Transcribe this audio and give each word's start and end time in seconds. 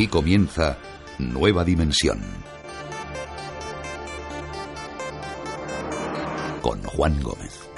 Aquí 0.00 0.08
comienza 0.08 0.78
Nueva 1.18 1.62
Dimensión. 1.62 2.18
Con 6.62 6.82
Juan 6.84 7.22
Gómez. 7.22 7.69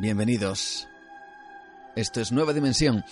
Bienvenidos. 0.00 0.88
Esto 1.94 2.20
es 2.20 2.32
Nueva 2.32 2.52
Dimensión. 2.52 3.04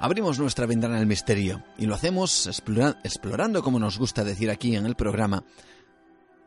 Abrimos 0.00 0.36
nuestra 0.36 0.66
ventana 0.66 0.98
al 0.98 1.06
misterio 1.06 1.62
y 1.78 1.86
lo 1.86 1.94
hacemos 1.94 2.48
explorando, 2.48 3.62
como 3.62 3.78
nos 3.78 3.96
gusta 3.96 4.24
decir 4.24 4.50
aquí 4.50 4.74
en 4.74 4.84
el 4.84 4.96
programa, 4.96 5.44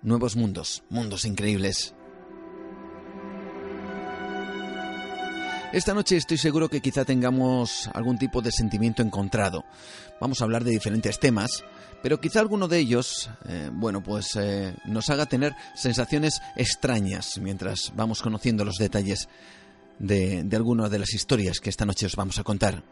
nuevos 0.02 0.36
mundos, 0.36 0.84
mundos 0.90 1.23
increíbles. 1.23 1.96
Esta 5.72 5.94
noche 5.94 6.17
estoy 6.17 6.39
seguro 6.39 6.67
que 6.67 6.81
quizá 6.81 7.06
tengamos 7.06 7.92
algún 7.94 8.17
tipo 8.17 8.42
de 8.42 8.52
sentimiento 8.52 9.03
encontrado. 9.03 9.66
Vamos 10.20 10.42
a 10.42 10.45
hablar 10.45 10.64
de 10.64 10.72
diferentes 10.72 11.20
temas, 11.20 11.64
pero 12.02 12.20
quizá 12.20 12.39
alguno 12.39 12.67
de 12.67 12.80
ellos, 12.80 13.30
eh, 13.48 13.70
bueno, 13.72 14.02
pues 14.02 14.36
eh, 14.36 14.73
nos 14.86 15.12
haga 15.12 15.28
tener 15.28 15.56
sensaciones 15.75 16.42
extrañas 16.56 17.38
mientras 17.38 17.94
vamos 17.95 18.23
conociendo 18.23 18.66
los 18.66 18.78
detalles 18.78 19.30
de, 20.00 20.44
de 20.44 20.90
de 20.90 21.00
las 21.00 21.14
historias 21.14 21.59
que 21.59 21.70
esta 21.70 21.86
noche 21.86 22.08
os 22.08 22.16
vamos 22.16 22.40
a 22.40 22.44
contar. 22.44 22.84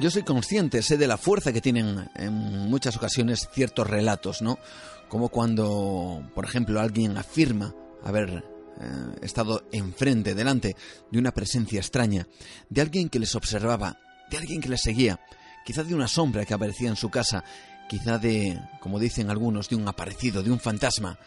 Yo 0.00 0.10
soy 0.10 0.22
consciente, 0.22 0.80
sé 0.80 0.96
de 0.96 1.06
la 1.06 1.18
fuerza 1.18 1.52
que 1.52 1.60
tienen 1.60 2.08
en 2.14 2.32
muchas 2.70 2.96
ocasiones 2.96 3.50
ciertos 3.52 3.86
relatos, 3.86 4.40
¿no? 4.40 4.58
Como 5.10 5.28
cuando, 5.28 6.26
por 6.34 6.46
ejemplo, 6.46 6.80
alguien 6.80 7.18
afirma 7.18 7.74
haber 8.02 8.53
eh, 8.80 9.16
estado 9.22 9.66
enfrente, 9.72 10.34
delante 10.34 10.76
de 11.10 11.18
una 11.18 11.32
presencia 11.32 11.80
extraña, 11.80 12.26
de 12.68 12.80
alguien 12.80 13.08
que 13.08 13.18
les 13.18 13.34
observaba, 13.34 13.98
de 14.30 14.38
alguien 14.38 14.60
que 14.60 14.68
les 14.68 14.82
seguía, 14.82 15.20
quizá 15.64 15.84
de 15.84 15.94
una 15.94 16.08
sombra 16.08 16.44
que 16.44 16.54
aparecía 16.54 16.88
en 16.88 16.96
su 16.96 17.10
casa, 17.10 17.44
quizá 17.88 18.18
de, 18.18 18.60
como 18.80 18.98
dicen 18.98 19.30
algunos, 19.30 19.68
de 19.68 19.76
un 19.76 19.86
aparecido, 19.88 20.42
de 20.42 20.50
un 20.50 20.60
fantasma, 20.60 21.18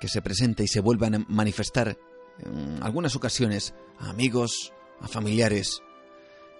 que 0.00 0.08
se 0.08 0.22
presenta 0.22 0.62
y 0.62 0.68
se 0.68 0.80
vuelve 0.80 1.06
a 1.06 1.24
manifestar 1.28 1.96
en 2.40 2.82
algunas 2.82 3.16
ocasiones 3.16 3.74
a 3.98 4.10
amigos, 4.10 4.72
a 5.00 5.08
familiares, 5.08 5.82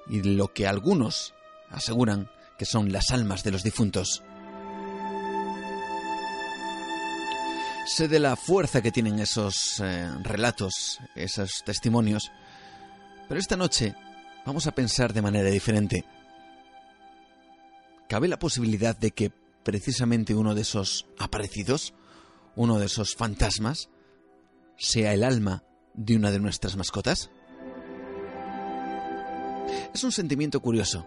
y 0.09 0.23
lo 0.23 0.53
que 0.53 0.67
algunos 0.67 1.35
aseguran 1.71 2.31
que 2.59 2.65
son 2.65 2.93
las 2.93 3.11
almas 3.11 3.45
de 3.45 3.53
los 3.53 3.63
difuntos. 3.63 4.23
Sé 7.89 8.07
de 8.07 8.21
la 8.21 8.37
fuerza 8.37 8.83
que 8.83 8.93
tienen 8.93 9.19
esos 9.19 9.81
eh, 9.81 10.11
relatos, 10.23 11.01
esos 11.15 11.65
testimonios, 11.65 12.31
pero 13.27 13.41
esta 13.41 13.57
noche 13.57 13.95
vamos 14.45 14.67
a 14.67 14.73
pensar 14.73 15.15
de 15.15 15.23
manera 15.23 15.49
diferente. 15.49 16.05
¿Cabe 18.07 18.29
la 18.29 18.39
posibilidad 18.39 18.95
de 18.95 19.13
que 19.13 19.33
precisamente 19.63 20.35
uno 20.35 20.55
de 20.55 20.61
esos 20.61 21.07
aparecidos, 21.19 21.95
uno 22.57 22.79
de 22.79 22.87
esos 22.87 23.17
fantasmas, 23.17 23.89
sea 24.77 25.15
el 25.15 25.25
alma 25.25 25.65
de 25.95 26.17
una 26.17 26.31
de 26.31 26.41
nuestras 26.41 26.77
mascotas? 26.77 27.31
Es 29.95 30.05
un 30.05 30.13
sentimiento 30.13 30.61
curioso. 30.61 31.07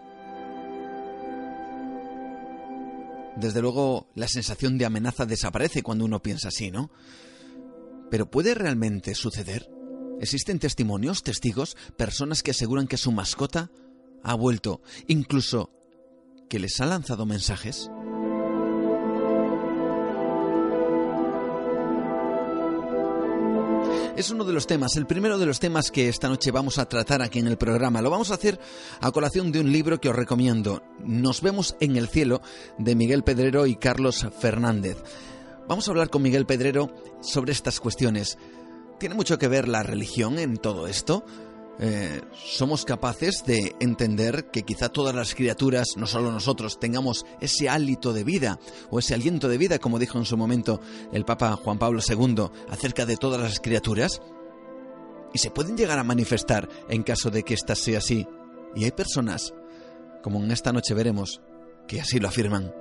Desde 3.36 3.62
luego, 3.62 4.08
la 4.14 4.28
sensación 4.28 4.76
de 4.78 4.84
amenaza 4.84 5.26
desaparece 5.26 5.82
cuando 5.82 6.04
uno 6.04 6.22
piensa 6.22 6.48
así, 6.48 6.70
¿no? 6.70 6.90
Pero 8.10 8.30
¿puede 8.30 8.54
realmente 8.54 9.14
suceder? 9.14 9.70
¿Existen 10.20 10.58
testimonios, 10.58 11.22
testigos, 11.22 11.76
personas 11.96 12.42
que 12.42 12.50
aseguran 12.50 12.86
que 12.86 12.98
su 12.98 13.10
mascota 13.10 13.70
ha 14.22 14.34
vuelto, 14.34 14.82
incluso 15.08 15.70
que 16.48 16.58
les 16.58 16.78
ha 16.80 16.86
lanzado 16.86 17.24
mensajes? 17.24 17.90
Es 24.16 24.30
uno 24.30 24.44
de 24.44 24.52
los 24.52 24.66
temas, 24.66 24.96
el 24.96 25.06
primero 25.06 25.38
de 25.38 25.46
los 25.46 25.58
temas 25.58 25.90
que 25.90 26.08
esta 26.08 26.28
noche 26.28 26.50
vamos 26.50 26.78
a 26.78 26.86
tratar 26.86 27.22
aquí 27.22 27.38
en 27.38 27.46
el 27.46 27.56
programa. 27.56 28.02
Lo 28.02 28.10
vamos 28.10 28.30
a 28.30 28.34
hacer 28.34 28.58
a 29.00 29.10
colación 29.10 29.52
de 29.52 29.60
un 29.60 29.72
libro 29.72 30.00
que 30.00 30.08
os 30.08 30.16
recomiendo. 30.16 30.82
Nos 31.04 31.40
vemos 31.40 31.76
en 31.80 31.96
el 31.96 32.08
cielo 32.08 32.42
de 32.78 32.94
Miguel 32.94 33.24
Pedrero 33.24 33.66
y 33.66 33.76
Carlos 33.76 34.26
Fernández. 34.38 34.98
Vamos 35.68 35.88
a 35.88 35.92
hablar 35.92 36.10
con 36.10 36.22
Miguel 36.22 36.46
Pedrero 36.46 36.94
sobre 37.22 37.52
estas 37.52 37.80
cuestiones. 37.80 38.38
¿Tiene 38.98 39.14
mucho 39.14 39.38
que 39.38 39.48
ver 39.48 39.66
la 39.66 39.82
religión 39.82 40.38
en 40.38 40.58
todo 40.58 40.86
esto? 40.86 41.24
Eh, 41.78 42.20
somos 42.34 42.84
capaces 42.84 43.44
de 43.46 43.74
entender 43.80 44.50
que 44.50 44.62
quizá 44.62 44.88
todas 44.88 45.14
las 45.14 45.34
criaturas, 45.34 45.96
no 45.96 46.06
solo 46.06 46.30
nosotros, 46.30 46.78
tengamos 46.78 47.24
ese 47.40 47.68
hálito 47.68 48.12
de 48.12 48.24
vida 48.24 48.58
o 48.90 48.98
ese 48.98 49.14
aliento 49.14 49.48
de 49.48 49.58
vida, 49.58 49.78
como 49.78 49.98
dijo 49.98 50.18
en 50.18 50.24
su 50.24 50.36
momento 50.36 50.80
el 51.12 51.24
Papa 51.24 51.56
Juan 51.56 51.78
Pablo 51.78 52.00
II 52.06 52.50
acerca 52.68 53.06
de 53.06 53.16
todas 53.16 53.40
las 53.40 53.58
criaturas, 53.58 54.20
y 55.34 55.38
se 55.38 55.50
pueden 55.50 55.76
llegar 55.76 55.98
a 55.98 56.04
manifestar 56.04 56.68
en 56.88 57.02
caso 57.02 57.30
de 57.30 57.42
que 57.42 57.54
ésta 57.54 57.74
sea 57.74 57.98
así. 57.98 58.26
Y 58.74 58.84
hay 58.84 58.90
personas, 58.90 59.54
como 60.22 60.42
en 60.42 60.50
esta 60.50 60.72
noche 60.72 60.94
veremos, 60.94 61.40
que 61.88 62.00
así 62.00 62.18
lo 62.18 62.28
afirman. 62.28 62.72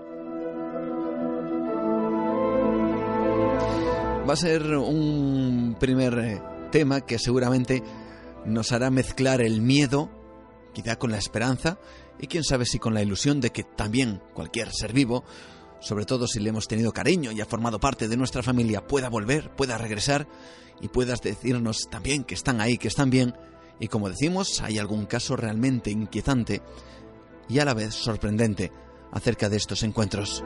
Va 4.29 4.34
a 4.34 4.38
ser 4.38 4.76
un 4.76 5.76
primer 5.79 6.20
eh, 6.20 6.41
tema 6.72 7.02
que 7.02 7.17
seguramente 7.17 7.82
nos 8.46 8.72
hará 8.72 8.90
mezclar 8.90 9.41
el 9.41 9.61
miedo, 9.61 10.09
quizá 10.73 10.97
con 10.97 11.11
la 11.11 11.17
esperanza, 11.17 11.79
y 12.20 12.28
quién 12.28 12.43
sabe 12.43 12.66
si 12.66 12.79
con 12.79 12.93
la 12.93 13.02
ilusión 13.02 13.41
de 13.41 13.52
que 13.52 13.64
también 13.64 14.22
cualquier 14.34 14.72
ser 14.72 14.93
vivo, 14.93 15.23
sobre 15.79 16.05
todo 16.05 16.28
si 16.28 16.40
le 16.40 16.49
hemos 16.49 16.67
tenido 16.67 16.93
cariño 16.93 17.32
y 17.32 17.41
ha 17.41 17.46
formado 17.46 17.79
parte 17.79 18.08
de 18.08 18.17
nuestra 18.17 18.43
familia, 18.43 18.85
pueda 18.85 19.09
volver, 19.09 19.49
pueda 19.55 19.78
regresar 19.78 20.28
y 20.79 20.88
puedas 20.88 21.22
decirnos 21.22 21.88
también 21.90 22.23
que 22.23 22.35
están 22.35 22.61
ahí, 22.61 22.78
que 22.78 22.88
están 22.88 23.09
bien, 23.09 23.35
y 23.79 23.88
como 23.88 24.09
decimos, 24.09 24.61
hay 24.61 24.78
algún 24.78 25.05
caso 25.08 25.35
realmente 25.35 25.90
inquietante 25.90 26.61
y 27.49 27.59
a 27.59 27.66
la 27.66 27.73
vez 27.73 27.96
sorprendente 27.96 28.72
acerca 29.11 29.49
de 29.49 29.58
estos 29.58 29.82
encuentros. 29.84 30.44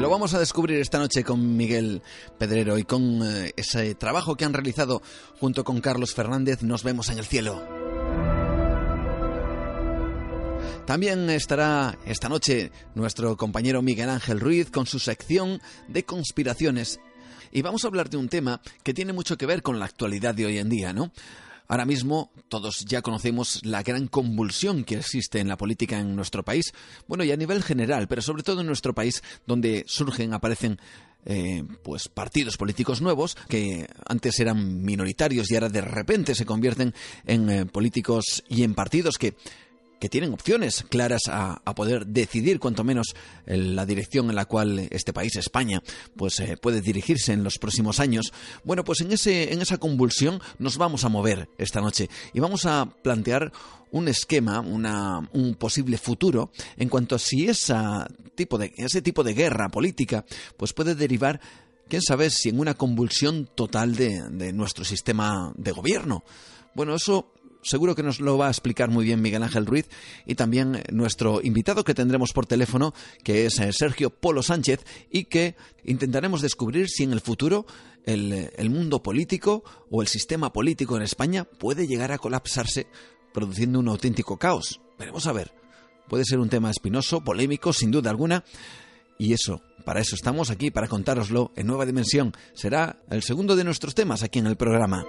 Lo 0.00 0.08
vamos 0.08 0.32
a 0.32 0.38
descubrir 0.38 0.78
esta 0.78 0.98
noche 0.98 1.24
con 1.24 1.58
Miguel 1.58 2.00
Pedrero 2.38 2.78
y 2.78 2.84
con 2.84 3.20
eh, 3.22 3.52
ese 3.58 3.94
trabajo 3.94 4.34
que 4.34 4.46
han 4.46 4.54
realizado 4.54 5.02
junto 5.38 5.62
con 5.62 5.82
Carlos 5.82 6.14
Fernández. 6.14 6.62
Nos 6.62 6.84
vemos 6.84 7.10
en 7.10 7.18
el 7.18 7.26
cielo. 7.26 7.62
También 10.86 11.28
estará 11.28 11.98
esta 12.06 12.30
noche 12.30 12.72
nuestro 12.94 13.36
compañero 13.36 13.82
Miguel 13.82 14.08
Ángel 14.08 14.40
Ruiz 14.40 14.70
con 14.70 14.86
su 14.86 14.98
sección 14.98 15.60
de 15.86 16.02
conspiraciones. 16.06 16.98
Y 17.52 17.60
vamos 17.60 17.84
a 17.84 17.88
hablar 17.88 18.08
de 18.08 18.16
un 18.16 18.30
tema 18.30 18.62
que 18.82 18.94
tiene 18.94 19.12
mucho 19.12 19.36
que 19.36 19.44
ver 19.44 19.60
con 19.60 19.78
la 19.78 19.84
actualidad 19.84 20.34
de 20.34 20.46
hoy 20.46 20.56
en 20.56 20.70
día, 20.70 20.94
¿no? 20.94 21.12
Ahora 21.70 21.84
mismo 21.84 22.32
todos 22.48 22.84
ya 22.84 23.00
conocemos 23.00 23.64
la 23.64 23.84
gran 23.84 24.08
convulsión 24.08 24.82
que 24.82 24.96
existe 24.96 25.38
en 25.38 25.46
la 25.46 25.56
política 25.56 26.00
en 26.00 26.16
nuestro 26.16 26.44
país, 26.44 26.74
bueno, 27.06 27.22
y 27.22 27.30
a 27.30 27.36
nivel 27.36 27.62
general, 27.62 28.08
pero 28.08 28.22
sobre 28.22 28.42
todo 28.42 28.62
en 28.62 28.66
nuestro 28.66 28.92
país, 28.92 29.22
donde 29.46 29.84
surgen, 29.86 30.34
aparecen 30.34 30.80
eh, 31.26 31.62
pues 31.84 32.08
partidos 32.08 32.56
políticos 32.56 33.00
nuevos 33.00 33.36
que 33.48 33.86
antes 34.08 34.40
eran 34.40 34.82
minoritarios 34.82 35.48
y 35.48 35.54
ahora 35.54 35.68
de 35.68 35.80
repente 35.80 36.34
se 36.34 36.44
convierten 36.44 36.92
en 37.24 37.48
eh, 37.48 37.66
políticos 37.66 38.42
y 38.48 38.64
en 38.64 38.74
partidos 38.74 39.16
que 39.16 39.36
que 40.00 40.08
tienen 40.08 40.32
opciones 40.32 40.84
claras 40.88 41.22
a, 41.28 41.62
poder 41.76 42.06
decidir, 42.06 42.58
cuanto 42.58 42.82
menos, 42.82 43.14
la 43.46 43.86
dirección 43.86 44.30
en 44.30 44.36
la 44.36 44.46
cual 44.46 44.88
este 44.90 45.12
país, 45.12 45.36
España, 45.36 45.82
pues 46.16 46.40
eh, 46.40 46.56
puede 46.56 46.80
dirigirse 46.80 47.32
en 47.32 47.44
los 47.44 47.58
próximos 47.58 48.00
años. 48.00 48.32
Bueno, 48.64 48.82
pues 48.82 49.02
en, 49.02 49.12
ese, 49.12 49.52
en 49.52 49.60
esa 49.62 49.78
convulsión 49.78 50.40
nos 50.58 50.78
vamos 50.78 51.04
a 51.04 51.10
mover 51.10 51.48
esta 51.58 51.80
noche 51.80 52.08
y 52.32 52.40
vamos 52.40 52.66
a 52.66 52.86
plantear 53.02 53.52
un 53.92 54.08
esquema, 54.08 54.60
una, 54.60 55.28
un 55.32 55.54
posible 55.54 55.98
futuro 55.98 56.50
en 56.76 56.88
cuanto 56.88 57.14
a 57.14 57.18
si 57.18 57.48
esa 57.48 58.08
tipo 58.34 58.56
de, 58.56 58.72
ese 58.76 59.02
tipo 59.02 59.22
de 59.22 59.34
guerra 59.34 59.68
política 59.68 60.24
pues 60.56 60.72
puede 60.72 60.94
derivar 60.94 61.40
quién 61.88 62.00
sabe 62.00 62.30
si 62.30 62.48
en 62.48 62.58
una 62.58 62.74
convulsión 62.74 63.48
total 63.54 63.96
de, 63.96 64.22
de 64.30 64.52
nuestro 64.52 64.84
sistema 64.84 65.52
de 65.56 65.72
gobierno. 65.72 66.24
Bueno, 66.74 66.94
eso 66.94 67.32
seguro 67.62 67.94
que 67.94 68.02
nos 68.02 68.20
lo 68.20 68.38
va 68.38 68.48
a 68.48 68.50
explicar 68.50 68.90
muy 68.90 69.04
bien 69.04 69.22
Miguel 69.22 69.42
Ángel 69.42 69.66
Ruiz 69.66 69.88
y 70.26 70.34
también 70.34 70.82
nuestro 70.90 71.40
invitado 71.42 71.84
que 71.84 71.94
tendremos 71.94 72.32
por 72.32 72.46
teléfono, 72.46 72.94
que 73.22 73.46
es 73.46 73.58
eh, 73.58 73.72
Sergio 73.72 74.10
Polo 74.10 74.42
Sánchez, 74.42 74.84
y 75.10 75.24
que 75.24 75.56
intentaremos 75.84 76.42
descubrir 76.42 76.88
si 76.88 77.04
en 77.04 77.12
el 77.12 77.20
futuro 77.20 77.66
el, 78.06 78.50
el 78.56 78.70
mundo 78.70 79.02
político 79.02 79.64
o 79.90 80.02
el 80.02 80.08
sistema 80.08 80.52
político 80.52 80.96
en 80.96 81.02
España 81.02 81.44
puede 81.44 81.86
llegar 81.86 82.12
a 82.12 82.18
colapsarse 82.18 82.86
produciendo 83.32 83.78
un 83.78 83.88
auténtico 83.88 84.38
caos. 84.38 84.80
Veremos 84.98 85.26
a 85.26 85.32
ver. 85.32 85.52
Puede 86.08 86.24
ser 86.24 86.40
un 86.40 86.48
tema 86.48 86.70
espinoso, 86.70 87.22
polémico, 87.22 87.72
sin 87.72 87.90
duda 87.90 88.10
alguna. 88.10 88.44
Y 89.16 89.32
eso, 89.32 89.62
para 89.84 90.00
eso 90.00 90.16
estamos 90.16 90.50
aquí, 90.50 90.70
para 90.70 90.88
contároslo 90.88 91.52
en 91.54 91.66
Nueva 91.66 91.86
Dimensión. 91.86 92.32
Será 92.54 93.02
el 93.10 93.22
segundo 93.22 93.54
de 93.54 93.64
nuestros 93.64 93.94
temas 93.94 94.22
aquí 94.22 94.38
en 94.38 94.46
el 94.46 94.56
programa. 94.56 95.04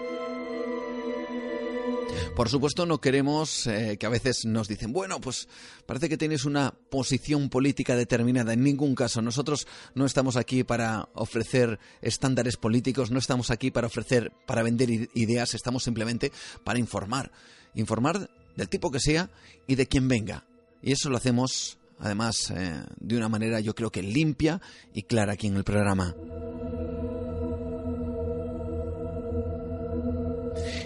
Por 2.36 2.50
supuesto, 2.50 2.86
no 2.86 3.02
queremos 3.02 3.68
eh, 3.68 3.98
que 4.00 4.06
a 4.06 4.10
veces 4.10 4.46
nos 4.46 4.68
dicen, 4.68 4.94
bueno, 4.94 5.20
pues 5.20 5.48
parece 5.86 6.10
que 6.10 6.18
tienes 6.18 6.46
una 6.46 6.74
posición 6.90 7.50
política 7.50 7.96
determinada. 7.96 8.54
En 8.54 8.64
ningún 8.64 8.96
caso, 8.96 9.22
nosotros 9.22 9.68
no 9.96 10.06
estamos 10.06 10.38
aquí 10.38 10.64
para 10.64 11.10
ofrecer 11.14 11.80
estándares 12.02 12.58
políticos, 12.58 13.12
no 13.12 13.20
estamos 13.20 13.52
aquí 13.52 13.70
para 13.70 13.88
ofrecer, 13.88 14.32
para 14.48 14.64
vender 14.64 14.90
ideas, 15.14 15.54
estamos 15.54 15.84
simplemente 15.84 16.32
para 16.64 16.80
informar. 16.80 17.32
Informar 17.76 18.30
del 18.56 18.70
tipo 18.70 18.92
que 18.92 19.00
sea 19.00 19.30
y 19.68 19.76
de 19.76 19.88
quien 19.88 20.08
venga. 20.08 20.46
Y 20.82 20.94
eso 20.94 21.10
lo 21.10 21.18
hacemos, 21.18 21.78
además, 22.00 22.52
eh, 22.52 22.84
de 23.00 23.18
una 23.18 23.30
manera 23.30 23.60
yo 23.60 23.76
creo 23.76 23.92
que 23.92 24.02
limpia 24.02 24.62
y 24.94 25.04
clara 25.04 25.34
aquí 25.34 25.48
en 25.48 25.58
el 25.58 25.64
programa. 25.64 26.16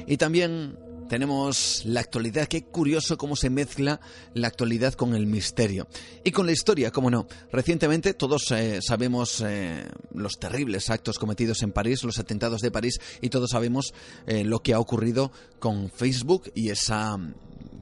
Y 0.08 0.18
también 0.18 0.78
tenemos 1.08 1.84
la 1.86 2.00
actualidad, 2.00 2.48
qué 2.48 2.64
curioso 2.64 3.18
cómo 3.18 3.36
se 3.36 3.50
mezcla 3.50 4.00
la 4.34 4.48
actualidad 4.48 4.94
con 4.94 5.16
el 5.16 5.28
misterio. 5.28 5.88
Y 6.24 6.32
con 6.32 6.46
la 6.46 6.52
historia, 6.52 6.92
cómo 6.92 7.10
no. 7.10 7.28
Recientemente 7.52 8.14
todos 8.14 8.52
eh, 8.52 8.80
sabemos 8.82 9.44
eh, 9.46 9.86
los 10.14 10.40
terribles 10.40 10.90
actos 10.90 11.20
cometidos 11.20 11.62
en 11.64 11.72
París, 11.72 12.04
los 12.04 12.20
atentados 12.20 12.62
de 12.62 12.72
París, 12.72 13.00
y 13.22 13.30
todos 13.30 13.52
sabemos 13.52 13.94
eh, 14.28 14.44
lo 14.44 14.60
que 14.60 14.74
ha 14.74 14.80
ocurrido 14.80 15.32
con 15.60 15.90
Facebook 15.90 16.52
y 16.54 16.70
esa 16.70 17.18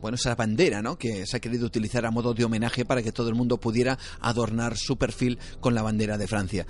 bueno, 0.01 0.15
esa 0.15 0.35
bandera, 0.35 0.81
¿no? 0.81 0.97
Que 0.97 1.25
se 1.25 1.37
ha 1.37 1.39
querido 1.39 1.65
utilizar 1.65 2.05
a 2.05 2.11
modo 2.11 2.33
de 2.33 2.43
homenaje 2.43 2.83
para 2.83 3.01
que 3.01 3.13
todo 3.13 3.29
el 3.29 3.35
mundo 3.35 3.57
pudiera 3.57 3.97
adornar 4.19 4.75
su 4.75 4.97
perfil 4.97 5.39
con 5.61 5.73
la 5.75 5.81
bandera 5.81 6.17
de 6.17 6.27
Francia 6.27 6.67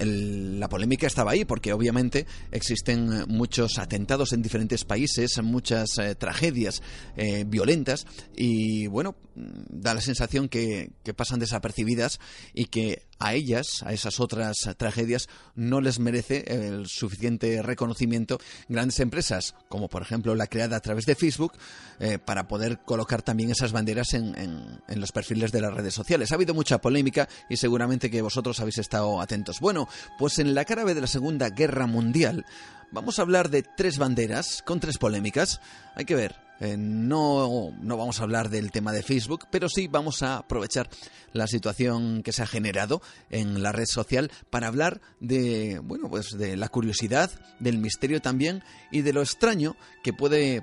la 0.00 0.68
polémica 0.68 1.06
estaba 1.06 1.32
ahí 1.32 1.44
porque 1.44 1.72
obviamente 1.72 2.26
existen 2.50 3.24
muchos 3.28 3.78
atentados 3.78 4.32
en 4.32 4.42
diferentes 4.42 4.84
países, 4.84 5.40
muchas 5.42 5.98
eh, 5.98 6.14
tragedias 6.14 6.82
eh, 7.16 7.44
violentas 7.46 8.06
y 8.36 8.86
bueno, 8.86 9.16
da 9.34 9.94
la 9.94 10.00
sensación 10.00 10.48
que, 10.48 10.90
que 11.02 11.14
pasan 11.14 11.40
desapercibidas 11.40 12.18
y 12.54 12.66
que 12.66 13.02
a 13.20 13.34
ellas, 13.34 13.82
a 13.84 13.92
esas 13.92 14.18
otras 14.18 14.56
tragedias, 14.76 15.28
no 15.54 15.80
les 15.80 15.98
merece 15.98 16.44
el 16.48 16.88
suficiente 16.88 17.62
reconocimiento 17.62 18.38
grandes 18.68 18.98
empresas, 18.98 19.54
como 19.68 19.88
por 19.88 20.02
ejemplo 20.02 20.34
la 20.34 20.46
creada 20.46 20.76
a 20.76 20.80
través 20.80 21.06
de 21.06 21.14
Facebook, 21.14 21.52
eh, 22.00 22.18
para 22.18 22.48
poder 22.48 22.80
colocar 22.80 23.22
también 23.22 23.50
esas 23.50 23.72
banderas 23.72 24.14
en, 24.14 24.34
en, 24.36 25.00
los 25.00 25.12
perfiles 25.12 25.52
de 25.52 25.60
las 25.60 25.74
redes 25.74 25.94
sociales. 25.94 26.32
Ha 26.32 26.34
habido 26.34 26.54
mucha 26.54 26.80
polémica 26.80 27.28
y 27.48 27.56
seguramente 27.56 28.10
que 28.10 28.22
vosotros 28.22 28.58
habéis 28.60 28.78
estado 28.78 29.20
atentos. 29.20 29.60
Bueno, 29.60 29.86
pues 30.18 30.38
en 30.38 30.54
la 30.54 30.64
cara 30.64 30.84
de 30.84 31.00
la 31.00 31.06
Segunda 31.06 31.50
Guerra 31.50 31.86
Mundial 31.86 32.46
vamos 32.90 33.18
a 33.18 33.22
hablar 33.22 33.50
de 33.50 33.62
tres 33.62 33.98
banderas 33.98 34.62
con 34.64 34.80
tres 34.80 34.98
polémicas. 34.98 35.60
Hay 35.94 36.06
que 36.06 36.14
ver 36.14 36.49
eh, 36.60 36.76
no, 36.76 37.72
no 37.80 37.96
vamos 37.96 38.20
a 38.20 38.24
hablar 38.24 38.50
del 38.50 38.70
tema 38.70 38.92
de 38.92 39.02
Facebook, 39.02 39.46
pero 39.50 39.68
sí 39.68 39.88
vamos 39.88 40.22
a 40.22 40.36
aprovechar 40.36 40.88
la 41.32 41.46
situación 41.46 42.22
que 42.22 42.32
se 42.32 42.42
ha 42.42 42.46
generado 42.46 43.00
en 43.30 43.62
la 43.62 43.72
red 43.72 43.86
social 43.86 44.30
para 44.50 44.68
hablar 44.68 45.00
de, 45.20 45.80
bueno, 45.82 46.10
pues 46.10 46.36
de 46.36 46.56
la 46.56 46.68
curiosidad, 46.68 47.30
del 47.58 47.78
misterio 47.78 48.20
también 48.20 48.62
y 48.90 49.00
de 49.00 49.12
lo 49.12 49.22
extraño 49.22 49.74
que 50.02 50.12
puede 50.12 50.62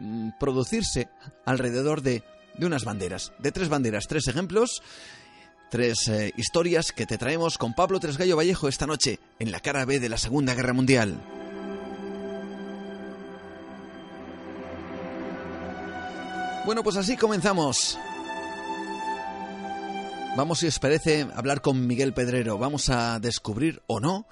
mm, 0.00 0.30
producirse 0.40 1.08
alrededor 1.44 2.02
de, 2.02 2.24
de 2.58 2.66
unas 2.66 2.84
banderas, 2.84 3.32
de 3.38 3.52
tres 3.52 3.68
banderas, 3.68 4.08
tres 4.08 4.26
ejemplos 4.28 4.82
tres 5.68 6.08
eh, 6.08 6.32
historias 6.36 6.92
que 6.92 7.06
te 7.06 7.18
traemos 7.18 7.58
con 7.58 7.74
Pablo 7.74 7.98
Tresgallo 7.98 8.36
Vallejo 8.36 8.68
esta 8.68 8.86
noche 8.86 9.18
en 9.38 9.50
la 9.50 9.60
cara 9.60 9.84
B 9.84 9.98
de 9.98 10.08
la 10.08 10.16
Segunda 10.16 10.54
Guerra 10.54 10.72
Mundial. 10.72 11.45
Bueno, 16.66 16.82
pues 16.82 16.96
así 16.96 17.16
comenzamos. 17.16 17.96
Vamos, 20.36 20.58
si 20.58 20.66
os 20.66 20.80
parece, 20.80 21.22
a 21.22 21.38
hablar 21.38 21.62
con 21.62 21.86
Miguel 21.86 22.12
Pedrero. 22.12 22.58
Vamos 22.58 22.90
a 22.90 23.20
descubrir 23.20 23.82
o 23.86 24.00
no. 24.00 24.26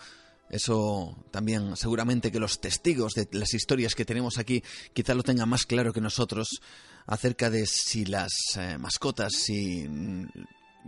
Eso 0.50 1.16
también 1.30 1.76
seguramente 1.76 2.32
que 2.32 2.40
los 2.40 2.60
testigos 2.60 3.14
de 3.14 3.28
las 3.30 3.54
historias 3.54 3.94
que 3.94 4.04
tenemos 4.04 4.38
aquí 4.38 4.64
quizá 4.92 5.14
lo 5.14 5.22
tengan 5.22 5.48
más 5.48 5.64
claro 5.64 5.92
que 5.92 6.00
nosotros 6.00 6.60
acerca 7.06 7.50
de 7.50 7.66
si 7.66 8.04
las 8.04 8.32
eh, 8.56 8.78
mascotas 8.78 9.48
y, 9.48 9.88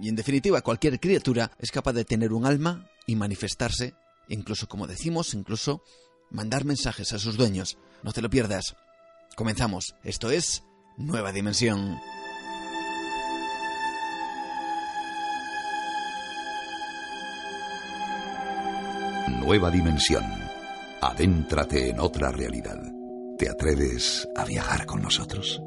y 0.03 0.09
en 0.09 0.17
definitiva 0.17 0.63
cualquier 0.63 0.99
criatura 0.99 1.53
es 1.61 1.71
capaz 1.71 1.93
de 1.93 2.05
tener 2.05 2.33
un 2.33 2.45
alma 2.45 2.91
y 3.07 3.15
manifestarse, 3.15 3.95
incluso 4.29 4.69
como 4.69 4.89
decimos, 4.89 5.33
incluso 5.33 5.85
mandar 6.29 6.65
mensajes 6.65 7.13
a 7.13 7.21
sus 7.21 7.37
dueños. 7.37 7.79
No 8.03 8.13
te 8.13 8.21
lo 8.21 8.31
pierdas. 8.31 8.75
Comenzamos. 9.37 9.95
Esto 10.03 10.33
es 10.33 10.65
Nueva 10.99 11.31
Dimensión. 11.31 11.99
Nueva 19.29 19.71
Dimensión. 19.71 20.25
Adéntrate 21.03 21.91
en 21.91 22.01
otra 22.01 22.33
realidad. 22.33 22.81
¿Te 23.39 23.51
atreves 23.51 24.27
a 24.35 24.47
viajar 24.47 24.87
con 24.87 25.03
nosotros? 25.03 25.61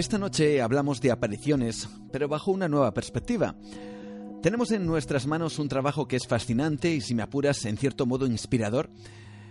Esta 0.00 0.16
noche 0.16 0.62
hablamos 0.62 1.02
de 1.02 1.10
apariciones, 1.10 1.86
pero 2.10 2.26
bajo 2.26 2.52
una 2.52 2.68
nueva 2.70 2.94
perspectiva. 2.94 3.54
Tenemos 4.40 4.70
en 4.72 4.86
nuestras 4.86 5.26
manos 5.26 5.58
un 5.58 5.68
trabajo 5.68 6.08
que 6.08 6.16
es 6.16 6.26
fascinante 6.26 6.90
y, 6.90 7.02
si 7.02 7.14
me 7.14 7.22
apuras, 7.22 7.66
en 7.66 7.76
cierto 7.76 8.06
modo 8.06 8.26
inspirador, 8.26 8.88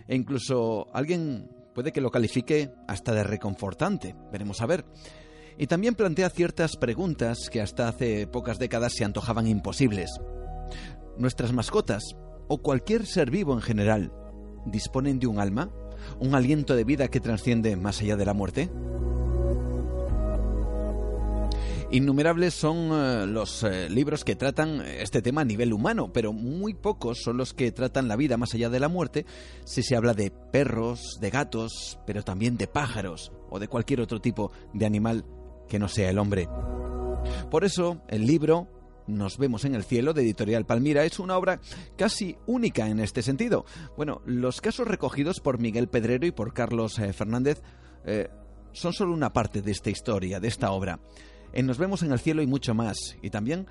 e 0.07 0.15
incluso 0.15 0.87
alguien 0.91 1.51
puede 1.75 1.91
que 1.91 2.01
lo 2.01 2.09
califique 2.09 2.71
hasta 2.87 3.13
de 3.13 3.23
reconfortante. 3.23 4.15
Veremos 4.31 4.59
a 4.61 4.65
ver. 4.65 4.85
Y 5.59 5.67
también 5.67 5.93
plantea 5.93 6.31
ciertas 6.31 6.77
preguntas 6.77 7.51
que 7.51 7.61
hasta 7.61 7.87
hace 7.87 8.25
pocas 8.25 8.57
décadas 8.57 8.93
se 8.95 9.05
antojaban 9.05 9.45
imposibles. 9.45 10.09
¿Nuestras 11.15 11.53
mascotas, 11.53 12.15
o 12.47 12.57
cualquier 12.57 13.05
ser 13.05 13.29
vivo 13.29 13.53
en 13.53 13.61
general, 13.61 14.11
disponen 14.65 15.19
de 15.19 15.27
un 15.27 15.39
alma? 15.39 15.69
¿Un 16.19 16.33
aliento 16.33 16.75
de 16.75 16.85
vida 16.85 17.07
que 17.07 17.19
trasciende 17.19 17.75
más 17.75 18.01
allá 18.01 18.15
de 18.15 18.25
la 18.25 18.33
muerte? 18.33 18.71
Innumerables 21.91 22.53
son 22.53 22.91
eh, 22.91 23.25
los 23.25 23.63
eh, 23.63 23.89
libros 23.89 24.23
que 24.23 24.35
tratan 24.35 24.81
este 24.81 25.23
tema 25.23 25.41
a 25.41 25.45
nivel 25.45 25.73
humano, 25.73 26.13
pero 26.13 26.33
muy 26.33 26.75
pocos 26.75 27.23
son 27.23 27.37
los 27.37 27.55
que 27.55 27.71
tratan 27.71 28.07
la 28.07 28.15
vida 28.15 28.37
más 28.37 28.53
allá 28.53 28.69
de 28.69 28.79
la 28.79 28.89
muerte, 28.89 29.25
si 29.65 29.81
se 29.81 29.95
habla 29.95 30.13
de 30.13 30.29
perros, 30.29 31.17
de 31.19 31.31
gatos, 31.31 31.97
pero 32.05 32.21
también 32.21 32.57
de 32.57 32.67
pájaros 32.67 33.31
o 33.49 33.57
de 33.57 33.67
cualquier 33.67 34.01
otro 34.01 34.21
tipo 34.21 34.51
de 34.71 34.85
animal 34.85 35.25
que 35.67 35.79
no 35.79 35.87
sea 35.87 36.11
el 36.11 36.19
hombre. 36.19 36.47
Por 37.49 37.63
eso, 37.63 38.03
el 38.07 38.27
libro 38.27 38.67
nos 39.07 39.39
vemos 39.39 39.65
en 39.65 39.73
el 39.73 39.83
cielo 39.83 40.13
de 40.13 40.21
Editorial 40.21 40.67
Palmira 40.67 41.05
es 41.05 41.17
una 41.17 41.37
obra 41.37 41.59
casi 41.97 42.37
única 42.45 42.87
en 42.87 42.99
este 42.99 43.23
sentido. 43.23 43.65
Bueno, 43.97 44.21
los 44.27 44.61
casos 44.61 44.87
recogidos 44.87 45.39
por 45.39 45.57
Miguel 45.57 45.87
Pedrero 45.87 46.27
y 46.27 46.31
por 46.31 46.53
Carlos 46.53 46.99
eh, 46.99 47.13
Fernández 47.13 47.63
son 48.73 48.93
solo 48.93 49.13
una 49.13 49.33
parte 49.33 49.63
de 49.63 49.71
esta 49.71 49.89
historia, 49.89 50.39
de 50.39 50.47
esta 50.47 50.71
obra. 50.71 50.99
En 51.53 51.65
Nos 51.65 51.77
vemos 51.77 52.03
en 52.03 52.11
el 52.11 52.19
cielo 52.19 52.41
y 52.41 52.47
mucho 52.47 52.73
más. 52.73 53.17
Y 53.21 53.29
también 53.29 53.67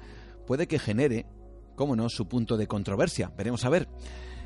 puede 0.46 0.66
que 0.66 0.78
genere, 0.78 1.26
cómo 1.74 1.96
no, 1.96 2.08
su 2.08 2.28
punto 2.28 2.56
de 2.56 2.66
controversia. 2.66 3.32
Veremos 3.36 3.64
a 3.64 3.70
ver. 3.70 3.88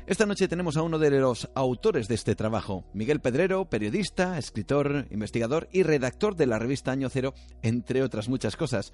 Esta 0.05 0.25
noche 0.25 0.49
tenemos 0.49 0.75
a 0.75 0.81
uno 0.81 0.99
de 0.99 1.11
los 1.11 1.49
autores 1.55 2.09
de 2.09 2.15
este 2.15 2.35
trabajo, 2.35 2.83
Miguel 2.93 3.21
Pedrero, 3.21 3.69
periodista, 3.69 4.37
escritor, 4.37 5.07
investigador 5.11 5.69
y 5.71 5.83
redactor 5.83 6.35
de 6.35 6.45
la 6.45 6.59
revista 6.59 6.91
Año 6.91 7.07
Cero, 7.07 7.33
entre 7.61 8.03
otras 8.03 8.27
muchas 8.27 8.57
cosas. 8.57 8.91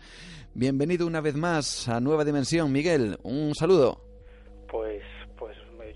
Bienvenido 0.53 1.08
una 1.08 1.19
vez 1.19 1.36
más 1.36 1.89
a 1.89 2.00
Nueva 2.00 2.25
Dimensión, 2.25 2.72
Miguel. 2.72 3.17
Un 3.24 3.55
saludo. 3.55 4.05
Pues 4.69 5.01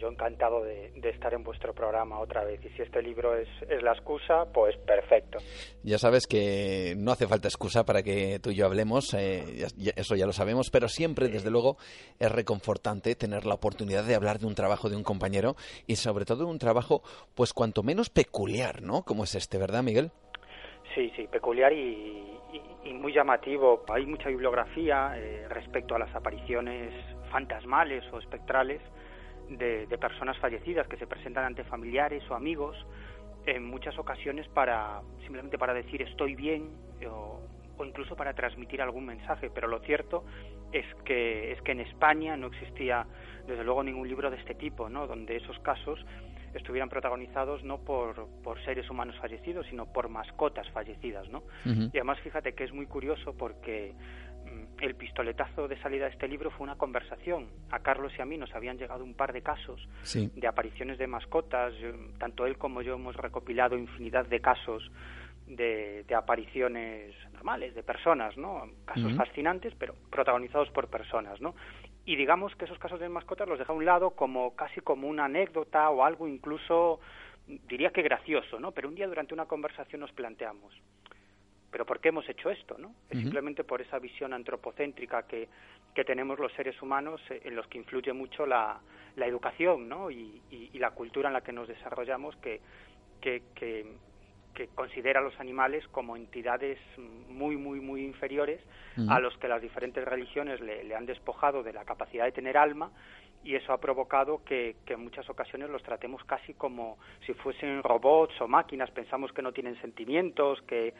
yo 0.03 0.09
encantado 0.09 0.61
de, 0.63 0.91
estar 1.03 1.33
en 1.33 1.43
vuestro 1.43 1.73
programa 1.73 2.19
otra 2.19 2.43
vez. 2.43 2.59
Y 2.65 2.69
si 2.75 2.81
este 2.81 3.01
libro 3.01 3.37
es, 3.37 3.47
la 3.81 3.93
excusa, 3.93 4.45
pues 4.53 4.75
perfecto. 4.77 5.39
Ya 5.83 5.97
sabes 5.97 6.27
que 6.27 6.93
no 6.97 7.11
hace 7.11 7.25
falta 7.25 7.47
excusa 7.47 7.85
para 7.85 8.03
que 8.03 8.39
tú 8.39 8.49
y 8.49 8.55
yo 8.55 8.65
hablemos, 8.65 9.13
eh, 9.13 9.65
eso 9.95 10.15
ya 10.15 10.25
lo 10.25 10.33
sabemos, 10.33 10.69
pero 10.71 10.89
siempre, 10.89 11.29
desde 11.29 11.49
luego, 11.49 11.77
es 12.19 12.29
reconfortante 12.29 13.15
tener 13.15 13.45
la 13.45 13.53
oportunidad 13.53 14.03
de 14.03 14.15
hablar 14.15 14.39
de 14.39 14.47
un 14.47 14.55
trabajo 14.55 14.89
de 14.89 14.97
un 14.97 15.03
compañero 15.03 15.55
y 15.87 15.95
sobre 15.95 16.25
todo 16.25 16.39
de 16.39 16.51
un 16.51 16.59
trabajo, 16.59 17.01
pues 17.33 17.53
cuanto 17.53 17.81
menos 17.81 18.09
peculiar, 18.09 18.81
¿no? 18.81 19.03
Como 19.03 19.23
es 19.23 19.35
este, 19.35 19.57
¿verdad, 19.57 19.83
Miguel? 19.83 20.11
Sí, 20.93 21.11
sí, 21.15 21.27
peculiar 21.27 21.71
y, 21.71 22.29
muy 22.93 23.13
llamativo. 23.13 23.83
Hay 23.89 24.05
mucha 24.05 24.29
bibliografía 24.29 25.13
eh, 25.17 25.47
respecto 25.49 25.95
a 25.95 25.99
las 25.99 26.13
apariciones 26.15 26.93
fantasmales 27.31 28.03
o 28.13 28.19
espectrales 28.19 28.81
de, 29.57 29.87
personas 29.97 30.37
fallecidas 30.37 30.87
que 30.87 30.97
se 30.97 31.07
presentan 31.07 31.45
ante 31.45 31.63
familiares 31.63 32.23
o 32.29 32.35
amigos 32.35 32.75
en 33.45 33.65
muchas 33.65 33.97
ocasiones 33.97 34.47
para 34.49 35.01
simplemente 35.21 35.57
para 35.57 35.73
decir 35.73 36.01
estoy 36.01 36.35
bien 36.35 36.69
o, 37.09 37.39
incluso 37.83 38.15
para 38.15 38.33
transmitir 38.33 38.81
algún 38.81 39.05
mensaje. 39.05 39.49
Pero 39.49 39.67
lo 39.67 39.79
cierto 39.79 40.23
es 40.71 40.85
que 41.05 41.51
es 41.51 41.61
que 41.61 41.71
en 41.71 41.81
España 41.81 42.37
no 42.37 42.47
existía 42.47 43.05
desde 43.47 43.63
luego 43.63 43.83
ningún 43.83 44.07
libro 44.07 44.29
de 44.29 44.37
este 44.37 44.55
tipo 44.55 44.89
no 44.89 45.05
donde 45.07 45.35
esos 45.35 45.57
casos 45.59 46.03
estuvieran 46.53 46.89
protagonizados 46.89 47.63
no 47.63 47.79
por, 47.79 48.27
por 48.43 48.63
seres 48.63 48.89
humanos 48.89 49.15
fallecidos 49.19 49.67
sino 49.69 49.85
por 49.91 50.09
mascotas 50.09 50.69
fallecidas 50.71 51.27
no 51.29 51.43
y 51.65 51.97
además 51.97 52.19
fíjate 52.21 52.53
que 52.53 52.63
es 52.63 52.73
muy 52.73 52.85
curioso 52.85 53.35
porque 53.37 53.93
el 54.81 54.95
pistoletazo 54.95 55.67
de 55.67 55.79
salida 55.81 56.05
de 56.05 56.11
este 56.11 56.27
libro 56.27 56.51
fue 56.51 56.63
una 56.63 56.77
conversación. 56.77 57.47
A 57.71 57.79
Carlos 57.79 58.11
y 58.17 58.21
a 58.21 58.25
mí 58.25 58.37
nos 58.37 58.53
habían 58.53 58.77
llegado 58.77 59.03
un 59.03 59.13
par 59.13 59.33
de 59.33 59.41
casos 59.41 59.87
de 60.13 60.47
apariciones 60.47 60.97
de 60.97 61.07
mascotas. 61.07 61.73
Tanto 62.17 62.45
él 62.45 62.57
como 62.57 62.81
yo 62.81 62.95
hemos 62.95 63.15
recopilado 63.15 63.77
infinidad 63.77 64.25
de 64.25 64.39
casos 64.41 64.91
de, 65.47 66.05
apariciones 66.15 67.15
normales, 67.33 67.75
de 67.75 67.83
personas, 67.83 68.37
¿no? 68.37 68.69
Casos 68.85 69.13
fascinantes, 69.15 69.73
pero 69.77 69.95
protagonizados 70.09 70.69
por 70.71 70.87
personas, 70.87 71.41
¿no? 71.41 71.55
Y 72.05 72.15
digamos 72.15 72.55
que 72.55 72.65
esos 72.65 72.79
casos 72.79 72.99
de 72.99 73.09
mascotas 73.09 73.47
los 73.47 73.59
deja 73.59 73.71
a 73.71 73.75
un 73.75 73.85
lado 73.85 74.11
como 74.11 74.55
casi 74.55 74.81
como 74.81 75.07
una 75.07 75.25
anécdota 75.25 75.89
o 75.89 76.03
algo 76.03 76.27
incluso, 76.27 76.99
diría 77.47 77.91
que 77.91 78.01
gracioso, 78.01 78.59
¿no? 78.59 78.71
Pero 78.71 78.89
un 78.89 78.95
día 78.95 79.07
durante 79.07 79.33
una 79.33 79.45
conversación 79.45 80.01
nos 80.01 80.11
planteamos, 80.11 80.73
pero 81.73 81.87
¿por 81.87 81.99
qué 81.99 82.09
hemos 82.09 82.29
hecho 82.29 82.51
esto? 82.51 82.77
¿no? 82.77 82.93
Es 83.09 83.17
simplemente 83.17 83.63
por 83.63 83.81
esa 83.81 83.97
visión 83.97 84.31
antropocéntrica 84.31 85.23
que, 85.23 85.49
que, 85.95 86.05
tenemos 86.05 86.37
los 86.37 86.53
seres 86.53 86.79
humanos 86.83 87.19
eh, 87.31 87.41
en 87.45 87.55
los 87.55 87.65
que 87.65 87.79
influye 87.79 88.13
mucho 88.13 88.45
la, 88.45 88.79
la 89.15 89.25
educación 89.25 89.89
¿no? 89.89 90.11
y, 90.11 90.39
y, 90.51 90.77
la 90.77 90.91
cultura 90.91 91.29
en 91.29 91.33
la 91.33 91.41
que 91.41 91.51
nos 91.51 91.67
desarrollamos 91.67 92.35
que, 92.37 92.61
que, 93.19 93.41
que, 93.55 93.87
considera 94.75 95.19
a 95.19 95.23
los 95.23 95.37
animales 95.39 95.83
como 95.87 96.15
entidades 96.15 96.77
muy, 97.27 97.57
muy, 97.57 97.79
muy 97.79 98.05
inferiores 98.05 98.61
a 99.09 99.19
los 99.19 99.35
que 99.39 99.47
las 99.47 99.59
diferentes 99.59 100.05
religiones 100.05 100.61
le, 100.61 100.83
le, 100.83 100.95
han 100.95 101.07
despojado 101.07 101.63
de 101.63 101.73
la 101.73 101.83
capacidad 101.85 102.25
de 102.25 102.33
tener 102.33 102.55
alma 102.55 102.91
y 103.43 103.55
eso 103.55 103.73
ha 103.73 103.79
provocado 103.79 104.43
que, 104.45 104.75
que, 104.85 104.93
en 104.93 105.03
muchas 105.03 105.27
ocasiones 105.27 105.71
los 105.71 105.81
tratemos 105.81 106.23
casi 106.25 106.53
como 106.53 106.99
si 107.25 107.33
fuesen 107.33 107.81
robots 107.81 108.39
o 108.41 108.47
máquinas, 108.47 108.91
pensamos 108.91 109.33
que 109.33 109.41
no 109.41 109.51
tienen 109.51 109.75
sentimientos, 109.81 110.61
que, 110.61 110.93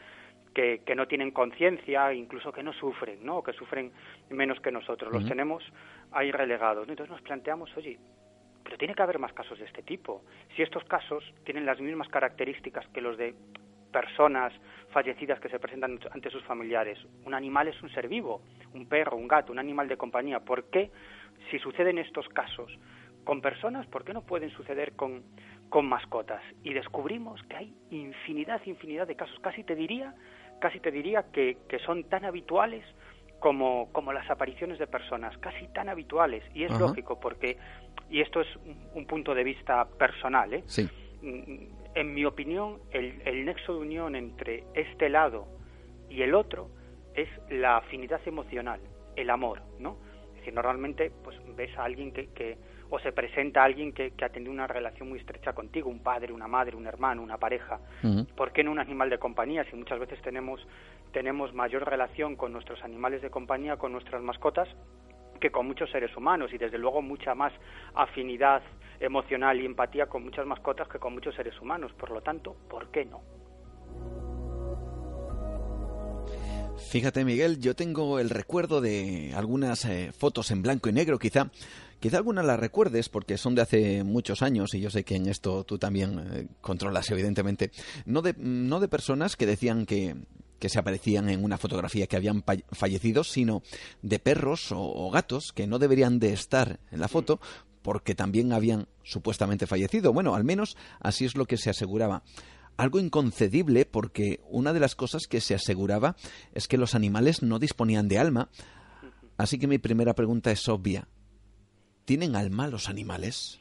que, 0.54 0.94
no 0.94 1.06
tienen 1.06 1.32
conciencia, 1.32 2.12
incluso 2.12 2.52
que 2.52 2.62
no 2.62 2.72
sufren, 2.72 3.24
¿no? 3.24 3.42
que 3.42 3.52
sufren 3.52 3.92
menos 4.30 4.60
que 4.60 4.70
nosotros. 4.70 5.12
Los 5.12 5.26
tenemos 5.26 5.64
ahí 6.12 6.30
relegados. 6.30 6.88
Entonces 6.88 7.10
nos 7.10 7.22
planteamos, 7.22 7.76
oye, 7.76 7.98
pero 8.62 8.78
tiene 8.78 8.94
que 8.94 9.02
haber 9.02 9.18
más 9.18 9.32
casos 9.32 9.58
de 9.58 9.66
este 9.66 9.82
tipo. 9.82 10.22
Si 10.56 10.62
estos 10.62 10.84
casos 10.84 11.24
tienen 11.44 11.66
las 11.66 11.80
mismas 11.80 12.08
características 12.08 12.86
que 12.88 13.00
los 13.00 13.18
de 13.18 13.34
personas 13.94 14.52
fallecidas 14.90 15.38
que 15.38 15.48
se 15.48 15.60
presentan 15.60 16.00
ante 16.10 16.28
sus 16.28 16.42
familiares. 16.42 16.98
Un 17.24 17.32
animal 17.32 17.68
es 17.68 17.80
un 17.80 17.90
ser 17.90 18.08
vivo, 18.08 18.42
un 18.74 18.86
perro, 18.86 19.16
un 19.16 19.28
gato, 19.28 19.52
un 19.52 19.60
animal 19.60 19.86
de 19.86 19.96
compañía. 19.96 20.40
¿Por 20.40 20.64
qué, 20.64 20.90
si 21.48 21.60
suceden 21.60 21.98
estos 21.98 22.28
casos 22.30 22.76
con 23.22 23.40
personas, 23.40 23.86
por 23.86 24.04
qué 24.04 24.12
no 24.12 24.22
pueden 24.22 24.50
suceder 24.50 24.96
con, 24.96 25.22
con 25.68 25.86
mascotas? 25.86 26.42
Y 26.64 26.74
descubrimos 26.74 27.40
que 27.44 27.56
hay 27.56 27.74
infinidad, 27.90 28.60
infinidad 28.66 29.06
de 29.06 29.14
casos. 29.14 29.38
Casi 29.38 29.62
te 29.62 29.76
diría 29.76 30.12
casi 30.60 30.80
te 30.80 30.90
diría 30.90 31.24
que, 31.32 31.58
que 31.68 31.78
son 31.80 32.04
tan 32.04 32.24
habituales 32.24 32.84
como, 33.40 33.92
como 33.92 34.12
las 34.12 34.30
apariciones 34.30 34.78
de 34.78 34.86
personas, 34.86 35.36
casi 35.38 35.66
tan 35.68 35.88
habituales. 35.88 36.42
Y 36.54 36.64
es 36.64 36.78
lógico 36.78 37.20
porque, 37.20 37.58
y 38.10 38.20
esto 38.20 38.40
es 38.40 38.48
un, 38.94 39.06
punto 39.06 39.34
de 39.34 39.44
vista 39.44 39.84
personal, 39.84 40.54
¿eh? 40.54 40.62
Sí. 40.66 40.88
Mm, 41.22 41.66
en 41.94 42.14
mi 42.14 42.24
opinión, 42.24 42.78
el, 42.90 43.20
el 43.24 43.44
nexo 43.44 43.74
de 43.74 43.80
unión 43.80 44.16
entre 44.16 44.64
este 44.74 45.08
lado 45.08 45.46
y 46.08 46.22
el 46.22 46.34
otro 46.34 46.70
es 47.14 47.28
la 47.50 47.76
afinidad 47.76 48.20
emocional, 48.26 48.80
el 49.16 49.30
amor, 49.30 49.62
¿no? 49.78 49.96
Es 50.28 50.38
decir, 50.38 50.54
normalmente 50.54 51.12
pues 51.22 51.36
ves 51.54 51.76
a 51.78 51.84
alguien 51.84 52.12
que, 52.12 52.28
que 52.28 52.58
o 52.94 53.00
se 53.00 53.10
presenta 53.10 53.64
alguien 53.64 53.92
que, 53.92 54.12
que, 54.12 54.24
ha 54.24 54.28
tenido 54.28 54.52
una 54.52 54.68
relación 54.68 55.08
muy 55.08 55.18
estrecha 55.18 55.52
contigo, 55.52 55.90
un 55.90 55.98
padre, 55.98 56.32
una 56.32 56.46
madre, 56.46 56.76
un 56.76 56.86
hermano, 56.86 57.22
una 57.22 57.38
pareja. 57.38 57.80
¿Por 58.36 58.52
qué 58.52 58.62
no 58.62 58.70
un 58.70 58.78
animal 58.78 59.10
de 59.10 59.18
compañía? 59.18 59.64
Si 59.68 59.74
muchas 59.74 59.98
veces 59.98 60.22
tenemos, 60.22 60.64
tenemos 61.12 61.52
mayor 61.52 61.84
relación 61.84 62.36
con 62.36 62.52
nuestros 62.52 62.84
animales 62.84 63.20
de 63.20 63.30
compañía, 63.30 63.76
con 63.78 63.90
nuestras 63.90 64.22
mascotas, 64.22 64.68
que 65.40 65.50
con 65.50 65.66
muchos 65.66 65.90
seres 65.90 66.16
humanos 66.16 66.52
y 66.52 66.58
desde 66.58 66.78
luego 66.78 67.02
mucha 67.02 67.34
más 67.34 67.52
afinidad 67.96 68.62
emocional 69.00 69.60
y 69.60 69.66
empatía 69.66 70.06
con 70.06 70.22
muchas 70.22 70.46
mascotas 70.46 70.86
que 70.86 71.00
con 71.00 71.14
muchos 71.14 71.34
seres 71.34 71.60
humanos. 71.60 71.92
Por 71.94 72.10
lo 72.10 72.20
tanto, 72.20 72.54
¿por 72.70 72.92
qué 72.92 73.04
no? 73.06 73.22
Fíjate, 76.76 77.24
Miguel, 77.24 77.60
yo 77.60 77.74
tengo 77.74 78.18
el 78.18 78.30
recuerdo 78.30 78.80
de 78.80 79.32
algunas 79.34 79.84
eh, 79.84 80.12
fotos 80.12 80.50
en 80.50 80.62
blanco 80.62 80.88
y 80.88 80.92
negro, 80.92 81.18
quizá, 81.18 81.50
Quizá 82.00 82.18
alguna 82.18 82.42
la 82.42 82.56
recuerdes 82.56 83.08
porque 83.08 83.38
son 83.38 83.54
de 83.54 83.62
hace 83.62 84.04
muchos 84.04 84.42
años 84.42 84.74
y 84.74 84.80
yo 84.80 84.90
sé 84.90 85.04
que 85.04 85.16
en 85.16 85.28
esto 85.28 85.64
tú 85.64 85.78
también 85.78 86.18
eh, 86.18 86.46
controlas, 86.60 87.10
evidentemente. 87.10 87.70
No 88.04 88.22
de, 88.22 88.34
no 88.38 88.80
de 88.80 88.88
personas 88.88 89.36
que 89.36 89.46
decían 89.46 89.86
que, 89.86 90.16
que 90.64 90.70
se 90.70 90.78
aparecían 90.78 91.28
en 91.28 91.44
una 91.44 91.58
fotografía 91.58 92.06
que 92.06 92.16
habían 92.16 92.42
fallecido, 92.72 93.22
sino 93.22 93.62
de 94.00 94.18
perros 94.18 94.68
o, 94.70 95.10
gatos 95.10 95.52
que 95.54 95.66
no 95.66 95.78
deberían 95.78 96.18
de 96.18 96.32
estar 96.32 96.80
en 96.90 97.00
la 97.00 97.08
foto 97.08 97.38
porque 97.82 98.14
también 98.14 98.50
habían 98.52 98.88
supuestamente 99.02 99.66
fallecido. 99.66 100.14
Bueno, 100.14 100.34
al 100.34 100.44
menos 100.44 100.78
así 101.00 101.26
es 101.26 101.36
lo 101.36 101.44
que 101.44 101.58
se 101.58 101.68
aseguraba. 101.68 102.22
Algo 102.78 102.98
inconcebible 102.98 103.84
porque 103.84 104.40
una 104.48 104.72
de 104.72 104.80
las 104.80 104.94
cosas 104.94 105.26
que 105.26 105.42
se 105.42 105.54
aseguraba 105.54 106.16
es 106.54 106.66
que 106.66 106.78
los 106.78 106.94
animales 106.94 107.42
no 107.42 107.58
disponían 107.58 108.08
de 108.08 108.18
alma. 108.18 108.48
Así 109.36 109.58
que 109.58 109.66
mi 109.66 109.76
primera 109.76 110.14
pregunta 110.14 110.50
es 110.50 110.66
obvia. 110.68 111.08
¿Tienen 112.04 112.36
alma 112.36 112.68
los 112.68 112.88
animales? 112.88 113.60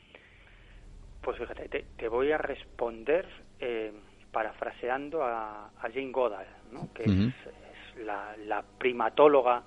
Pues 1.21 1.37
fíjate, 1.37 1.85
te, 1.95 2.07
voy 2.09 2.31
a 2.33 2.37
responder 2.37 3.25
eh, 3.59 3.93
parafraseando 4.31 5.23
a, 5.23 5.71
Jane 5.81 6.11
Goddard, 6.11 6.47
que 6.93 7.03
es, 7.03 7.33
la, 8.03 8.65
primatóloga, 8.77 9.63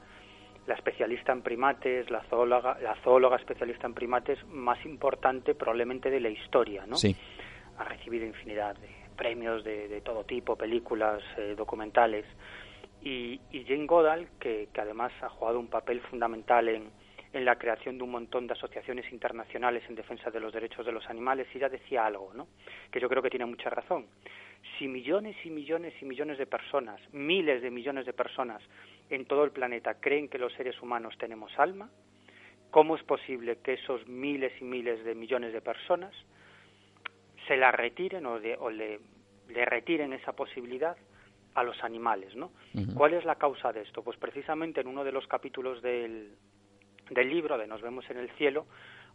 la 0.66 0.74
especialista 0.74 1.32
en 1.32 1.40
primates, 1.40 2.10
la 2.10 2.22
zoóloga, 2.24 2.78
la 2.82 2.94
zoóloga 3.02 3.36
especialista 3.36 3.86
en 3.86 3.94
primates 3.94 4.44
más 4.48 4.84
importante 4.84 5.54
probablemente 5.54 6.10
de 6.10 6.20
la 6.20 6.28
historia. 6.28 6.84
¿no? 6.86 6.96
Sí. 6.96 7.16
Ha 7.78 7.84
recibido 7.84 8.26
infinidad 8.26 8.76
de 8.76 8.90
premios 9.16 9.64
de, 9.64 10.02
todo 10.02 10.24
tipo, 10.24 10.56
películas, 10.56 11.22
eh, 11.38 11.54
documentales. 11.56 12.26
Y, 13.02 13.40
Jane 13.66 13.86
Goddard, 13.86 14.26
que 14.38 14.68
además 14.76 15.12
ha 15.22 15.30
jugado 15.30 15.58
un 15.58 15.68
papel 15.68 16.02
fundamental 16.02 16.68
en, 16.68 16.90
en 17.36 17.44
la 17.44 17.56
creación 17.56 17.98
de 17.98 18.04
un 18.04 18.10
montón 18.10 18.46
de 18.46 18.54
asociaciones 18.54 19.12
internacionales 19.12 19.82
en 19.88 19.94
defensa 19.94 20.30
de 20.30 20.40
los 20.40 20.54
derechos 20.54 20.86
de 20.86 20.92
los 20.92 21.08
animales 21.10 21.46
y 21.54 21.58
ya 21.58 21.68
decía 21.68 22.06
algo, 22.06 22.32
¿no? 22.34 22.48
Que 22.90 22.98
yo 22.98 23.08
creo 23.08 23.22
que 23.22 23.28
tiene 23.28 23.44
mucha 23.44 23.68
razón. 23.68 24.06
Si 24.78 24.88
millones 24.88 25.36
y 25.44 25.50
millones 25.50 25.92
y 26.00 26.06
millones 26.06 26.38
de 26.38 26.46
personas, 26.46 26.98
miles 27.12 27.60
de 27.60 27.70
millones 27.70 28.06
de 28.06 28.14
personas 28.14 28.62
en 29.10 29.26
todo 29.26 29.44
el 29.44 29.50
planeta 29.50 30.00
creen 30.00 30.28
que 30.28 30.38
los 30.38 30.52
seres 30.54 30.80
humanos 30.80 31.14
tenemos 31.18 31.52
alma, 31.58 31.90
¿cómo 32.70 32.96
es 32.96 33.02
posible 33.02 33.58
que 33.62 33.74
esos 33.74 34.06
miles 34.08 34.52
y 34.60 34.64
miles 34.64 35.04
de 35.04 35.14
millones 35.14 35.52
de 35.52 35.60
personas 35.60 36.14
se 37.46 37.56
la 37.58 37.70
retiren 37.70 38.24
o, 38.24 38.38
le, 38.38 38.98
le 39.48 39.64
retiren 39.66 40.14
esa 40.14 40.32
posibilidad 40.32 40.96
a 41.54 41.62
los 41.62 41.82
animales, 41.84 42.34
¿no? 42.34 42.50
¿Cuál 42.94 43.14
es 43.14 43.24
la 43.24 43.36
causa 43.36 43.72
de 43.72 43.82
esto? 43.82 44.02
Pues 44.02 44.18
precisamente 44.18 44.80
en 44.80 44.88
uno 44.88 45.04
de 45.04 45.12
los 45.12 45.26
capítulos 45.26 45.80
del, 45.80 46.36
del 47.10 47.28
libro 47.28 47.58
de 47.58 47.66
Nos 47.66 47.82
vemos 47.82 48.08
en 48.10 48.18
el 48.18 48.30
cielo 48.32 48.66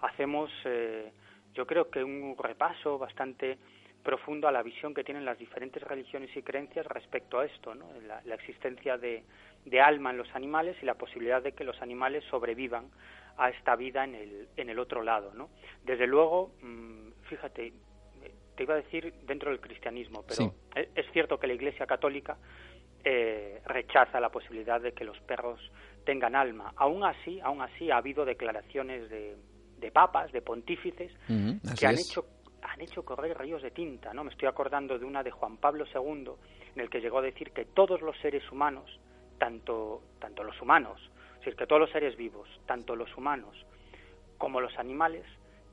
hacemos, 0.01 0.51
eh, 0.65 1.12
yo 1.53 1.65
creo 1.65 1.89
que 1.89 2.03
un 2.03 2.36
repaso 2.38 2.98
bastante 2.98 3.57
profundo 4.03 4.48
a 4.48 4.51
la 4.51 4.63
visión 4.63 4.93
que 4.93 5.03
tienen 5.03 5.25
las 5.25 5.38
diferentes 5.38 5.81
religiones 5.83 6.36
y 6.36 6.41
creencias 6.41 6.86
respecto 6.88 7.39
a 7.39 7.45
esto, 7.45 7.75
¿no? 7.75 7.88
la, 8.25 8.36
existencia 8.36 8.98
de, 8.98 9.24
de, 9.65 9.81
alma 9.81 10.10
en 10.10 10.17
los 10.17 10.33
animales 10.33 10.75
y 10.81 10.86
la 10.86 10.95
posibilidad 10.95 11.41
de 11.41 11.51
que 11.51 11.63
los 11.63 11.79
animales 11.81 12.24
sobrevivan 12.31 12.89
a 13.38 13.50
esta 13.50 13.75
vida 13.75 14.03
en 14.03 14.15
el, 14.15 14.48
en 14.57 14.69
el 14.69 14.79
otro 14.79 15.03
lado. 15.03 15.33
¿no? 15.36 15.50
Desde 15.83 16.07
luego, 16.07 16.51
mm, 16.62 17.12
fíjate, 17.29 17.74
te 18.55 18.63
iba 18.63 18.74
a 18.74 18.77
decir 18.77 19.13
dentro 19.24 19.51
del 19.51 19.60
cristianismo, 19.60 20.24
pero 20.27 20.53
es, 20.75 21.05
cierto 21.12 21.39
que 21.39 21.48
la 21.48 21.53
Iglesia 21.53 21.86
Católica 21.86 22.38
eh, 23.03 23.62
rechaza 23.65 24.19
la 24.19 24.29
posibilidad 24.29 24.81
de 24.81 24.93
que 24.93 25.03
los 25.03 25.19
perros 25.21 25.60
tengan 26.05 26.36
alma. 26.36 26.74
Aún 26.75 27.03
así, 27.03 27.39
aún 27.41 27.62
así 27.62 27.91
ha 27.91 27.98
habido 27.98 28.25
declaraciones 28.25 29.10
de, 29.10 29.38
de 29.79 29.91
papas, 29.91 30.31
de 30.31 30.41
pontífices, 30.41 31.12
que 31.77 31.88
han 31.88 31.98
hecho 31.98 32.25
han 32.62 32.79
hecho 32.79 33.03
correr 33.03 33.38
ríos 33.38 33.62
de 33.62 33.72
tinta, 33.72 34.13
¿no? 34.13 34.24
Me 34.24 34.31
estoy 34.31 34.48
acordando 34.48 34.98
de 34.98 35.05
una 35.05 35.24
de 35.24 35.31
Juan 35.31 35.58
Pablo 35.58 35.86
II, 35.93 36.31
en 36.75 36.81
el 36.81 36.89
que 36.89 37.01
llegó 37.01 37.20
a 37.20 37.24
decir 37.24 37.51
que 37.51 37.65
todos 37.65 38.01
los 38.01 38.17
seres 38.20 38.50
humanos, 38.51 39.00
tanto, 39.38 40.03
tanto 40.20 40.43
los 40.43 40.62
humanos, 40.62 41.01
es 41.34 41.39
decir, 41.39 41.55
que 41.55 41.65
todos 41.65 41.81
los 41.81 41.91
seres 41.91 42.15
vivos, 42.15 42.48
tanto 42.67 42.96
los 42.96 43.15
humanos 43.17 43.65
como 44.38 44.62
los 44.62 44.77
animales, 44.77 45.25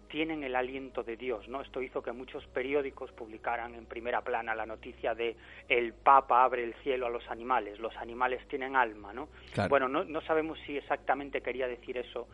tienen 0.09 0.43
el 0.45 0.57
aliento 0.57 1.03
de 1.03 1.17
Dios, 1.17 1.49
¿no? 1.49 1.61
Esto 1.61 1.81
hizo 1.81 2.03
que 2.03 2.13
muchos 2.13 2.47
periódicos 2.49 3.13
publicaran 3.13 3.75
en 3.75 3.87
primera 3.87 4.23
plana 4.23 4.55
la 4.55 4.67
noticia 4.67 5.15
de 5.15 5.37
el 5.69 5.93
Papa 5.93 6.45
abre 6.45 6.65
el 6.65 6.75
cielo 6.83 7.07
a 7.07 7.11
los 7.11 7.29
animales, 7.31 7.79
los 7.79 7.97
animales 7.97 8.47
tienen 8.49 8.77
alma, 8.77 9.13
¿no? 9.13 9.29
Bueno, 9.69 9.89
no, 9.89 10.05
no 10.05 10.21
sabemos 10.23 10.59
si 10.67 10.77
exactamente 10.77 11.41
quería 11.41 11.69
decir 11.69 11.97
eso 11.99 12.29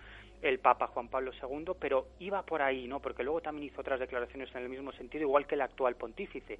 el 0.45 0.59
Papa 0.59 0.89
Juan 0.89 1.09
Pablo 1.09 1.33
II, 1.33 1.73
pero 1.81 2.09
iba 2.19 2.43
por 2.43 2.61
ahí, 2.61 2.87
¿no? 2.87 3.01
Porque 3.01 3.23
luego 3.23 3.41
también 3.41 3.69
hizo 3.69 3.81
otras 3.81 3.99
declaraciones 3.99 4.55
en 4.55 4.63
el 4.63 4.69
mismo 4.69 4.93
sentido, 4.93 5.23
igual 5.23 5.47
que 5.47 5.55
el 5.55 5.63
actual 5.63 5.97
pontífice, 5.97 6.59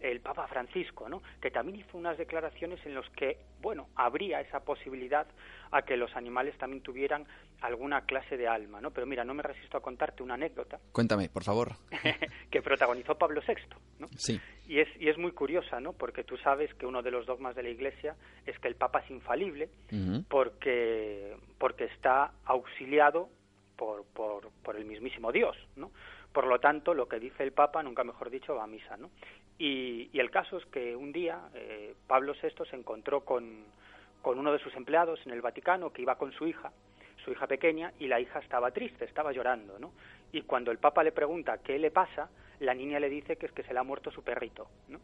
el 0.00 0.20
Papa 0.20 0.46
Francisco, 0.48 1.08
¿no? 1.08 1.22
Que 1.40 1.50
también 1.50 1.80
hizo 1.80 1.96
unas 1.96 2.18
declaraciones 2.18 2.84
en 2.84 2.94
las 2.94 3.08
que, 3.10 3.38
bueno, 3.62 3.88
habría 3.96 4.42
esa 4.42 4.60
posibilidad 4.60 5.26
a 5.70 5.80
que 5.80 5.96
los 5.96 6.14
animales 6.14 6.58
también 6.58 6.82
tuvieran 6.82 7.26
alguna 7.62 8.02
clase 8.02 8.36
de 8.36 8.48
alma, 8.48 8.80
¿no? 8.80 8.90
Pero 8.90 9.06
mira, 9.06 9.24
no 9.24 9.34
me 9.34 9.42
resisto 9.42 9.76
a 9.76 9.82
contarte 9.82 10.22
una 10.22 10.34
anécdota. 10.34 10.80
Cuéntame, 10.92 11.28
por 11.28 11.44
favor. 11.44 11.72
que 12.50 12.62
protagonizó 12.62 13.16
Pablo 13.16 13.40
VI, 13.46 13.54
¿no? 13.98 14.08
Sí. 14.16 14.40
Y 14.66 14.80
es, 14.80 14.88
y 15.00 15.08
es 15.08 15.18
muy 15.18 15.32
curiosa, 15.32 15.80
¿no? 15.80 15.92
Porque 15.92 16.24
tú 16.24 16.36
sabes 16.38 16.72
que 16.74 16.86
uno 16.86 17.02
de 17.02 17.10
los 17.10 17.26
dogmas 17.26 17.54
de 17.54 17.62
la 17.62 17.70
Iglesia 17.70 18.16
es 18.46 18.58
que 18.58 18.68
el 18.68 18.74
Papa 18.74 19.00
es 19.00 19.10
infalible 19.10 19.68
porque, 20.28 21.36
porque 21.58 21.84
está 21.84 22.32
auxiliado 22.44 23.28
por, 23.76 24.04
por, 24.06 24.50
por, 24.62 24.76
el 24.76 24.84
mismísimo 24.84 25.32
Dios, 25.32 25.56
¿no? 25.76 25.90
Por 26.32 26.46
lo 26.46 26.58
tanto, 26.60 26.94
lo 26.94 27.08
que 27.08 27.20
dice 27.20 27.42
el 27.42 27.52
Papa, 27.52 27.82
nunca 27.82 28.04
mejor 28.04 28.30
dicho, 28.30 28.54
va 28.54 28.64
a 28.64 28.66
misa, 28.66 28.96
¿no? 28.96 29.10
Y, 29.58 30.08
y 30.12 30.18
el 30.18 30.30
caso 30.30 30.56
es 30.56 30.64
que 30.66 30.96
un 30.96 31.12
día 31.12 31.38
eh, 31.54 31.94
Pablo 32.06 32.32
VI 32.40 32.64
se 32.70 32.76
encontró 32.76 33.24
con, 33.24 33.64
con 34.22 34.38
uno 34.38 34.52
de 34.52 34.58
sus 34.60 34.74
empleados 34.74 35.20
en 35.26 35.32
el 35.32 35.42
Vaticano 35.42 35.92
que 35.92 36.02
iba 36.02 36.16
con 36.16 36.32
su 36.32 36.46
hija, 36.46 36.72
su 37.24 37.32
hija 37.32 37.46
pequeña, 37.46 37.92
y 37.98 38.08
la 38.08 38.20
hija 38.20 38.38
estaba 38.38 38.70
triste, 38.70 39.04
estaba 39.04 39.32
llorando, 39.32 39.78
¿no? 39.78 39.92
Y 40.32 40.42
cuando 40.42 40.70
el 40.70 40.78
Papa 40.78 41.02
le 41.02 41.12
pregunta 41.12 41.58
qué 41.58 41.78
le 41.78 41.90
pasa, 41.90 42.30
la 42.60 42.74
niña 42.74 43.00
le 43.00 43.08
dice 43.08 43.36
que 43.36 43.46
es 43.46 43.52
que 43.52 43.62
se 43.62 43.72
le 43.72 43.78
ha 43.78 43.84
muerto 43.84 44.10
su 44.10 44.22
perrito, 44.22 44.68
¿no? 44.88 45.00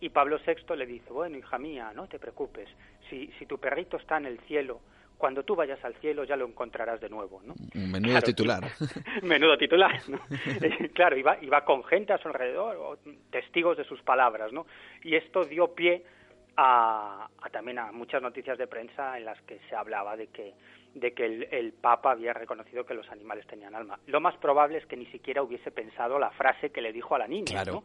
Y 0.00 0.10
Pablo 0.10 0.38
VI 0.46 0.76
le 0.76 0.86
dice, 0.86 1.12
bueno, 1.12 1.36
hija 1.36 1.58
mía, 1.58 1.92
no 1.94 2.06
te 2.06 2.18
preocupes, 2.18 2.68
si, 3.10 3.28
si 3.38 3.46
tu 3.46 3.58
perrito 3.58 3.96
está 3.96 4.16
en 4.16 4.26
el 4.26 4.38
cielo, 4.40 4.80
cuando 5.18 5.42
tú 5.42 5.56
vayas 5.56 5.84
al 5.84 5.94
cielo 5.96 6.22
ya 6.24 6.36
lo 6.36 6.46
encontrarás 6.46 7.00
de 7.00 7.08
nuevo, 7.08 7.42
¿no? 7.44 7.54
Menudo 7.74 8.20
titular. 8.22 8.62
menudo 9.22 9.58
titular, 9.58 10.00
¿no? 10.08 10.20
claro, 10.94 11.16
iba, 11.16 11.36
iba 11.42 11.64
con 11.64 11.82
gente 11.84 12.12
a 12.12 12.18
su 12.18 12.28
alrededor, 12.28 12.76
o 12.76 12.98
testigos 13.30 13.76
de 13.76 13.84
sus 13.84 14.00
palabras, 14.02 14.52
¿no? 14.52 14.66
Y 15.02 15.16
esto 15.16 15.44
dio 15.44 15.74
pie 15.74 16.04
a, 16.56 17.28
también 17.52 17.78
a 17.80 17.92
muchas 17.92 18.22
noticias 18.22 18.56
de 18.58 18.68
prensa 18.68 19.18
en 19.18 19.24
las 19.24 19.40
que 19.42 19.60
se 19.68 19.74
hablaba 19.74 20.16
de 20.16 20.28
que 20.28 20.54
de 20.94 21.12
que 21.12 21.46
el, 21.50 21.72
Papa 21.72 22.12
había 22.12 22.32
reconocido 22.32 22.84
que 22.84 22.94
los 22.94 23.08
animales 23.10 23.46
tenían 23.46 23.74
alma. 23.74 23.98
Lo 24.06 24.20
más 24.20 24.36
probable 24.38 24.78
es 24.78 24.86
que 24.86 24.96
ni 24.96 25.06
siquiera 25.06 25.42
hubiese 25.42 25.70
pensado 25.70 26.18
la 26.18 26.30
frase 26.30 26.70
que 26.70 26.80
le 26.80 26.92
dijo 26.92 27.14
a 27.14 27.18
la 27.18 27.28
niña, 27.28 27.64
¿no? 27.64 27.84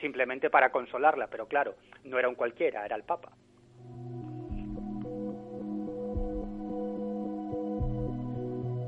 simplemente 0.00 0.50
para 0.50 0.70
consolarla, 0.70 1.28
pero 1.28 1.46
claro, 1.46 1.76
no 2.04 2.18
era 2.18 2.28
un 2.28 2.34
cualquiera, 2.34 2.84
era 2.84 2.96
el 2.96 3.04
Papa. 3.04 3.32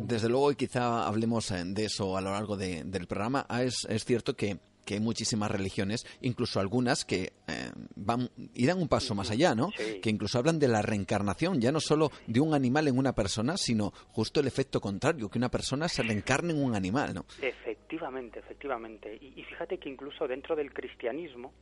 Desde 0.01 0.29
luego, 0.29 0.51
y 0.51 0.57
quizá 0.57 1.07
hablemos 1.07 1.53
eh, 1.53 1.63
de 1.65 1.85
eso 1.85 2.17
a 2.17 2.21
lo 2.21 2.33
largo 2.33 2.57
del 2.57 3.07
programa, 3.07 3.47
ah, 3.49 3.63
es, 3.63 3.87
es 3.89 4.05
cierto 4.05 4.35
que 4.35 4.59
que 4.91 4.95
hay 4.95 5.01
muchísimas 5.01 5.49
religiones, 5.53 6.05
incluso 6.21 6.59
algunas 6.59 7.05
que 7.05 7.33
eh, 7.47 7.71
van 7.95 8.29
y 8.53 8.67
dan 8.67 8.79
un 8.79 8.89
paso 8.89 9.15
más 9.15 9.31
allá, 9.31 9.55
¿no? 9.55 9.69
Que 9.77 10.11
incluso 10.11 10.37
hablan 10.37 10.59
de 10.59 10.67
la 10.67 10.83
reencarnación, 10.83 11.61
ya 11.61 11.71
no 11.71 11.79
solo 11.79 12.11
de 12.27 12.41
un 12.41 12.55
animal 12.55 12.89
en 12.89 12.99
una 12.99 13.13
persona, 13.13 13.57
sino 13.57 13.93
justo 14.09 14.41
el 14.41 14.49
efecto 14.49 14.81
contrario, 14.81 15.31
que 15.31 15.39
una 15.39 15.49
persona 15.49 15.87
se 15.87 16.03
reencarne 16.03 16.55
en 16.55 16.65
un 16.65 16.75
animal, 16.75 17.15
¿no? 17.15 17.25
Efectivamente, 17.41 18.41
efectivamente. 18.41 19.15
Y, 19.15 19.45
fíjate 19.45 19.79
que 19.79 19.89
incluso 19.89 20.27
dentro 20.27 20.57
del 20.57 20.75
cristianismo 20.75 21.53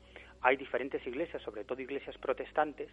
hay 0.41 0.57
diferentes 0.57 1.07
iglesias, 1.07 1.43
sobre 1.43 1.65
todo 1.65 1.83
iglesias 1.83 2.17
protestantes, 2.17 2.89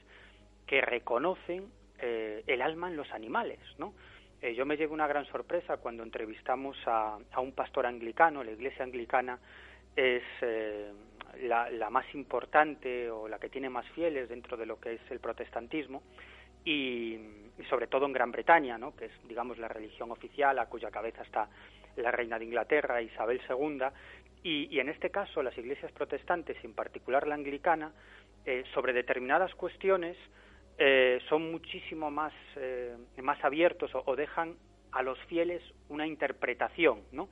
que 0.68 0.82
reconocen 0.82 1.70
eh, 2.00 2.44
el 2.46 2.62
alma 2.62 2.90
en 2.90 2.98
los 2.98 3.10
animales, 3.14 3.60
¿no? 3.78 3.94
Eh, 4.42 4.54
yo 4.54 4.66
me 4.66 4.76
llevo 4.76 4.94
una 4.94 5.08
gran 5.08 5.26
sorpresa 5.28 5.78
cuando 5.78 6.04
entrevistamos 6.04 6.76
a, 6.88 7.20
a, 7.32 7.40
un 7.40 7.54
pastor 7.54 7.86
anglicano, 7.86 8.44
la 8.44 8.52
iglesia 8.52 8.84
anglicana 8.84 9.40
es 9.96 10.24
eh, 10.42 10.92
la, 11.44 11.90
más 11.90 12.06
importante 12.14 13.10
o 13.10 13.28
la 13.28 13.40
que 13.40 13.50
tiene 13.50 13.70
más 13.70 13.88
fieles 13.90 14.30
dentro 14.30 14.58
de 14.58 14.66
lo 14.66 14.80
que 14.80 14.94
es 14.94 15.02
el 15.10 15.20
protestantismo 15.20 16.04
y, 16.64 17.20
sobre 17.70 17.88
todo 17.88 18.06
en 18.06 18.14
Gran 18.14 18.32
Bretaña, 18.32 18.78
¿no? 18.78 18.96
que 18.96 19.06
es 19.06 19.12
digamos 19.28 19.58
la 19.58 19.68
religión 19.68 20.12
oficial 20.12 20.58
a 20.60 20.66
cuya 20.66 20.92
cabeza 20.92 21.24
está 21.24 21.50
la 21.96 22.12
reina 22.12 22.38
de 22.38 22.46
Inglaterra 22.46 23.02
Isabel 23.02 23.42
II 23.50 23.86
y, 24.44 24.80
en 24.80 24.90
este 24.90 25.10
caso 25.10 25.42
las 25.42 25.58
iglesias 25.58 25.92
protestantes, 25.92 26.58
en 26.64 26.74
particular 26.74 27.28
la 27.28 27.36
anglicana, 27.36 27.92
eh, 28.46 28.64
sobre 28.74 28.94
determinadas 28.94 29.56
cuestiones 29.56 30.18
eh, 30.78 31.20
son 31.30 31.52
muchísimo 31.52 32.12
más, 32.12 32.34
más 33.22 33.44
abiertos 33.44 33.92
o 33.94 34.16
dejan 34.16 34.56
a 34.92 35.02
los 35.02 35.18
fieles 35.26 35.64
una 35.90 36.06
interpretación, 36.06 37.02
¿no? 37.12 37.30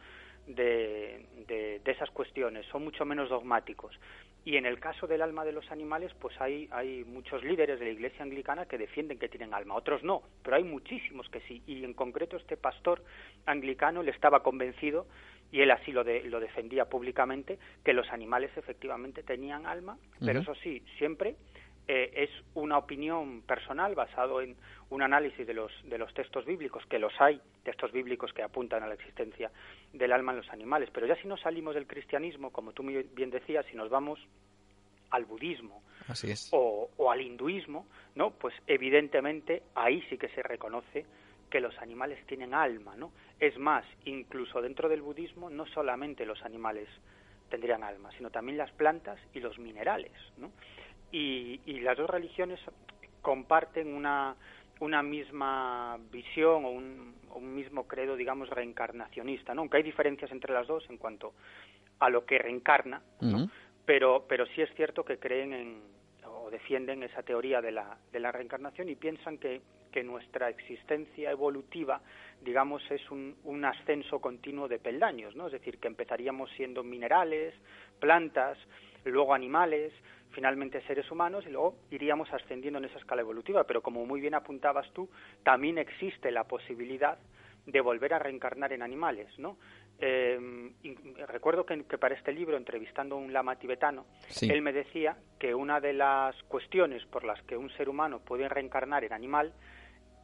De, 0.48 1.26
de, 1.48 1.92
esas 1.92 2.10
cuestiones, 2.12 2.66
son 2.68 2.84
mucho 2.84 3.06
menos 3.06 3.30
dogmáticos. 3.30 3.98
Y 4.46 4.58
en 4.58 4.66
el 4.66 4.80
caso 4.80 5.08
del 5.08 5.22
alma 5.22 5.46
de 5.46 5.54
los 5.54 5.72
animales, 5.72 6.12
pues 6.20 6.40
hay, 6.42 6.68
hay 6.72 7.06
muchos 7.06 7.44
líderes 7.44 7.80
de 7.80 7.86
la 7.86 7.92
Iglesia 7.92 8.24
anglicana 8.24 8.66
que 8.66 8.78
defienden 8.78 9.18
que 9.18 9.30
tienen 9.30 9.54
alma, 9.54 9.76
otros 9.76 10.04
no, 10.04 10.22
pero 10.44 10.58
hay 10.58 10.64
muchísimos 10.64 11.30
que 11.30 11.40
sí. 11.42 11.64
Y 11.66 11.84
en 11.86 11.94
concreto 11.94 12.36
este 12.36 12.58
pastor 12.58 13.04
anglicano 13.46 14.04
le 14.04 14.12
estaba 14.12 14.44
convencido, 14.44 15.08
y 15.52 15.62
él 15.62 15.72
así 15.72 15.92
lo, 15.92 16.04
de, 16.04 16.24
lo 16.24 16.40
defendía 16.40 16.86
públicamente, 16.86 17.58
que 17.86 17.94
los 17.94 18.10
animales 18.12 18.52
efectivamente 18.58 19.24
tenían 19.24 19.66
alma, 19.66 19.98
pero 20.20 20.42
eso 20.42 20.56
sí, 20.56 20.84
siempre 20.98 21.36
eh, 21.88 22.12
es 22.16 22.30
una 22.54 22.78
opinión 22.78 23.42
personal 23.42 23.96
basado 23.96 24.42
en 24.42 24.56
un 24.90 25.02
análisis 25.02 25.46
de 25.46 25.54
los, 25.54 25.72
de 25.84 25.98
los 25.98 26.14
textos 26.14 26.46
bíblicos, 26.46 26.86
que 26.86 27.00
los 27.00 27.14
hay, 27.20 27.42
textos 27.64 27.92
bíblicos 27.92 28.32
que 28.34 28.44
apuntan 28.44 28.84
a 28.84 28.88
la 28.88 28.94
existencia 28.94 29.52
del 29.92 30.12
alma 30.12 30.32
en 30.32 30.40
los 30.40 30.50
animales. 30.50 30.90
Pero 30.94 31.08
ya 31.08 31.16
si 31.16 31.28
nos 31.28 31.42
salimos 31.42 31.76
del 31.76 31.88
cristianismo, 31.88 32.52
como 32.52 32.72
tú 32.72 32.84
muy 32.84 33.04
bien 33.16 33.30
decías, 33.30 33.66
si 33.70 33.76
nos 33.76 33.90
vamos 33.90 34.20
al 35.10 35.26
budismo 35.26 35.84
O, 36.52 36.90
o, 36.98 37.12
al 37.12 37.22
hinduismo, 37.22 37.86
¿no? 38.16 38.32
Pues 38.32 38.54
evidentemente 38.68 39.64
ahí 39.76 40.02
sí 40.10 40.18
que 40.18 40.28
se 40.30 40.42
reconoce 40.42 41.06
que 41.50 41.60
los 41.60 41.78
animales 41.80 42.26
tienen 42.26 42.54
alma, 42.54 42.96
¿no? 42.96 43.12
Es 43.40 43.58
más, 43.58 43.86
incluso 44.06 44.62
dentro 44.62 44.90
del 44.90 45.02
budismo 45.02 45.50
no 45.50 45.66
solamente 45.68 46.26
los 46.26 46.42
animales 46.44 46.90
tendrían 47.50 47.84
alma, 47.84 48.10
sino 48.18 48.32
también 48.32 48.58
las 48.58 48.72
plantas 48.72 49.20
y 49.34 49.40
los 49.40 49.60
minerales, 49.60 50.12
¿no? 50.38 50.52
Y, 51.14 51.80
las 51.82 51.98
dos 51.98 52.10
religiones 52.10 52.60
comparten 53.22 53.94
una, 53.94 54.36
una 54.80 55.04
misma 55.04 55.98
visión 56.12 56.66
o 56.66 56.70
un, 56.70 57.14
mismo 57.56 57.88
credo, 57.88 58.16
digamos, 58.16 58.50
reencarnacionista, 58.50 59.54
¿no? 59.54 59.62
Aunque 59.62 59.78
hay 59.78 59.84
diferencias 59.84 60.32
entre 60.32 60.54
las 60.54 60.68
dos 60.68 60.84
en 60.90 60.98
cuanto 60.98 61.34
a 62.00 62.10
lo 62.10 62.26
que 62.26 62.38
reencarna, 62.38 63.02
pero, 63.86 64.26
pero 64.28 64.46
sí 64.48 64.62
es 64.62 64.74
cierto 64.76 65.04
que 65.04 65.18
creen 65.18 65.54
en 65.54 65.82
o 66.26 66.50
defienden 66.50 67.04
esa 67.04 67.24
teoría 67.24 67.62
de 67.62 67.72
la, 67.72 67.98
de 68.12 68.20
la 68.20 68.32
reencarnación 68.32 68.90
y 68.90 68.96
piensan 68.96 69.38
que, 69.38 69.62
que 69.92 70.04
nuestra 70.04 70.50
existencia 70.50 71.32
evolutiva, 71.32 72.02
digamos, 72.42 72.84
es 72.92 73.10
un, 73.12 73.36
un 73.44 73.66
ascenso 73.66 74.20
continuo 74.20 74.68
de 74.68 74.80
peldaños, 74.80 75.36
¿no? 75.36 75.48
Es 75.48 75.54
decir, 75.54 75.80
que 75.80 75.88
empezaríamos 75.88 76.50
siendo 76.52 76.84
minerales, 76.84 77.54
plantas, 78.00 78.58
luego 79.06 79.34
animales, 79.34 79.94
finalmente 80.34 80.82
seres 80.82 81.10
humanos 81.10 81.46
y 81.48 81.52
luego 81.52 81.76
iríamos 81.92 82.32
ascendiendo 82.34 82.80
en 82.80 82.86
esa 82.86 83.00
escala 83.00 83.22
evolutiva. 83.22 83.64
Pero 83.64 83.82
como 83.82 84.06
muy 84.06 84.20
bien 84.20 84.34
apuntabas 84.34 84.92
tú, 84.94 85.10
también 85.44 85.78
existe 85.78 86.32
la 86.32 86.44
posibilidad 86.44 87.18
de 87.66 87.82
volver 87.82 88.14
a 88.14 88.20
reencarnar 88.20 88.74
en 88.74 88.82
animales, 88.82 89.28
¿no? 89.40 89.58
Eh, 90.00 90.38
recuerdo 91.28 91.66
que, 91.66 91.78
para 91.98 92.16
este 92.16 92.34
libro, 92.34 92.58
entrevistando 92.58 93.16
a 93.16 93.20
un 93.20 93.32
lama 93.32 93.56
tibetano, 93.56 94.06
él 94.42 94.62
me 94.62 94.74
decía 94.74 95.16
que 95.40 95.56
una 95.56 95.80
de 95.80 95.94
las 95.94 96.36
cuestiones 96.44 97.06
por 97.06 97.24
las 97.24 97.42
que 97.44 97.56
un 97.56 97.70
ser 97.78 97.88
humano 97.88 98.20
puede 98.20 98.50
reencarnar 98.50 99.06
en 99.06 99.14
animal 99.14 99.54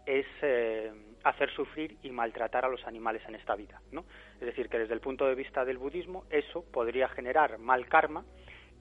es 0.06 0.26
eh, 0.42 0.92
hacer 1.24 1.52
sufrir 1.52 1.98
y 2.04 2.10
maltratar 2.10 2.66
a 2.66 2.68
los 2.70 2.86
animales 2.86 3.22
en 3.28 3.36
esta 3.36 3.56
vida, 3.56 3.82
¿no? 3.92 4.06
Es 4.34 4.48
decir, 4.48 4.68
que 4.68 4.80
desde 4.80 4.94
el 4.94 5.02
punto 5.02 5.26
de 5.28 5.36
vista 5.36 5.64
del 5.64 5.78
budismo 5.78 6.26
eso 6.30 6.64
podría 6.64 7.08
generar 7.10 7.58
mal 7.58 7.88
karma 7.88 8.26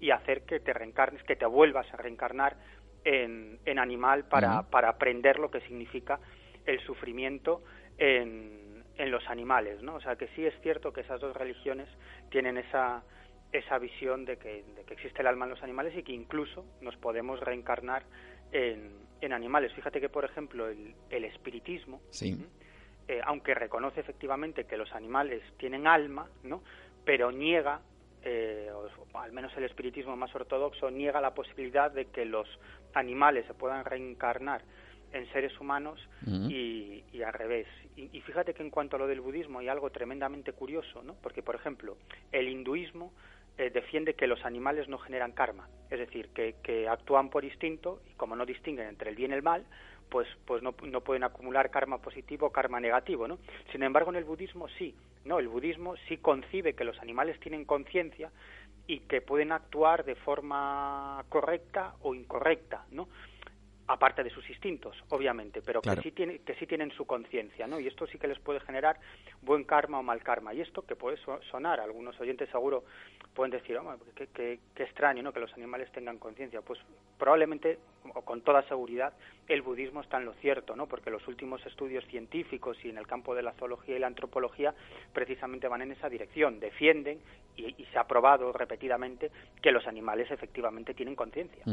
y 0.00 0.10
hacer 0.10 0.42
que 0.42 0.60
te 0.60 0.72
reencarnes, 0.72 1.22
que 1.24 1.36
te 1.36 1.46
vuelvas 1.46 1.92
a 1.92 1.96
reencarnar 1.96 2.56
en, 3.04 3.58
en 3.64 3.78
animal 3.78 4.24
para, 4.24 4.62
para 4.64 4.90
aprender 4.90 5.38
lo 5.38 5.50
que 5.50 5.60
significa 5.62 6.20
el 6.66 6.80
sufrimiento 6.80 7.62
en, 7.96 8.84
en 8.96 9.10
los 9.10 9.26
animales, 9.28 9.82
¿no? 9.82 9.94
O 9.94 10.00
sea, 10.00 10.16
que 10.16 10.28
sí 10.28 10.44
es 10.44 10.54
cierto 10.60 10.92
que 10.92 11.00
esas 11.00 11.20
dos 11.20 11.36
religiones 11.36 11.88
tienen 12.30 12.58
esa, 12.58 13.02
esa 13.52 13.78
visión 13.78 14.24
de 14.24 14.36
que, 14.36 14.64
de 14.76 14.84
que 14.84 14.94
existe 14.94 15.22
el 15.22 15.28
alma 15.28 15.46
en 15.46 15.52
los 15.52 15.62
animales 15.62 15.96
y 15.96 16.02
que 16.02 16.12
incluso 16.12 16.64
nos 16.80 16.96
podemos 16.96 17.40
reencarnar 17.40 18.04
en, 18.52 18.92
en 19.20 19.32
animales. 19.32 19.72
Fíjate 19.72 20.00
que, 20.00 20.08
por 20.08 20.24
ejemplo, 20.24 20.68
el, 20.68 20.94
el 21.10 21.24
espiritismo, 21.24 22.00
eh, 23.08 23.20
aunque 23.24 23.54
reconoce 23.54 24.00
efectivamente 24.00 24.64
que 24.64 24.76
los 24.76 24.92
animales 24.92 25.42
tienen 25.56 25.86
alma, 25.86 26.28
¿no? 26.42 26.62
pero 27.04 27.32
niega 27.32 27.80
eh, 28.24 28.70
o, 28.72 29.18
al 29.18 29.32
menos 29.32 29.56
el 29.56 29.64
espiritismo 29.64 30.16
más 30.16 30.34
ortodoxo, 30.34 30.90
niega 30.90 31.20
la 31.20 31.34
posibilidad 31.34 31.90
de 31.90 32.06
que 32.06 32.24
los 32.24 32.48
animales 32.94 33.46
se 33.46 33.54
puedan 33.54 33.84
reencarnar 33.84 34.62
en 35.12 35.30
seres 35.32 35.58
humanos 35.58 35.98
y, 36.26 37.02
al 37.22 37.32
revés. 37.32 37.66
Y, 37.96 38.20
fíjate 38.20 38.54
que 38.54 38.62
en 38.62 38.70
cuanto 38.70 38.96
a 38.96 38.98
lo 38.98 39.06
del 39.06 39.20
budismo 39.20 39.58
hay 39.58 39.68
algo 39.68 39.90
tremendamente 39.90 40.52
curioso, 40.52 41.02
¿no? 41.02 41.14
Porque, 41.14 41.42
por 41.42 41.54
ejemplo, 41.54 41.96
el 42.30 42.48
hinduismo 42.48 43.12
eh, 43.56 43.70
defiende 43.70 44.14
que 44.14 44.26
los 44.26 44.44
animales 44.44 44.88
no 44.88 44.98
generan 44.98 45.32
karma, 45.32 45.68
es 45.90 45.98
decir, 45.98 46.28
que, 46.28 46.56
que, 46.62 46.88
actúan 46.88 47.30
por 47.30 47.44
instinto 47.44 48.02
y 48.08 48.14
como 48.14 48.36
no 48.36 48.46
distinguen 48.46 48.88
entre 48.88 49.10
el 49.10 49.16
bien 49.16 49.32
y 49.32 49.34
el 49.34 49.42
mal, 49.42 49.64
pues, 50.08 50.28
pues 50.44 50.62
no, 50.62 50.74
no 50.82 51.00
pueden 51.00 51.24
acumular 51.24 51.70
karma 51.70 51.98
positivo 51.98 52.46
o 52.46 52.52
karma 52.52 52.80
negativo, 52.80 53.28
¿no? 53.28 53.38
Sin 53.72 53.82
embargo, 53.82 54.10
en 54.10 54.16
el 54.16 54.24
budismo 54.24 54.68
sí, 54.78 54.94
¿no? 55.24 55.38
El 55.38 55.48
budismo 55.48 55.96
sí 56.08 56.18
concibe 56.18 56.74
que 56.74 56.84
los 56.84 56.98
animales 57.00 57.38
tienen 57.40 57.64
conciencia 57.64 58.30
y 58.86 59.00
que 59.00 59.20
pueden 59.20 59.52
actuar 59.52 60.04
de 60.04 60.14
forma 60.14 61.22
correcta 61.28 61.94
o 62.02 62.14
incorrecta, 62.14 62.86
¿no? 62.90 63.08
Aparte 63.88 64.22
de 64.22 64.30
sus 64.30 64.48
instintos, 64.50 64.94
obviamente, 65.08 65.62
pero 65.62 65.80
que, 65.80 65.96
sí 66.02 66.12
tiene, 66.12 66.40
que 66.40 66.54
sí 66.56 66.66
tienen 66.66 66.90
su 66.90 67.06
conciencia, 67.06 67.66
¿no? 67.66 67.80
Y 67.80 67.86
esto 67.86 68.06
sí 68.06 68.18
que 68.18 68.28
les 68.28 68.38
puede 68.38 68.60
generar 68.60 69.00
buen 69.40 69.64
karma 69.64 69.98
o 69.98 70.02
mal 70.02 70.22
karma. 70.22 70.52
Y 70.52 70.60
esto 70.60 70.82
que 70.82 70.94
puede 70.94 71.16
sonar, 71.50 71.80
algunos 71.80 72.20
oyentes 72.20 72.50
seguro 72.50 72.84
pueden 73.34 73.50
decir, 73.50 73.78
oh, 73.78 73.96
qué, 74.34 74.58
extraño, 74.76 75.22
¿no? 75.22 75.32
Que 75.32 75.40
los 75.40 75.52
animales 75.54 75.90
tengan 75.92 76.18
conciencia. 76.18 76.60
Pues 76.60 76.78
probablemente, 77.18 77.78
o 78.14 78.20
con 78.22 78.42
toda 78.42 78.62
seguridad, 78.68 79.14
el 79.48 79.62
budismo 79.62 80.02
está 80.02 80.18
en 80.18 80.26
lo 80.26 80.34
cierto, 80.34 80.76
¿no? 80.76 80.86
Porque 80.86 81.10
los 81.10 81.26
últimos 81.26 81.64
estudios 81.64 82.04
científicos 82.08 82.76
y 82.84 82.90
en 82.90 82.98
el 82.98 83.06
campo 83.06 83.34
de 83.34 83.42
la 83.42 83.52
zoología 83.52 83.96
y 83.96 84.00
la 84.00 84.06
antropología 84.06 84.74
precisamente 85.14 85.66
van 85.66 85.80
en 85.80 85.92
esa 85.92 86.10
dirección, 86.10 86.60
defienden 86.60 87.20
y, 87.56 87.72
se 87.90 87.98
ha 87.98 88.06
probado 88.06 88.52
repetidamente 88.52 89.30
que 89.62 89.72
los 89.72 89.86
animales 89.86 90.30
efectivamente 90.30 90.92
tienen 90.92 91.16
conciencia. 91.16 91.64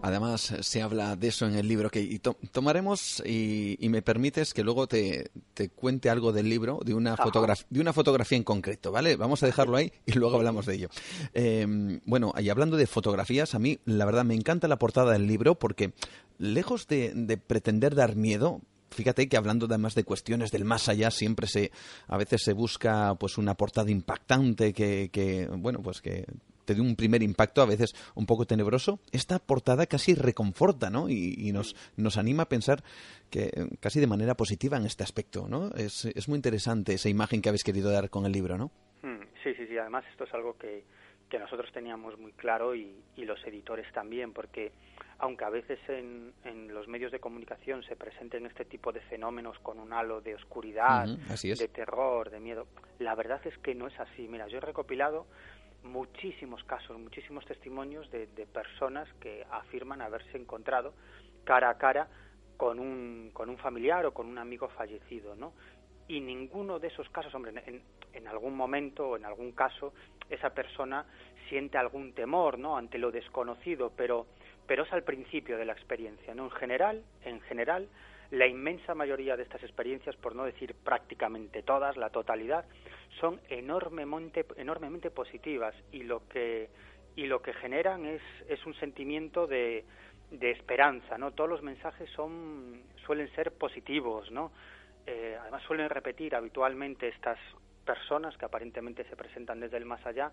Además, 0.00 0.54
se 0.60 0.80
habla 0.80 1.16
de 1.16 1.28
eso 1.28 1.46
en 1.46 1.56
el 1.56 1.66
libro 1.66 1.90
que 1.90 2.20
tomaremos 2.52 3.22
y, 3.26 3.76
me 3.88 4.00
permites 4.00 4.54
que 4.54 4.62
luego 4.62 4.86
te, 4.86 5.30
cuente 5.74 6.08
algo 6.08 6.32
del 6.32 6.48
libro, 6.48 6.80
de 6.84 6.94
una, 6.94 7.16
de 7.68 7.80
una 7.80 7.92
fotografía 7.92 8.38
en 8.38 8.44
concreto, 8.44 8.92
¿vale? 8.92 9.16
Vamos 9.16 9.42
a 9.42 9.46
dejarlo 9.46 9.76
ahí 9.76 9.92
y 10.06 10.12
luego 10.12 10.36
hablamos 10.36 10.66
de 10.66 10.74
ello. 10.74 10.88
Em, 11.34 12.00
bueno, 12.04 12.32
y 12.38 12.48
hablando 12.48 12.76
de 12.76 12.86
fotografías, 12.86 13.54
a 13.54 13.58
mí 13.58 13.78
la 13.86 14.04
verdad 14.04 14.24
me 14.24 14.34
encanta 14.34 14.68
la 14.68 14.78
portada 14.78 15.12
del 15.12 15.26
libro 15.26 15.56
porque 15.56 15.92
lejos 16.38 16.86
de, 16.86 17.40
pretender 17.44 17.96
dar 17.96 18.14
miedo, 18.14 18.60
fíjate 18.90 19.28
que 19.28 19.36
hablando 19.36 19.66
además 19.66 19.96
de 19.96 20.04
cuestiones 20.04 20.52
del 20.52 20.64
más 20.64 20.88
allá 20.88 21.10
siempre 21.10 21.46
se 21.46 21.72
a 22.06 22.16
veces 22.16 22.42
se 22.42 22.52
busca 22.52 23.14
pues 23.16 23.36
una 23.36 23.54
portada 23.54 23.90
impactante 23.90 24.72
que, 24.72 25.10
que 25.12 25.46
bueno 25.46 25.82
pues 25.82 26.00
que 26.00 26.24
te 26.68 26.74
dio 26.74 26.84
un 26.84 26.96
primer 26.96 27.22
impacto 27.22 27.62
a 27.62 27.66
veces 27.66 27.94
un 28.14 28.26
poco 28.26 28.44
tenebroso, 28.44 29.00
esta 29.10 29.38
portada 29.38 29.86
casi 29.86 30.14
reconforta, 30.14 30.90
¿no? 30.90 31.08
Y, 31.08 31.50
nos, 31.50 31.74
nos 31.96 32.18
anima 32.18 32.42
a 32.42 32.48
pensar 32.50 32.82
que 33.30 33.44
eh, 33.44 33.68
casi 33.80 34.00
de 34.00 34.06
manera 34.06 34.34
positiva 34.34 34.76
en 34.76 34.84
este 34.84 35.02
aspecto, 35.02 35.48
¿no? 35.48 35.70
Es, 35.76 36.04
es 36.04 36.28
muy 36.28 36.36
interesante 36.36 36.92
esa 36.92 37.08
imagen 37.08 37.40
que 37.40 37.48
habéis 37.48 37.64
querido 37.64 37.90
dar 37.90 38.10
con 38.10 38.26
el 38.26 38.32
libro, 38.32 38.58
¿no? 38.58 38.70
Hmm, 39.00 39.22
sí, 39.42 39.54
sí, 39.54 39.66
sí. 39.66 39.78
Además 39.78 40.04
esto 40.10 40.24
es 40.24 40.34
algo 40.34 40.58
que, 40.58 40.84
que 41.30 41.38
nosotros 41.38 41.72
teníamos 41.72 42.18
muy 42.18 42.32
claro 42.32 42.74
y, 42.74 42.94
y 43.16 43.24
los 43.24 43.42
editores 43.46 43.90
también, 43.94 44.34
porque 44.34 44.70
aunque 45.20 45.46
a 45.46 45.50
veces 45.50 45.78
en, 45.88 46.34
en, 46.44 46.74
los 46.74 46.86
medios 46.86 47.10
de 47.10 47.18
comunicación 47.18 47.82
se 47.84 47.96
presenten 47.96 48.44
este 48.44 48.66
tipo 48.66 48.92
de 48.92 49.00
fenómenos 49.00 49.58
con 49.60 49.80
un 49.80 49.94
halo 49.94 50.20
de 50.20 50.34
oscuridad, 50.34 51.06
de 51.06 51.68
terror, 51.68 52.28
de 52.28 52.40
miedo, 52.40 52.66
la 52.98 53.14
verdad 53.14 53.40
es 53.46 53.56
que 53.56 53.74
no 53.74 53.86
es 53.86 53.98
así. 53.98 54.28
Mira, 54.28 54.48
yo 54.48 54.58
he 54.58 54.60
recopilado 54.60 55.26
muchísimos 55.82 56.62
casos, 56.64 56.98
muchísimos 56.98 57.44
testimonios 57.46 58.10
de, 58.10 58.26
personas 58.52 59.08
que 59.20 59.46
afirman 59.50 60.02
haberse 60.02 60.36
encontrado 60.36 60.94
cara 61.44 61.70
a 61.70 61.78
cara 61.78 62.08
con 62.56 62.78
un, 62.78 63.30
con 63.32 63.48
un 63.48 63.58
familiar 63.58 64.04
o 64.06 64.12
con 64.12 64.26
un 64.26 64.38
amigo 64.38 64.68
fallecido, 64.68 65.36
¿no? 65.36 65.52
Y 66.08 66.20
ninguno 66.20 66.78
de 66.78 66.88
esos 66.88 67.08
casos, 67.10 67.34
hombre, 67.34 67.52
en, 67.66 67.82
en 68.12 68.28
algún 68.28 68.56
momento 68.56 69.10
o 69.10 69.16
en 69.16 69.24
algún 69.24 69.52
caso 69.52 69.92
esa 70.28 70.50
persona 70.50 71.06
siente 71.48 71.78
algún 71.78 72.12
temor, 72.12 72.58
¿no? 72.58 72.76
Ante 72.76 72.98
lo 72.98 73.10
desconocido, 73.10 73.92
pero, 73.96 74.26
pero 74.66 74.84
es 74.84 74.92
al 74.92 75.04
principio 75.04 75.56
de 75.56 75.64
la 75.64 75.72
experiencia, 75.72 76.34
¿no? 76.34 76.44
En 76.44 76.50
general, 76.50 77.02
en 77.24 77.40
general, 77.42 77.88
la 78.30 78.46
inmensa 78.46 78.94
mayoría 78.94 79.36
de 79.36 79.42
estas 79.42 79.62
experiencias, 79.62 80.16
por 80.16 80.34
no 80.34 80.44
decir 80.44 80.74
prácticamente 80.74 81.62
todas, 81.62 81.96
la 81.96 82.10
totalidad, 82.10 82.66
son 83.20 83.40
enormemente, 83.48 84.44
enormemente 84.56 85.10
positivas 85.10 85.74
y 85.92 86.02
lo 86.02 86.28
que, 86.28 86.68
y 87.16 87.26
lo 87.26 87.40
que 87.40 87.54
generan 87.54 88.04
es, 88.04 88.22
es 88.48 88.64
un 88.66 88.74
sentimiento 88.74 89.46
de, 89.46 89.84
de 90.30 90.50
esperanza, 90.50 91.16
¿no? 91.16 91.32
Todos 91.32 91.48
los 91.48 91.62
mensajes 91.62 92.10
son, 92.10 92.82
suelen 93.06 93.32
ser 93.34 93.52
positivos, 93.52 94.30
¿no? 94.30 94.52
Eh, 95.06 95.36
además 95.40 95.62
suelen 95.62 95.88
repetir 95.88 96.34
habitualmente 96.34 97.08
estas 97.08 97.38
personas 97.86 98.36
que 98.36 98.44
aparentemente 98.44 99.04
se 99.04 99.16
presentan 99.16 99.60
desde 99.60 99.78
el 99.78 99.86
más 99.86 100.04
allá 100.04 100.32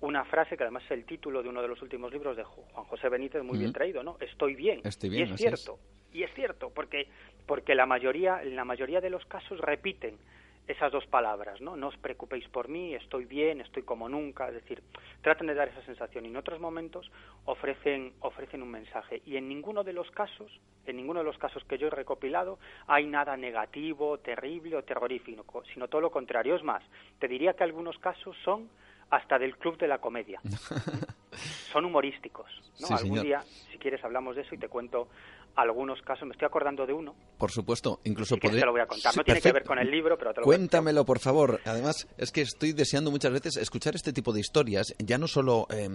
una 0.00 0.24
frase 0.24 0.56
que 0.56 0.62
además 0.62 0.84
es 0.84 0.92
el 0.92 1.04
título 1.04 1.42
de 1.42 1.48
uno 1.48 1.60
de 1.60 1.68
los 1.68 1.82
últimos 1.82 2.12
libros 2.12 2.36
de 2.36 2.44
Juan 2.44 2.86
José 2.86 3.08
Benítez 3.08 3.42
muy 3.42 3.58
bien 3.58 3.72
traído, 3.72 4.02
¿no? 4.02 4.16
Estoy 4.20 4.54
bien. 4.54 4.80
Estoy 4.84 5.10
bien 5.10 5.28
y 5.28 5.32
es 5.32 5.36
cierto. 5.40 5.78
Y 6.12 6.22
es 6.22 6.32
cierto 6.34 6.70
porque 6.70 7.08
porque 7.46 7.74
la 7.74 7.86
mayoría 7.86 8.42
en 8.42 8.56
la 8.56 8.64
mayoría 8.64 9.00
de 9.00 9.10
los 9.10 9.24
casos 9.26 9.58
repiten 9.60 10.18
esas 10.68 10.92
dos 10.92 11.06
palabras, 11.06 11.62
¿no? 11.62 11.76
No 11.76 11.88
os 11.88 11.96
preocupéis 11.96 12.46
por 12.48 12.68
mí, 12.68 12.94
estoy 12.94 13.24
bien, 13.24 13.62
estoy 13.62 13.84
como 13.84 14.06
nunca, 14.06 14.48
es 14.48 14.54
decir, 14.54 14.82
tratan 15.22 15.46
de 15.46 15.54
dar 15.54 15.68
esa 15.68 15.82
sensación 15.82 16.26
y 16.26 16.28
en 16.28 16.36
otros 16.36 16.60
momentos 16.60 17.10
ofrecen 17.46 18.12
ofrecen 18.20 18.62
un 18.62 18.70
mensaje 18.70 19.22
y 19.24 19.36
en 19.38 19.48
ninguno 19.48 19.82
de 19.82 19.94
los 19.94 20.10
casos, 20.10 20.52
en 20.86 20.96
ninguno 20.96 21.20
de 21.20 21.24
los 21.24 21.38
casos 21.38 21.64
que 21.64 21.78
yo 21.78 21.86
he 21.86 21.90
recopilado 21.90 22.58
hay 22.86 23.06
nada 23.06 23.36
negativo, 23.36 24.18
terrible 24.18 24.76
o 24.76 24.84
terrorífico, 24.84 25.64
sino 25.72 25.88
todo 25.88 26.02
lo 26.02 26.10
contrario, 26.10 26.54
es 26.54 26.62
más, 26.62 26.84
te 27.18 27.28
diría 27.28 27.54
que 27.54 27.64
algunos 27.64 27.98
casos 27.98 28.36
son 28.44 28.68
hasta 29.10 29.38
del 29.38 29.56
club 29.56 29.78
de 29.78 29.88
la 29.88 29.98
comedia. 29.98 30.40
Son 31.72 31.84
humorísticos. 31.84 32.50
¿no? 32.80 32.96
Algún 32.96 33.22
día, 33.22 33.42
si 33.70 33.78
quieres, 33.78 34.02
hablamos 34.02 34.36
de 34.36 34.42
eso 34.42 34.54
y 34.54 34.58
te 34.58 34.68
cuento 34.68 35.08
algunos 35.58 36.00
casos. 36.02 36.26
Me 36.26 36.32
estoy 36.32 36.46
acordando 36.46 36.86
de 36.86 36.92
uno. 36.92 37.14
Por 37.36 37.50
supuesto, 37.50 38.00
incluso 38.04 38.36
sí 38.36 38.40
te 38.40 38.64
lo 38.64 38.72
voy 38.72 38.80
a 38.80 38.86
contar. 38.86 39.16
No 39.16 39.24
tiene 39.24 39.40
que 39.40 39.52
ver 39.52 39.64
con 39.64 39.78
el 39.78 39.90
libro, 39.90 40.16
pero 40.16 40.32
te 40.32 40.40
lo 40.40 40.44
Cuéntamelo, 40.44 41.04
por 41.04 41.18
favor. 41.18 41.60
Además, 41.64 42.06
es 42.16 42.30
que 42.30 42.42
estoy 42.42 42.72
deseando 42.72 43.10
muchas 43.10 43.32
veces 43.32 43.56
escuchar 43.56 43.94
este 43.94 44.12
tipo 44.12 44.32
de 44.32 44.40
historias, 44.40 44.94
ya 44.98 45.18
no 45.18 45.26
solo 45.26 45.66
eh, 45.70 45.88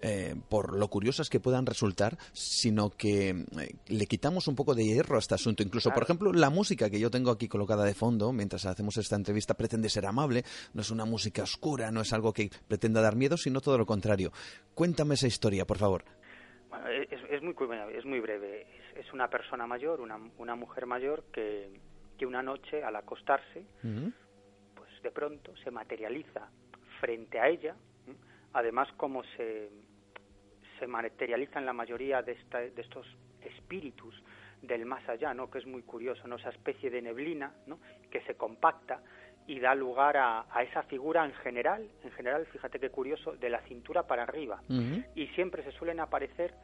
eh, 0.00 0.34
por 0.48 0.76
lo 0.76 0.88
curiosas 0.88 1.28
que 1.28 1.38
puedan 1.38 1.66
resultar, 1.66 2.16
sino 2.32 2.90
que 2.90 3.30
eh, 3.30 3.74
le 3.88 4.06
quitamos 4.06 4.48
un 4.48 4.56
poco 4.56 4.74
de 4.74 4.84
hierro 4.84 5.16
a 5.16 5.18
este 5.18 5.34
asunto. 5.34 5.62
Incluso, 5.62 5.90
por 5.90 6.02
ejemplo, 6.02 6.32
la 6.32 6.50
música 6.50 6.88
que 6.88 6.98
yo 6.98 7.10
tengo 7.10 7.30
aquí 7.30 7.48
colocada 7.48 7.84
de 7.84 7.94
fondo 7.94 8.32
mientras 8.32 8.64
hacemos 8.64 8.96
esta 8.96 9.16
entrevista 9.16 9.54
pretende 9.54 9.88
ser 9.88 10.06
amable, 10.06 10.44
no 10.72 10.80
es 10.80 10.90
una 10.90 11.04
música 11.04 11.42
oscura, 11.42 11.90
no 11.90 12.00
es 12.00 12.12
algo 12.12 12.32
que 12.32 12.50
pretenda 12.68 13.02
dar 13.02 13.16
miedo, 13.16 13.36
sino 13.36 13.60
todo 13.60 13.76
lo 13.76 13.86
contrario. 13.86 14.32
Cuéntame 14.74 15.14
esa 15.14 15.26
historia, 15.26 15.66
por 15.66 15.78
favor. 15.78 16.04
Bueno, 16.70 16.86
es, 16.88 17.42
muy, 17.42 17.54
es 17.96 18.04
muy 18.04 18.20
breve 18.20 18.66
es 18.96 19.12
una 19.12 19.28
persona 19.28 19.66
mayor, 19.66 20.00
una, 20.00 20.18
una 20.38 20.54
mujer 20.54 20.86
mayor 20.86 21.24
que, 21.32 21.80
que 22.18 22.26
una 22.26 22.42
noche 22.42 22.82
al 22.82 22.96
acostarse, 22.96 23.64
pues 24.74 25.02
de 25.02 25.10
pronto 25.10 25.56
se 25.58 25.70
materializa 25.70 26.48
frente 27.00 27.40
a 27.40 27.48
ella 27.48 27.74
además 28.52 28.88
como 28.96 29.22
se, 29.36 29.70
se 30.78 30.86
materializan 30.86 31.64
la 31.66 31.72
mayoría 31.72 32.22
de, 32.22 32.36
de 32.52 32.82
estos 32.82 33.06
espíritus 33.42 34.14
del 34.62 34.84
más 34.84 35.08
allá, 35.08 35.32
¿no? 35.32 35.50
que 35.50 35.58
es 35.58 35.66
muy 35.66 35.82
curioso, 35.82 36.26
¿no? 36.28 36.36
esa 36.36 36.50
especie 36.50 36.90
de 36.90 37.00
neblina 37.00 37.54
¿no? 37.66 37.78
que 38.10 38.20
se 38.22 38.34
compacta 38.34 39.02
y 39.46 39.58
da 39.58 39.74
lugar 39.74 40.16
a, 40.16 40.44
esa 40.62 40.82
figura 40.84 41.24
en 41.24 41.32
general, 41.34 41.88
en 42.04 42.10
general, 42.12 42.46
fíjate 42.46 42.78
qué 42.78 42.90
curioso, 42.90 43.32
de 43.32 43.50
la 43.50 43.60
cintura 43.62 44.06
para 44.06 44.22
arriba. 44.22 44.62
Y 45.14 45.26
siempre 45.28 45.64
se 45.64 45.72
suelen 45.72 45.98
aparecer 45.98 46.54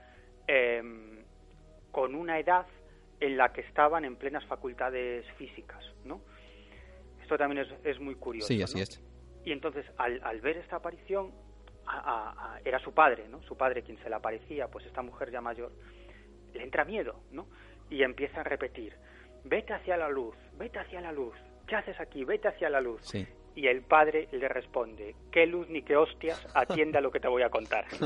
em, 0.47 1.16
con 1.91 2.15
una 2.15 2.39
edad 2.39 2.67
en 3.21 3.37
la 3.37 3.53
que 3.53 3.63
estaban 3.63 4.05
en 4.05 4.17
plenas 4.17 4.45
facultades 4.47 5.27
físicas, 5.33 5.85
¿no? 6.05 6.21
Esto 7.23 7.37
también 7.39 7.67
es, 7.83 7.99
muy 7.99 8.15
curioso. 8.15 8.49
Sí, 8.49 8.63
así 8.63 8.81
es. 8.81 9.03
Y 9.45 9.53
entonces, 9.53 9.87
al, 9.97 10.21
al 10.23 10.41
ver 10.41 10.59
esta 10.59 10.77
aparición, 10.77 11.33
era 12.65 12.79
su 12.81 12.93
padre, 12.93 13.29
¿no? 13.29 13.43
Su 13.43 13.57
padre 13.57 13.83
quien 13.83 13.99
se 13.99 14.09
le 14.09 14.17
aparecía, 14.17 14.69
pues 14.69 14.87
esta 14.87 15.03
mujer 15.03 15.31
ya 15.31 15.41
mayor, 15.41 15.73
le 16.55 16.63
entra 16.63 16.85
miedo, 16.85 17.21
¿no? 17.31 17.47
Y 17.91 18.03
empieza 18.03 18.41
a 18.41 18.45
repetir, 18.45 18.95
vete 19.45 19.73
hacia 19.73 19.97
la 19.97 20.09
luz, 20.09 20.35
vete 20.59 20.79
hacia 20.79 21.01
la 21.01 21.13
luz, 21.13 21.35
¿qué 21.67 21.77
haces 21.77 21.99
aquí? 22.01 22.25
Vete 22.25 22.49
hacia 22.49 22.69
la 22.71 22.81
luz. 22.81 23.03
Y 23.55 23.69
el 23.69 23.83
padre 23.83 24.29
le 24.33 24.49
responde, 24.49 25.15
¿qué 25.31 25.47
luz 25.47 25.69
ni 25.69 25.83
qué 25.83 25.97
hostias? 25.97 26.47
Atienda 26.55 27.01
lo 27.01 27.11
que 27.11 27.21
te 27.21 27.29
voy 27.29 27.43
a 27.43 27.51
contar. 27.51 27.87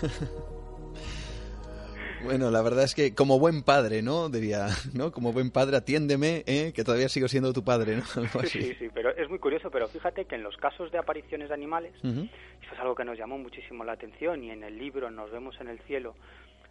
Bueno, 2.24 2.50
la 2.50 2.62
verdad 2.62 2.84
es 2.84 2.94
que 2.94 3.14
como 3.14 3.38
buen 3.38 3.62
padre, 3.62 4.02
¿no? 4.02 4.28
Diría, 4.28 4.68
¿no? 4.94 5.12
Como 5.12 5.32
buen 5.32 5.50
padre, 5.50 5.76
atiéndeme, 5.76 6.42
¿eh? 6.46 6.72
que 6.74 6.84
todavía 6.84 7.08
sigo 7.08 7.28
siendo 7.28 7.52
tu 7.52 7.64
padre, 7.64 7.96
¿no? 7.96 8.02
Sí, 8.44 8.74
sí, 8.78 8.88
pero 8.92 9.10
es 9.10 9.28
muy 9.28 9.38
curioso, 9.38 9.70
pero 9.70 9.88
fíjate 9.88 10.24
que 10.24 10.34
en 10.34 10.42
los 10.42 10.56
casos 10.56 10.90
de 10.90 10.98
apariciones 10.98 11.48
de 11.48 11.54
animales, 11.54 11.92
eso 12.02 12.74
es 12.74 12.78
algo 12.80 12.94
que 12.94 13.04
nos 13.04 13.16
llamó 13.16 13.38
muchísimo 13.38 13.84
la 13.84 13.92
atención 13.92 14.42
y 14.44 14.50
en 14.50 14.64
el 14.64 14.78
libro 14.78 15.10
Nos 15.10 15.30
vemos 15.30 15.60
en 15.60 15.68
el 15.68 15.78
cielo 15.80 16.14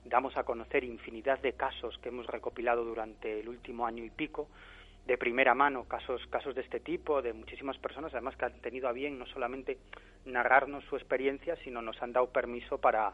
damos 0.09 0.37
a 0.37 0.43
conocer 0.43 0.83
infinidad 0.83 1.39
de 1.39 1.53
casos 1.53 1.97
que 1.99 2.09
hemos 2.09 2.27
recopilado 2.27 2.83
durante 2.83 3.39
el 3.39 3.49
último 3.49 3.85
año 3.85 4.03
y 4.03 4.09
pico, 4.09 4.47
de 5.05 5.17
primera 5.17 5.53
mano, 5.53 5.85
casos, 5.85 6.21
casos 6.29 6.55
de 6.55 6.61
este 6.61 6.79
tipo, 6.79 7.21
de 7.21 7.33
muchísimas 7.33 7.77
personas, 7.77 8.13
además 8.13 8.35
que 8.35 8.45
han 8.45 8.59
tenido 8.61 8.87
a 8.89 8.91
bien 8.91 9.17
no 9.17 9.25
solamente 9.25 9.77
narrarnos 10.25 10.83
su 10.85 10.97
experiencia, 10.97 11.55
sino 11.63 11.81
nos 11.81 12.01
han 12.01 12.11
dado 12.11 12.27
permiso 12.27 12.77
para, 12.77 13.13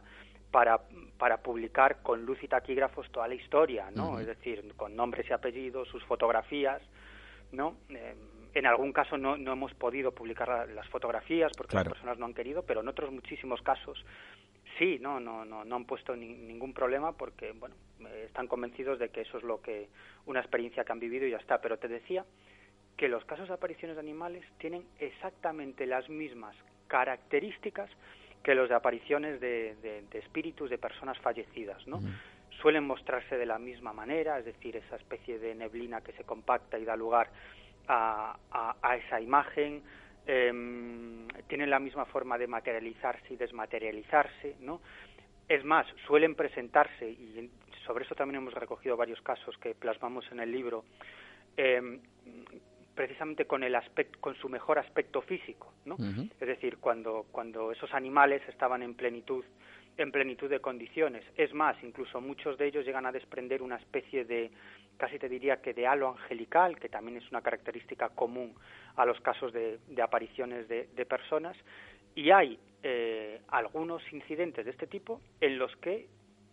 para, 0.54 0.80
para 1.18 1.38
publicar 1.38 2.04
con 2.04 2.26
luz 2.26 2.38
y 2.44 2.48
taquígrafos 2.48 3.12
toda 3.12 3.28
la 3.28 3.34
historia, 3.34 3.90
¿no? 3.90 4.20
Es 4.20 4.28
decir, 4.28 4.76
con 4.78 4.96
nombres 4.96 5.28
y 5.28 5.34
apellidos, 5.34 5.88
sus 5.88 6.04
fotografías, 6.04 6.80
¿no? 7.52 7.78
Eh, 7.90 8.14
en 8.54 8.68
algún 8.68 8.94
caso 8.94 9.18
no, 9.18 9.36
no 9.36 9.54
hemos 9.54 9.74
podido 9.74 10.12
publicar 10.12 10.70
las 10.70 10.88
fotografías 10.90 11.52
porque 11.58 11.76
las 11.76 11.88
personas 11.88 12.20
no 12.20 12.28
han 12.28 12.36
querido, 12.36 12.62
pero 12.62 12.82
en 12.82 12.88
otros 12.88 13.12
muchísimos 13.12 13.64
casos 13.64 14.06
Sí, 14.78 14.98
no, 15.00 15.20
no, 15.20 15.46
no, 15.46 15.64
no 15.64 15.76
han 15.76 15.86
puesto 15.86 16.16
ningún 16.16 16.74
problema 16.74 17.12
porque, 17.12 17.52
bueno, 17.52 17.76
están 18.26 18.48
convencidos 18.48 18.98
de 18.98 19.10
que 19.10 19.22
eso 19.22 19.38
es 19.38 19.44
lo 19.44 19.62
que 19.62 19.88
una 20.26 20.40
experiencia 20.40 20.84
que 20.84 20.92
han 20.92 21.00
vivido 21.00 21.28
y 21.28 21.32
ya 21.32 21.38
está. 21.38 21.62
Pero 21.62 21.78
te 21.78 21.88
decía 21.88 22.26
que 22.98 23.08
los 23.08 23.24
casos 23.26 23.48
de 23.48 23.54
apariciones 23.54 23.96
de 23.96 24.02
animales 24.02 24.44
tienen 24.58 24.84
exactamente 25.00 25.86
las 25.86 26.10
mismas 26.10 26.56
características 26.88 27.90
que 28.44 28.56
los 28.56 28.70
de 28.70 28.76
apariciones 28.76 29.40
de, 29.40 29.76
de, 29.82 30.20
espíritus 30.20 30.70
de 30.70 30.78
personas 30.78 31.18
fallecidas, 31.20 31.86
¿no? 31.88 32.02
Suelen 32.62 32.84
mostrarse 32.84 33.38
de 33.38 33.46
la 33.46 33.58
misma 33.58 33.94
manera, 33.94 34.38
es 34.40 34.46
decir, 34.46 34.76
esa 34.76 34.98
especie 34.98 35.40
de 35.40 35.56
neblina 35.56 36.02
que 36.02 36.12
se 36.14 36.24
compacta 36.24 36.78
y 36.78 36.86
da 36.86 36.96
lugar 36.96 37.30
a, 37.88 38.38
a, 38.52 38.76
a 38.82 38.96
esa 38.98 39.20
imagen, 39.20 39.82
eh, 40.26 40.52
tienen 41.48 41.70
la 41.70 41.80
misma 41.80 42.06
forma 42.06 42.38
de 42.38 42.48
materializarse 42.48 43.34
y 43.34 43.38
desmaterializarse, 43.38 44.56
¿no? 44.60 44.82
Es 45.48 45.64
más, 45.66 45.86
suelen 46.08 46.36
presentarse, 46.36 47.10
y 47.10 47.50
sobre 47.86 48.06
eso 48.06 48.16
también 48.16 48.42
hemos 48.42 48.54
recogido 48.54 48.96
varios 48.96 49.22
casos 49.22 49.58
que 49.58 49.76
plasmamos 49.76 50.26
en 50.32 50.40
el 50.40 50.52
libro, 50.52 50.86
em, 51.58 52.00
precisamente 52.96 53.46
con 53.46 53.64
el 53.64 53.76
aspecto, 53.76 54.20
con 54.20 54.36
su 54.36 54.50
mejor 54.50 54.80
aspecto 54.80 55.22
físico, 55.22 55.74
¿no? 55.86 55.98
Es 56.40 56.48
decir, 56.48 56.78
cuando, 56.78 57.26
cuando 57.32 57.72
esos 57.72 57.94
animales 57.94 58.42
estaban 58.48 58.84
en 58.84 58.94
plenitud 58.94 59.44
en 59.98 60.12
plenitud 60.12 60.50
de 60.50 60.60
condiciones. 60.60 61.24
Es 61.38 61.54
más, 61.54 61.76
incluso 61.84 62.20
muchos 62.20 62.58
de 62.58 62.68
ellos 62.68 62.86
llegan 62.86 63.06
a 63.06 63.12
desprender 63.12 63.62
una 63.62 63.76
especie 63.76 64.26
de, 64.26 64.52
casi 64.98 65.20
te 65.20 65.30
diría 65.30 65.62
que 65.62 65.74
de 65.74 65.86
halo 65.86 66.10
angelical, 66.10 66.80
que 66.80 66.90
también 66.90 67.18
es 67.18 67.30
una 67.30 67.42
característica 67.42 68.10
común 68.10 68.56
a 68.96 69.06
los 69.06 69.20
casos 69.22 69.54
de, 69.54 69.80
apariciones 70.02 70.68
de, 70.68 71.06
personas, 71.06 71.56
y 72.16 72.32
hay 72.32 72.60
eh, 72.82 73.42
algunos 73.50 74.02
incidentes 74.12 74.66
de 74.66 74.72
este 74.72 74.88
tipo 74.88 75.22
en 75.42 75.58
los 75.58 75.76
que, 75.78 76.08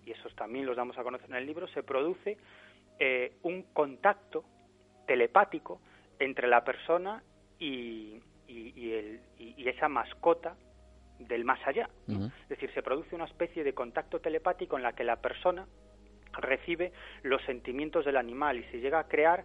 y 0.04 0.10
esos 0.10 0.34
también 0.34 0.66
los 0.66 0.76
damos 0.76 0.98
a 0.98 1.02
conocer 1.02 1.30
en 1.30 1.36
el 1.36 1.46
libro, 1.46 1.66
se 1.68 1.82
produce 1.82 2.36
eh, 2.98 3.32
un 3.42 3.62
contacto 3.72 4.44
telepático 5.06 5.80
entre 6.20 6.46
la 6.46 6.62
persona 6.62 7.22
y, 7.58 8.20
y 8.46 9.68
esa 9.68 9.88
mascota 9.88 10.56
del 11.18 11.44
más 11.44 11.60
allá. 11.66 11.88
Es 12.08 12.48
decir, 12.48 12.72
se 12.72 12.82
produce 12.82 13.14
una 13.14 13.26
especie 13.26 13.62
de 13.64 13.74
contacto 13.74 14.20
telepático 14.20 14.76
en 14.76 14.82
la 14.82 14.94
que 14.94 15.04
la 15.04 15.16
persona 15.16 15.66
recibe 16.32 16.92
los 17.22 17.42
sentimientos 17.42 18.04
del 18.04 18.16
animal 18.16 18.58
y 18.58 18.64
se 18.64 18.80
llega 18.80 19.00
a 19.00 19.08
crear 19.08 19.44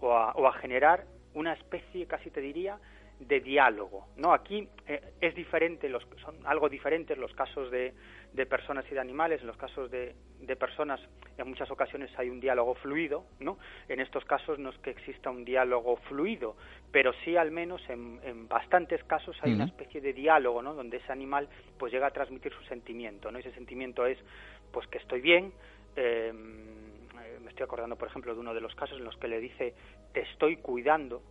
o 0.00 0.12
a, 0.12 0.32
o 0.32 0.46
a 0.46 0.52
generar 0.54 1.04
una 1.34 1.52
especie, 1.52 2.06
casi 2.06 2.30
te 2.30 2.40
diría, 2.40 2.78
de 3.20 3.40
diálogo. 3.40 4.08
¿no? 4.16 4.32
Aquí 4.32 4.66
eh, 4.86 5.12
es 5.20 5.34
diferente, 5.34 5.88
los, 5.88 6.06
son 6.24 6.36
algo 6.44 6.68
diferentes 6.68 7.16
los 7.18 7.32
casos 7.34 7.70
de, 7.70 7.92
de 8.32 8.46
personas 8.46 8.84
y 8.90 8.94
de 8.94 9.00
animales. 9.00 9.40
En 9.42 9.46
los 9.46 9.56
casos 9.56 9.90
de, 9.90 10.14
de, 10.40 10.56
personas, 10.56 11.00
en 11.36 11.48
muchas 11.48 11.70
ocasiones 11.70 12.10
hay 12.18 12.30
un 12.30 12.40
diálogo 12.40 12.74
fluido. 12.76 13.24
¿no? 13.38 13.58
En 13.88 14.00
estos 14.00 14.24
casos 14.24 14.58
no 14.58 14.70
es 14.70 14.78
que 14.78 14.90
exista 14.90 15.30
un 15.30 15.44
diálogo 15.44 15.96
fluido, 16.08 16.56
pero 16.90 17.12
sí 17.24 17.36
al 17.36 17.50
menos 17.50 17.82
en, 17.88 18.20
en 18.24 18.48
bastantes 18.48 19.04
casos 19.04 19.36
hay 19.42 19.52
una 19.52 19.66
especie 19.66 20.00
de 20.00 20.12
diálogo, 20.12 20.62
¿no? 20.62 20.74
donde 20.74 20.96
ese 20.96 21.12
animal 21.12 21.48
pues 21.78 21.92
llega 21.92 22.06
a 22.06 22.10
transmitir 22.10 22.52
su 22.54 22.64
sentimiento. 22.64 23.30
¿no? 23.30 23.38
Ese 23.38 23.52
sentimiento 23.52 24.06
es 24.06 24.18
pues 24.72 24.86
que 24.88 24.98
estoy 24.98 25.20
bien. 25.20 25.52
Eh, 25.94 26.32
me 27.42 27.50
estoy 27.50 27.64
acordando, 27.64 27.96
por 27.96 28.08
ejemplo, 28.08 28.34
de 28.34 28.40
uno 28.40 28.54
de 28.54 28.60
los 28.60 28.74
casos 28.74 28.98
en 28.98 29.04
los 29.04 29.16
que 29.16 29.28
le 29.28 29.40
dice 29.40 29.74
te 30.12 30.20
estoy 30.20 30.56
cuidando, 30.56 31.22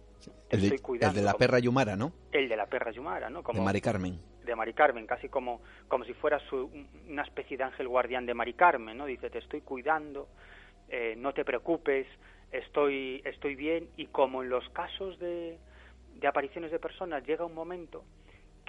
el, 0.49 0.69
de, 0.69 1.21
la 1.21 1.33
perra 1.33 1.59
Yumara, 1.59 1.95
¿no? 1.95 2.11
El 2.31 2.49
de 2.49 2.55
la 2.55 2.65
perra 2.65 2.91
Yumara, 2.91 3.29
¿no? 3.29 3.43
Como, 3.43 3.59
de 3.59 3.65
Mari 3.65 3.81
Carmen. 3.81 4.19
De 4.43 4.55
Mari 4.55 4.73
Carmen, 4.73 5.05
casi 5.05 5.29
como, 5.29 5.61
como 5.87 6.03
si 6.05 6.13
fuera 6.13 6.39
su, 6.49 6.69
una 7.07 7.23
especie 7.23 7.57
de 7.57 7.63
ángel 7.63 7.87
guardián 7.87 8.25
de 8.25 8.33
Mari 8.33 8.53
Carmen, 8.53 8.97
¿no? 8.97 9.05
Dice, 9.05 9.29
te 9.29 9.39
estoy 9.39 9.61
cuidando, 9.61 10.27
eh, 10.89 11.15
no 11.17 11.33
te 11.33 11.45
preocupes, 11.45 12.07
estoy, 12.51 13.21
estoy 13.25 13.55
bien. 13.55 13.89
Y 13.97 14.07
como 14.07 14.43
en 14.43 14.49
los 14.49 14.67
casos 14.69 15.19
de, 15.19 15.59
de 16.15 16.27
apariciones 16.27 16.71
de 16.71 16.79
personas 16.79 17.25
llega 17.25 17.45
un 17.45 17.53
momento 17.53 18.03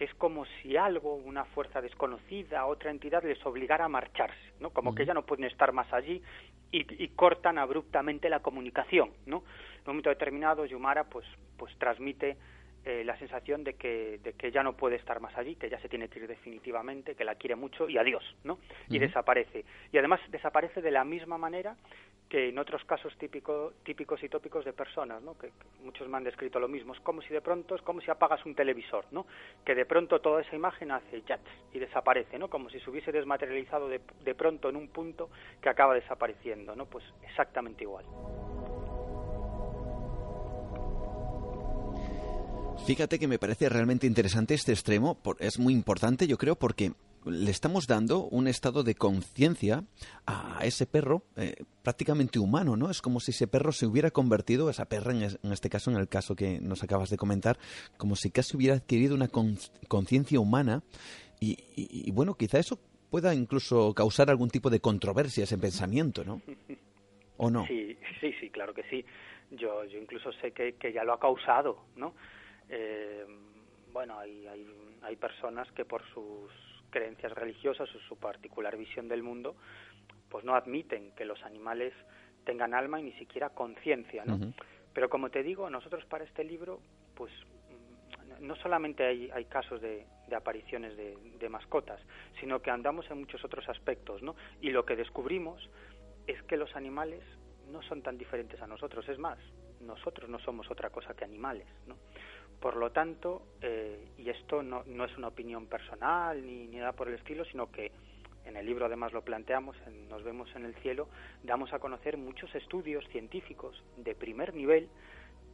que 0.01 0.07
es 0.07 0.15
como 0.15 0.47
si 0.47 0.79
algo, 0.79 1.15
una 1.15 1.45
fuerza 1.45 1.83
desconocida, 1.83 2.65
otra 2.65 2.91
entidad 2.91 3.23
les 3.23 3.45
obligara 3.45 3.85
a 3.85 3.89
marcharse, 3.91 4.55
¿no? 4.59 4.71
Como 4.71 4.95
que 4.95 5.05
ya 5.05 5.13
no 5.13 5.27
pueden 5.27 5.45
estar 5.45 5.73
más 5.73 5.93
allí 5.93 6.23
y, 6.73 7.05
y, 7.05 7.09
cortan 7.09 7.59
abruptamente 7.59 8.31
la 8.31 8.41
comunicación, 8.41 9.11
¿no? 9.27 9.45
En 9.85 9.91
un 9.91 9.97
momento 9.97 10.11
determinado, 10.11 10.67
Yumara 10.67 11.05
pues, 11.05 11.27
pues 11.57 11.75
transmite 11.79 12.37
eh, 12.85 13.03
la 13.05 13.19
sensación 13.19 13.63
de 13.63 13.75
que, 13.75 14.21
de 14.23 14.33
que 14.33 14.51
ya 14.51 14.63
no 14.63 14.75
puede 14.75 14.97
estar 14.97 15.21
más 15.21 15.37
allí, 15.37 15.57
que 15.57 15.69
ya 15.69 15.79
se 15.81 15.89
tiene 15.91 16.09
que 16.09 16.19
ir 16.19 16.27
definitivamente, 16.27 17.15
que 17.15 17.25
la 17.25 17.35
quiere 17.35 17.55
mucho 17.55 17.89
y 17.89 17.99
adiós, 17.99 18.25
¿no? 18.43 18.59
Y 18.89 18.99
desaparece. 18.99 19.67
Y 19.93 19.99
además 19.99 20.19
desaparece 20.31 20.81
de 20.81 20.91
la 20.91 21.05
misma 21.05 21.37
manera 21.37 21.77
que 22.31 22.49
en 22.49 22.59
otros 22.59 22.83
casos 22.85 23.13
típico, 23.19 23.75
típicos 23.83 24.23
y 24.23 24.31
tópicos 24.31 24.65
de 24.65 24.73
personas, 24.73 25.21
¿no? 25.21 25.37
Que, 25.37 25.51
muchos 25.85 26.09
me 26.09 26.17
han 26.17 26.25
descrito 26.25 26.59
lo 26.59 26.69
mismo. 26.69 26.95
Es 26.95 27.01
como 27.01 27.21
si 27.21 27.29
de 27.35 27.43
pronto, 27.43 27.75
es 27.75 27.83
como 27.83 28.01
si 28.01 28.11
apagas 28.11 28.47
un 28.47 28.55
televisor, 28.55 29.05
¿no? 29.11 29.27
Que 29.63 29.75
de 29.75 29.85
pronto 29.85 30.21
toda 30.21 30.41
esa 30.41 30.57
imagen 30.57 30.91
hace 30.91 31.21
jats 31.23 31.51
y 31.75 31.81
desaparece, 31.81 32.39
¿no? 32.39 32.49
Como 32.49 32.71
si 32.71 32.81
se 32.81 32.89
hubiese 32.89 33.13
desmaterializado 33.13 33.89
de, 33.89 34.01
de 34.25 34.35
pronto 34.35 34.71
en 34.71 34.77
un 34.77 34.89
punto 34.89 35.29
que 35.61 35.69
acaba 35.69 35.93
desapareciendo, 35.93 36.75
¿no? 36.75 36.87
Pues 36.87 37.05
exactamente 37.25 37.85
igual. 37.85 38.07
Fíjate 42.87 43.19
que 43.19 43.29
me 43.29 43.39
parece 43.39 43.69
realmente 43.69 44.07
interesante 44.07 44.55
este 44.55 44.73
extremo, 44.73 45.19
es 45.39 45.59
muy 45.59 45.73
importante 45.73 46.27
yo 46.27 46.39
creo 46.39 46.57
porque 46.57 46.93
le 47.25 47.51
estamos 47.51 47.87
dando 47.87 48.25
un 48.25 48.49
estado 48.49 48.83
de 48.83 48.95
conciencia 48.95 49.85
a 50.27 50.61
ese 50.63 50.87
perro 50.87 51.23
eh, 51.37 51.55
prácticamente 51.83 52.39
humano, 52.39 52.77
¿no? 52.77 52.91
Es 52.91 53.03
como 53.03 53.21
si 53.21 53.33
ese 53.33 53.47
perro 53.47 53.73
se 53.73 53.87
hubiera 53.87 54.11
convertido, 54.11 54.71
esa 54.71 54.87
perra 54.87 55.13
en, 55.13 55.53
este 55.53 55.69
caso, 55.69 55.91
en 55.91 55.99
el 55.99 56.09
caso 56.09 56.35
que 56.35 56.61
nos 56.61 56.83
acabas 56.83 57.11
de 57.11 57.17
comentar, 57.17 57.59
como 57.97 58.17
si 58.17 58.31
casi 58.31 58.57
hubiera 58.57 58.77
adquirido 58.77 59.15
una 59.15 59.29
conciencia 59.29 60.41
humana 60.41 60.83
y, 61.41 62.11
bueno, 62.11 62.35
quizá 62.35 62.59
eso 62.59 62.79
pueda 63.11 63.35
incluso 63.35 63.95
causar 63.95 64.31
algún 64.31 64.51
tipo 64.51 64.71
de 64.71 64.81
controversia 64.81 65.45
ese 65.45 65.59
pensamiento, 65.59 66.25
¿no? 66.25 66.41
¿O 67.37 67.51
no? 67.51 67.67
Sí, 67.67 67.97
sí, 68.21 68.33
sí, 68.41 68.51
claro 68.51 68.75
que 68.75 68.83
sí. 68.85 69.05
Yo, 69.51 69.85
yo 69.85 69.99
incluso 69.99 70.33
sé 70.35 70.53
que, 70.53 70.75
que 70.75 70.93
ya 70.93 71.03
lo 71.03 71.15
ha 71.15 71.19
causado, 71.19 71.85
¿no? 71.97 72.15
Eh, 72.71 73.27
bueno, 73.93 74.19
hay, 74.19 74.47
hay, 74.47 74.67
hay 75.03 75.17
personas 75.17 75.71
que 75.73 75.85
por 75.85 76.03
sus 76.15 76.51
creencias 76.91 77.33
religiosas 77.33 77.89
o 77.95 77.99
su 78.01 78.17
particular 78.17 78.77
visión 78.77 79.09
del 79.09 79.23
mundo, 79.23 79.57
pues 80.29 80.45
no 80.45 80.55
admiten 80.55 81.13
que 81.13 81.25
los 81.25 81.43
animales 81.43 81.93
tengan 82.45 82.75
alma 82.75 83.01
y 83.01 83.05
ni 83.05 83.13
siquiera 83.13 83.51
conciencia, 83.51 84.25
¿no? 84.25 84.39
Pero 84.93 85.09
como 85.09 85.31
te 85.31 85.43
digo, 85.43 85.71
nosotros 85.71 86.05
para 86.07 86.25
este 86.25 86.45
libro, 86.45 86.81
pues 87.15 87.33
mm, 87.33 88.47
no 88.47 88.57
solamente 88.57 89.05
hay, 89.05 89.31
hay 89.31 89.45
casos 89.45 89.81
de, 89.81 90.07
de 90.29 90.37
apariciones 90.37 90.97
de, 90.97 91.17
de, 91.39 91.49
mascotas, 91.49 92.01
sino 92.41 92.61
que 92.61 92.71
andamos 92.71 93.09
en 93.11 93.19
muchos 93.19 93.45
otros 93.45 93.69
aspectos, 93.69 94.23
¿no? 94.23 94.35
Y 94.61 94.71
lo 94.71 94.85
que 94.85 94.97
descubrimos 94.97 95.69
es 96.27 96.43
que 96.45 96.57
los 96.57 96.75
animales 96.75 97.23
no 97.69 97.83
son 97.83 98.03
tan 98.03 98.19
diferentes 98.19 98.61
a 98.61 98.67
nosotros, 98.67 99.09
es 99.09 99.19
más, 99.19 99.39
nosotros 99.81 100.29
no 100.29 100.39
somos 100.41 100.71
otra 100.71 100.91
cosa 100.91 101.15
que 101.15 101.25
animales, 101.25 101.67
¿no? 101.87 101.97
Por 102.61 102.77
lo 102.77 102.91
tanto, 102.91 103.43
eh, 103.63 104.09
y 104.19 104.29
esto 104.29 104.63
no, 104.63 104.85
no, 104.87 105.05
es 105.05 105.17
una 105.17 105.29
opinión 105.29 105.67
personal 105.67 106.45
ni, 106.45 106.67
ni 106.67 106.77
nada 106.77 106.93
por 106.93 107.09
el 107.09 107.15
estilo, 107.15 107.45
sino 107.47 107.71
que 107.71 107.91
en 108.45 108.57
el 108.57 108.67
libro 108.67 108.87
además 108.87 109.13
lo 109.13 109.23
planteamos, 109.23 109.77
en 109.87 110.09
Nos 110.09 110.23
vemos 110.25 110.55
en 110.55 110.65
el 110.65 110.75
cielo, 110.77 111.09
damos 111.43 111.73
a 111.73 111.79
conocer 111.79 112.17
muchos 112.17 112.55
estudios 112.55 113.07
científicos 113.09 113.83
de 113.97 114.15
primer 114.15 114.55
nivel 114.55 114.89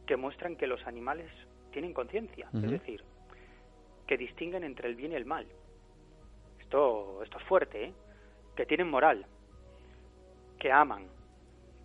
que 0.05 0.17
muestran 0.17 0.55
que 0.55 0.67
los 0.67 0.85
animales 0.87 1.29
tienen 1.71 1.93
conciencia, 1.93 2.49
uh 2.53 2.57
-huh. 2.57 2.65
es 2.65 2.71
decir, 2.71 3.03
que 4.07 4.17
distinguen 4.17 4.63
entre 4.63 4.87
el 4.87 4.95
bien 4.95 5.11
y 5.11 5.15
el 5.15 5.25
mal. 5.25 5.45
Esto, 6.59 7.21
esto 7.23 7.37
es 7.37 7.43
fuerte, 7.45 7.85
¿eh? 7.85 7.93
que 8.55 8.65
tienen 8.65 8.89
moral, 8.89 9.25
que 10.59 10.71
aman, 10.71 11.07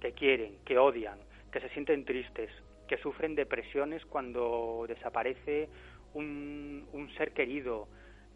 que 0.01 0.13
quieren, 0.13 0.57
que 0.65 0.79
odian, 0.79 1.19
que 1.53 1.61
se 1.61 1.69
sienten 1.71 2.05
tristes, 2.05 2.51
que 2.88 2.97
sufren 2.99 3.35
depresiones 3.35 4.05
cuando 4.07 4.85
desaparece 4.88 5.68
un, 6.14 6.87
un 6.92 7.12
ser 7.14 7.33
querido, 7.33 7.88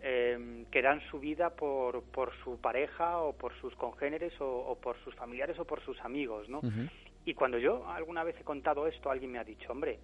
eh, 0.02 0.64
que 0.70 0.82
dan 0.82 1.00
su 1.11 1.18
vida 1.18 1.50
por, 1.50 2.02
por 2.04 2.32
su 2.44 2.61
pareja 2.61 3.18
o 3.18 3.32
por 3.32 3.54
sus 3.61 3.74
congéneres 3.76 4.38
o, 4.40 4.46
o 4.46 4.76
por 4.76 4.96
sus 5.04 5.14
familiares 5.14 5.59
o 5.59 5.64
por 5.64 5.80
sus 5.82 5.98
amigos, 6.00 6.48
¿no? 6.48 6.59
Uh 6.59 6.70
-huh. 6.70 6.90
Y 7.24 7.35
cuando 7.35 7.59
yo 7.59 7.88
alguna 7.90 8.22
vez 8.22 8.37
he 8.40 8.44
contado 8.44 8.87
esto, 8.87 9.11
alguien 9.11 9.32
me 9.32 9.38
ha 9.38 9.44
dicho, 9.44 9.72
hombre, 9.72 9.98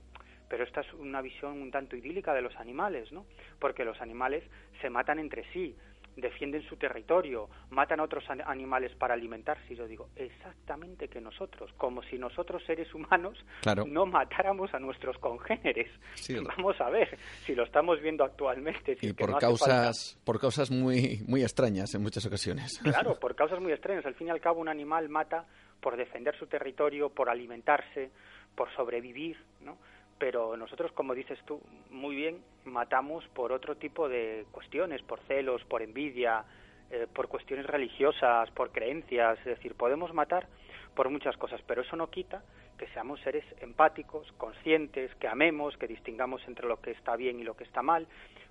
pero 0.48 0.64
esta 0.64 0.80
es 0.80 0.92
una 0.94 1.22
visión 1.22 1.62
un 1.62 1.70
tanto 1.70 1.96
idílica 1.96 2.34
de 2.34 2.42
los 2.42 2.54
animales, 2.56 3.12
¿no? 3.12 3.24
Porque 3.58 3.84
los 3.84 4.00
animales 4.00 4.42
se 4.80 4.90
matan 4.90 5.18
entre 5.18 5.44
sí, 5.52 5.76
defienden 6.16 6.62
su 6.68 6.76
territorio, 6.76 7.48
matan 7.70 8.00
a 8.00 8.04
otros 8.04 8.24
animales 8.28 8.94
para 8.96 9.14
alimentarse. 9.14 9.72
Y 9.72 9.76
yo 9.76 9.86
digo, 9.86 10.08
exactamente 10.16 11.08
que 11.08 11.20
nosotros, 11.20 11.70
como 11.76 12.02
si 12.02 12.18
nosotros 12.18 12.62
seres 12.64 12.92
humanos 12.94 13.38
claro. 13.62 13.84
no 13.86 14.06
matáramos 14.06 14.72
a 14.74 14.78
nuestros 14.78 15.16
congéneres. 15.18 15.90
Sí. 16.14 16.36
Vamos 16.38 16.80
a 16.80 16.90
ver 16.90 17.18
si 17.44 17.54
lo 17.54 17.64
estamos 17.64 18.00
viendo 18.00 18.24
actualmente. 18.24 18.96
Si 18.96 19.08
y 19.08 19.12
por 19.12 19.30
no 19.30 19.38
causas 19.38 20.20
por 20.24 20.40
causas 20.40 20.70
muy 20.70 21.22
muy 21.26 21.42
extrañas 21.42 21.94
en 21.94 22.02
muchas 22.02 22.26
ocasiones. 22.26 22.80
Claro, 22.92 23.18
por 23.18 23.34
causas 23.34 23.58
muy 23.58 23.72
extrañas. 23.72 24.04
Al 24.04 24.14
fin 24.14 24.26
y 24.26 24.30
al 24.30 24.40
cabo, 24.40 24.60
un 24.60 24.68
animal 24.68 25.08
mata 25.08 25.46
por 25.80 25.96
defender 25.96 26.36
su 26.38 26.46
territorio, 26.46 27.08
por 27.08 27.30
alimentarse, 27.30 28.10
por 28.54 28.70
sobrevivir, 28.74 29.38
¿no? 29.62 29.78
Pero 30.18 30.56
nosotros, 30.56 30.92
como 30.92 31.14
dices 31.14 31.38
tú 31.44 31.60
muy 31.90 32.14
bien, 32.16 32.42
matamos 32.64 33.26
por 33.28 33.52
otro 33.52 33.76
tipo 33.76 34.08
de 34.08 34.46
cuestiones, 34.52 35.02
por 35.02 35.20
celos, 35.20 35.64
por 35.64 35.82
envidia, 35.82 36.44
eh, 36.90 37.06
por 37.12 37.28
cuestiones 37.28 37.66
religiosas, 37.66 38.50
por 38.50 38.70
creencias, 38.70 39.38
es 39.40 39.44
decir, 39.44 39.74
podemos 39.74 40.12
matar 40.12 40.46
por 40.94 41.08
muchas 41.10 41.36
cosas, 41.36 41.60
pero 41.66 41.82
eso 41.82 41.96
no 41.96 42.10
quita 42.10 42.42
que 42.78 42.86
seamos 42.88 43.20
seres 43.20 43.44
empáticos, 43.60 44.30
conscientes, 44.32 45.14
que 45.16 45.28
amemos, 45.28 45.76
que 45.76 45.86
distingamos 45.86 46.42
entre 46.48 46.66
lo 46.66 46.80
que 46.80 46.90
está 46.90 47.14
bien 47.16 47.38
y 47.38 47.44
lo 47.44 47.56
que 47.56 47.64
está 47.64 47.80
mal, 47.80 48.06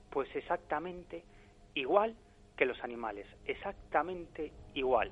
pues 0.09 0.33
exactamente 0.35 1.23
igual 1.73 2.15
que 2.55 2.65
los 2.65 2.81
animales, 2.83 3.27
exactamente 3.45 4.51
igual. 4.73 5.11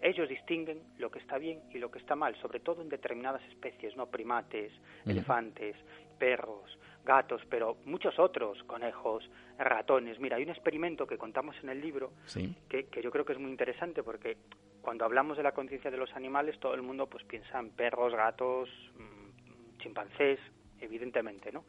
Ellos 0.00 0.28
distinguen 0.28 0.82
lo 0.98 1.10
que 1.10 1.18
está 1.18 1.38
bien 1.38 1.60
y 1.72 1.78
lo 1.78 1.90
que 1.90 1.98
está 1.98 2.14
mal, 2.14 2.34
sobre 2.36 2.60
todo 2.60 2.82
en 2.82 2.88
determinadas 2.88 3.42
especies, 3.48 3.96
no 3.96 4.06
primates, 4.06 4.72
uh 4.72 4.76
-huh. 4.76 5.10
elefantes, 5.10 5.76
perros, 6.18 6.78
gatos, 7.04 7.42
pero 7.48 7.78
muchos 7.84 8.18
otros, 8.18 8.62
conejos, 8.64 9.28
ratones. 9.58 10.20
Mira, 10.20 10.36
hay 10.36 10.42
un 10.42 10.50
experimento 10.50 11.06
que 11.06 11.16
contamos 11.16 11.56
en 11.62 11.70
el 11.70 11.80
libro 11.80 12.12
sí. 12.26 12.54
que, 12.68 12.86
que, 12.86 13.02
yo 13.02 13.10
creo 13.10 13.24
que 13.24 13.32
es 13.32 13.38
muy 13.38 13.50
interesante 13.50 14.02
porque 14.02 14.36
cuando 14.82 15.04
hablamos 15.04 15.36
de 15.36 15.42
la 15.42 15.52
conciencia 15.52 15.90
de 15.90 15.96
los 15.96 16.14
animales, 16.14 16.58
todo 16.60 16.74
el 16.74 16.82
mundo 16.82 17.06
pues 17.06 17.24
piensa 17.24 17.58
en 17.58 17.70
perros, 17.70 18.14
gatos, 18.14 18.68
mmm, 18.96 19.78
chimpancés, 19.78 20.38
evidentemente, 20.80 21.50
¿no? 21.52 21.64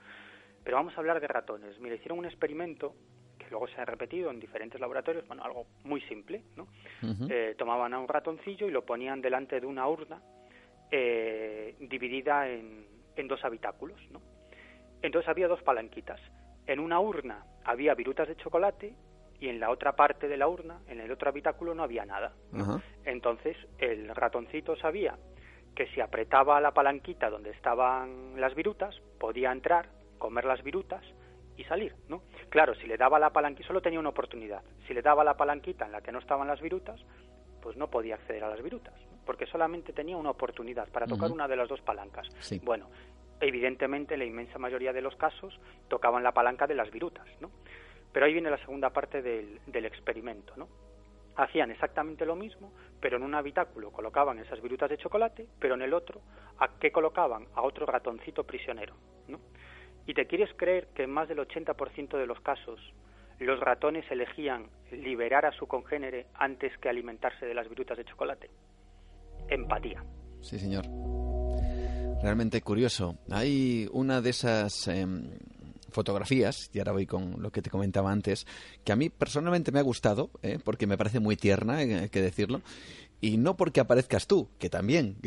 Pero 0.63 0.78
vamos 0.78 0.94
a 0.96 1.00
hablar 1.00 1.20
de 1.20 1.28
ratones. 1.28 1.80
Mira, 1.80 1.96
hicieron 1.96 2.20
un 2.20 2.26
experimento 2.26 2.94
luego 3.49 3.67
se 3.67 3.80
ha 3.82 3.86
repetido 3.86 4.32
en 4.32 4.39
diferentes 4.39 4.80
laboratorios, 4.80 5.28
bueno, 5.28 5.43
algo 5.43 5.65
muy 5.84 6.02
simple, 6.02 6.43
¿no? 6.56 6.63
Uh 7.02 7.08
-huh. 7.08 7.28
eh, 7.32 7.56
tomaban 7.58 7.93
a 7.93 7.99
un 7.99 8.08
ratoncillo 8.08 8.67
y 8.67 8.71
lo 8.71 8.86
ponían 8.86 9.21
delante 9.21 9.60
de 9.60 9.65
una 9.65 9.88
urna 9.88 10.21
eh, 10.91 11.75
dividida 11.80 12.49
en, 12.49 12.86
en, 13.15 13.28
dos 13.28 13.43
habitáculos, 13.45 13.99
¿no? 14.12 14.21
Entonces 15.02 15.30
había 15.30 15.47
dos 15.47 15.62
palanquitas. 15.63 16.19
En 16.67 16.80
una 16.80 16.99
urna 16.99 17.45
había 17.63 17.93
virutas 17.95 18.28
de 18.28 18.36
chocolate 18.36 18.93
y 19.39 19.47
en 19.47 19.60
la 19.60 19.69
otra 19.69 19.95
parte 19.95 20.28
de 20.28 20.38
la 20.38 20.47
urna, 20.47 20.82
en 20.88 20.99
el 20.99 21.12
otro 21.12 21.30
habitáculo, 21.30 21.73
no 21.73 21.84
había 21.84 22.06
nada. 22.06 22.34
Uh 22.52 22.58
-huh. 22.58 22.82
Entonces 23.06 23.56
el 23.78 24.13
ratoncito 24.15 24.75
sabía 24.75 25.17
que 25.75 25.88
si 25.88 26.02
apretaba 26.02 26.60
la 26.60 26.73
palanquita 26.73 27.30
donde 27.30 27.52
estaban 27.52 28.39
las 28.39 28.54
virutas, 28.54 28.99
podía 29.19 29.52
entrar, 29.52 29.88
comer 30.17 30.45
las 30.45 30.62
virutas 30.62 31.04
y 31.56 31.63
salir, 31.65 31.95
¿no? 32.10 32.21
Claro, 32.49 32.73
si 32.75 32.88
le 32.88 32.97
daba 32.97 33.19
la 33.19 33.29
palanquita, 33.29 33.67
solo 33.67 33.81
tenía 33.81 33.99
una 33.99 34.09
oportunidad. 34.09 34.62
Si 34.88 34.93
le 34.93 35.01
daba 35.01 35.23
la 35.23 35.38
palanquita 35.38 35.85
en 35.85 35.91
la 35.91 36.01
que 36.01 36.12
no 36.12 36.19
estaban 36.19 36.47
las 36.47 36.62
virutas, 36.62 36.99
pues 37.62 37.77
no 37.77 37.89
podía 37.89 38.15
acceder 38.15 38.43
a 38.43 38.49
las 38.49 38.62
virutas, 38.62 38.93
porque 39.25 39.45
solamente 39.45 39.93
tenía 39.93 40.17
una 40.17 40.31
oportunidad 40.31 40.88
para 40.89 41.05
tocar 41.05 41.29
uh 41.29 41.31
-huh. 41.31 41.35
una 41.35 41.47
de 41.47 41.55
las 41.55 41.69
dos 41.69 41.81
palancas. 41.81 42.27
Sí. 42.39 42.59
Bueno, 42.63 42.89
evidentemente, 43.39 44.15
en 44.15 44.19
la 44.21 44.25
inmensa 44.25 44.57
mayoría 44.57 44.93
de 44.93 45.01
los 45.01 45.15
casos, 45.15 45.59
tocaban 45.88 46.23
la 46.23 46.31
palanca 46.31 46.65
de 46.67 46.75
las 46.75 46.89
virutas, 46.89 47.27
¿no? 47.39 47.51
Pero 48.12 48.25
ahí 48.25 48.33
viene 48.33 48.49
la 48.49 48.57
segunda 48.57 48.89
parte 48.89 49.21
del, 49.21 49.59
del 49.67 49.85
experimento, 49.85 50.53
¿no? 50.57 50.67
Hacían 51.35 51.71
exactamente 51.71 52.25
lo 52.25 52.35
mismo, 52.35 52.73
pero 52.99 53.17
en 53.17 53.23
un 53.23 53.35
habitáculo 53.35 53.91
colocaban 53.91 54.39
esas 54.39 54.62
virutas 54.62 54.89
de 54.89 54.97
chocolate, 54.97 55.47
pero 55.59 55.75
en 55.75 55.83
el 55.83 55.93
otro, 55.93 56.21
¿a 56.57 56.67
qué 56.79 56.91
colocaban? 56.91 57.45
A 57.55 57.62
otro 57.62 57.85
ratoncito 57.85 58.43
prisionero, 58.43 58.95
¿no? 59.27 59.39
¿Y 60.10 60.15
te 60.15 60.26
quieres 60.26 60.50
creer 60.58 60.88
que 60.95 61.04
en 61.04 61.12
más 61.12 61.30
del 61.30 61.38
80% 61.38 62.17
de 62.17 62.26
los 62.26 62.39
casos 62.39 62.80
los 63.38 63.60
ratones 63.60 64.10
elegían 64.10 64.65
liberar 64.91 65.45
a 65.45 65.52
su 65.52 65.67
congénere 65.67 66.26
antes 66.34 66.76
que 66.80 66.89
alimentarse 66.89 67.45
de 67.45 67.54
las 67.54 67.69
virutas 67.69 67.95
de 67.95 68.06
chocolate? 68.06 68.50
Empatía. 69.50 70.04
Sí, 70.41 70.58
señor. 70.58 70.86
Realmente 72.24 72.60
curioso. 72.62 73.19
Hay 73.30 73.88
una 73.93 74.19
de 74.19 74.32
esas 74.32 74.88
eh, 74.88 75.06
fotografías, 75.91 76.72
y 76.74 76.80
ahora 76.80 76.93
voy 76.93 77.06
con 77.06 77.39
lo 77.39 77.52
que 77.52 77.62
te 77.62 77.69
comentaba 77.69 78.12
antes, 78.12 78.48
que 78.84 78.91
a 78.91 78.95
mí 78.95 79.12
personalmente 79.12 79.72
me 79.72 79.78
ha 79.78 79.84
gustado, 79.84 80.32
eh, 80.41 80.58
porque 80.63 80.88
me 80.88 80.98
parece 80.98 81.19
muy 81.19 81.36
tierna, 81.36 81.78
hay 81.78 81.93
eh, 81.93 82.10
que 82.10 82.24
decirlo, 82.24 82.62
y 83.22 83.38
no 83.38 83.58
porque 83.58 83.80
aparezcas 83.80 84.28
tú, 84.28 84.50
que 84.60 84.70
también, 84.70 85.17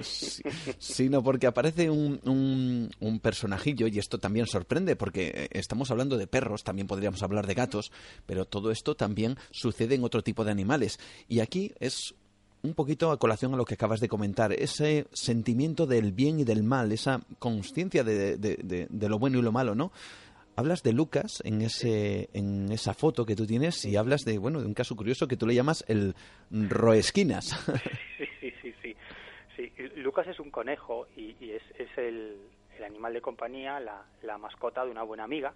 sino 0.78 1.22
porque 1.22 1.46
aparece 1.46 1.90
un, 1.90 2.20
un, 2.24 2.90
un, 3.00 3.20
personajillo 3.20 3.86
y 3.86 3.98
esto 3.98 4.18
también 4.18 4.46
sorprende 4.46 4.96
porque 4.96 5.48
estamos 5.52 5.90
hablando 5.90 6.16
de 6.16 6.26
perros, 6.26 6.64
también 6.64 6.86
podríamos 6.86 7.22
hablar 7.22 7.46
de 7.46 7.54
gatos, 7.54 7.92
pero 8.26 8.44
todo 8.44 8.70
esto 8.70 8.96
también 8.96 9.36
sucede 9.50 9.94
en 9.94 10.04
otro 10.04 10.22
tipo 10.22 10.44
de 10.44 10.50
animales. 10.50 10.98
Y 11.28 11.40
aquí 11.40 11.72
es 11.78 12.14
un 12.62 12.74
poquito 12.74 13.12
a 13.12 13.18
colación 13.18 13.54
a 13.54 13.56
lo 13.56 13.64
que 13.64 13.74
acabas 13.74 14.00
de 14.00 14.08
comentar, 14.08 14.52
ese 14.52 15.06
sentimiento 15.12 15.86
del 15.86 16.12
bien 16.12 16.40
y 16.40 16.44
del 16.44 16.64
mal, 16.64 16.90
esa 16.90 17.22
conciencia 17.38 18.02
de, 18.02 18.36
de 18.38 19.08
lo 19.08 19.18
bueno 19.18 19.38
y 19.38 19.42
lo 19.42 19.52
malo, 19.52 19.74
¿no? 19.74 19.92
Hablas 20.56 20.82
de 20.82 20.92
Lucas 20.92 21.42
en 21.44 21.62
ese 21.62 22.28
en 22.32 22.72
esa 22.72 22.94
foto 22.94 23.26
que 23.26 23.36
tú 23.36 23.46
tienes 23.46 23.84
y 23.84 23.96
hablas 23.96 24.24
de 24.24 24.38
bueno 24.38 24.60
de 24.60 24.66
un 24.66 24.74
caso 24.74 24.96
curioso 24.96 25.28
que 25.28 25.36
tú 25.36 25.46
le 25.46 25.54
llamas 25.54 25.84
el 25.88 26.14
roesquinas. 26.50 27.54
Sí, 28.16 28.24
sí, 28.40 28.52
sí, 28.62 28.74
sí. 28.82 28.96
sí. 29.56 29.72
Lucas 29.96 30.26
es 30.26 30.40
un 30.40 30.50
conejo 30.50 31.06
y, 31.16 31.36
y 31.38 31.50
es, 31.50 31.62
es 31.78 31.88
el, 31.98 32.38
el, 32.78 32.84
animal 32.84 33.12
de 33.12 33.20
compañía, 33.20 33.78
la, 33.78 34.04
la, 34.22 34.38
mascota 34.38 34.84
de 34.84 34.90
una 34.90 35.02
buena 35.02 35.24
amiga 35.24 35.52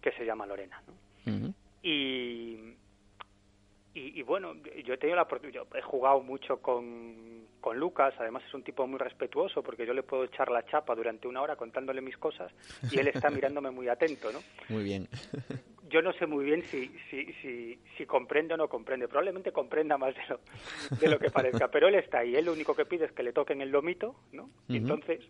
que 0.00 0.10
se 0.12 0.24
llama 0.24 0.46
Lorena. 0.46 0.82
¿no? 0.86 1.32
Uh 1.32 1.36
-huh. 1.36 1.54
Y 1.82 2.76
y, 3.96 4.20
y, 4.20 4.22
bueno, 4.22 4.54
yo 4.84 4.94
he 4.94 4.98
tenido 4.98 5.16
la 5.16 5.22
oportunidad, 5.22 5.64
he 5.74 5.80
jugado 5.80 6.20
mucho 6.20 6.58
con, 6.58 7.46
con 7.60 7.78
Lucas, 7.78 8.14
además 8.18 8.42
es 8.46 8.52
un 8.52 8.62
tipo 8.62 8.86
muy 8.86 8.98
respetuoso 8.98 9.62
porque 9.62 9.86
yo 9.86 9.94
le 9.94 10.02
puedo 10.02 10.24
echar 10.24 10.50
la 10.50 10.64
chapa 10.66 10.94
durante 10.94 11.26
una 11.26 11.40
hora 11.40 11.56
contándole 11.56 12.02
mis 12.02 12.18
cosas 12.18 12.52
y 12.90 12.98
él 12.98 13.08
está 13.08 13.30
mirándome 13.30 13.70
muy 13.70 13.88
atento, 13.88 14.30
¿no? 14.30 14.40
Muy 14.68 14.84
bien. 14.84 15.08
Yo 15.88 16.02
no 16.02 16.12
sé 16.14 16.26
muy 16.26 16.44
bien 16.44 16.62
si, 16.64 16.88
si, 17.08 17.32
si, 17.34 17.78
si 17.96 18.06
comprende 18.06 18.54
o 18.54 18.56
no 18.56 18.68
comprende, 18.68 19.06
probablemente 19.06 19.52
comprenda 19.52 19.96
más 19.96 20.16
de 20.16 20.22
lo, 20.28 20.40
de 20.98 21.08
lo 21.08 21.16
que 21.16 21.30
parezca, 21.30 21.68
pero 21.68 21.86
él 21.86 21.94
está 21.94 22.18
ahí, 22.18 22.34
él 22.34 22.44
lo 22.44 22.52
único 22.52 22.74
que 22.74 22.84
pide 22.84 23.04
es 23.04 23.12
que 23.12 23.22
le 23.22 23.32
toquen 23.32 23.60
el 23.60 23.70
lomito, 23.70 24.16
¿no? 24.32 24.50
Y 24.66 24.72
uh 24.72 24.74
-huh. 24.74 24.76
entonces 24.78 25.20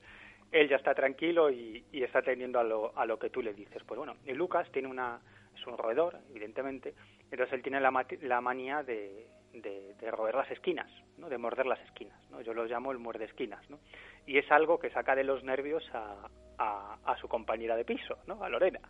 él 0.53 0.67
ya 0.71 0.77
está 0.77 0.95
tranquilo 0.95 1.51
y, 1.51 1.85
está 1.93 2.21
atendiendo 2.21 2.59
a 2.59 2.65
lo, 2.65 2.97
a 2.97 3.05
lo 3.05 3.19
que 3.19 3.29
tú 3.29 3.43
le 3.43 3.53
dices. 3.53 3.83
Pues 3.85 3.99
bueno, 3.99 4.17
Lucas 4.29 4.67
tiene 4.73 4.89
una, 4.89 5.21
es 5.55 5.67
un 5.67 5.77
roedor, 5.77 6.19
evidentemente, 6.31 6.95
entonces 7.31 7.55
él 7.55 7.63
tiene 7.63 7.81
la, 7.81 8.07
la 8.23 8.41
manía 8.41 8.83
de, 8.83 9.27
de, 9.53 10.11
roer 10.11 10.35
las 10.35 10.51
esquinas, 10.51 10.91
¿no? 11.19 11.29
de 11.29 11.39
morder 11.39 11.67
las 11.67 11.81
esquinas. 11.81 12.19
¿no? 12.31 12.41
Yo 12.41 12.55
lo 12.55 12.65
llamo 12.65 12.93
el 12.93 12.99
muerde 12.99 13.25
esquinas. 13.25 13.69
¿no? 13.71 13.79
Y 14.27 14.39
es 14.39 14.51
algo 14.51 14.79
que 14.79 14.91
saca 14.91 15.15
de 15.15 15.25
los 15.25 15.43
nervios 15.45 15.85
a, 15.93 16.29
a, 16.59 17.17
su 17.21 17.29
compañera 17.29 17.77
de 17.77 17.85
piso, 17.85 18.19
¿no? 18.27 18.43
a 18.43 18.49
Lorena. 18.49 18.81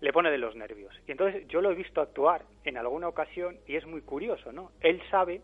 Le 0.00 0.12
pone 0.12 0.30
de 0.30 0.38
los 0.38 0.56
nervios. 0.56 0.94
Y 1.06 1.12
entonces 1.12 1.46
yo 1.46 1.60
lo 1.60 1.70
he 1.70 1.74
visto 1.74 2.00
actuar 2.00 2.42
en 2.64 2.76
alguna 2.76 3.08
ocasión 3.08 3.56
y 3.66 3.76
es 3.76 3.86
muy 3.86 4.02
curioso. 4.02 4.52
¿no? 4.52 4.72
Él 4.80 5.00
sabe 5.10 5.40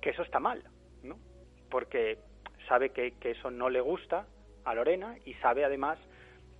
que 0.00 0.10
eso 0.10 0.22
está 0.22 0.40
mal, 0.40 0.62
¿no? 1.02 1.18
porque 1.70 2.18
sabe 2.68 2.90
que, 2.90 3.12
que 3.12 3.32
eso 3.32 3.50
no 3.50 3.68
le 3.68 3.80
gusta 3.80 4.26
a 4.64 4.74
Lorena 4.74 5.16
y 5.24 5.34
sabe 5.34 5.64
además 5.64 5.98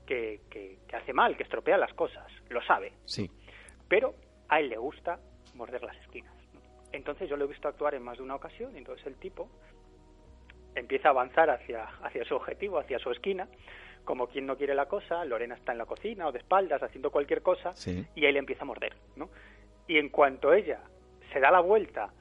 que, 0.06 0.40
que, 0.50 0.78
hace 0.94 1.12
mal, 1.12 1.36
que 1.36 1.42
estropea 1.42 1.78
las 1.78 1.92
cosas, 1.94 2.26
lo 2.50 2.62
sabe. 2.62 2.92
Sí. 3.04 3.30
Pero 3.88 4.14
a 4.48 4.60
él 4.60 4.68
le 4.68 4.76
gusta 4.76 5.18
morder 5.54 5.82
las 5.82 5.96
esquinas. 5.98 6.32
Entonces 6.92 7.28
yo 7.28 7.36
lo 7.36 7.44
he 7.44 7.48
visto 7.48 7.68
actuar 7.68 7.94
en 7.94 8.02
más 8.02 8.18
de 8.18 8.22
una 8.22 8.36
ocasión 8.36 8.74
y 8.74 8.78
entonces 8.78 9.06
el 9.06 9.16
tipo 9.16 9.48
empieza 10.74 11.08
a 11.08 11.10
avanzar 11.10 11.50
hacia, 11.50 11.84
hacia 12.02 12.24
su 12.24 12.34
objetivo, 12.34 12.78
hacia 12.78 12.98
su 12.98 13.10
esquina, 13.10 13.48
como 14.04 14.26
quien 14.28 14.46
no 14.46 14.56
quiere 14.56 14.74
la 14.74 14.86
cosa, 14.86 15.24
Lorena 15.24 15.54
está 15.54 15.72
en 15.72 15.78
la 15.78 15.86
cocina 15.86 16.28
o 16.28 16.32
de 16.32 16.38
espaldas 16.38 16.82
haciendo 16.82 17.10
cualquier 17.10 17.42
cosa 17.42 17.72
y 18.14 18.26
él 18.26 18.36
empieza 18.36 18.62
a 18.62 18.66
morder, 18.66 18.94
¿no? 19.16 19.30
Y 19.86 19.98
en 19.98 20.08
cuanto 20.10 20.52
ella 20.52 20.80
se 21.32 21.40
da 21.40 21.50
la 21.50 21.60
vuelta 21.60 22.12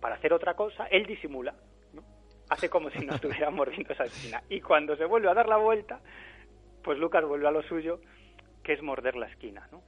para 0.00 0.16
hacer 0.16 0.32
otra 0.32 0.54
cosa, 0.54 0.86
él 0.86 1.06
disimula, 1.06 1.54
¿no? 1.92 2.02
Hace 2.50 2.68
como 2.68 2.90
si 2.90 3.04
no 3.04 3.14
estuviera 3.16 3.50
mordiendo 3.50 3.92
esa 3.92 4.04
esquina. 4.04 4.42
Y 4.48 4.60
cuando 4.60 4.96
se 4.96 5.04
vuelve 5.04 5.30
a 5.30 5.34
dar 5.34 5.48
la 5.48 5.56
vuelta, 5.56 6.00
pues 6.82 6.98
Lucas 6.98 7.24
vuelve 7.24 7.48
a 7.48 7.52
lo 7.52 7.62
suyo, 7.62 8.00
que 8.62 8.74
es 8.74 8.82
morder 8.82 9.16
la 9.16 9.26
esquina, 9.26 9.66
¿no? 9.72 9.82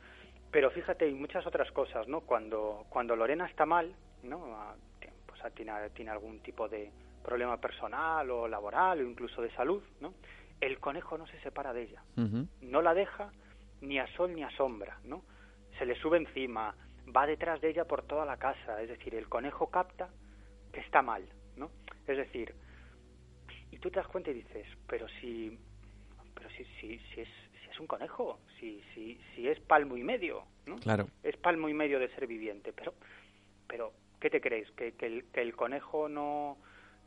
Pero 0.52 0.70
fíjate, 0.70 1.06
hay 1.06 1.14
muchas 1.14 1.46
otras 1.46 1.72
cosas, 1.72 2.06
¿no? 2.06 2.20
Cuando, 2.20 2.84
cuando 2.90 3.16
Lorena 3.16 3.46
está 3.46 3.64
mal, 3.64 3.92
¿no? 4.22 4.74
Pues 5.26 5.54
tiene, 5.54 5.72
tiene 5.90 6.10
algún 6.10 6.40
tipo 6.40 6.68
de 6.68 6.92
problema 7.24 7.56
personal 7.56 8.30
o 8.30 8.46
laboral 8.46 9.00
o 9.00 9.02
incluso 9.02 9.40
de 9.40 9.50
salud, 9.52 9.82
¿no? 10.00 10.12
El 10.60 10.78
conejo 10.78 11.16
no 11.16 11.26
se 11.26 11.40
separa 11.40 11.72
de 11.72 11.84
ella, 11.84 12.02
no 12.60 12.82
la 12.82 12.94
deja 12.94 13.32
ni 13.80 13.98
a 13.98 14.06
sol 14.08 14.34
ni 14.34 14.44
a 14.44 14.50
sombra, 14.50 14.98
¿no? 15.04 15.22
Se 15.78 15.86
le 15.86 15.96
sube 15.96 16.18
encima, 16.18 16.74
va 17.16 17.26
detrás 17.26 17.60
de 17.62 17.70
ella 17.70 17.86
por 17.86 18.02
toda 18.02 18.26
la 18.26 18.36
casa, 18.36 18.80
es 18.82 18.90
decir, 18.90 19.14
el 19.14 19.28
conejo 19.28 19.70
capta 19.70 20.10
que 20.70 20.80
está 20.80 21.00
mal, 21.00 21.24
¿no? 21.56 21.70
Es 22.06 22.18
decir, 22.18 22.54
y 23.70 23.78
tú 23.78 23.90
te 23.90 23.96
das 23.96 24.06
cuenta 24.06 24.30
y 24.30 24.34
dices, 24.34 24.66
pero 24.86 25.08
si, 25.20 25.58
pero 26.34 26.50
si, 26.50 26.64
si, 26.78 26.98
si 26.98 27.22
es 27.22 27.28
un 27.82 27.86
conejo, 27.86 28.38
si, 28.58 28.82
si, 28.94 29.20
si 29.34 29.48
es 29.48 29.60
palmo 29.60 29.96
y 29.96 30.02
medio, 30.02 30.44
¿no? 30.66 30.76
Claro. 30.76 31.06
Es 31.22 31.36
palmo 31.36 31.68
y 31.68 31.74
medio 31.74 31.98
de 31.98 32.08
ser 32.14 32.26
viviente, 32.26 32.72
pero, 32.72 32.94
pero, 33.66 33.92
¿qué 34.20 34.30
te 34.30 34.40
crees? 34.40 34.70
¿Que, 34.72 34.92
que, 34.92 35.06
el, 35.06 35.24
que 35.32 35.42
el 35.42 35.54
conejo 35.54 36.08
no, 36.08 36.56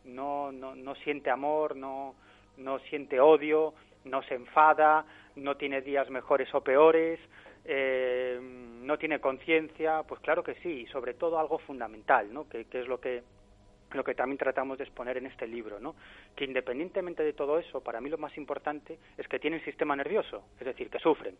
no, 0.04 0.52
no, 0.52 0.76
no 0.76 0.96
siente 0.96 1.30
amor, 1.30 1.76
no, 1.76 2.16
no 2.58 2.80
siente 2.80 3.20
odio, 3.20 3.74
no 4.04 4.22
se 4.24 4.36
enfada, 4.36 5.06
no 5.36 5.58
tiene 5.58 5.82
días 5.82 6.10
mejores 6.10 6.54
o 6.54 6.62
peores, 6.62 7.20
eh, 7.66 8.40
no 8.42 8.98
tiene 8.98 9.20
conciencia, 9.20 10.04
pues 10.04 10.22
claro 10.22 10.44
que 10.44 10.56
sí, 10.56 10.82
y 10.82 10.88
sobre 10.88 11.16
todo 11.16 11.40
algo 11.40 11.58
fundamental, 11.60 12.32
¿no? 12.32 12.48
que, 12.48 12.68
es 12.72 12.88
lo 12.88 13.00
que 13.00 13.24
lo 13.94 14.04
que 14.04 14.16
también 14.16 14.38
tratamos 14.38 14.78
de 14.78 14.84
exponer 14.84 15.18
en 15.18 15.26
este 15.26 15.48
libro, 15.48 15.80
¿no? 15.80 15.96
que 16.36 16.46
independientemente 16.46 17.24
de 17.24 17.34
todo 17.34 17.60
eso, 17.60 17.82
para 17.82 18.02
mí 18.02 18.10
lo 18.10 18.18
más 18.18 18.38
importante 18.38 18.98
es 19.18 19.28
que 19.28 19.40
tienen 19.40 19.64
sistema 19.64 19.96
nervioso, 19.96 20.44
es 20.60 20.66
decir, 20.66 20.90
que 20.90 21.00
sufren, 21.00 21.38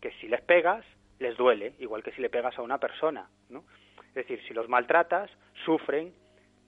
que 0.00 0.10
si 0.20 0.28
les 0.28 0.40
pegas, 0.42 0.84
les 1.18 1.36
duele, 1.36 1.74
igual 1.78 2.02
que 2.02 2.12
si 2.12 2.20
le 2.20 2.30
pegas 2.30 2.58
a 2.58 2.62
una 2.62 2.78
persona, 2.78 3.28
¿no? 3.50 3.64
es 4.08 4.14
decir, 4.14 4.40
si 4.46 4.54
los 4.54 4.68
maltratas, 4.68 5.30
sufren 5.64 6.12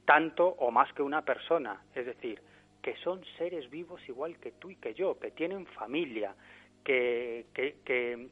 tanto 0.04 0.46
o 0.46 0.70
más 0.70 0.92
que 0.92 1.02
una 1.02 1.22
persona, 1.22 1.82
es 1.94 2.06
decir, 2.06 2.40
que 2.82 2.96
son 2.98 3.24
seres 3.36 3.68
vivos 3.68 4.00
igual 4.08 4.38
que 4.38 4.52
tú 4.52 4.70
y 4.70 4.76
que 4.76 4.94
yo, 4.94 5.18
que 5.18 5.32
tienen 5.32 5.66
familia, 5.66 6.34
que, 6.84 7.46
que, 7.52 7.76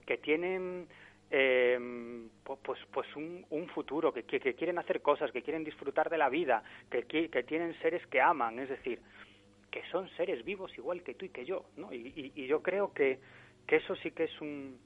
que, 0.07 0.19
tienen 0.19 0.87
eh, 1.31 2.29
pues, 2.45 2.81
pues 2.93 3.09
un, 3.17 3.69
futuro, 3.75 4.13
que, 4.13 4.25
que, 4.25 4.55
quieren 4.55 4.79
hacer 4.79 5.03
cosas, 5.03 5.33
que 5.33 5.43
quieren 5.43 5.65
disfrutar 5.65 6.11
de 6.11 6.19
la 6.19 6.29
vida, 6.29 6.63
que, 6.91 7.05
que, 7.05 7.43
tienen 7.43 7.77
seres 7.81 8.07
que 8.07 8.21
aman, 8.21 8.59
es 8.59 8.69
decir, 8.69 9.01
que 9.71 9.83
son 9.91 10.09
seres 10.17 10.45
vivos 10.45 10.77
igual 10.79 11.03
que 11.03 11.15
tú 11.15 11.25
y 11.25 11.31
que 11.31 11.45
yo, 11.45 11.65
¿no? 11.77 11.93
Y, 11.93 12.33
y, 12.35 12.47
yo 12.47 12.63
creo 12.63 12.93
que, 12.93 13.19
que 13.67 13.77
eso 13.77 13.97
sí 13.97 14.13
que 14.13 14.25
es 14.25 14.41
un, 14.41 14.79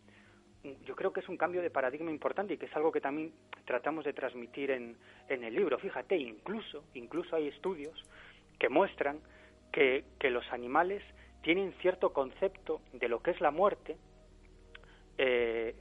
yo 0.84 0.96
creo 0.96 1.12
que 1.12 1.20
es 1.20 1.28
un 1.28 1.36
cambio 1.36 1.62
de 1.62 1.70
paradigma 1.70 2.10
importante 2.10 2.54
y 2.54 2.58
que 2.58 2.66
es 2.66 2.76
algo 2.76 2.92
que 2.92 3.00
también 3.00 3.32
tratamos 3.64 4.04
de 4.04 4.12
transmitir 4.12 4.70
en, 4.70 4.96
en 5.28 5.44
el 5.44 5.54
libro. 5.54 5.78
Fíjate, 5.78 6.16
incluso, 6.16 6.84
incluso 6.94 7.36
hay 7.36 7.48
estudios 7.48 8.02
que 8.58 8.68
muestran 8.68 9.20
que, 9.72 10.04
que 10.18 10.30
los 10.30 10.50
animales 10.52 11.02
tienen 11.42 11.72
cierto 11.80 12.12
concepto 12.12 12.80
de 12.92 13.08
lo 13.08 13.22
que 13.22 13.30
es 13.30 13.40
la 13.40 13.50
muerte, 13.50 13.96
eh, 15.16 15.74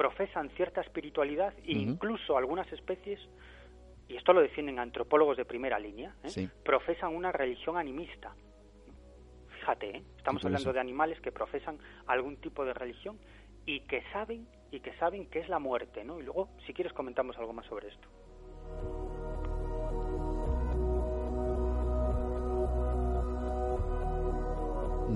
profesan 0.00 0.48
cierta 0.56 0.80
espiritualidad 0.80 1.52
e 1.58 1.72
incluso 1.72 2.38
algunas 2.38 2.72
especies, 2.72 3.20
y 4.08 4.16
esto 4.16 4.32
lo 4.32 4.40
defienden 4.40 4.78
antropólogos 4.78 5.36
de 5.36 5.44
primera 5.44 5.78
línea, 5.78 6.14
¿eh? 6.24 6.48
profesan 6.64 7.14
una 7.14 7.30
religión 7.32 7.76
animista. 7.76 8.34
Fíjate, 9.58 9.98
¿eh? 9.98 10.02
estamos 10.16 10.42
hablando 10.42 10.72
de 10.72 10.80
animales 10.80 11.20
que 11.20 11.30
profesan 11.30 11.78
algún 12.06 12.38
tipo 12.38 12.64
de 12.64 12.72
religión 12.72 13.18
y 13.66 13.80
que 13.80 14.02
saben 14.10 14.48
y 14.70 14.80
que 14.80 14.94
saben 14.94 15.26
qué 15.26 15.40
es 15.40 15.50
la 15.50 15.58
muerte, 15.58 16.02
¿no? 16.02 16.18
Y 16.18 16.22
luego, 16.22 16.48
si 16.64 16.72
quieres, 16.72 16.94
comentamos 16.94 17.36
algo 17.36 17.52
más 17.52 17.66
sobre 17.66 17.88
esto. 17.88 18.08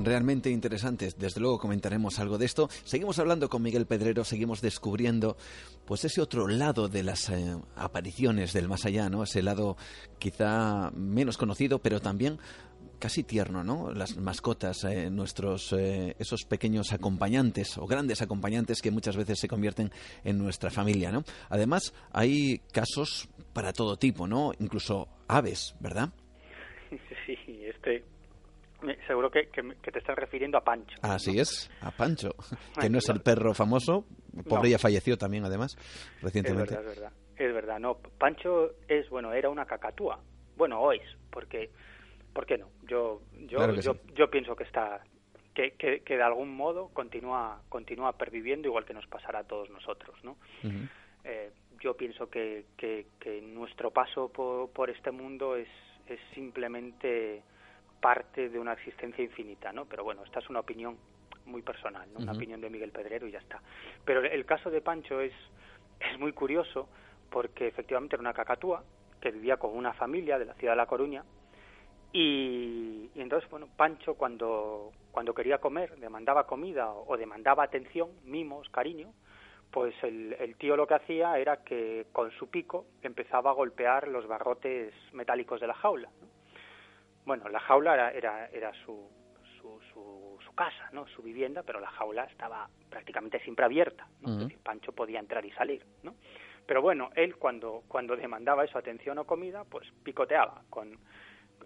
Realmente 0.05 0.51
interesantes. 0.51 1.19
Desde 1.19 1.41
luego 1.41 1.59
comentaremos 1.59 2.19
algo 2.19 2.39
de 2.39 2.47
esto. 2.47 2.69
Seguimos 2.85 3.19
hablando 3.19 3.49
con 3.49 3.63
Miguel 3.63 3.87
Pedrero, 3.87 4.25
seguimos 4.25 4.61
descubriendo 4.61 5.37
pues 5.85 6.05
ese 6.05 6.21
otro 6.21 6.49
lado 6.49 6.89
de 6.89 7.03
las 7.03 7.29
eh, 7.31 7.57
apariciones 7.77 8.53
del 8.53 8.69
más 8.69 8.85
allá, 8.85 9.09
¿no? 9.09 9.23
Ese 9.23 9.43
lado 9.43 9.77
quizá 10.19 10.91
menos 10.93 11.37
conocido, 11.37 11.79
pero 11.81 12.01
también 12.01 12.39
casi 12.99 13.23
tierno, 13.23 13.63
¿no? 13.65 13.93
Las 13.93 14.17
mascotas, 14.17 14.85
eh, 14.85 15.11
nuestros 15.11 15.73
eh, 15.73 16.17
esos 16.19 16.45
pequeños 16.45 16.93
acompañantes 16.93 17.77
o 17.77 17.87
grandes 17.87 18.23
acompañantes 18.23 18.81
que 18.81 18.91
muchas 18.91 19.17
veces 19.17 19.39
se 19.39 19.49
convierten 19.49 19.91
en 20.25 20.39
nuestra 20.39 20.71
familia, 20.71 21.13
¿no? 21.13 21.25
Además, 21.51 21.93
hay 22.13 22.61
casos 22.73 23.29
para 23.53 23.73
todo 23.73 23.97
tipo, 23.97 24.27
¿no? 24.27 24.53
Incluso 24.59 25.09
aves, 25.29 25.75
¿verdad? 25.81 26.11
Sí, 27.27 27.37
este 27.65 28.05
seguro 29.07 29.31
que, 29.31 29.45
te 29.45 29.99
estás 29.99 30.17
refiriendo 30.17 30.59
a 30.59 30.65
Pancho. 30.65 30.97
Así 31.03 31.39
es, 31.39 31.71
a 31.81 31.91
Pancho, 31.91 32.31
que 32.81 32.91
no 32.91 32.99
es 32.99 33.09
el 33.09 33.21
perro 33.21 33.55
famoso, 33.55 34.05
pobre 34.49 34.71
ya 34.71 34.79
falleció 34.79 35.17
también 35.17 35.45
además 35.45 35.77
recientemente. 36.21 36.75
Es 36.75 36.81
verdad, 36.81 36.93
es 36.93 37.01
verdad, 37.01 37.13
es 37.37 37.55
verdad, 37.55 37.79
no, 37.79 37.95
Pancho 38.19 38.73
es, 38.89 39.09
bueno, 39.11 39.33
era 39.33 39.51
una 39.51 39.65
cacatúa, 39.65 40.21
bueno, 40.57 40.81
o 40.81 40.93
es, 40.93 41.03
porque, 41.31 41.71
¿por 42.33 42.47
qué 42.47 42.59
no? 42.59 42.69
Yo, 42.89 43.23
yo, 43.47 43.73
yo, 43.75 43.97
yo 44.15 44.31
pienso 44.31 44.57
que 44.57 44.65
está, 44.65 45.03
que, 45.55 45.73
que, 45.73 46.17
de 46.17 46.23
algún 46.23 46.55
modo 46.55 46.89
continúa, 46.89 47.63
continúa 47.69 48.13
perviviendo 48.17 48.69
igual 48.69 48.85
que 48.85 48.95
nos 48.95 49.07
pasará 49.07 49.41
a 49.41 49.45
todos 49.45 49.71
nosotros, 49.71 50.17
¿no? 50.25 50.37
Eh, 51.25 51.51
yo 51.81 51.97
pienso 51.97 52.29
que, 52.29 52.67
que, 52.77 53.07
que 53.21 53.41
nuestro 53.41 53.91
paso 53.91 54.29
por, 54.29 54.71
por 54.71 54.91
este 54.91 55.11
mundo 55.11 55.57
es, 55.57 55.69
es 56.07 56.19
simplemente 56.35 57.43
parte 58.05 58.51
de 58.51 58.59
una 58.59 58.75
existencia 58.75 59.25
infinita, 59.25 59.73
¿no? 59.73 59.87
Pero 59.87 60.05
bueno, 60.05 60.25
esta 60.25 60.39
es 60.39 60.51
una 60.51 60.61
opinión 60.61 60.99
muy 61.47 61.63
personal, 61.63 62.07
¿no? 62.13 62.19
una 62.21 62.33
opinión 62.33 62.61
de 62.61 62.69
Miguel 62.69 62.91
Pedrero 62.91 63.27
y 63.27 63.31
ya 63.31 63.39
está. 63.39 63.63
Pero 64.05 64.23
el 64.23 64.45
caso 64.45 64.71
de 64.71 64.83
Pancho 64.83 65.23
es, 65.23 65.33
es 66.01 66.19
muy 66.19 66.35
curioso 66.35 66.87
porque 67.31 67.67
efectivamente 67.67 68.17
era 68.17 68.21
una 68.21 68.35
cacatúa 68.35 68.85
que 69.23 69.31
vivía 69.31 69.57
con 69.57 69.75
una 69.75 69.95
familia 69.95 70.39
de 70.39 70.45
la 70.45 70.53
ciudad 70.53 70.75
de 70.75 70.77
La 70.77 70.87
Coruña 70.87 71.25
y, 72.13 73.09
entonces, 73.15 73.49
bueno, 73.49 73.69
Pancho 73.75 74.17
cuando, 74.17 74.93
cuando 75.11 75.33
quería 75.33 75.57
comer, 75.57 75.97
demandaba 75.97 76.47
comida 76.47 76.91
o, 76.91 77.17
demandaba 77.17 77.63
atención, 77.65 78.11
mimos, 78.25 78.69
cariño, 78.69 79.15
pues 79.71 79.95
el, 80.03 80.35
el, 80.35 80.57
tío 80.57 80.77
lo 80.77 80.87
que 80.87 80.95
hacía 80.95 81.39
era 81.39 81.65
que 81.65 82.05
con 82.13 82.31
su 82.33 82.51
pico 82.51 82.85
empezaba 83.01 83.49
a 83.49 83.55
golpear 83.55 84.09
los 84.09 84.27
barrotes 84.27 84.93
metálicos 85.15 85.59
de 85.59 85.69
la 85.69 85.75
jaula. 85.75 86.11
¿no? 86.21 86.34
Bueno, 87.25 87.49
la 87.49 87.61
jaula 87.61 87.95
era, 87.95 88.11
era, 88.13 88.47
era 88.47 88.73
su, 88.85 89.09
su, 89.61 89.81
su, 89.93 90.55
casa, 90.55 90.89
¿no? 90.93 91.05
Su 91.09 91.23
vivienda, 91.23 91.65
pero 91.65 91.81
la 91.81 91.91
jaula 91.91 92.25
estaba 92.25 92.69
prácticamente 92.89 93.41
siempre 93.41 93.65
abierta, 93.65 94.07
¿no? 94.21 94.37
decir, 94.37 94.59
Pancho 94.63 94.93
podía 94.93 95.19
entrar 95.19 95.45
y 95.45 95.51
salir, 95.51 95.85
¿no? 96.05 96.15
Pero 96.65 96.81
bueno, 96.81 97.11
él 97.17 97.37
cuando, 97.37 97.83
cuando 97.89 98.15
demandaba 98.17 98.65
eso, 98.65 98.79
atención 98.79 99.19
o 99.19 99.25
comida, 99.25 99.65
pues 99.65 99.89
picoteaba 100.05 100.63
con, 100.71 100.97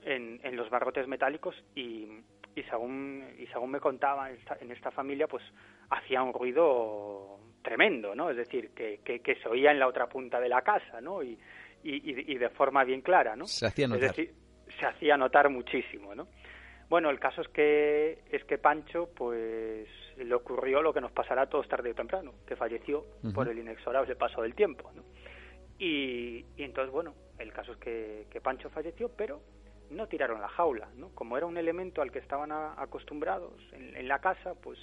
en, 0.02 0.40
en 0.42 0.56
los 0.56 0.70
barrotes 0.70 1.06
metálicos 1.06 1.54
y, 1.74 2.08
y 2.54 2.62
según, 2.64 3.24
y 3.38 3.46
según 3.48 3.70
me 3.70 3.80
contaba 3.80 4.30
en 4.30 4.72
esta 4.72 4.90
familia, 4.90 5.28
pues 5.28 5.44
hacía 5.90 6.22
un 6.22 6.32
ruido 6.32 7.38
tremendo, 7.62 8.14
¿no? 8.14 8.30
Es 8.30 8.36
decir, 8.36 8.70
que, 8.70 9.00
que, 9.04 9.34
se 9.36 9.48
oía 9.48 9.70
en 9.70 9.78
la 9.78 9.86
otra 9.86 10.08
punta 10.08 10.40
de 10.40 10.48
la 10.48 10.62
casa, 10.62 11.00
¿no? 11.00 11.22
Y, 11.22 11.38
y, 11.82 12.34
de 12.36 12.48
forma 12.50 12.84
bien 12.84 13.02
clara, 13.02 13.36
¿no? 13.36 13.46
Se 13.46 13.66
hacía 13.66 13.86
notar. 13.86 14.10
Es 14.10 14.16
decir, 14.16 14.34
se 14.78 14.86
hacía 14.86 15.16
notar 15.16 15.48
muchísimo, 15.50 16.14
¿no? 16.14 16.28
Bueno, 16.88 17.10
el 17.10 17.20
caso 17.20 17.42
es 17.42 17.48
que 17.48 18.22
es 18.30 18.44
que 18.44 18.56
Pancho, 18.56 19.10
pues 19.14 19.88
le 20.16 20.34
ocurrió 20.34 20.80
lo 20.80 20.94
que 20.94 21.00
nos 21.00 21.12
pasará 21.12 21.42
a 21.42 21.48
todos 21.48 21.68
tarde 21.68 21.90
o 21.90 21.94
temprano, 21.94 22.32
que 22.46 22.56
falleció 22.56 23.04
por 23.34 23.48
el 23.48 23.58
inexorable 23.58 24.16
paso 24.16 24.42
del 24.42 24.54
tiempo, 24.54 24.90
¿no? 24.94 25.02
Y, 25.78 26.44
y, 26.56 26.62
entonces, 26.64 26.92
bueno, 26.92 27.14
el 27.38 27.52
caso 27.52 27.72
es 27.72 27.78
que, 27.78 28.26
que 28.30 28.40
Pancho 28.40 28.68
falleció, 28.70 29.10
pero 29.10 29.40
no 29.90 30.06
tiraron 30.06 30.40
la 30.40 30.48
jaula, 30.48 30.88
¿no? 30.96 31.10
Como 31.14 31.36
era 31.36 31.46
un 31.46 31.56
elemento 31.56 32.02
al 32.02 32.10
que 32.10 32.18
estaban 32.18 32.50
acostumbrados 32.52 33.52
en, 33.72 34.08
la 34.08 34.18
casa, 34.20 34.54
pues, 34.54 34.78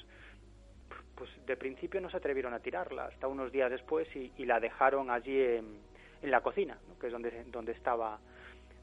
pues 1.15 1.29
de 1.45 1.57
principio 1.57 2.01
no 2.01 2.09
se 2.09 2.17
atrevieron 2.17 2.53
a 2.53 2.59
tirarla 2.59 3.05
hasta 3.05 3.27
unos 3.27 3.51
días 3.51 3.69
después 3.69 4.07
y, 4.15 4.45
la 4.45 4.59
dejaron 4.59 5.09
allí 5.09 5.39
en, 5.41 5.79
en 6.21 6.31
la 6.31 6.41
cocina, 6.41 6.77
¿no? 6.87 6.97
que 6.99 7.07
es 7.07 7.11
donde, 7.11 7.43
donde, 7.45 7.71
estaba, 7.71 8.19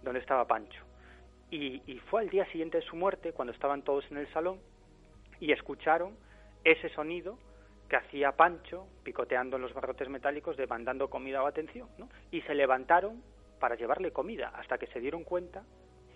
donde 0.03 0.21
estaba 0.21 0.47
Pancho. 0.47 0.85
Y, 1.53 1.83
y 1.87 1.99
fue 2.11 2.23
al 2.23 2.31
día 2.31 2.45
siguiente 2.47 2.79
de 2.79 2.85
su 2.85 2.97
muerte, 2.97 3.33
cuando 3.33 3.53
estaban 3.53 3.83
todos 3.83 4.11
en 4.11 4.17
el 4.17 4.27
salón, 4.33 4.59
y 5.39 5.53
escucharon 5.53 6.17
ese 6.65 6.89
sonido 6.89 7.39
que 7.89 7.97
hacía 7.97 8.33
Pancho 8.33 8.87
picoteando 9.03 9.57
en 9.57 9.63
los 9.63 9.75
barrotes 9.75 10.09
metálicos 10.09 10.57
demandando 10.57 11.11
comida 11.11 11.43
o 11.43 11.47
atención, 11.47 11.89
¿no? 11.99 12.09
Y 12.31 12.41
se 12.41 12.55
levantaron 12.55 13.23
para 13.61 13.75
llevarle 13.75 14.13
comida 14.13 14.49
hasta 14.55 14.79
que 14.79 14.87
se 14.87 14.99
dieron 14.99 15.25
cuenta 15.25 15.63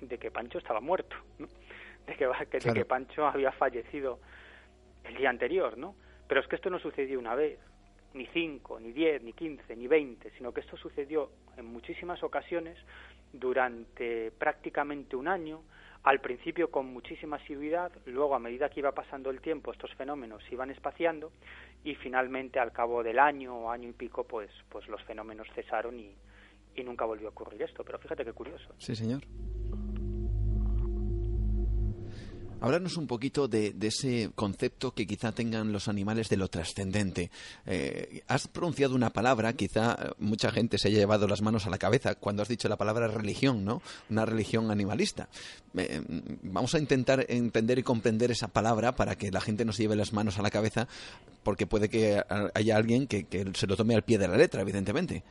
de 0.01 0.19
que 0.19 0.31
Pancho 0.31 0.57
estaba 0.57 0.81
muerto, 0.81 1.17
¿no? 1.39 1.49
de, 2.07 2.15
que, 2.15 2.27
de 2.59 2.73
que 2.73 2.85
Pancho 2.87 3.27
había 3.27 3.53
fallecido 3.53 4.21
el 5.05 5.17
día 5.17 5.29
anterior, 5.29 5.77
¿no? 5.77 5.95
Pero 6.27 6.41
es 6.41 6.49
que 6.49 6.57
esto 6.57 6.71
no 6.71 6.79
sucedió 6.79 7.19
una 7.19 7.35
vez, 7.35 7.59
ni 8.15 8.27
cinco, 8.29 8.81
ni 8.81 8.93
diez, 8.93 9.23
ni 9.23 9.33
quince, 9.33 9.77
ni 9.77 9.87
veinte, 9.87 10.31
sino 10.39 10.53
que 10.53 10.61
esto 10.61 10.77
sucedió 10.77 11.31
en 11.57 11.67
muchísimas 11.67 12.23
ocasiones 12.23 12.79
durante 13.39 14.31
prácticamente 14.33 15.17
un 15.17 15.29
año, 15.29 15.63
al 16.03 16.21
principio 16.21 16.71
con 16.71 16.87
muchísima 16.87 17.37
asiduidad, 17.37 17.91
luego 18.07 18.35
a 18.35 18.39
medida 18.39 18.69
que 18.69 18.81
iba 18.81 18.93
pasando 18.93 19.31
el 19.31 19.41
tiempo 19.41 19.73
estos 19.73 19.93
fenómenos 19.95 20.43
se 20.45 20.55
iban 20.55 20.71
espaciando 20.71 21.33
y 21.83 21.95
finalmente 21.97 22.61
al 22.61 22.73
cabo 22.73 23.03
del 23.03 23.19
año 23.19 23.57
o 23.57 23.71
año 23.71 23.89
y 23.89 23.93
pico 23.93 24.25
pues, 24.25 24.51
pues 24.69 24.87
los 24.89 25.03
fenómenos 25.03 25.49
cesaron 25.55 25.99
y, 25.99 26.15
y 26.77 26.85
nunca 26.85 27.05
volvió 27.05 27.29
a 27.29 27.31
ocurrir 27.31 27.63
esto. 27.63 27.83
Pero 27.85 27.99
fíjate 27.99 28.25
qué 28.25 28.33
curioso. 28.33 28.75
Sí, 28.79 28.95
señor. 28.95 29.23
Háblanos 32.59 32.97
un 32.97 33.07
poquito 33.07 33.49
de, 33.49 33.75
ese 33.83 34.31
concepto 34.35 34.95
que 34.95 35.07
quizá 35.07 35.33
tengan 35.33 35.73
los 35.73 35.89
animales 35.89 36.31
de 36.31 36.39
lo 36.39 36.49
trascendente. 36.49 37.31
Eh, 37.67 38.23
has 38.29 38.49
pronunciado 38.49 38.95
una 38.95 39.11
palabra, 39.11 39.53
quizá 39.53 40.15
mucha 40.19 40.51
gente 40.51 40.79
se 40.79 40.89
haya 40.89 40.99
llevado 40.99 41.29
las 41.29 41.43
manos 41.43 41.67
a 41.67 41.71
la 41.71 41.77
cabeza 41.77 42.15
cuando 42.15 42.43
has 42.43 42.49
dicho 42.49 42.69
la 42.69 42.79
palabra 42.79 43.09
religión, 43.09 43.65
¿no? 43.65 43.83
Una 44.09 44.25
religión 44.25 44.71
animalista. 44.71 45.29
Eh, 45.77 46.01
vamos 46.43 46.75
a 46.75 46.79
intentar 46.79 47.27
entender 47.29 47.79
y 47.79 47.83
comprender 47.83 48.31
esa 48.31 48.49
palabra 48.49 48.93
para 48.93 49.17
que 49.17 49.31
la 49.31 49.43
gente 49.43 49.67
no 49.67 49.73
se 49.73 49.83
lleve 49.83 49.95
las 49.95 50.15
manos 50.15 50.39
a 50.39 50.43
la 50.43 50.51
cabeza, 50.51 50.89
porque 51.43 51.67
puede 51.67 51.91
que 51.91 52.23
haya 52.55 52.77
alguien 52.77 53.07
que, 53.07 53.27
se 53.53 53.67
lo 53.67 53.77
tome 53.77 53.95
al 53.95 54.03
pie 54.03 54.17
de 54.17 54.29
la 54.29 54.37
letra, 54.37 54.63
evidentemente. 54.63 55.23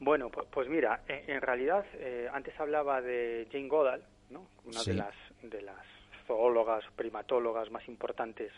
Bueno, 0.00 0.30
pues, 0.30 0.68
mira, 0.68 1.02
en, 1.06 1.42
realidad 1.42 1.84
eh, 1.94 2.28
antes 2.32 2.58
hablaba 2.58 3.02
de 3.02 3.46
Jane 3.52 3.68
Goodall, 3.68 4.02
¿no? 4.30 4.46
Una 4.64 4.82
de 4.82 4.94
las 4.94 5.14
de 5.42 5.62
las 5.62 5.97
zoólogas, 6.28 6.84
primatólogas 6.94 7.68
más 7.72 7.88
importantes 7.88 8.52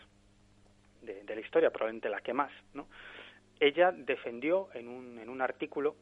de, 1.01 1.23
la 1.25 1.41
historia, 1.41 1.71
probablemente 1.71 2.09
la 2.09 2.21
que 2.21 2.33
más, 2.33 2.51
¿no? 2.75 2.87
Ella 3.59 3.91
defendió 3.91 4.69
en 4.75 4.87
un, 4.87 5.17
en 5.17 5.29
un 5.29 5.41
artículo, 5.41 5.95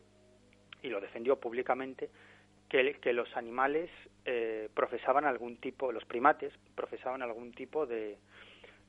y 0.81 0.89
lo 0.89 0.99
defendió 0.99 1.39
públicamente, 1.39 2.09
que, 2.67 2.95
que 2.95 3.13
los 3.13 3.35
animales 3.37 3.89
eh, 4.25 4.69
profesaban 4.73 5.25
algún 5.25 5.57
tipo, 5.57 5.91
los 5.91 6.05
primates 6.05 6.53
profesaban 6.75 7.21
algún 7.21 7.53
tipo 7.53 7.85
de, 7.85 8.17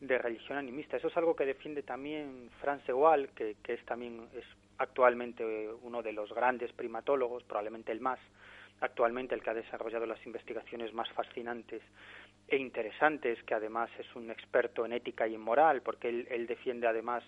de 0.01 0.19
religión 0.19 0.59
animista. 0.59 0.97
Eso 0.97 1.09
es 1.09 1.17
algo 1.17 1.37
que 1.37 1.47
defiende 1.47 1.83
también 1.83 2.51
Franz 2.61 2.85
de 2.87 2.93
Waal, 2.93 3.29
que, 3.31 3.57
que 3.63 3.75
es 3.75 3.85
también 3.85 4.29
es 4.35 4.45
actualmente 4.79 5.69
uno 5.83 6.03
de 6.03 6.13
los 6.13 6.33
grandes 6.33 6.73
primatólogos, 6.73 7.45
probablemente 7.45 7.93
el 7.93 8.01
más, 8.01 8.19
actualmente 8.81 9.35
el 9.35 9.43
que 9.43 9.51
ha 9.51 9.55
desarrollado 9.55 10.07
las 10.07 10.25
investigaciones 10.27 10.93
más 10.95 11.11
fascinantes 11.13 11.83
e 12.51 12.57
interesantes, 12.57 13.43
que 13.45 13.55
además 13.55 13.89
es 13.99 14.15
un 14.17 14.31
experto 14.31 14.85
en 14.85 14.93
ética 14.93 15.27
y 15.27 15.35
en 15.35 15.41
moral, 15.41 15.83
porque 15.83 16.09
él, 16.09 16.47
defiende 16.47 16.87
además 16.87 17.23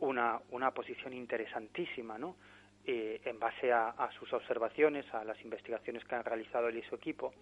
una, 0.00 0.40
una 0.50 0.70
posición 0.72 1.12
interesantísima, 1.12 2.18
¿no? 2.18 2.36
Eh, 2.84 3.20
en 3.26 3.38
base 3.38 3.70
a, 3.70 4.08
sus 4.18 4.32
observaciones, 4.32 5.04
a 5.12 5.22
las 5.22 5.38
investigaciones 5.42 6.02
que 6.04 6.14
han 6.14 6.24
realizado 6.24 6.68
él 6.68 6.78
y 6.78 6.82
su 6.84 6.94
equipo, 6.94 7.34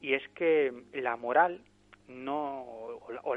y 0.00 0.14
es 0.14 0.22
que 0.28 0.72
la 0.92 1.16
moral 1.16 1.60
no, 2.06 2.60
o, 3.24 3.36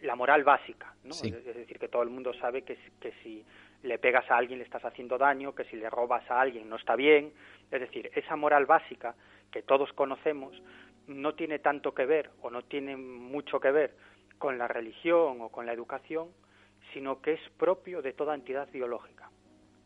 la 0.00 0.16
moral 0.16 0.42
básica, 0.42 0.94
¿no? 1.04 1.10
Es, 1.10 1.44
decir, 1.44 1.78
que 1.78 1.88
todo 1.88 2.02
el 2.02 2.08
mundo 2.08 2.32
sabe 2.32 2.62
que, 2.62 2.78
que 2.98 3.12
si 3.22 3.44
le 3.82 3.98
pegas 3.98 4.30
a 4.30 4.38
alguien 4.38 4.58
le 4.58 4.64
estás 4.64 4.84
haciendo 4.86 5.18
daño, 5.18 5.54
que 5.54 5.64
si 5.64 5.76
le 5.76 5.90
robas 5.90 6.28
a 6.30 6.40
alguien 6.40 6.70
no 6.70 6.76
está 6.76 6.96
bien, 6.96 7.34
es 7.70 7.80
decir, 7.80 8.10
esa 8.14 8.34
moral 8.34 8.64
básica 8.64 9.14
que 9.50 9.62
todos 9.62 9.92
conocemos 9.92 10.60
no 11.06 11.34
tiene 11.34 11.58
tanto 11.58 11.94
que 11.94 12.06
ver 12.06 12.30
o 12.42 12.50
no 12.50 12.62
tiene 12.62 12.96
mucho 12.96 13.60
que 13.60 13.70
ver 13.70 13.94
con 14.38 14.58
la 14.58 14.68
religión 14.68 15.40
o 15.40 15.48
con 15.48 15.66
la 15.66 15.72
educación, 15.72 16.28
sino 16.92 17.20
que 17.20 17.32
es 17.32 17.40
propio 17.58 18.02
de 18.02 18.12
toda 18.12 18.34
entidad 18.34 18.68
biológica. 18.70 19.30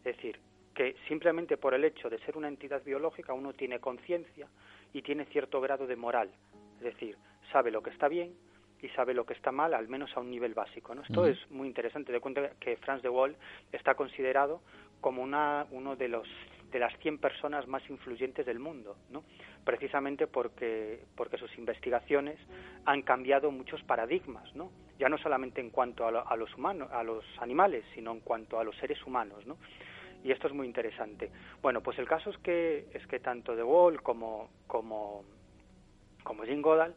Es 0.05 0.17
decir, 0.17 0.39
que 0.75 0.95
simplemente 1.09 1.57
por 1.57 1.75
el 1.75 1.85
hecho 1.85 2.09
de 2.09 2.19
ser 2.21 2.37
una 2.37 2.49
entidad 2.49 2.83
biológica 2.85 3.33
uno 3.33 3.53
tiene 3.53 3.81
conciencia 3.81 4.47
y 4.93 5.03
tiene 5.03 5.25
cierto 5.27 5.61
grado 5.61 5.87
de 5.87 5.97
moral. 5.97 6.31
Es 6.79 6.85
decir, 6.85 7.17
sabe 7.53 7.71
lo 7.71 7.83
que 7.83 7.91
está 7.91 8.09
bien 8.09 8.35
y 8.81 8.89
sabe 8.91 9.13
lo 9.13 9.27
que 9.27 9.35
está 9.35 9.51
mal, 9.51 9.75
al 9.75 9.89
menos 9.89 10.17
a 10.17 10.21
un 10.21 10.31
nivel 10.31 10.55
básico. 10.55 10.95
¿no? 10.95 11.03
Esto 11.03 11.27
es 11.27 11.39
muy 11.51 11.67
interesante. 11.67 12.13
De 12.13 12.21
cuenta 12.21 12.51
que 12.61 12.77
Franz 12.77 13.03
de 13.03 13.09
Waal 13.09 13.37
está 13.73 13.95
considerado 13.95 14.61
como 15.01 15.23
una, 15.23 15.67
uno 15.71 15.97
de 15.97 16.09
los 16.09 16.29
de 16.71 16.79
las 16.79 16.97
100 16.99 17.19
personas 17.19 17.67
más 17.67 17.83
influyentes 17.89 18.45
del 18.45 18.59
mundo, 18.59 18.97
¿no? 19.11 19.25
precisamente 19.65 20.27
porque, 20.27 21.01
porque 21.17 21.39
sus 21.39 21.57
investigaciones 21.59 22.39
han 22.85 23.03
cambiado 23.03 23.51
muchos 23.51 23.83
paradigmas, 23.83 24.55
¿no? 24.55 24.71
ya 24.99 25.09
no 25.09 25.19
solamente 25.19 25.61
en 25.61 25.71
cuanto 25.71 26.07
a, 26.07 26.37
los 26.37 26.55
humanos, 26.57 26.91
a 26.93 27.03
los 27.03 27.25
animales, 27.41 27.85
sino 27.95 28.13
en 28.13 28.21
cuanto 28.21 28.59
a 28.59 28.65
los 28.65 28.77
seres 28.77 29.05
humanos. 29.07 29.47
¿no? 29.47 29.57
Y 30.25 30.33
esto 30.33 30.49
es 30.49 30.53
muy 30.53 30.67
interesante. 30.67 31.31
Bueno, 31.63 31.83
pues 31.83 31.99
el 31.99 32.09
caso 32.09 32.31
es 32.31 32.39
que, 32.39 32.87
es 32.93 33.07
que 33.07 33.21
tanto 33.21 33.55
De 33.55 33.63
Wall 33.63 34.03
como, 34.03 34.51
como, 34.67 35.25
como 36.25 36.43
Jim 36.45 36.61
Goddard, 36.61 36.93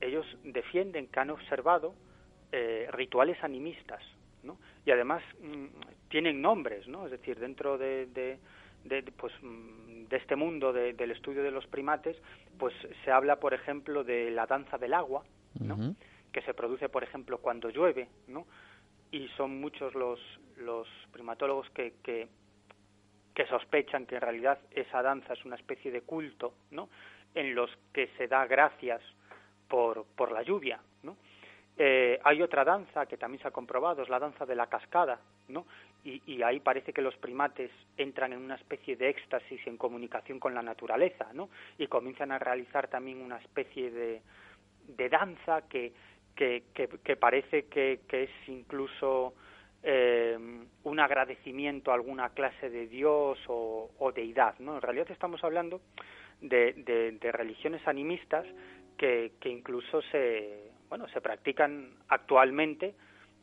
ellos 0.00 0.26
defienden 0.44 1.08
que 1.08 1.20
han 1.20 1.30
observado 1.30 1.94
eh, 2.52 2.88
rituales 2.92 3.42
animistas, 3.44 4.02
¿no? 4.42 4.58
Y 4.84 4.90
además 4.90 5.22
mm, 5.40 5.66
tienen 6.08 6.40
nombres, 6.42 6.88
¿no? 6.88 7.04
Es 7.04 7.12
decir, 7.12 7.38
dentro 7.38 7.78
de 7.78 8.06
de, 8.06 8.38
pues, 9.16 9.32
mm, 9.42 10.04
de 10.08 10.16
este 10.16 10.36
mundo 10.36 10.72
del 10.72 11.10
estudio 11.10 11.42
de 11.42 11.50
los 11.50 11.66
primates, 11.66 12.16
pues 12.58 12.74
se 13.04 13.10
habla, 13.10 13.36
por 13.36 13.54
ejemplo, 13.54 14.04
de 14.04 14.30
la 14.30 14.46
danza 14.46 14.78
del 14.78 14.94
agua, 14.94 15.24
¿no? 15.60 15.94
que 16.32 16.42
se 16.42 16.54
produce, 16.54 16.88
por 16.88 17.02
ejemplo, 17.02 17.38
cuando 17.38 17.70
llueve, 17.70 18.08
¿no? 18.28 18.46
y 19.10 19.28
son 19.36 19.60
muchos 19.60 19.94
los, 19.94 20.20
los 20.56 20.86
primatólogos 21.12 21.68
que, 21.70 21.94
que, 22.02 22.28
que 23.34 23.46
sospechan 23.46 24.06
que 24.06 24.16
en 24.16 24.20
realidad 24.20 24.58
esa 24.70 25.02
danza 25.02 25.32
es 25.32 25.44
una 25.44 25.56
especie 25.56 25.90
de 25.90 26.02
culto, 26.02 26.54
¿no? 26.70 26.88
en 27.34 27.54
los 27.54 27.70
que 27.92 28.08
se 28.16 28.28
da 28.28 28.46
gracias 28.46 29.00
por, 29.68 30.04
por 30.16 30.32
la 30.32 30.42
lluvia, 30.42 30.80
¿no? 31.02 31.16
Eh, 31.76 32.20
hay 32.24 32.42
otra 32.42 32.64
danza 32.64 33.06
que 33.06 33.16
también 33.16 33.40
se 33.40 33.48
ha 33.48 33.52
comprobado, 33.52 34.02
es 34.02 34.08
la 34.08 34.18
danza 34.18 34.44
de 34.44 34.54
la 34.54 34.66
cascada, 34.66 35.20
¿no? 35.48 35.64
Y, 36.04 36.42
ahí 36.42 36.60
parece 36.60 36.92
que 36.92 37.02
los 37.02 37.16
primates 37.16 37.70
entran 37.96 38.32
en 38.32 38.40
una 38.40 38.54
especie 38.54 38.96
de 38.96 39.10
éxtasis 39.10 39.66
en 39.66 39.76
comunicación 39.76 40.38
con 40.38 40.54
la 40.54 40.62
naturaleza, 40.62 41.28
¿no? 41.34 41.50
Y 41.78 41.86
comienzan 41.88 42.32
a 42.32 42.38
realizar 42.38 42.88
también 42.88 43.20
una 43.20 43.36
especie 43.38 43.90
de, 43.90 44.22
danza 45.08 45.68
que, 45.68 45.92
que, 46.34 46.64
que, 46.74 47.16
parece 47.16 47.66
que, 47.66 48.00
es 48.10 48.30
incluso 48.48 49.34
eh, 49.82 50.38
un 50.84 51.00
agradecimiento 51.00 51.90
a 51.90 51.94
alguna 51.94 52.30
clase 52.30 52.70
de 52.70 52.86
dios 52.86 53.38
o, 53.48 53.90
o, 53.98 54.12
deidad, 54.12 54.58
¿no? 54.58 54.76
En 54.76 54.82
realidad 54.82 55.10
estamos 55.10 55.44
hablando 55.44 55.80
de, 56.40 56.72
de, 57.20 57.32
religiones 57.32 57.86
animistas 57.86 58.46
que 58.96 59.32
incluso 59.44 60.02
se, 60.10 60.70
bueno, 60.88 61.08
se 61.08 61.20
practican 61.20 61.90
actualmente 62.08 62.94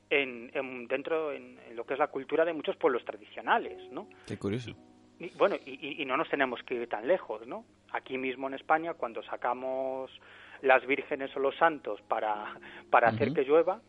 en, 0.09 0.87
dentro 0.87 1.31
en, 1.31 1.57
lo 1.75 1.85
que 1.85 1.93
es 1.93 1.99
la 1.99 2.07
cultura 2.07 2.45
de 2.45 2.53
muchos 2.53 2.75
pueblos 2.77 3.03
tradicionales, 3.05 3.91
¿no? 3.91 4.07
Qué 4.25 4.37
curioso. 4.37 4.75
bueno, 5.37 5.55
y, 5.65 6.03
no 6.05 6.17
nos 6.17 6.29
tenemos 6.29 6.61
que 6.63 6.75
ir 6.75 6.89
tan 6.89 7.07
lejos, 7.07 7.45
¿no? 7.47 7.65
Aquí 7.91 8.17
mismo 8.17 8.47
en 8.47 8.53
España, 8.53 8.93
cuando 8.93 9.23
sacamos 9.23 10.11
las 10.61 10.85
vírgenes 10.85 11.35
o 11.35 11.39
los 11.39 11.55
santos 11.57 12.01
para, 12.07 12.59
para 12.89 13.09
hacer 13.09 13.33
que 13.33 13.43
llueva, 13.43 13.81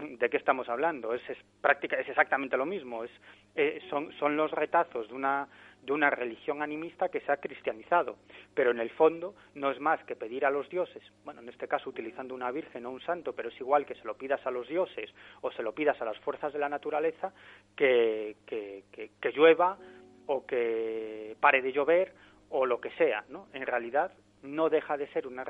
¿de 0.00 0.30
qué 0.30 0.36
estamos 0.36 0.68
hablando? 0.68 1.14
Es, 1.14 1.22
es, 1.28 1.38
práctica, 1.60 1.96
es 1.96 2.08
exactamente 2.08 2.56
lo 2.56 2.66
mismo. 2.66 3.04
Es, 3.04 3.10
eh, 3.54 3.80
son, 3.90 4.12
son 4.18 4.36
los 4.36 4.50
retazos 4.50 5.08
de 5.08 5.14
una, 5.14 5.48
de 5.82 5.92
una 5.92 6.10
religión 6.10 6.62
animista 6.62 7.08
que 7.08 7.20
se 7.20 7.32
ha 7.32 7.38
cristianizado. 7.38 8.16
Pero 8.54 8.70
en 8.70 8.80
el 8.80 8.90
fondo 8.90 9.34
no 9.54 9.70
es 9.70 9.80
más 9.80 10.02
que 10.04 10.16
pedir 10.16 10.44
a 10.44 10.50
los 10.50 10.68
dioses, 10.68 11.02
bueno, 11.24 11.40
en 11.40 11.48
este 11.48 11.68
caso 11.68 11.90
utilizando 11.90 12.34
una 12.34 12.50
virgen 12.50 12.86
o 12.86 12.90
un 12.90 13.00
santo, 13.00 13.34
pero 13.34 13.48
es 13.48 13.60
igual 13.60 13.86
que 13.86 13.94
se 13.94 14.04
lo 14.04 14.16
pidas 14.16 14.44
a 14.46 14.50
los 14.50 14.68
dioses 14.68 15.12
o 15.40 15.50
se 15.52 15.62
lo 15.62 15.74
pidas 15.74 16.00
a 16.00 16.04
las 16.04 16.18
fuerzas 16.20 16.52
de 16.52 16.58
la 16.58 16.68
naturaleza, 16.68 17.32
que, 17.76 18.36
que, 18.46 18.84
que, 18.92 19.32
llueva 19.32 19.78
o 20.26 20.44
que 20.44 21.36
pare 21.40 21.62
de 21.62 21.72
llover 21.72 22.12
o 22.50 22.66
lo 22.66 22.80
que 22.80 22.90
sea, 22.92 23.24
¿no? 23.28 23.48
En 23.52 23.64
realidad 23.64 24.12
no 24.42 24.68
deja 24.68 24.96
de 24.96 25.06
ser 25.08 25.26
una, 25.26 25.44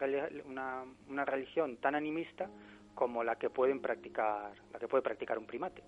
una, 0.45 0.85
una 1.09 1.25
religión 1.25 1.77
tan 1.79 1.95
animista 1.95 2.49
como 2.95 3.24
la 3.24 3.36
que 3.36 3.51
pueden 3.51 3.80
practicar 3.80 4.53
la 4.72 4.78
que 4.78 4.88
puede 4.88 5.03
practicar 5.03 5.38
un 5.38 5.47
primate. 5.47 5.82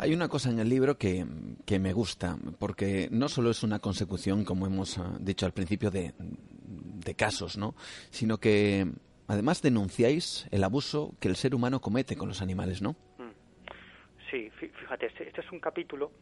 Hay 0.00 0.14
una 0.14 0.28
cosa 0.28 0.50
en 0.50 0.60
el 0.60 0.68
libro 0.68 0.96
que, 0.96 1.26
que, 1.66 1.80
me 1.80 1.92
gusta, 1.92 2.38
porque 2.60 3.08
no 3.10 3.28
solo 3.28 3.50
es 3.50 3.64
una 3.64 3.80
consecución, 3.80 4.44
como 4.44 4.66
hemos 4.66 4.96
ah, 4.98 5.16
dicho 5.18 5.44
al 5.44 5.52
principio, 5.52 5.90
de, 5.90 6.14
de 6.16 7.14
casos, 7.14 7.58
¿no? 7.58 7.74
sino 8.10 8.38
que 8.38 8.86
además 9.26 9.60
denunciáis 9.60 10.46
el 10.50 10.62
abuso 10.62 11.14
que 11.20 11.28
el 11.28 11.36
ser 11.36 11.54
humano 11.54 11.80
comete 11.80 12.16
con 12.16 12.28
los 12.28 12.42
animales, 12.42 12.80
¿no? 12.80 12.92
Mm. 13.18 13.32
Sí, 14.30 14.50
fíjate, 14.50 15.06
este, 15.06 15.26
este 15.26 15.40
es 15.40 15.50
un 15.50 15.58
capítulo 15.58 16.12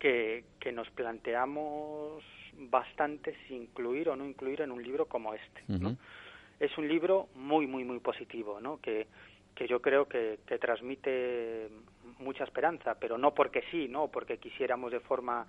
que, 0.00 0.44
que 0.58 0.72
nos 0.72 0.90
planteamos 0.90 2.24
bastante 2.54 3.36
si 3.46 3.54
incluir 3.54 4.08
o 4.08 4.16
no 4.16 4.26
incluir 4.26 4.62
en 4.62 4.72
un 4.72 4.82
libro 4.82 5.06
como 5.06 5.34
este. 5.34 5.62
¿no? 5.68 5.96
Es 6.58 6.76
un 6.76 6.88
libro 6.88 7.28
muy, 7.36 7.66
muy, 7.68 7.84
muy 7.84 8.00
positivo, 8.00 8.60
¿no? 8.60 8.80
que, 8.80 9.06
que 9.54 9.68
yo 9.68 9.80
creo 9.80 10.08
que, 10.08 10.40
que 10.46 10.58
transmite 10.58 11.68
mucha 12.18 12.44
esperanza, 12.44 12.96
pero 12.98 13.18
no 13.18 13.32
porque 13.34 13.62
sí, 13.70 13.88
no 13.88 14.08
porque 14.08 14.38
quisiéramos 14.38 14.90
de 14.90 15.00
forma 15.00 15.46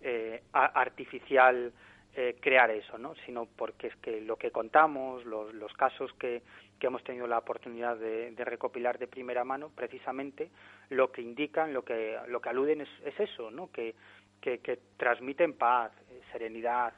eh, 0.00 0.42
artificial 0.52 1.72
eh, 2.16 2.36
crear 2.40 2.70
eso, 2.70 2.98
¿no? 2.98 3.14
sino 3.26 3.46
porque 3.46 3.88
es 3.88 3.96
que 3.96 4.20
lo 4.20 4.36
que 4.36 4.50
contamos, 4.50 5.24
los, 5.24 5.52
los 5.54 5.72
casos 5.74 6.12
que, 6.14 6.42
que 6.78 6.86
hemos 6.86 7.02
tenido 7.04 7.26
la 7.26 7.38
oportunidad 7.38 7.96
de, 7.96 8.32
recopilar 8.38 8.98
de 8.98 9.06
primera 9.06 9.44
mano, 9.44 9.70
precisamente 9.74 10.50
lo 10.90 11.10
que 11.10 11.22
indican, 11.22 11.72
lo 11.72 11.84
que, 11.84 12.18
lo 12.28 12.40
que 12.40 12.48
aluden 12.48 12.82
es, 12.82 12.88
es 13.04 13.18
eso, 13.18 13.50
¿no? 13.50 13.70
que, 13.70 13.94
que, 14.40 14.58
que 14.58 14.78
transmiten 14.96 15.54
paz, 15.54 15.92
eh, 16.10 16.20
serenidad, 16.32 16.92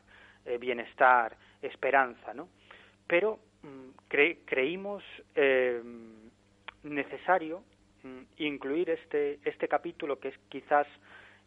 bienestar, 0.60 1.36
esperanza, 1.60 2.32
¿no? 2.32 2.48
Pero 3.08 3.40
mm, 3.64 3.88
creímos 4.46 5.02
necesario 6.84 7.64
Mm, 8.06 8.22
incluir 8.38 8.90
este, 8.90 9.40
este 9.44 9.66
capítulo 9.66 10.20
que 10.20 10.28
es 10.28 10.38
quizás 10.48 10.86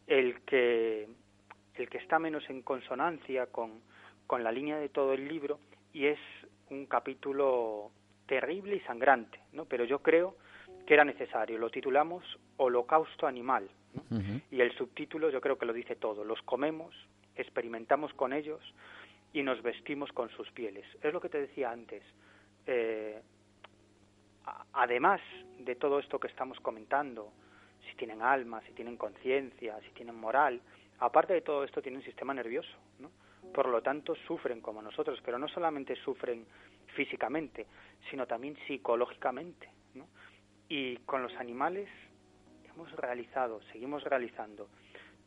el 0.06 0.40
que, 0.42 1.08
el 1.80 1.88
que 1.88 1.98
está 1.98 2.18
menos 2.18 2.48
en 2.50 2.62
consonancia 2.62 3.46
con, 3.46 3.80
con 4.26 4.44
la 4.44 4.52
línea 4.52 4.78
de 4.78 4.88
todo 4.88 5.12
el 5.12 5.26
libro 5.26 5.58
y 5.92 6.06
es 6.06 6.18
un 6.68 6.86
capítulo 6.86 7.90
terrible 8.26 8.76
y 8.76 8.80
sangrante, 8.80 9.40
¿no? 9.52 9.64
Pero 9.64 9.84
yo 9.84 10.00
creo 10.00 10.36
que 10.86 10.94
era 10.94 11.04
necesario. 11.04 11.58
Lo 11.58 11.70
titulamos 11.70 12.24
Holocausto 12.56 13.26
Animal. 13.26 13.68
Y 14.52 14.60
el 14.60 14.72
subtítulo 14.76 15.30
yo 15.30 15.40
creo 15.40 15.58
que 15.58 15.66
lo 15.66 15.72
dice 15.72 15.96
todo. 15.96 16.22
Los 16.22 16.40
comemos, 16.42 16.94
experimentamos 17.34 18.14
con 18.14 18.32
ellos 18.32 18.60
y 19.32 19.42
nos 19.42 19.62
vestimos 19.62 20.12
con 20.12 20.30
sus 20.30 20.48
pieles. 20.52 20.84
Es 21.02 21.12
lo 21.12 21.20
que 21.20 21.28
te 21.28 21.40
decía 21.40 21.72
antes. 21.72 22.02
Eh, 22.66 23.20
además 24.72 25.20
de 25.58 25.74
todo 25.74 25.98
esto 25.98 26.20
que 26.20 26.28
estamos 26.28 26.60
comentando, 26.60 27.32
si 27.88 27.96
tienen 27.96 28.22
alma, 28.22 28.62
si 28.66 28.72
tienen 28.72 28.96
conciencia, 28.96 29.76
si 29.80 29.90
tienen 29.90 30.14
moral, 30.14 30.60
aparte 31.00 31.34
de 31.34 31.40
todo 31.40 31.64
esto 31.64 31.82
tienen 31.82 32.00
un 32.00 32.04
sistema 32.04 32.32
nervioso, 32.32 32.76
¿no? 32.98 33.10
Por 33.52 33.68
lo 33.68 33.82
tanto 33.82 34.14
sufren 34.14 34.60
como 34.60 34.80
nosotros, 34.80 35.20
pero 35.24 35.38
no 35.38 35.48
solamente 35.48 35.96
sufren 35.96 36.46
físicamente, 36.94 37.66
sino 38.10 38.26
también 38.26 38.56
psicológicamente, 38.66 39.68
¿no? 39.94 40.06
Y 40.68 40.98
con 40.98 41.22
los 41.22 41.34
animales 41.36 41.88
hemos 42.72 42.92
realizado, 42.92 43.60
seguimos 43.72 44.04
realizando 44.04 44.68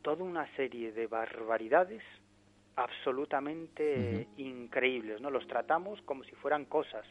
toda 0.01 0.23
una 0.23 0.47
serie 0.55 0.91
de 0.91 1.07
barbaridades 1.07 2.03
absolutamente 2.75 4.27
increíbles, 4.37 5.21
¿no? 5.21 5.29
Los 5.29 5.47
tratamos 5.47 6.01
como 6.03 6.23
si 6.23 6.31
fueran 6.35 6.65
cosas, 6.65 7.05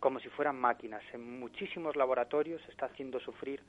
como 0.00 0.20
si 0.20 0.28
fueran 0.28 0.56
máquinas. 0.56 1.02
En 1.12 1.38
muchísimos 1.38 1.96
laboratorios 1.96 2.62
se 2.62 2.70
está 2.70 2.86
haciendo 2.86 3.20
sufrir 3.20 3.60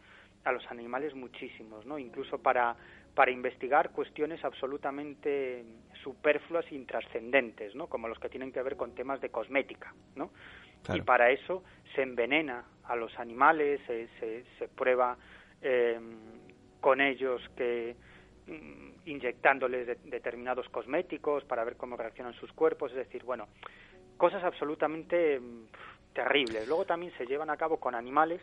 a 0.44 0.52
los 0.52 0.66
animales 0.70 1.14
muchísimos, 1.16 1.86
¿no? 1.86 1.98
Incluso 1.98 2.38
para, 2.38 2.76
para 3.16 3.32
investigar 3.32 3.92
cuestiones 3.92 4.44
absolutamente 4.44 5.64
superfluas 6.04 6.66
e 6.70 6.76
intrascendentes, 6.76 7.74
¿no? 7.74 7.88
Como 7.88 8.10
los 8.10 8.20
que 8.20 8.30
tienen 8.30 8.52
que 8.52 8.62
ver 8.62 8.76
con 8.76 8.94
temas 8.94 9.22
de 9.22 9.30
cosmética, 9.30 9.94
¿no? 10.16 10.32
Y 10.94 11.02
para 11.02 11.32
eso 11.32 11.64
se 11.96 12.04
envenena 12.04 12.64
a 12.84 12.96
los 12.96 13.18
animales, 13.18 13.82
se, 13.88 14.08
se, 14.60 14.68
prueba 14.68 15.18
eh, 15.62 16.00
con 16.80 17.02
ellos 17.02 17.42
que 17.56 17.96
mm, 18.46 19.10
inyectándoles 19.10 19.98
determinados 20.04 20.70
cosméticos 20.70 21.44
para 21.46 21.64
ver 21.64 21.78
cómo 21.78 21.98
reaccionan 21.98 22.34
sus 22.34 22.52
cuerpos, 22.54 22.92
es 22.92 22.98
decir, 22.98 23.24
bueno, 23.24 23.48
cosas 24.18 24.44
absolutamente 24.44 25.42
terribles. 26.14 26.68
Luego 26.68 26.86
también 26.86 27.12
se 27.18 27.26
llevan 27.26 27.50
a 27.50 27.58
cabo 27.58 27.78
con 27.78 27.96
animales 27.96 28.42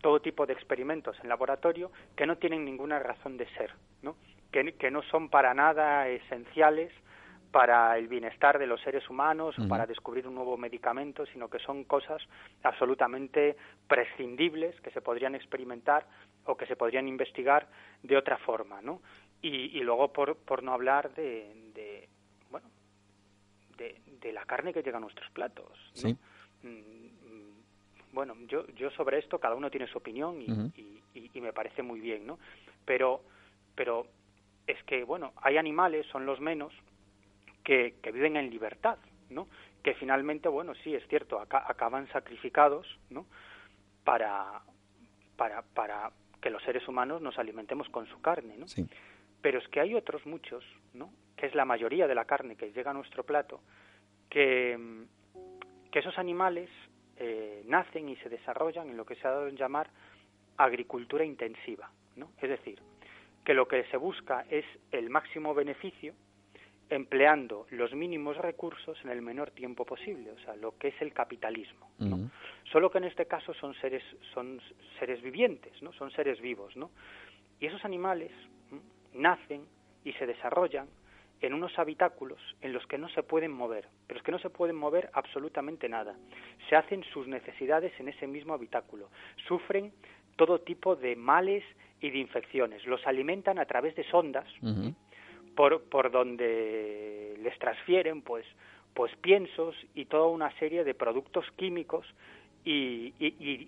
todo 0.00 0.20
tipo 0.20 0.46
de 0.46 0.52
experimentos 0.52 1.16
en 1.22 1.28
laboratorio 1.28 1.90
que 2.16 2.26
no 2.26 2.36
tienen 2.36 2.64
ninguna 2.64 2.98
razón 2.98 3.36
de 3.36 3.46
ser, 3.54 3.72
¿no? 4.02 4.16
Que, 4.50 4.72
que 4.72 4.90
no 4.90 5.02
son 5.02 5.28
para 5.28 5.54
nada 5.54 6.08
esenciales 6.08 6.92
para 7.50 7.98
el 7.98 8.08
bienestar 8.08 8.58
de 8.58 8.66
los 8.66 8.80
seres 8.80 9.08
humanos 9.10 9.58
o 9.58 9.66
para 9.66 9.86
descubrir 9.86 10.26
un 10.28 10.36
nuevo 10.36 10.56
medicamento, 10.56 11.26
sino 11.26 11.48
que 11.48 11.58
son 11.58 11.84
cosas 11.84 12.22
absolutamente 12.62 13.56
prescindibles 13.88 14.80
que 14.80 14.90
se 14.90 15.00
podrían 15.00 15.34
experimentar 15.34 16.06
o 16.44 16.56
que 16.56 16.66
se 16.66 16.76
podrían 16.76 17.08
investigar 17.08 17.66
de 18.02 18.16
otra 18.16 18.38
forma, 18.38 18.80
¿no? 18.80 19.00
Y, 19.42 19.76
y 19.76 19.80
luego 19.80 20.12
por, 20.12 20.36
por 20.36 20.62
no 20.62 20.72
hablar 20.72 21.12
de, 21.14 21.52
de 21.74 22.08
bueno 22.50 22.68
de, 23.76 24.00
de, 24.20 24.32
la 24.32 24.44
carne 24.44 24.72
que 24.72 24.82
llega 24.82 24.98
a 24.98 25.00
nuestros 25.00 25.30
platos, 25.30 25.92
¿no? 26.04 26.10
Mm, 26.62 27.19
bueno, 28.12 28.34
yo, 28.46 28.66
yo 28.68 28.90
sobre 28.90 29.18
esto 29.18 29.38
cada 29.38 29.54
uno 29.54 29.70
tiene 29.70 29.86
su 29.86 29.98
opinión 29.98 30.40
y, 30.40 31.02
y, 31.14 31.40
me 31.40 31.52
parece 31.52 31.82
muy 31.82 32.00
bien, 32.00 32.26
¿no? 32.26 32.38
Pero, 32.84 33.22
pero 33.74 34.06
es 34.66 34.82
que, 34.84 35.04
bueno, 35.04 35.32
hay 35.36 35.56
animales, 35.56 36.06
son 36.06 36.26
los 36.26 36.40
menos, 36.40 36.72
que, 37.64 37.94
que 38.02 38.12
viven 38.12 38.36
en 38.36 38.50
libertad, 38.50 38.98
¿no? 39.28 39.48
Que 39.82 39.94
finalmente, 39.94 40.48
bueno, 40.48 40.74
sí, 40.82 40.94
es 40.94 41.06
cierto, 41.08 41.40
acaban 41.40 42.08
sacrificados, 42.08 42.86
¿no? 43.10 43.26
Para, 44.04 44.60
para, 45.36 45.62
para 45.62 46.10
que 46.40 46.50
los 46.50 46.62
seres 46.62 46.86
humanos 46.88 47.22
nos 47.22 47.38
alimentemos 47.38 47.88
con 47.88 48.06
su 48.06 48.20
carne, 48.20 48.56
¿no? 48.56 48.66
Pero 49.40 49.58
es 49.58 49.68
que 49.68 49.80
hay 49.80 49.94
otros 49.94 50.26
muchos, 50.26 50.64
¿no? 50.92 51.12
Que 51.36 51.46
es 51.46 51.54
la 51.54 51.64
mayoría 51.64 52.06
de 52.06 52.14
la 52.14 52.26
carne 52.26 52.56
que 52.56 52.72
llega 52.72 52.90
a 52.90 52.94
nuestro 52.94 53.24
plato, 53.24 53.60
que 54.28 55.06
que 55.90 55.98
esos 55.98 56.18
animales 56.18 56.70
eh, 57.22 57.62
nacen 57.66 58.08
y 58.08 58.16
se 58.16 58.30
desarrollan 58.30 58.88
en 58.88 58.96
lo 58.96 59.04
que 59.04 59.14
se 59.14 59.28
ha 59.28 59.30
dado 59.30 59.46
en 59.46 59.56
llamar 59.56 59.90
agricultura 60.56 61.22
intensiva, 61.22 61.90
¿no? 62.16 62.30
Es 62.40 62.48
decir, 62.48 62.80
que 63.44 63.52
lo 63.52 63.68
que 63.68 63.84
se 63.84 63.98
busca 63.98 64.46
es 64.48 64.64
el 64.90 65.10
máximo 65.10 65.54
beneficio 65.54 66.14
empleando 66.88 67.66
los 67.70 67.92
mínimos 67.92 68.38
recursos 68.38 68.98
en 69.04 69.10
el 69.10 69.20
menor 69.20 69.50
tiempo 69.50 69.84
posible, 69.84 70.32
o 70.32 70.38
sea, 70.40 70.56
lo 70.56 70.76
que 70.78 70.88
es 70.88 71.02
el 71.02 71.12
capitalismo, 71.12 71.90
¿no? 71.98 72.30
Solo 72.72 72.90
que 72.90 72.98
en 72.98 73.04
este 73.04 73.26
caso 73.26 73.52
son 73.54 73.74
seres 73.74 74.02
son 74.32 74.60
seres 74.98 75.20
vivientes, 75.22 75.80
¿no? 75.82 75.92
Son 75.92 76.10
seres 76.10 76.40
vivos, 76.40 76.74
¿no? 76.74 76.90
Y 77.60 77.66
esos 77.66 77.84
animales 77.84 78.32
nacen 79.12 79.66
y 80.04 80.12
se 80.14 80.26
desarrollan 80.26 80.88
en 81.40 81.54
unos 81.54 81.78
habitáculos 81.78 82.38
en 82.60 82.72
los 82.72 82.86
que 82.86 82.98
no 82.98 83.08
se 83.08 83.22
pueden 83.22 83.52
mover, 83.52 83.88
pero 84.06 84.18
es 84.18 84.24
que 84.24 84.32
no 84.32 84.38
se 84.38 84.50
pueden 84.50 84.76
mover 84.76 85.10
absolutamente 85.12 85.88
nada. 85.88 86.14
Se 86.68 86.76
hacen 86.76 87.02
sus 87.12 87.26
necesidades 87.26 87.92
en 87.98 88.08
ese 88.08 88.26
mismo 88.26 88.54
habitáculo, 88.54 89.08
sufren 89.48 89.92
todo 90.36 90.60
tipo 90.60 90.96
de 90.96 91.16
males 91.16 91.64
y 92.00 92.10
de 92.10 92.18
infecciones, 92.18 92.84
los 92.86 93.06
alimentan 93.06 93.58
a 93.58 93.66
través 93.66 93.94
de 93.94 94.04
sondas 94.04 94.46
por, 95.54 95.82
por 95.84 96.10
donde 96.10 97.36
les 97.42 97.58
transfieren 97.58 98.22
pues, 98.22 98.46
pues 98.94 99.14
piensos 99.16 99.74
y 99.94 100.06
toda 100.06 100.26
una 100.26 100.50
serie 100.58 100.84
de 100.84 100.94
productos 100.94 101.44
químicos 101.56 102.06
y, 102.64 103.14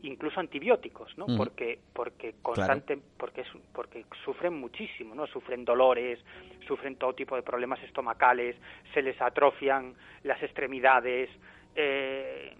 incluso 0.02 0.38
antibióticos, 0.38 1.16
¿no? 1.16 1.26
Porque 1.36 1.78
porque 1.94 2.34
constante 2.42 2.98
porque 3.16 3.44
porque 3.72 4.04
sufren 4.24 4.58
muchísimo, 4.58 5.14
¿no? 5.14 5.26
Sufren 5.26 5.64
dolores, 5.64 6.18
sufren 6.66 6.96
todo 6.96 7.14
tipo 7.14 7.34
de 7.36 7.42
problemas 7.42 7.82
estomacales, 7.82 8.56
se 8.92 9.00
les 9.00 9.20
atrofian 9.20 9.94
las 10.24 10.42
extremidades, 10.42 11.30
eh, 11.74 12.54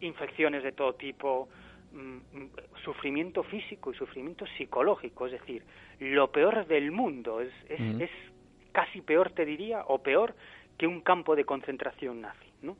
infecciones 0.00 0.62
de 0.62 0.72
todo 0.72 0.94
tipo, 0.94 1.48
mm, 1.92 2.18
sufrimiento 2.84 3.42
físico 3.42 3.92
y 3.92 3.96
sufrimiento 3.96 4.46
psicológico, 4.58 5.26
es 5.26 5.32
decir, 5.32 5.62
lo 5.98 6.30
peor 6.30 6.66
del 6.66 6.92
mundo, 6.92 7.40
es, 7.40 7.52
es, 7.68 8.10
casi 8.72 9.00
peor, 9.00 9.30
te 9.30 9.44
diría, 9.44 9.82
o 9.88 10.02
peor 10.02 10.34
que 10.76 10.86
un 10.86 11.00
campo 11.00 11.34
de 11.34 11.44
concentración 11.44 12.20
nazi, 12.20 12.52
¿no? 12.62 12.76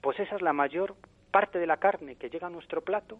Pues 0.00 0.20
esa 0.20 0.36
es 0.36 0.42
la 0.42 0.52
mayor 0.52 0.94
parte 1.30 1.58
de 1.58 1.66
la 1.66 1.78
carne 1.78 2.16
que 2.16 2.30
llega 2.30 2.46
a 2.46 2.50
nuestro 2.50 2.82
plato, 2.82 3.18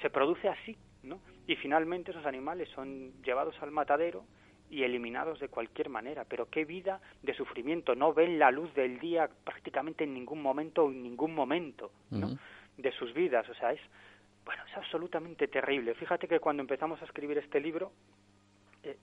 se 0.00 0.10
produce 0.10 0.48
así, 0.48 0.76
¿no? 1.02 1.20
Y 1.46 1.56
finalmente 1.56 2.10
esos 2.10 2.26
animales 2.26 2.68
son 2.74 3.12
llevados 3.22 3.54
al 3.62 3.70
matadero 3.70 4.24
y 4.70 4.82
eliminados 4.82 5.40
de 5.40 5.48
cualquier 5.48 5.88
manera. 5.88 6.24
Pero 6.24 6.48
qué 6.50 6.64
vida 6.64 7.00
de 7.22 7.34
sufrimiento. 7.34 7.94
No 7.94 8.12
ven 8.12 8.38
la 8.38 8.50
luz 8.50 8.72
del 8.74 8.98
día 8.98 9.28
prácticamente 9.44 10.04
en 10.04 10.14
ningún 10.14 10.42
momento 10.42 10.84
o 10.84 10.90
en 10.90 11.02
ningún 11.02 11.34
momento 11.34 11.90
¿no? 12.10 12.38
de 12.76 12.92
sus 12.92 13.14
vidas. 13.14 13.48
O 13.48 13.54
sea, 13.54 13.72
es, 13.72 13.80
bueno, 14.44 14.62
es 14.70 14.76
absolutamente 14.76 15.48
terrible. 15.48 15.94
Fíjate 15.94 16.28
que 16.28 16.40
cuando 16.40 16.62
empezamos 16.62 17.00
a 17.00 17.04
escribir 17.04 17.38
este 17.38 17.60
libro, 17.60 17.92
eh, 18.82 18.96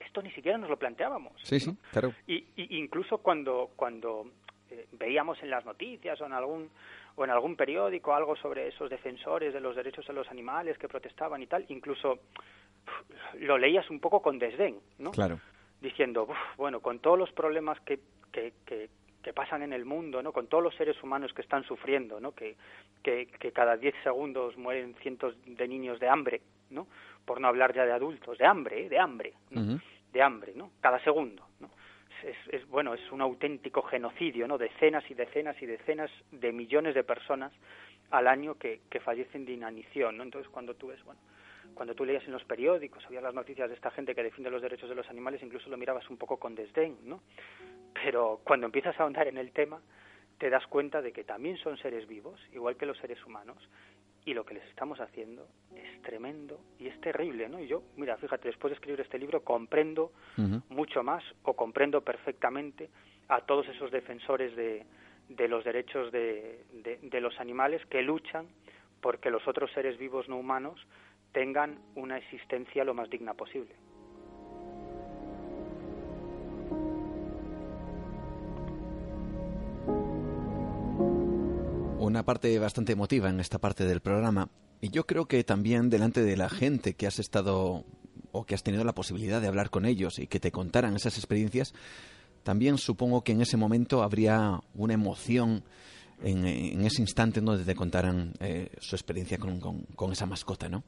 esto 0.00 0.22
ni 0.22 0.30
siquiera 0.32 0.58
nos 0.58 0.70
lo 0.70 0.78
planteábamos. 0.78 1.32
Sí, 1.42 1.60
sí, 1.60 1.76
claro. 1.90 2.12
Y, 2.26 2.44
incluso 2.56 3.18
cuando, 3.18 3.70
cuando 3.76 4.26
eh, 4.72 4.86
veíamos 4.92 5.42
en 5.42 5.50
las 5.50 5.64
noticias 5.66 6.18
o 6.20 6.26
en 6.26 6.32
algún 6.32 6.70
o 7.14 7.24
en 7.24 7.30
algún 7.30 7.56
periódico 7.56 8.14
algo 8.14 8.34
sobre 8.36 8.68
esos 8.68 8.88
defensores 8.88 9.52
de 9.52 9.60
los 9.60 9.76
derechos 9.76 10.06
de 10.06 10.14
los 10.14 10.30
animales 10.30 10.78
que 10.78 10.88
protestaban 10.88 11.42
y 11.42 11.46
tal, 11.46 11.66
incluso 11.68 12.20
lo 13.40 13.58
leías 13.58 13.88
un 13.90 14.00
poco 14.00 14.22
con 14.22 14.38
desdén, 14.38 14.80
¿no? 14.98 15.10
Claro. 15.10 15.38
Diciendo, 15.80 16.26
bueno, 16.56 16.80
con 16.80 17.00
todos 17.00 17.18
los 17.18 17.30
problemas 17.32 17.78
que, 17.80 18.00
que, 18.32 18.54
que, 18.64 18.88
pasan 19.34 19.62
en 19.62 19.72
el 19.72 19.84
mundo, 19.84 20.22
¿no? 20.22 20.32
Con 20.32 20.46
todos 20.46 20.64
los 20.64 20.74
seres 20.74 21.00
humanos 21.02 21.32
que 21.34 21.42
están 21.42 21.64
sufriendo, 21.64 22.18
¿no? 22.18 22.32
Que, 22.32 22.56
que, 23.02 23.26
cada 23.52 23.76
10 23.76 23.94
segundos 24.02 24.56
mueren 24.56 24.94
cientos 25.02 25.34
de 25.44 25.68
niños 25.68 26.00
de 26.00 26.08
hambre, 26.08 26.40
¿no? 26.70 26.86
Por 27.24 27.40
no 27.40 27.48
hablar 27.48 27.74
ya 27.74 27.84
de 27.84 27.92
adultos, 27.92 28.38
de 28.38 28.46
hambre, 28.46 28.86
¿eh? 28.86 28.88
de 28.88 28.98
hambre, 28.98 29.34
de 29.50 30.22
hambre, 30.22 30.52
¿no? 30.56 30.70
Cada 30.80 30.98
segundo. 31.04 31.44
Es, 32.22 32.36
es, 32.48 32.68
bueno, 32.68 32.94
es 32.94 33.12
un 33.12 33.20
auténtico 33.20 33.82
genocidio, 33.82 34.46
¿no? 34.46 34.58
Decenas 34.58 35.08
y 35.10 35.14
decenas 35.14 35.60
y 35.60 35.66
decenas 35.66 36.10
de 36.30 36.52
millones 36.52 36.94
de 36.94 37.04
personas 37.04 37.52
al 38.10 38.28
año 38.28 38.54
que, 38.56 38.80
que 38.90 39.00
fallecen 39.00 39.44
de 39.44 39.52
inanición, 39.52 40.16
¿no? 40.16 40.22
Entonces, 40.22 40.50
cuando 40.50 40.74
tú 40.74 40.88
ves, 40.88 41.02
bueno, 41.04 41.20
cuando 41.74 41.94
tú 41.94 42.04
leías 42.04 42.24
en 42.24 42.32
los 42.32 42.44
periódicos, 42.44 43.04
había 43.06 43.20
las 43.20 43.34
noticias 43.34 43.68
de 43.68 43.74
esta 43.74 43.90
gente 43.90 44.14
que 44.14 44.22
defiende 44.22 44.50
los 44.50 44.62
derechos 44.62 44.88
de 44.88 44.94
los 44.94 45.08
animales, 45.08 45.42
incluso 45.42 45.70
lo 45.70 45.76
mirabas 45.76 46.08
un 46.10 46.16
poco 46.16 46.36
con 46.36 46.54
desdén, 46.54 46.96
¿no? 47.04 47.20
Pero 47.94 48.40
cuando 48.44 48.66
empiezas 48.66 48.98
a 48.98 49.02
ahondar 49.02 49.28
en 49.28 49.38
el 49.38 49.52
tema, 49.52 49.80
te 50.38 50.50
das 50.50 50.66
cuenta 50.66 51.00
de 51.00 51.12
que 51.12 51.24
también 51.24 51.56
son 51.58 51.76
seres 51.78 52.06
vivos, 52.08 52.40
igual 52.52 52.76
que 52.76 52.86
los 52.86 52.98
seres 52.98 53.24
humanos, 53.24 53.56
y 54.24 54.34
lo 54.34 54.44
que 54.44 54.54
les 54.54 54.64
estamos 54.68 55.00
haciendo 55.00 55.48
es 55.74 56.02
tremendo 56.02 56.60
y 56.78 56.86
es 56.86 57.00
terrible, 57.00 57.48
¿no? 57.48 57.60
Y 57.60 57.66
yo, 57.66 57.82
mira, 57.96 58.16
fíjate, 58.16 58.48
después 58.48 58.70
de 58.70 58.74
escribir 58.76 59.00
este 59.00 59.18
libro 59.18 59.42
comprendo 59.42 60.12
mucho 60.68 61.02
más 61.02 61.24
o 61.42 61.54
comprendo 61.54 62.00
perfectamente 62.02 62.88
a 63.28 63.40
todos 63.40 63.66
esos 63.68 63.90
defensores 63.90 64.54
de, 64.54 64.84
de 65.28 65.48
los 65.48 65.64
derechos 65.64 66.12
de, 66.12 66.64
de 67.02 67.20
los 67.20 67.38
animales 67.40 67.84
que 67.86 68.02
luchan 68.02 68.46
porque 69.00 69.30
los 69.30 69.46
otros 69.48 69.70
seres 69.72 69.98
vivos 69.98 70.28
no 70.28 70.36
humanos 70.36 70.80
tengan 71.32 71.78
una 71.96 72.18
existencia 72.18 72.84
lo 72.84 72.94
más 72.94 73.10
digna 73.10 73.34
posible. 73.34 73.74
Una 82.12 82.24
parte 82.24 82.58
bastante 82.58 82.92
emotiva 82.92 83.30
en 83.30 83.40
esta 83.40 83.58
parte 83.58 83.86
del 83.86 84.02
programa 84.02 84.50
y 84.82 84.90
yo 84.90 85.06
creo 85.06 85.24
que 85.24 85.44
también 85.44 85.88
delante 85.88 86.20
de 86.20 86.36
la 86.36 86.50
gente 86.50 86.92
que 86.92 87.06
has 87.06 87.18
estado 87.18 87.86
o 88.32 88.44
que 88.44 88.54
has 88.54 88.62
tenido 88.62 88.84
la 88.84 88.92
posibilidad 88.92 89.40
de 89.40 89.48
hablar 89.48 89.70
con 89.70 89.86
ellos 89.86 90.18
y 90.18 90.26
que 90.26 90.38
te 90.38 90.52
contaran 90.52 90.94
esas 90.94 91.16
experiencias, 91.16 91.72
también 92.42 92.76
supongo 92.76 93.24
que 93.24 93.32
en 93.32 93.40
ese 93.40 93.56
momento 93.56 94.02
habría 94.02 94.60
una 94.74 94.92
emoción 94.92 95.64
en, 96.22 96.44
ese 96.84 97.00
instante 97.00 97.40
en 97.40 97.46
donde 97.46 97.64
te 97.64 97.74
contaran 97.74 98.34
eh, 98.40 98.68
su 98.78 98.94
experiencia 98.94 99.38
con, 99.38 99.58
con 99.96 100.12
esa 100.12 100.26
mascota, 100.26 100.68
¿no? 100.68 100.84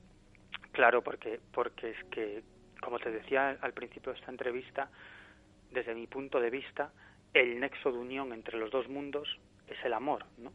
Claro, 0.72 1.02
porque, 1.02 1.40
porque 1.54 1.92
es 1.92 2.04
que, 2.10 2.44
como 2.82 2.98
te 2.98 3.10
decía 3.10 3.56
al 3.62 3.72
principio 3.72 4.12
de 4.12 4.18
esta 4.18 4.30
entrevista, 4.30 4.90
desde 5.72 5.94
mi 5.94 6.06
punto 6.06 6.38
de 6.38 6.50
vista, 6.50 6.92
el 7.32 7.60
nexo 7.60 7.90
de 7.90 7.96
unión 7.96 8.34
entre 8.34 8.58
los 8.58 8.70
dos 8.70 8.90
mundos 8.90 9.26
es 9.66 9.82
el 9.86 9.94
amor, 9.94 10.26
¿no? 10.36 10.52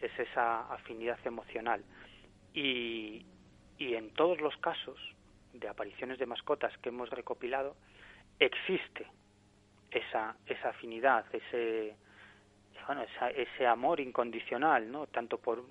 Es 0.00 0.16
esa 0.18 0.72
afinidad 0.72 1.18
emocional. 1.24 1.84
Y, 2.54 3.24
y 3.78 3.94
en 3.94 4.10
todos 4.14 4.40
los 4.40 4.56
casos 4.58 4.98
de 5.52 5.68
apariciones 5.68 6.18
de 6.18 6.26
mascotas 6.26 6.76
que 6.78 6.88
hemos 6.88 7.10
recopilado, 7.10 7.76
existe 8.38 9.06
esa, 9.90 10.36
esa 10.46 10.70
afinidad, 10.70 11.24
ese, 11.32 11.96
bueno, 12.86 13.02
ese 13.36 13.66
amor 13.66 14.00
incondicional, 14.00 14.90
¿no? 14.90 15.06
Tanto 15.06 15.38
por 15.38 15.64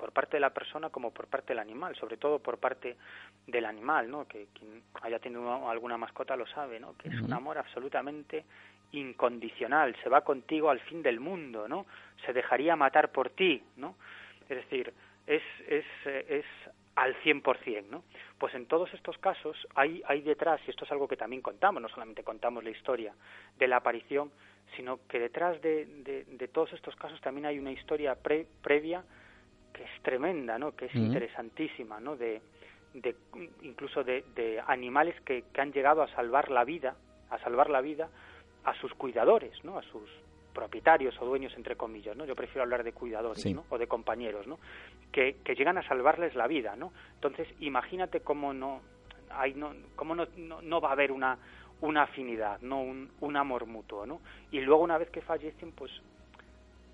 por 0.00 0.12
parte 0.12 0.38
de 0.38 0.40
la 0.40 0.48
persona 0.48 0.88
como 0.88 1.10
por 1.10 1.26
parte 1.26 1.48
del 1.48 1.58
animal, 1.58 1.94
sobre 1.94 2.16
todo 2.16 2.38
por 2.38 2.56
parte 2.56 2.96
del 3.46 3.66
animal, 3.66 4.10
¿no? 4.10 4.26
Que 4.26 4.46
quien 4.54 4.82
haya 5.02 5.18
tenido 5.18 5.68
alguna 5.68 5.98
mascota 5.98 6.36
lo 6.36 6.46
sabe, 6.46 6.80
¿no? 6.80 6.96
Que 6.96 7.10
es 7.10 7.20
un 7.20 7.34
amor 7.34 7.58
absolutamente 7.58 8.46
incondicional, 8.92 9.96
se 10.02 10.08
va 10.08 10.22
contigo 10.22 10.70
al 10.70 10.80
fin 10.80 11.02
del 11.02 11.20
mundo, 11.20 11.68
¿no? 11.68 11.86
Se 12.26 12.32
dejaría 12.32 12.76
matar 12.76 13.12
por 13.12 13.30
ti, 13.30 13.62
¿no? 13.76 13.96
Es 14.48 14.56
decir, 14.56 14.92
es, 15.26 15.42
es, 15.68 15.84
es 16.06 16.44
al 16.96 17.14
100%, 17.22 17.86
¿no? 17.88 18.04
Pues 18.38 18.54
en 18.54 18.66
todos 18.66 18.92
estos 18.94 19.16
casos 19.18 19.56
hay, 19.74 20.02
hay 20.06 20.22
detrás, 20.22 20.60
y 20.66 20.70
esto 20.70 20.84
es 20.84 20.92
algo 20.92 21.08
que 21.08 21.16
también 21.16 21.42
contamos, 21.42 21.80
no 21.80 21.88
solamente 21.88 22.24
contamos 22.24 22.64
la 22.64 22.70
historia 22.70 23.14
de 23.58 23.68
la 23.68 23.76
aparición, 23.76 24.30
sino 24.76 25.00
que 25.08 25.18
detrás 25.18 25.60
de, 25.62 25.86
de, 26.28 26.48
todos 26.48 26.72
estos 26.72 26.94
casos 26.96 27.20
también 27.20 27.46
hay 27.46 27.58
una 27.58 27.72
historia 27.72 28.14
previa 28.14 29.04
que 29.72 29.82
es 29.82 30.02
tremenda, 30.02 30.58
¿no? 30.58 30.74
Que 30.74 30.86
es 30.86 30.94
interesantísima, 30.94 32.00
¿no? 32.00 32.16
De, 32.16 32.40
de 32.94 33.14
incluso 33.62 34.04
de, 34.04 34.24
de 34.34 34.62
animales 34.66 35.20
que, 35.22 35.44
que, 35.52 35.60
han 35.60 35.72
llegado 35.72 36.02
a 36.02 36.08
salvar 36.08 36.50
la 36.50 36.64
vida, 36.64 36.96
a 37.30 37.38
salvar 37.38 37.70
la 37.70 37.80
vida 37.80 38.08
a 38.64 38.74
sus 38.74 38.92
cuidadores, 38.94 39.64
¿no? 39.64 39.78
A 39.78 39.82
sus 39.82 40.08
propietarios 40.52 41.16
o 41.20 41.24
dueños 41.24 41.52
entre 41.56 41.76
comillas, 41.76 42.16
¿no? 42.16 42.24
Yo 42.24 42.34
prefiero 42.34 42.62
hablar 42.62 42.84
de 42.84 42.92
cuidadores, 42.92 43.44
¿no? 43.54 43.64
O 43.70 43.78
de 43.78 43.86
compañeros, 43.86 44.46
¿no? 44.46 44.58
Que, 45.12 45.36
que 45.44 45.54
llegan 45.54 45.78
a 45.78 45.86
salvarles 45.86 46.34
la 46.34 46.46
vida, 46.46 46.76
¿no? 46.76 46.92
Entonces, 47.14 47.48
imagínate 47.60 48.20
cómo 48.20 48.52
no 48.52 48.80
hay 49.30 49.54
no 49.54 49.72
cómo 49.94 50.14
no, 50.14 50.26
no, 50.36 50.80
va 50.80 50.88
a 50.90 50.92
haber 50.92 51.12
una 51.12 51.38
una 51.80 52.02
afinidad, 52.02 52.60
no 52.60 52.82
un, 52.82 53.10
un 53.20 53.36
amor 53.36 53.66
mutuo, 53.66 54.06
¿no? 54.06 54.20
Y 54.50 54.60
luego 54.60 54.82
una 54.82 54.98
vez 54.98 55.08
que 55.10 55.22
fallecen, 55.22 55.72
pues 55.72 55.92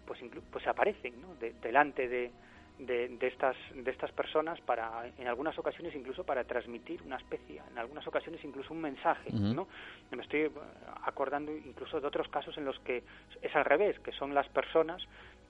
pues 0.06 0.20
pues 0.52 0.66
aparecen, 0.66 1.20
¿no? 1.20 1.34
delante 1.62 2.08
de 2.08 2.30
de, 2.78 3.16
estas 3.20 3.56
de 3.74 3.90
estas 3.90 4.12
personas 4.12 4.60
para 4.60 5.06
en 5.18 5.26
algunas 5.28 5.58
ocasiones 5.58 5.94
incluso 5.94 6.24
para 6.24 6.44
transmitir 6.44 7.00
una 7.02 7.16
especie 7.16 7.62
en 7.70 7.78
algunas 7.78 8.06
ocasiones 8.06 8.44
incluso 8.44 8.74
un 8.74 8.80
mensaje 8.80 9.32
no 9.32 9.66
me 10.10 10.22
estoy 10.22 10.40
eh, 10.40 10.50
acordando 11.04 11.52
incluso 11.52 12.00
de 12.00 12.06
otros 12.06 12.28
casos 12.28 12.56
en 12.58 12.64
los 12.64 12.78
que 12.80 13.02
es 13.40 13.56
al 13.56 13.64
revés 13.64 13.98
que 14.00 14.12
son 14.12 14.34
las 14.34 14.48
personas 14.48 15.02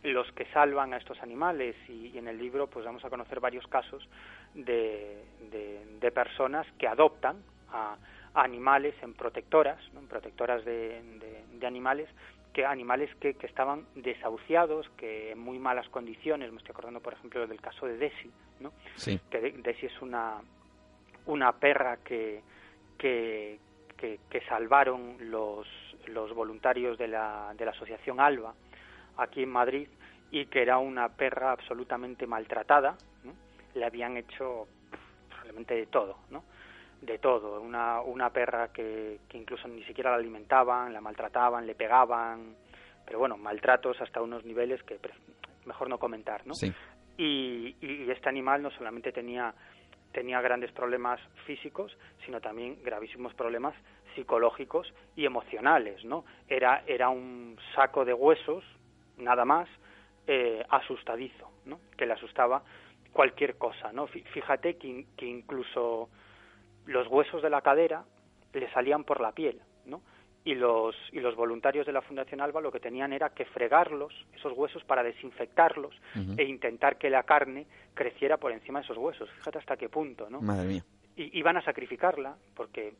los 0.02 0.30
que 0.32 0.44
salvan 0.46 0.94
a 0.94 0.98
estos 0.98 1.20
animales 1.20 1.74
y, 1.88 2.16
en 2.16 2.28
el 2.28 2.38
libro 2.38 2.68
pues 2.68 2.84
vamos 2.84 3.04
a 3.04 3.10
conocer 3.10 3.40
varios 3.40 3.66
casos 3.66 4.06
de, 4.54 5.24
de, 6.00 6.10
personas 6.12 6.66
que 6.78 6.86
adoptan 6.86 7.42
a, 7.72 7.96
animales 8.34 8.94
en 9.02 9.14
protectoras 9.14 9.78
en 9.96 10.06
protectoras 10.06 10.64
de, 10.64 11.02
de 11.58 11.66
animales 11.66 12.08
que 12.56 12.64
animales 12.64 13.14
que, 13.16 13.34
que, 13.34 13.46
estaban 13.46 13.84
desahuciados, 13.96 14.88
que 14.96 15.32
en 15.32 15.38
muy 15.38 15.58
malas 15.58 15.86
condiciones, 15.90 16.50
me 16.50 16.56
estoy 16.56 16.70
acordando 16.70 17.00
por 17.00 17.12
ejemplo 17.12 17.46
del 17.46 17.60
caso 17.60 17.84
de 17.84 17.98
Desi, 17.98 18.30
¿no? 18.60 18.72
Que 19.30 19.52
Desi 19.62 19.84
es 19.84 20.00
una, 20.00 20.40
una 21.26 21.52
perra 21.52 21.98
que, 21.98 22.40
que, 22.96 23.58
que, 23.98 24.40
salvaron 24.48 25.18
los, 25.30 25.66
los 26.06 26.32
voluntarios 26.32 26.96
de 26.96 27.08
la, 27.08 27.52
de 27.58 27.66
la 27.66 27.72
asociación 27.72 28.20
Alba 28.20 28.54
aquí 29.18 29.42
en 29.42 29.50
Madrid 29.50 29.88
y 30.30 30.46
que 30.46 30.62
era 30.62 30.78
una 30.78 31.10
perra 31.10 31.52
absolutamente 31.52 32.26
maltratada, 32.26 32.96
le 33.74 33.84
habían 33.84 34.16
hecho 34.16 34.66
probablemente 35.28 35.74
de 35.74 35.86
todo, 35.88 36.20
¿no? 36.30 36.42
De 37.00 37.18
todo, 37.18 37.60
una, 37.60 38.00
una 38.00 38.30
perra 38.30 38.68
que, 38.72 39.20
que 39.28 39.38
incluso 39.38 39.68
ni 39.68 39.84
siquiera 39.84 40.10
la 40.10 40.16
alimentaban, 40.16 40.92
la 40.92 41.00
maltrataban, 41.00 41.66
le 41.66 41.74
pegaban, 41.74 42.56
pero 43.04 43.20
bueno, 43.20 43.36
maltratos 43.36 44.00
hasta 44.00 44.20
unos 44.20 44.44
niveles 44.44 44.82
que 44.82 44.98
mejor 45.64 45.88
no 45.88 45.98
comentar, 45.98 46.46
¿no? 46.46 46.54
y, 47.16 47.74
este 48.10 48.28
animal 48.28 48.62
no 48.62 48.70
solamente 48.70 49.12
tenía 49.12 49.54
tenía 50.12 50.40
grandes 50.40 50.72
problemas 50.72 51.20
físicos, 51.44 51.94
sino 52.24 52.40
también 52.40 52.78
gravísimos 52.82 53.34
problemas 53.34 53.74
psicológicos 54.14 54.90
y 55.14 55.26
emocionales, 55.26 56.02
¿no? 56.06 56.24
Era, 56.48 56.84
era 56.86 57.10
un 57.10 57.58
saco 57.74 58.02
de 58.06 58.14
huesos, 58.14 58.64
nada 59.18 59.44
más, 59.44 59.68
eh, 60.26 60.64
asustadizo, 60.70 61.50
¿no? 61.66 61.80
Que 61.98 62.06
le 62.06 62.14
asustaba 62.14 62.62
cualquier 63.12 63.58
cosa, 63.58 63.92
¿no? 63.92 64.06
Fíjate 64.06 64.76
que, 64.78 65.04
que 65.18 65.26
incluso 65.26 66.08
los 66.86 67.06
huesos 67.08 67.42
de 67.42 67.50
la 67.50 67.60
cadera 67.60 68.04
le 68.52 68.70
salían 68.72 69.04
por 69.04 69.20
la 69.20 69.32
piel, 69.32 69.60
¿no? 69.84 70.00
y 70.46 70.54
los, 70.54 70.94
y 71.10 71.18
los 71.18 71.34
voluntarios 71.34 71.84
de 71.86 71.92
la 71.92 72.02
Fundación 72.02 72.40
Alba 72.40 72.60
lo 72.60 72.70
que 72.70 72.78
tenían 72.78 73.12
era 73.12 73.30
que 73.30 73.44
fregarlos, 73.46 74.14
esos 74.32 74.52
huesos, 74.56 74.84
para 74.84 75.02
desinfectarlos 75.02 75.92
e 76.36 76.44
intentar 76.44 76.98
que 76.98 77.10
la 77.10 77.24
carne 77.24 77.66
creciera 77.94 78.36
por 78.36 78.52
encima 78.52 78.78
de 78.78 78.84
esos 78.84 78.96
huesos. 78.96 79.28
Fíjate 79.38 79.58
hasta 79.58 79.76
qué 79.76 79.88
punto, 79.88 80.30
¿no? 80.30 80.40
Madre 80.40 80.68
mía. 80.68 80.84
Y 81.16 81.36
iban 81.36 81.56
a 81.56 81.62
sacrificarla 81.62 82.36
porque 82.54 82.94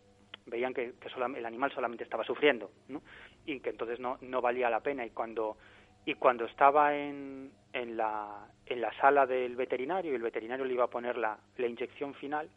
veían 0.46 0.74
que, 0.74 0.94
el 1.36 1.46
animal 1.46 1.70
solamente 1.70 2.02
estaba 2.02 2.24
sufriendo, 2.24 2.72
¿no? 2.88 3.00
Y 3.46 3.60
que 3.60 3.70
entonces 3.70 4.00
no, 4.00 4.18
no 4.22 4.40
valía 4.40 4.68
la 4.68 4.80
pena. 4.80 5.06
Y 5.06 5.10
cuando, 5.10 5.56
y 6.04 6.14
cuando 6.14 6.46
estaba 6.46 6.96
en, 6.96 7.52
en, 7.72 7.96
la, 7.96 8.48
en 8.66 8.80
la 8.80 8.92
sala 9.00 9.24
del 9.24 9.54
veterinario 9.54 10.10
y 10.10 10.16
el 10.16 10.22
veterinario 10.22 10.64
le 10.64 10.74
iba 10.74 10.84
a 10.84 10.90
poner 10.90 11.16
la, 11.16 11.38
la 11.58 11.66
inyección 11.68 12.12
final, 12.14 12.50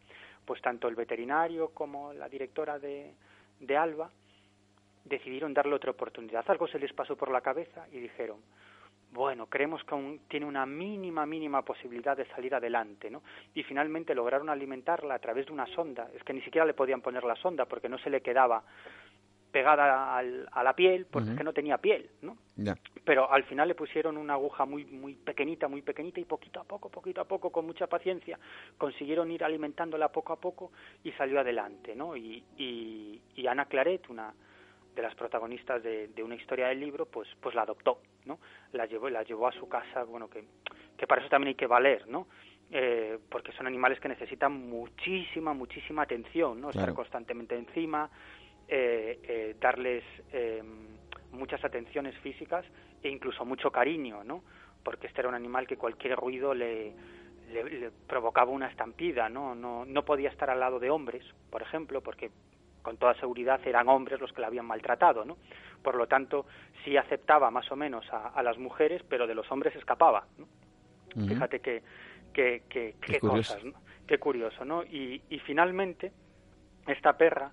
pues 0.50 0.64
tanto 0.64 0.88
el 0.88 0.96
veterinario 0.96 1.70
como 1.76 2.12
la 2.12 2.28
directora 2.28 2.80
de, 2.80 3.14
de 3.60 3.78
Alba 3.78 4.10
decidieron 5.06 5.54
darle 5.54 5.76
otra 5.76 5.92
oportunidad. 5.92 6.44
Algo 6.48 6.68
se 6.68 6.80
les 6.80 6.92
pasó 6.92 7.16
por 7.16 7.30
la 7.30 7.42
cabeza 7.42 7.86
y 7.92 8.00
dijeron, 8.00 8.40
bueno, 9.12 9.46
creemos 9.46 9.84
que 9.84 10.20
tiene 10.28 10.48
una 10.48 10.66
mínima, 10.66 11.28
mínima 11.28 11.62
posibilidad 11.62 12.18
de 12.18 12.26
salir 12.30 12.56
adelante, 12.56 13.12
¿no? 13.12 13.22
Y 13.54 13.62
finalmente 13.62 14.16
lograron 14.16 14.50
alimentarla 14.50 15.14
a 15.14 15.20
través 15.20 15.46
de 15.46 15.54
una 15.54 15.68
sonda. 15.68 16.10
Es 16.16 16.24
que 16.24 16.34
ni 16.34 16.42
siquiera 16.42 16.66
le 16.66 16.74
podían 16.74 17.02
poner 17.02 17.24
la 17.26 17.36
sonda 17.36 17.68
porque 17.68 17.88
no 17.88 18.00
se 18.00 18.10
le 18.10 18.22
quedaba 18.22 18.64
pegada 19.52 20.18
a 20.18 20.64
la 20.64 20.76
piel 20.76 21.08
porque 21.10 21.32
es 21.32 21.38
que 21.38 21.44
no 21.44 21.54
tenía 21.54 21.78
piel, 21.78 22.10
¿no? 22.22 22.38
Pero 23.04 23.32
al 23.32 23.44
final 23.44 23.68
le 23.68 23.76
pusieron 23.76 24.18
una 24.18 24.34
aguja 24.34 24.66
muy 24.66 24.86
muy 24.86 25.16
pequeñita, 25.16 25.68
muy 25.68 25.82
pequeñita 25.82 26.20
y 26.20 26.26
poquito 26.26 26.60
a 26.60 26.64
poco, 26.64 26.90
poquito 26.90 27.22
a 27.22 27.26
poco, 27.26 27.52
con 27.52 27.66
mucha 27.66 27.88
paciencia, 27.88 28.40
consiguieron 28.78 29.32
ir 29.32 29.44
alimentándola 29.44 30.10
poco 30.10 30.34
a 30.34 30.40
poco 30.40 30.72
y 31.04 31.12
salió 31.14 31.40
adelante, 31.40 31.96
¿no? 31.96 32.16
Y, 32.16 32.44
y, 32.58 33.22
y 33.36 33.48
Ana 33.48 33.66
Claret, 33.66 34.10
una 34.10 34.34
de 34.96 35.02
las 35.02 35.16
protagonistas 35.16 35.82
de, 35.82 36.24
una 36.24 36.36
historia 36.36 36.68
del 36.68 36.80
libro, 36.80 37.06
pues, 37.06 37.28
pues 37.40 37.56
la 37.56 37.62
adoptó, 37.62 38.02
¿no? 38.26 38.40
La 38.74 38.86
llevó, 38.86 39.10
la 39.10 39.24
llevó 39.24 39.48
a 39.48 39.52
su 39.54 39.68
casa, 39.70 40.04
bueno, 40.04 40.30
que, 40.30 40.44
que 40.98 41.08
para 41.08 41.22
eso 41.22 41.30
también 41.30 41.50
hay 41.50 41.56
que 41.56 41.68
valer, 41.68 42.08
¿no? 42.08 42.28
Eh, 42.72 43.18
porque 43.30 43.52
son 43.54 43.66
animales 43.66 44.00
que 44.00 44.08
necesitan 44.08 44.52
muchísima, 44.52 45.54
muchísima 45.54 46.04
atención, 46.04 46.62
¿no? 46.62 46.70
Estar 46.70 46.94
constantemente 46.94 47.56
encima, 47.56 48.10
darles 49.60 50.04
muchas 51.32 51.64
atenciones 51.64 52.18
físicas 52.20 52.66
e 53.04 53.10
incluso 53.10 53.46
mucho 53.46 53.72
cariño, 53.72 54.24
¿no? 54.24 54.44
Porque 54.84 55.08
este 55.08 55.22
era 55.22 55.30
un 55.30 55.36
animal 55.36 55.68
que 55.68 55.78
cualquier 55.78 56.18
ruido 56.18 56.54
le, 56.54 56.94
le, 57.52 57.92
provocaba 58.08 58.52
una 58.52 58.68
estampida, 58.68 59.30
¿no? 59.30 59.56
¿no? 59.56 59.86
No 59.86 60.06
podía 60.06 60.30
estar 60.30 60.50
al 60.50 60.60
lado 60.60 60.80
de 60.80 60.90
hombres, 60.90 61.24
por 61.50 61.62
ejemplo, 61.62 62.02
porque 62.02 62.32
con 62.82 62.98
toda 62.98 63.14
seguridad 63.16 63.60
eran 63.66 63.90
hombres 63.90 64.20
los 64.20 64.32
que 64.32 64.42
la 64.42 64.48
habían 64.48 64.66
maltratado, 64.66 65.26
¿no? 65.26 65.38
Por 65.84 65.96
lo 65.96 66.08
tanto, 66.08 66.46
sí 66.84 66.98
aceptaba 66.98 67.52
más 67.52 67.72
o 67.72 67.76
menos 67.76 68.06
a, 68.12 68.42
las 68.44 68.58
mujeres, 68.58 69.04
pero 69.08 69.28
de 69.28 69.36
los 69.36 69.50
hombres 69.52 69.76
escapaba, 69.76 70.28
¿no? 70.38 70.48
Fíjate 71.28 71.60
que, 71.60 71.82
que, 72.34 72.64
qué 72.70 73.20
cosas, 73.20 73.64
¿no? 73.64 73.74
Qué 74.08 74.18
curioso, 74.18 74.64
¿no? 74.64 74.84
Y, 74.84 75.22
y 75.30 75.40
finalmente, 75.40 76.12
esta 76.88 77.18
perra, 77.18 77.52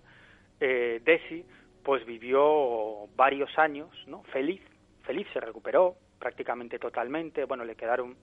eh, 0.61 1.01
Desi, 1.05 1.45
pues 1.83 2.05
vivió 2.05 3.07
varios 3.17 3.57
años, 3.59 3.91
¿no? 4.07 4.23
Feliz, 4.25 4.61
feliz, 5.03 5.27
se 5.33 5.41
recuperó 5.41 5.97
prácticamente 6.19 6.79
totalmente, 6.79 7.45
bueno, 7.45 7.65
le 7.65 7.77
quedaron 7.77 8.17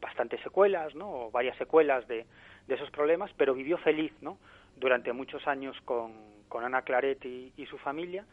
bastantes 0.00 0.40
secuelas, 0.42 0.94
¿no? 0.94 1.30
varias 1.30 1.56
secuelas 1.58 2.06
de, 2.06 2.26
de 2.66 2.74
esos 2.74 2.90
problemas, 2.90 3.32
pero 3.36 3.54
vivió 3.54 3.78
feliz, 3.78 4.12
¿no? 4.20 4.38
Durante 4.76 5.12
muchos 5.12 5.44
años 5.48 5.76
con, 5.84 6.12
con 6.48 6.64
Ana 6.64 6.82
Claret 6.82 7.24
y, 7.24 7.66
su 7.66 7.78
familia 7.78 8.24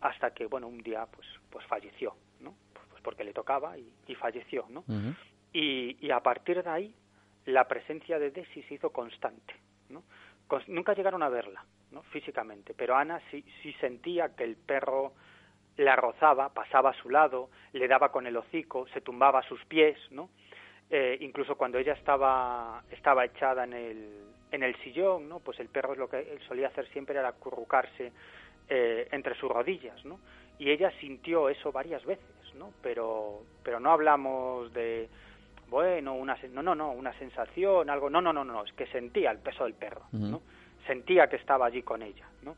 hasta 0.00 0.32
que 0.32 0.46
bueno 0.46 0.66
un 0.66 0.78
día 0.78 1.06
pues 1.06 1.26
pues 1.50 1.64
falleció 1.66 2.16
no 2.40 2.54
pues 2.72 3.02
porque 3.02 3.24
le 3.24 3.32
tocaba 3.32 3.76
y, 3.78 4.14
falleció 4.14 4.66
no 4.68 4.84
y, 5.52 6.10
a 6.10 6.20
partir 6.20 6.62
de 6.62 6.70
ahí 6.70 6.94
la 7.46 7.68
presencia 7.68 8.18
de 8.18 8.30
Desi 8.30 8.62
se 8.64 8.74
hizo 8.74 8.90
constante 8.90 9.54
no 9.88 10.02
nunca 10.66 10.94
llegaron 10.94 11.22
a 11.22 11.28
verla 11.28 11.64
no 11.92 12.02
físicamente 12.04 12.74
pero 12.74 12.96
Ana 12.96 13.20
sí 13.30 13.44
sí 13.62 13.72
sentía 13.74 14.34
que 14.34 14.44
el 14.44 14.56
perro 14.56 15.12
la 15.76 15.96
rozaba 15.96 16.50
pasaba 16.50 16.90
a 16.90 17.02
su 17.02 17.10
lado 17.10 17.50
le 17.72 17.88
daba 17.88 18.10
con 18.10 18.26
el 18.26 18.36
hocico 18.36 18.86
se 18.88 19.00
tumbaba 19.00 19.40
a 19.40 19.48
sus 19.48 19.64
pies 19.66 19.98
no 20.10 20.30
eh, 20.90 21.18
incluso 21.20 21.56
cuando 21.56 21.78
ella 21.78 21.92
estaba 21.92 22.82
estaba 22.90 23.24
echada 23.24 23.64
en 23.64 23.72
el 23.72 24.30
en 24.52 24.62
el 24.62 24.76
sillón, 24.82 25.28
¿no? 25.28 25.40
Pues 25.40 25.58
el 25.60 25.68
perro 25.68 25.94
lo 25.94 26.08
que 26.08 26.18
él 26.18 26.40
solía 26.48 26.68
hacer 26.68 26.88
siempre 26.88 27.16
era 27.16 27.28
acurrucarse 27.28 28.12
eh, 28.68 29.08
entre 29.12 29.34
sus 29.36 29.50
rodillas, 29.50 30.04
¿no? 30.04 30.20
Y 30.58 30.70
ella 30.70 30.92
sintió 31.00 31.48
eso 31.48 31.72
varias 31.72 32.04
veces, 32.04 32.54
¿no? 32.54 32.72
Pero, 32.82 33.42
pero 33.62 33.80
no 33.80 33.92
hablamos 33.92 34.72
de, 34.72 35.08
bueno, 35.68 36.14
una, 36.14 36.36
no, 36.52 36.62
no, 36.62 36.74
no, 36.74 36.92
una 36.92 37.16
sensación, 37.18 37.88
algo, 37.88 38.10
no, 38.10 38.20
no, 38.20 38.32
no, 38.32 38.44
no, 38.44 38.64
es 38.64 38.72
que 38.74 38.86
sentía 38.86 39.30
el 39.30 39.38
peso 39.38 39.64
del 39.64 39.74
perro, 39.74 40.02
¿no? 40.12 40.42
Sentía 40.90 41.28
que 41.28 41.36
estaba 41.36 41.66
allí 41.66 41.82
con 41.82 42.02
ella, 42.02 42.26
¿no? 42.42 42.56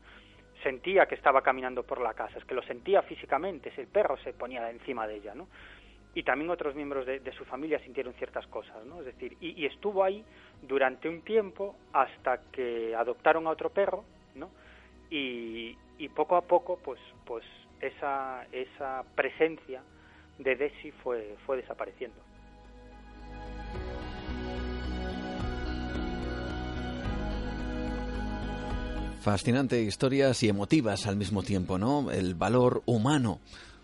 Sentía 0.63 1.05
que 1.05 1.13
estaba 1.13 1.43
caminando 1.43 1.83
por 1.83 2.01
la 2.01 2.15
casa, 2.15 2.39
es 2.39 2.45
que 2.45 2.55
lo 2.55 2.63
sentía 2.63 3.03
físicamente, 3.03 3.71
el 3.77 3.85
perro 3.85 4.17
se 4.17 4.33
ponía 4.33 4.71
encima 4.71 5.05
de 5.05 5.17
ella, 5.17 5.35
¿no? 5.35 5.47
y 6.15 6.23
también 6.23 6.49
otros 6.49 6.75
miembros 6.75 7.05
de, 7.05 7.31
su 7.31 7.45
familia 7.45 7.79
sintieron 7.79 8.13
ciertas 8.13 8.45
cosas, 8.47 8.85
¿no? 8.85 8.99
Es 8.99 9.05
decir, 9.05 9.35
y, 9.39 9.65
estuvo 9.65 10.03
ahí 10.03 10.23
durante 10.61 11.09
un 11.09 11.21
tiempo 11.21 11.75
hasta 11.91 12.39
que 12.51 12.95
adoptaron 12.95 13.47
a 13.47 13.51
otro 13.51 13.69
perro, 13.69 14.03
¿no? 14.35 14.49
Y, 15.09 15.77
poco 16.15 16.35
a 16.35 16.41
poco, 16.41 16.79
pues, 16.83 16.99
pues 17.25 17.43
esa, 17.81 18.45
esa 18.51 19.03
presencia 19.15 19.81
de 20.37 20.55
Desi 20.55 20.91
fue, 20.91 21.35
fue 21.45 21.57
desapareciendo. 21.57 22.17
Fascinante 29.23 29.81
historias 29.81 30.43
y 30.43 30.49
emotivas 30.49 31.07
al 31.07 31.15
mismo 31.15 31.43
tiempo, 31.43 31.77
¿no? 31.77 32.11
El 32.11 32.35
valor 32.35 32.83
humano 32.85 33.39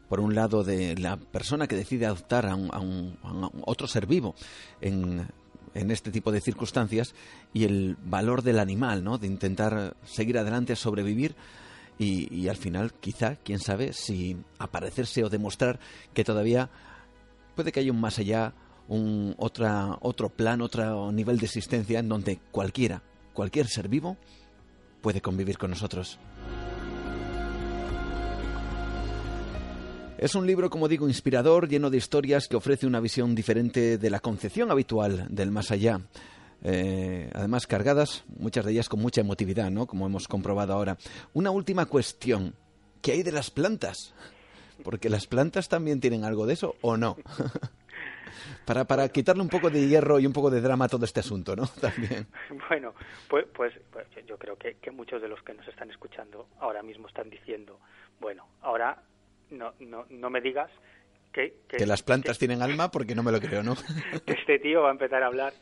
por 0.09 0.19
un 0.19 0.35
lado, 0.35 0.65
de 0.65 0.97
la 0.97 1.15
persona 1.15 1.65
que 1.65 1.77
decide 1.77 2.07
adoptar 2.07 2.45
a, 2.45 2.55
un, 2.55 3.17
otro 3.63 3.87
ser 3.87 4.05
vivo 4.05 4.35
en, 4.81 5.29
este 5.73 6.11
tipo 6.11 6.33
de 6.33 6.41
circunstancias 6.41 7.15
y 7.53 7.63
el 7.63 7.95
valor 8.03 8.41
del 8.41 8.59
animal, 8.59 9.01
¿no? 9.01 9.17
De 9.17 9.27
intentar 9.27 9.95
seguir 10.03 10.37
adelante, 10.37 10.75
sobrevivir 10.75 11.37
y, 11.97 12.49
al 12.49 12.57
final, 12.57 12.91
quizá, 12.95 13.37
quién 13.37 13.59
sabe, 13.59 13.93
si 13.93 14.35
aparecerse 14.57 15.23
o 15.23 15.29
demostrar 15.29 15.79
que 16.13 16.25
todavía 16.25 16.69
puede 17.55 17.71
que 17.71 17.79
haya 17.79 17.93
un 17.93 18.01
más 18.01 18.19
allá, 18.19 18.53
un 18.89 19.35
otra, 19.37 19.99
otro 20.01 20.27
plan, 20.27 20.59
otro 20.59 21.13
nivel 21.13 21.37
de 21.37 21.45
existencia 21.45 21.99
en 21.99 22.09
donde 22.09 22.41
cualquiera, 22.51 23.03
cualquier 23.33 23.67
ser 23.67 23.87
vivo 23.87 24.17
puede 25.01 25.21
convivir 25.21 25.57
con 25.57 25.71
nosotros. 25.71 26.19
Es 30.17 30.35
un 30.35 30.45
libro, 30.45 30.69
como 30.69 30.89
digo, 30.89 31.07
inspirador, 31.07 31.69
lleno 31.69 31.89
de 31.89 31.97
historias 31.97 32.49
que 32.49 32.57
ofrece 32.57 32.85
una 32.85 32.99
visión 32.99 33.35
diferente 33.35 33.97
de 33.97 34.09
la 34.09 34.19
concepción 34.19 34.69
habitual 34.69 35.27
del 35.29 35.49
más 35.49 35.71
allá. 35.71 36.01
Eh, 36.61 37.29
además 37.33 37.67
cargadas, 37.67 38.25
muchas 38.37 38.65
de 38.65 38.73
ellas 38.73 38.89
con 38.89 38.99
mucha 38.99 39.21
emotividad, 39.21 39.71
¿no? 39.71 39.87
Como 39.87 40.05
hemos 40.05 40.27
comprobado 40.27 40.73
ahora. 40.73 40.97
Una 41.33 41.51
última 41.51 41.85
cuestión. 41.85 42.53
¿Qué 43.01 43.13
hay 43.13 43.23
de 43.23 43.31
las 43.31 43.49
plantas? 43.49 44.13
Porque 44.83 45.07
las 45.07 45.25
plantas 45.25 45.69
también 45.69 46.01
tienen 46.01 46.25
algo 46.25 46.45
de 46.45 46.53
eso, 46.53 46.75
¿o 46.81 46.97
no? 46.97 47.15
para, 48.65 48.85
para 48.85 49.09
quitarle 49.09 49.41
un 49.41 49.49
poco 49.49 49.69
de 49.69 49.87
hierro 49.87 50.19
y 50.19 50.25
un 50.25 50.33
poco 50.33 50.49
de 50.49 50.61
drama 50.61 50.85
a 50.85 50.89
todo 50.89 51.05
este 51.05 51.19
asunto, 51.19 51.55
¿no? 51.55 51.67
También. 51.81 52.27
Bueno, 52.69 52.93
pues, 53.27 53.45
pues, 53.53 53.73
pues 53.91 54.07
yo 54.27 54.37
creo 54.37 54.57
que, 54.57 54.75
que, 54.75 54.91
muchos 54.91 55.21
de 55.21 55.27
los 55.27 55.41
que 55.43 55.53
nos 55.53 55.67
están 55.67 55.89
escuchando 55.89 56.47
ahora 56.59 56.83
mismo 56.83 57.07
están 57.07 57.29
diciendo, 57.29 57.79
bueno, 58.19 58.47
ahora 58.61 59.01
no, 59.51 59.73
no, 59.79 60.05
no 60.09 60.29
me 60.29 60.41
digas 60.41 60.69
que... 61.31 61.53
Que, 61.67 61.85
las 61.85 62.03
plantas 62.03 62.37
tienen 62.37 62.61
alma 62.61 62.91
porque 62.91 63.15
no 63.15 63.23
me 63.23 63.31
lo 63.31 63.39
creo, 63.39 63.63
¿no? 63.63 63.75
que 64.25 64.33
este 64.33 64.59
tío 64.59 64.81
va 64.83 64.89
a 64.89 64.93
empezar 64.93 65.23
a 65.23 65.27
hablar 65.27 65.53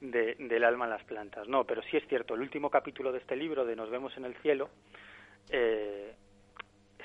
de, 0.00 0.34
del 0.38 0.64
alma 0.64 0.84
en 0.84 0.90
las 0.90 1.04
plantas. 1.04 1.48
No, 1.48 1.64
pero 1.64 1.82
sí 1.82 1.96
es 1.96 2.06
cierto, 2.08 2.34
el 2.34 2.40
último 2.40 2.70
capítulo 2.70 3.12
de 3.12 3.18
este 3.18 3.36
libro, 3.36 3.64
de 3.64 3.76
Nos 3.76 3.90
vemos 3.90 4.16
en 4.16 4.24
el 4.24 4.34
cielo, 4.36 4.68
eh, 5.50 6.14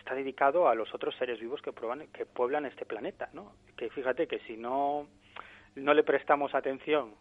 está 0.08 0.16
dedicado 0.16 0.70
a 0.70 0.76
los 0.76 0.94
otros 0.94 1.14
seres 1.18 1.38
vivos 1.38 1.62
que, 1.62 1.74
que 2.14 2.26
pueblan 2.26 2.66
este 2.66 2.86
planeta, 2.86 3.30
¿no? 3.34 3.52
Que 3.76 3.90
fíjate 3.90 4.26
que 4.26 4.40
si 4.40 4.56
no 4.56 5.06
no 5.76 5.94
le 5.94 6.04
prestamos 6.04 6.56
atención 6.56 7.14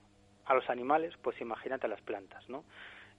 a 0.44 0.54
los 0.54 0.70
animales, 0.70 1.12
pues 1.20 1.38
imagínate 1.40 1.86
a 1.86 1.88
las 1.88 2.00
plantas, 2.02 2.48
¿no? 2.48 2.64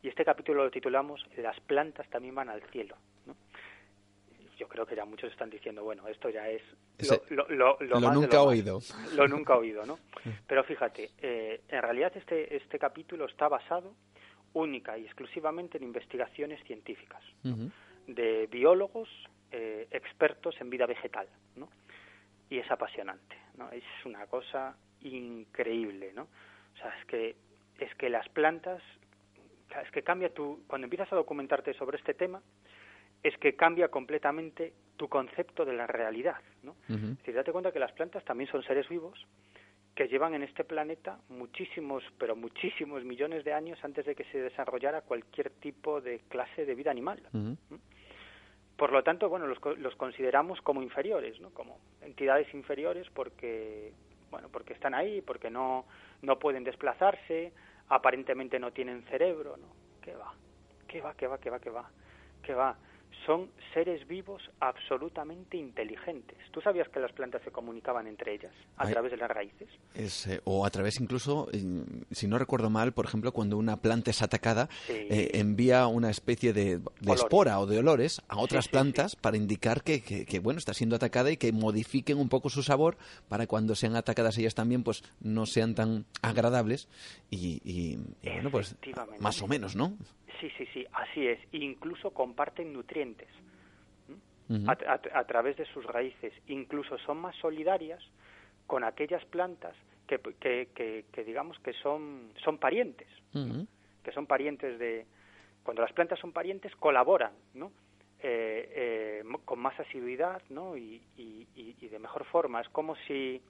Y 0.01 0.07
este 0.07 0.23
capítulo 0.23 0.63
lo 0.63 0.71
titulamos 0.71 1.25
Las 1.35 1.59
plantas 1.59 2.09
también 2.09 2.33
van 2.33 2.47
al 2.47 2.61
cielo, 2.71 2.95
¿no? 3.25 3.35
Yo 4.57 4.69
creo 4.69 4.85
que 4.85 4.95
ya 4.95 5.03
muchos 5.03 5.31
están 5.31 5.49
diciendo, 5.49 5.83
bueno, 5.83 6.07
esto 6.07 6.29
ya 6.29 6.47
es 6.47 6.61
lo, 7.29 7.45
lo, 7.49 7.77
lo, 7.81 7.99
nunca 8.11 8.41
oído. 8.41 8.79
Lo 9.15 9.27
nunca 9.27 9.57
oído, 9.57 9.85
¿no? 9.85 9.99
Pero 10.47 10.63
fíjate, 10.63 11.11
eh, 11.21 11.61
en 11.67 11.81
realidad 11.81 12.13
este, 12.15 12.55
este 12.55 12.79
capítulo 12.79 13.25
está 13.25 13.49
basado 13.49 13.93
única 14.53 14.97
y 14.97 15.03
exclusivamente 15.03 15.77
en 15.77 15.83
investigaciones 15.83 16.63
científicas 16.63 17.21
de 18.07 18.47
biólogos 18.49 19.09
eh, 19.51 19.87
expertos 19.91 20.59
en 20.59 20.69
vida 20.69 20.85
vegetal, 20.85 21.27
¿no? 21.55 21.69
Y 22.49 22.59
es 22.59 22.69
apasionante, 22.71 23.35
¿no? 23.57 23.71
Es 23.71 23.83
una 24.05 24.25
cosa 24.27 24.75
increíble, 25.01 26.11
¿no? 26.13 26.23
O 26.23 26.77
sea, 26.77 26.97
es 26.99 27.05
que 27.05 27.35
es 27.79 27.93
que 27.95 28.09
las 28.09 28.27
plantas, 28.29 28.81
es 29.83 29.91
que 29.91 30.01
cambia 30.01 30.33
tu 30.33 30.63
cuando 30.67 30.85
empiezas 30.85 31.11
a 31.13 31.15
documentarte 31.15 31.73
sobre 31.73 31.97
este 31.97 32.13
tema, 32.13 32.41
es 33.23 33.37
que 33.37 33.55
cambia 33.55 33.89
completamente 33.89 34.73
tu 34.95 35.07
concepto 35.07 35.63
de 35.65 35.73
la 35.73 35.87
realidad, 35.87 36.41
¿no? 36.63 36.75
Si 37.23 37.31
date 37.31 37.51
cuenta 37.51 37.71
que 37.71 37.79
las 37.79 37.91
plantas 37.91 38.23
también 38.25 38.49
son 38.49 38.63
seres 38.63 38.87
vivos 38.89 39.25
que 39.95 40.07
llevan 40.07 40.35
en 40.35 40.43
este 40.43 40.63
planeta 40.63 41.19
muchísimos, 41.29 42.03
pero 42.19 42.35
muchísimos 42.35 43.03
millones 43.03 43.43
de 43.43 43.53
años 43.53 43.79
antes 43.83 44.05
de 44.05 44.13
que 44.13 44.25
se 44.25 44.39
desarrollara 44.39 45.01
cualquier 45.01 45.49
tipo 45.49 46.01
de 46.01 46.19
clase 46.29 46.65
de 46.65 46.75
vida 46.75 46.91
animal. 46.91 47.21
Por 48.77 48.91
lo 48.91 49.03
tanto, 49.03 49.27
bueno, 49.27 49.47
los, 49.47 49.59
los 49.79 49.95
consideramos 49.95 50.61
como 50.61 50.83
inferiores, 50.83 51.39
¿no? 51.41 51.49
Como 51.49 51.79
entidades 52.01 52.53
inferiores 52.53 53.07
porque, 53.13 53.91
bueno, 54.29 54.49
porque 54.51 54.73
están 54.73 54.93
ahí, 54.93 55.21
porque 55.21 55.49
no, 55.49 55.85
no 56.21 56.37
pueden 56.37 56.63
desplazarse, 56.63 57.51
aparentemente 57.89 58.59
no 58.59 58.71
tienen 58.71 59.03
cerebro, 59.05 59.57
¿no? 59.57 59.67
¿Qué 60.01 60.15
va? 60.15 60.31
¿Qué 60.87 61.01
va? 61.01 61.15
¿Qué 61.15 61.27
va? 61.27 61.39
¿Qué 61.39 61.49
va? 61.49 61.59
¿Qué 61.59 61.69
va? 61.71 61.89
¿Qué 62.43 62.53
va? 62.53 62.77
Son 63.25 63.49
seres 63.73 64.07
vivos 64.07 64.41
absolutamente 64.59 65.57
inteligentes. 65.57 66.37
¿Tú 66.51 66.61
sabías 66.61 66.87
que 66.89 66.99
las 66.99 67.11
plantas 67.11 67.41
se 67.43 67.51
comunicaban 67.51 68.07
entre 68.07 68.35
ellas 68.35 68.53
a 68.77 68.87
través 68.87 69.11
de 69.11 69.17
las 69.17 69.29
raíces? 69.29 69.67
Eh, 69.93 70.39
o 70.45 70.65
a 70.65 70.69
través 70.69 70.99
incluso, 70.99 71.49
si 72.11 72.27
no 72.27 72.37
recuerdo 72.37 72.69
mal, 72.69 72.93
por 72.93 73.05
ejemplo, 73.05 73.31
cuando 73.31 73.57
una 73.57 73.77
planta 73.77 74.11
es 74.11 74.21
atacada, 74.21 74.69
eh, 74.87 75.31
envía 75.33 75.87
una 75.87 76.09
especie 76.09 76.53
de, 76.53 76.79
espora 77.13 77.59
o 77.59 77.65
de 77.65 77.79
olores 77.79 78.21
a 78.27 78.37
otras 78.37 78.67
plantas 78.67 79.15
para 79.15 79.37
indicar 79.37 79.83
que, 79.83 80.01
que, 80.01 80.39
bueno, 80.39 80.57
está 80.57 80.73
siendo 80.73 80.95
atacada 80.95 81.31
y 81.31 81.37
que 81.37 81.51
modifiquen 81.51 82.17
un 82.17 82.29
poco 82.29 82.49
su 82.49 82.63
sabor 82.63 82.97
para 83.27 83.47
cuando 83.47 83.75
sean 83.75 83.95
atacadas 83.95 84.37
ellas 84.37 84.55
también, 84.55 84.83
pues 84.83 85.03
no 85.19 85.45
sean 85.45 85.75
tan 85.75 86.05
agradables 86.21 86.87
y, 87.29 87.61
y 87.63 87.99
bueno, 88.23 88.51
pues 88.51 88.75
más 89.19 89.41
o 89.41 89.47
menos, 89.47 89.75
¿no? 89.75 89.97
Sí, 90.39 90.51
sí, 90.57 90.67
sí, 90.73 90.85
así 90.93 91.27
es. 91.27 91.39
Incluso 91.51 92.11
comparten 92.11 92.73
nutrientes 92.73 93.29
a, 94.67 95.23
través 95.25 95.57
de 95.57 95.65
sus 95.65 95.85
raíces. 95.85 96.33
Incluso 96.47 96.97
son 96.99 97.17
más 97.17 97.35
solidarias 97.37 98.03
con 98.65 98.83
aquellas 98.83 99.23
plantas 99.25 99.75
que, 100.07 100.19
que, 100.39 101.05
que, 101.11 101.23
digamos 101.23 101.59
que 101.59 101.73
son, 101.73 102.31
son 102.43 102.57
parientes, 102.57 103.07
que 104.03 104.11
son 104.11 104.25
parientes 104.25 104.79
de... 104.79 105.05
Cuando 105.63 105.81
las 105.81 105.91
plantas 105.91 106.17
son 106.19 106.31
parientes, 106.31 106.73
colaboran, 106.77 107.33
¿no? 107.53 107.73
Eh, 108.19 109.21
eh, 109.21 109.23
con 109.43 109.59
más 109.59 109.77
asiduidad, 109.79 110.41
¿no? 110.49 110.77
Y, 110.77 111.01
y, 111.17 111.45
y, 111.55 111.87
de 111.89 111.99
mejor 111.99 112.23
forma. 112.25 112.61
Es 112.61 112.69
como 112.69 112.95
si 113.07 113.41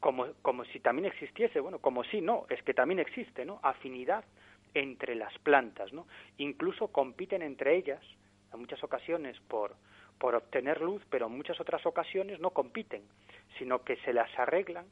como, 0.00 0.26
como 0.42 0.64
si 0.66 0.80
también 0.80 1.06
existiese, 1.06 1.60
bueno, 1.60 1.78
como 1.78 2.02
si 2.04 2.20
no, 2.20 2.46
es 2.48 2.62
que 2.62 2.74
también 2.74 2.98
existe, 2.98 3.44
¿no? 3.44 3.60
Afinidad 3.62 4.24
entre 4.74 5.14
las 5.14 5.36
plantas, 5.38 5.92
¿no? 5.92 6.06
Incluso 6.38 6.88
compiten 6.88 7.42
entre 7.42 7.76
ellas, 7.76 8.02
en 8.52 8.60
muchas 8.60 8.82
ocasiones 8.84 9.38
por, 9.48 9.74
por 10.18 10.34
obtener 10.34 10.80
luz, 10.80 11.02
pero 11.10 11.26
en 11.26 11.36
muchas 11.36 11.60
otras 11.60 11.84
ocasiones 11.86 12.40
no 12.40 12.50
compiten, 12.50 13.02
sino 13.58 13.82
que 13.84 13.96
se 13.98 14.12
las 14.12 14.30
arreglan 14.38 14.86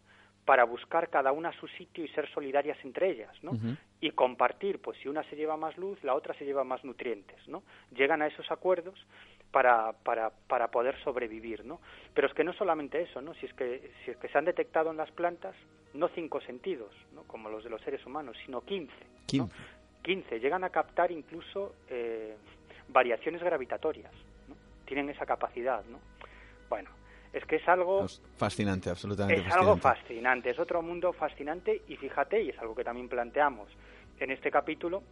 para 0.45 0.65
buscar 0.65 1.09
cada 1.09 1.31
una 1.33 1.53
su 1.53 1.69
sitio 1.69 2.05
y 2.05 2.09
ser 2.09 2.29
solidarias 2.33 2.77
entre 2.85 3.11
ellas, 3.11 3.33
¿no? 3.43 3.53
Y 4.01 4.11
compartir, 4.11 4.81
pues 4.81 4.99
si 4.99 5.09
una 5.09 5.23
se 5.25 5.37
lleva 5.37 5.57
más 5.57 5.77
luz, 5.77 6.03
la 6.03 6.15
otra 6.15 6.35
se 6.35 6.45
lleva 6.45 6.65
más 6.65 6.85
nutrientes, 6.85 7.47
¿no? 7.47 7.63
Llegan 7.95 8.23
a 8.23 8.27
esos 8.27 8.51
acuerdos 8.51 8.99
para, 9.53 9.93
para, 9.93 10.31
para 10.31 10.69
poder 10.69 10.99
sobrevivir, 11.05 11.65
¿no? 11.65 11.81
Pero 12.15 12.27
es 12.27 12.35
que 12.35 12.43
no 12.43 12.53
solamente 12.55 13.03
eso, 13.03 13.21
¿no? 13.21 13.35
Si 13.35 13.47
es 13.47 13.55
que, 13.55 13.93
si 14.05 14.11
es 14.11 14.17
que 14.17 14.29
se 14.29 14.39
han 14.39 14.47
detectado 14.47 14.91
en 14.91 14.97
las 14.97 15.11
plantas 15.13 15.55
no 15.95 16.09
cinco 16.09 16.41
sentidos, 16.41 16.91
¿no? 17.15 17.23
Como 17.25 17.51
los 17.51 17.63
de 17.63 17.71
los 17.71 17.81
seres 17.83 18.05
humanos, 18.07 18.37
sino 18.45 18.63
quince. 18.63 19.07
Quince. 20.03 20.41
Llegan 20.41 20.65
a 20.65 20.71
captar 20.71 21.13
incluso 21.13 21.75
eh, 21.89 22.35
variaciones 22.89 23.43
gravitatorias, 23.43 24.13
¿no? 24.49 24.57
Tienen 24.87 25.11
esa 25.11 25.27
capacidad, 25.27 25.85
¿no? 25.85 26.01
Bueno, 26.69 26.91
es 27.33 27.45
que 27.45 27.57
es 27.57 27.69
algo 27.69 28.07
fascinante, 28.37 28.91
absolutamente. 28.91 29.47
Es 29.47 29.55
algo 29.55 29.77
fascinante, 29.77 30.51
es 30.51 30.59
otro 30.59 30.83
mundo 30.83 31.13
fascinante 31.13 31.83
y 31.89 31.97
fíjate, 31.97 32.43
y 32.43 32.49
es 32.49 32.59
algo 32.59 32.75
que 32.75 32.85
también 32.85 33.09
planteamos 33.09 33.69
en 34.19 34.31
este 34.31 34.51
capítulo, 34.51 35.03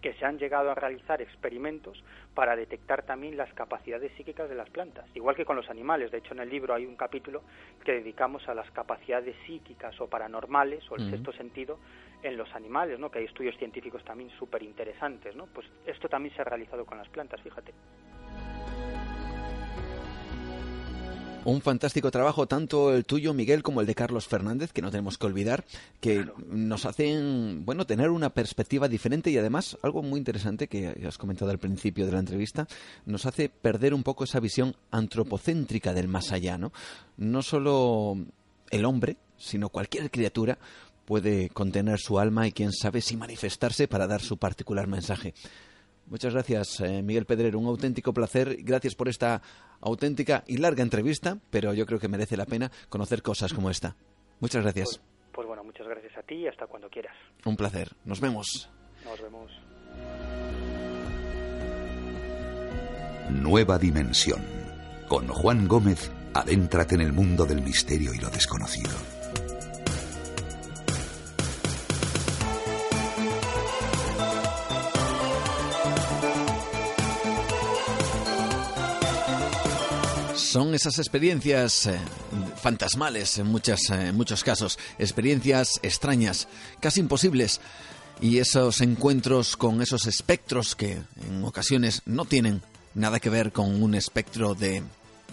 que 0.00 0.14
se 0.14 0.24
han 0.24 0.38
llegado 0.38 0.70
a 0.70 0.74
realizar 0.74 1.20
experimentos 1.20 2.02
para 2.34 2.56
detectar 2.56 3.02
también 3.02 3.36
las 3.36 3.52
capacidades 3.54 4.12
psíquicas 4.16 4.48
de 4.48 4.54
las 4.54 4.70
plantas, 4.70 5.04
igual 5.14 5.36
que 5.36 5.44
con 5.44 5.56
los 5.56 5.68
animales. 5.70 6.10
De 6.10 6.18
hecho, 6.18 6.34
en 6.34 6.40
el 6.40 6.48
libro 6.48 6.74
hay 6.74 6.86
un 6.86 6.96
capítulo 6.96 7.42
que 7.84 7.92
dedicamos 7.92 8.48
a 8.48 8.54
las 8.54 8.70
capacidades 8.70 9.36
psíquicas 9.46 10.00
o 10.00 10.08
paranormales 10.08 10.90
o 10.90 10.96
el 10.96 11.10
sexto 11.10 11.32
sentido 11.32 11.78
en 12.22 12.36
los 12.36 12.54
animales, 12.54 12.98
¿no? 12.98 13.10
Que 13.10 13.20
hay 13.20 13.24
estudios 13.24 13.56
científicos 13.56 14.04
también 14.04 14.30
súper 14.38 14.62
interesantes, 14.62 15.34
¿no? 15.34 15.46
Pues 15.46 15.66
esto 15.86 16.08
también 16.08 16.34
se 16.34 16.42
ha 16.42 16.44
realizado 16.44 16.84
con 16.84 16.98
las 16.98 17.08
plantas, 17.08 17.40
fíjate. 17.40 17.72
Un 21.42 21.62
fantástico 21.62 22.10
trabajo, 22.10 22.46
tanto 22.46 22.94
el 22.94 23.06
tuyo, 23.06 23.32
Miguel, 23.32 23.62
como 23.62 23.80
el 23.80 23.86
de 23.86 23.94
Carlos 23.94 24.28
Fernández, 24.28 24.72
que 24.72 24.82
no 24.82 24.90
tenemos 24.90 25.16
que 25.16 25.24
olvidar, 25.24 25.64
que 25.98 26.26
nos 26.50 26.84
hacen, 26.84 27.64
bueno, 27.64 27.86
tener 27.86 28.10
una 28.10 28.28
perspectiva 28.28 28.88
diferente 28.88 29.30
y 29.30 29.38
además 29.38 29.78
algo 29.82 30.02
muy 30.02 30.18
interesante 30.18 30.68
que 30.68 30.88
has 31.08 31.16
comentado 31.16 31.50
al 31.50 31.58
principio 31.58 32.04
de 32.04 32.12
la 32.12 32.18
entrevista, 32.18 32.68
nos 33.06 33.24
hace 33.24 33.48
perder 33.48 33.94
un 33.94 34.02
poco 34.02 34.24
esa 34.24 34.38
visión 34.38 34.76
antropocéntrica 34.90 35.94
del 35.94 36.08
más 36.08 36.30
allá, 36.30 36.58
¿no? 36.58 36.72
No 37.16 37.40
solo 37.40 38.18
el 38.70 38.84
hombre, 38.84 39.16
sino 39.38 39.70
cualquier 39.70 40.10
criatura 40.10 40.58
puede 41.06 41.48
contener 41.48 41.98
su 41.98 42.18
alma 42.18 42.46
y 42.46 42.52
quién 42.52 42.70
sabe 42.70 43.00
si 43.00 43.16
manifestarse 43.16 43.88
para 43.88 44.06
dar 44.06 44.20
su 44.20 44.36
particular 44.36 44.86
mensaje. 44.86 45.32
Muchas 46.10 46.34
gracias, 46.34 46.80
eh, 46.80 47.02
Miguel 47.02 47.24
Pedrero. 47.24 47.60
Un 47.60 47.66
auténtico 47.66 48.12
placer. 48.12 48.56
Gracias 48.62 48.96
por 48.96 49.08
esta 49.08 49.40
auténtica 49.80 50.42
y 50.48 50.56
larga 50.56 50.82
entrevista, 50.82 51.38
pero 51.50 51.72
yo 51.72 51.86
creo 51.86 52.00
que 52.00 52.08
merece 52.08 52.36
la 52.36 52.46
pena 52.46 52.70
conocer 52.88 53.22
cosas 53.22 53.54
como 53.54 53.70
esta. 53.70 53.94
Muchas 54.40 54.64
gracias. 54.64 54.98
Pues, 54.98 55.00
pues 55.32 55.46
bueno, 55.46 55.62
muchas 55.62 55.86
gracias 55.86 56.18
a 56.18 56.22
ti 56.22 56.34
y 56.34 56.48
hasta 56.48 56.66
cuando 56.66 56.90
quieras. 56.90 57.14
Un 57.44 57.56
placer. 57.56 57.92
Nos 58.04 58.20
vemos. 58.20 58.68
Nos 59.04 59.22
vemos. 59.22 59.52
Nueva 63.30 63.78
Dimensión. 63.78 64.44
Con 65.08 65.28
Juan 65.28 65.68
Gómez, 65.68 66.10
adéntrate 66.34 66.96
en 66.96 67.02
el 67.02 67.12
mundo 67.12 67.46
del 67.46 67.62
misterio 67.62 68.12
y 68.12 68.18
lo 68.18 68.30
desconocido. 68.30 68.90
Son 80.50 80.74
esas 80.74 80.98
experiencias 80.98 81.86
eh, 81.86 81.96
fantasmales 82.60 83.38
en, 83.38 83.46
muchas, 83.46 83.88
eh, 83.90 84.08
en 84.08 84.16
muchos 84.16 84.42
casos, 84.42 84.80
experiencias 84.98 85.78
extrañas, 85.84 86.48
casi 86.80 86.98
imposibles, 86.98 87.60
y 88.20 88.38
esos 88.38 88.80
encuentros 88.80 89.56
con 89.56 89.80
esos 89.80 90.08
espectros 90.08 90.74
que 90.74 90.98
en 91.24 91.44
ocasiones 91.44 92.02
no 92.04 92.24
tienen 92.24 92.62
nada 92.96 93.20
que 93.20 93.30
ver 93.30 93.52
con 93.52 93.80
un 93.80 93.94
espectro 93.94 94.56
de 94.56 94.82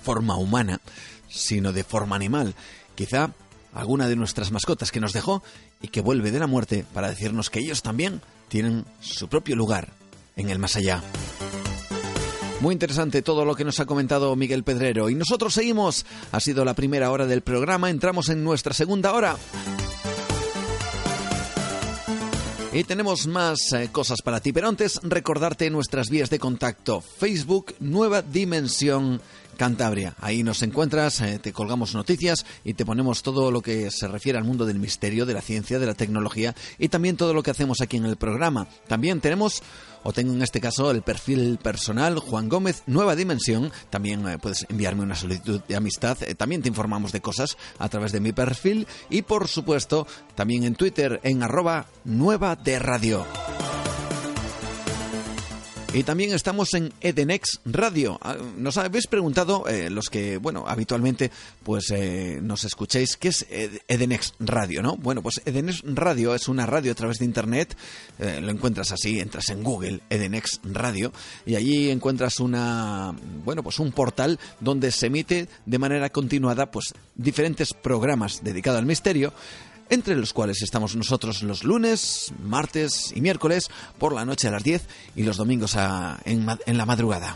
forma 0.03 0.37
humana, 0.37 0.81
sino 1.27 1.73
de 1.73 1.83
forma 1.83 2.15
animal. 2.15 2.53
Quizá 2.93 3.31
alguna 3.73 4.07
de 4.07 4.17
nuestras 4.17 4.51
mascotas 4.51 4.91
que 4.91 4.99
nos 4.99 5.13
dejó 5.13 5.41
y 5.81 5.87
que 5.87 6.01
vuelve 6.01 6.29
de 6.29 6.37
la 6.37 6.45
muerte 6.45 6.85
para 6.93 7.09
decirnos 7.09 7.49
que 7.49 7.57
ellos 7.57 7.81
también 7.81 8.21
tienen 8.49 8.85
su 9.01 9.27
propio 9.29 9.55
lugar 9.55 9.93
en 10.35 10.51
el 10.51 10.59
más 10.59 10.75
allá. 10.75 11.01
Muy 12.59 12.73
interesante 12.73 13.21
todo 13.21 13.45
lo 13.45 13.55
que 13.55 13.63
nos 13.63 13.79
ha 13.79 13.85
comentado 13.85 14.35
Miguel 14.35 14.63
Pedrero. 14.63 15.09
Y 15.09 15.15
nosotros 15.15 15.53
seguimos. 15.53 16.05
Ha 16.31 16.39
sido 16.39 16.65
la 16.65 16.73
primera 16.73 17.11
hora 17.11 17.27
del 17.27 17.41
programa. 17.41 17.91
Entramos 17.91 18.29
en 18.29 18.43
nuestra 18.43 18.73
segunda 18.73 19.13
hora. 19.13 19.37
Y 22.73 22.83
tenemos 22.83 23.27
más 23.27 23.73
eh, 23.73 23.89
cosas 23.91 24.21
para 24.21 24.39
ti, 24.39 24.51
pero 24.51 24.67
antes 24.67 24.99
recordarte 25.03 25.69
nuestras 25.69 26.09
vías 26.09 26.29
de 26.29 26.39
contacto. 26.39 27.01
Facebook 27.01 27.75
Nueva 27.79 28.21
Dimensión 28.21 29.21
Cantabria. 29.57 30.15
Ahí 30.19 30.43
nos 30.43 30.61
encuentras, 30.61 31.19
eh, 31.21 31.39
te 31.39 31.51
colgamos 31.51 31.95
noticias 31.95 32.45
y 32.63 32.75
te 32.75 32.85
ponemos 32.85 33.23
todo 33.23 33.51
lo 33.51 33.61
que 33.61 33.89
se 33.89 34.07
refiere 34.07 34.37
al 34.37 34.43
mundo 34.43 34.65
del 34.65 34.79
misterio, 34.79 35.25
de 35.25 35.33
la 35.33 35.41
ciencia, 35.41 35.79
de 35.79 35.87
la 35.87 35.95
tecnología 35.95 36.55
y 36.77 36.89
también 36.89 37.17
todo 37.17 37.33
lo 37.33 37.41
que 37.41 37.51
hacemos 37.51 37.81
aquí 37.81 37.97
en 37.97 38.05
el 38.05 38.17
programa. 38.17 38.67
También 38.87 39.21
tenemos 39.21 39.63
o 40.07 40.13
tengo 40.13 40.33
en 40.33 40.41
este 40.41 40.61
caso 40.61 40.89
el 40.89 41.01
perfil 41.01 41.59
personal 41.61 42.17
Juan 42.19 42.47
Gómez 42.47 42.81
Nueva 42.85 43.13
Dimensión. 43.13 43.73
También 43.89 44.25
eh, 44.25 44.37
puedes 44.37 44.65
enviarme 44.69 45.03
una 45.03 45.15
solicitud 45.15 45.59
de 45.67 45.75
amistad. 45.75 46.17
Eh, 46.23 46.33
también 46.33 46.61
te 46.61 46.69
informamos 46.69 47.11
de 47.11 47.19
cosas 47.19 47.57
a 47.77 47.89
través 47.89 48.13
de 48.13 48.21
mi 48.21 48.31
perfil 48.31 48.87
y 49.09 49.23
por 49.23 49.49
supuesto 49.49 50.07
también 50.33 50.63
en 50.63 50.75
Twitter 50.75 51.19
en 51.23 51.43
arroba 51.43 51.87
nueva 52.05 52.55
de 52.55 52.79
radio. 52.79 53.25
Y 55.97 56.03
también 56.03 56.31
estamos 56.31 56.75
en 56.75 56.93
Edenex 57.01 57.59
Radio. 57.65 58.19
Ah, 58.21 58.37
nos 58.55 58.77
habéis 58.77 59.07
preguntado, 59.07 59.67
eh, 59.67 59.89
los 59.89 60.09
que, 60.09 60.37
bueno, 60.37 60.63
habitualmente 60.67 61.31
pues 61.63 61.89
eh, 61.89 62.37
nos 62.39 62.65
escuchéis, 62.65 63.17
¿qué 63.17 63.29
es 63.29 63.47
Edenex 63.87 64.35
Radio, 64.39 64.83
no? 64.83 64.95
Bueno, 64.95 65.23
pues 65.23 65.41
Edenex 65.43 65.81
Radio 65.83 66.35
es 66.35 66.49
una 66.49 66.67
radio 66.67 66.91
a 66.91 66.95
través 66.95 67.17
de 67.17 67.25
Internet. 67.25 67.75
Eh, 68.19 68.39
lo 68.43 68.51
encuentras 68.51 68.91
así, 68.91 69.19
entras 69.19 69.49
en 69.49 69.63
Google, 69.63 70.01
Edenex 70.07 70.61
Radio, 70.65 71.11
y 71.47 71.55
allí 71.55 71.89
encuentras 71.89 72.39
una, 72.39 73.15
bueno, 73.43 73.63
pues 73.63 73.79
un 73.79 73.91
portal 73.91 74.39
donde 74.59 74.91
se 74.91 75.07
emite 75.07 75.49
de 75.65 75.79
manera 75.79 76.11
continuada 76.11 76.69
pues 76.69 76.93
diferentes 77.15 77.73
programas 77.73 78.43
dedicados 78.43 78.77
al 78.77 78.85
misterio 78.85 79.33
entre 79.89 80.15
los 80.15 80.33
cuales 80.33 80.61
estamos 80.61 80.95
nosotros 80.95 81.43
los 81.43 81.63
lunes, 81.63 82.33
martes 82.43 83.11
y 83.15 83.21
miércoles 83.21 83.69
por 83.97 84.13
la 84.13 84.25
noche 84.25 84.47
a 84.47 84.51
las 84.51 84.63
10 84.63 84.87
y 85.15 85.23
los 85.23 85.37
domingos 85.37 85.77
en, 86.25 86.45
la 86.45 86.85
madrugada. 86.85 87.35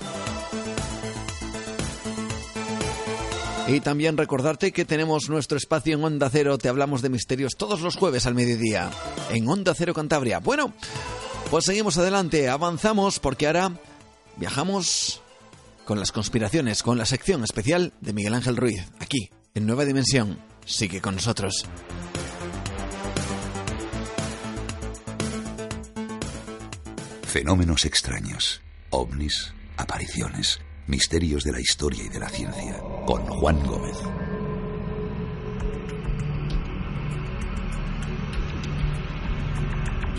Y 3.68 3.80
también 3.80 4.18
recordarte 4.18 4.72
que 4.72 4.86
tenemos 4.86 5.30
nuestro 5.30 5.58
espacio 5.58 5.96
en 5.96 6.04
Onda 6.04 6.30
Cero, 6.30 6.58
te 6.58 6.68
hablamos 6.68 7.02
de 7.02 7.10
misterios 7.10 7.56
todos 7.58 7.82
los 7.82 7.96
jueves 7.96 8.26
al 8.26 8.36
mediodía, 8.36 8.90
en 9.30 9.48
Onda 9.48 9.74
Cero 9.74 9.94
Cantabria. 9.94 10.40
Bueno, 10.40 10.74
pues 11.50 11.66
seguimos 11.66 11.98
adelante, 11.98 12.50
avanzamos 12.50 13.20
porque 13.20 13.48
ahora 13.48 13.72
viajamos 14.36 15.22
con 15.86 16.00
las 16.00 16.12
conspiraciones, 16.12 16.84
con 16.84 16.98
la 16.98 17.06
sección 17.06 17.44
especial 17.44 17.94
de 18.02 18.14
Miguel 18.14 18.34
Ángel 18.34 18.58
Ruiz, 18.58 18.88
aquí, 19.00 19.30
en 19.54 19.66
Nueva 19.66 19.86
Dimensión. 19.86 20.38
Sigue 20.66 21.02
con 21.02 21.16
nosotros. 21.16 21.66
Fenómenos 27.32 27.86
extraños, 27.86 28.62
ovnis, 28.90 29.54
apariciones, 29.78 30.60
misterios 30.86 31.46
de 31.46 31.54
la 31.54 31.62
historia 31.62 32.04
y 32.04 32.10
de 32.10 32.20
la 32.20 32.28
ciencia, 32.28 32.78
con 33.06 33.26
Juan 33.26 33.66
Gómez. 33.66 33.96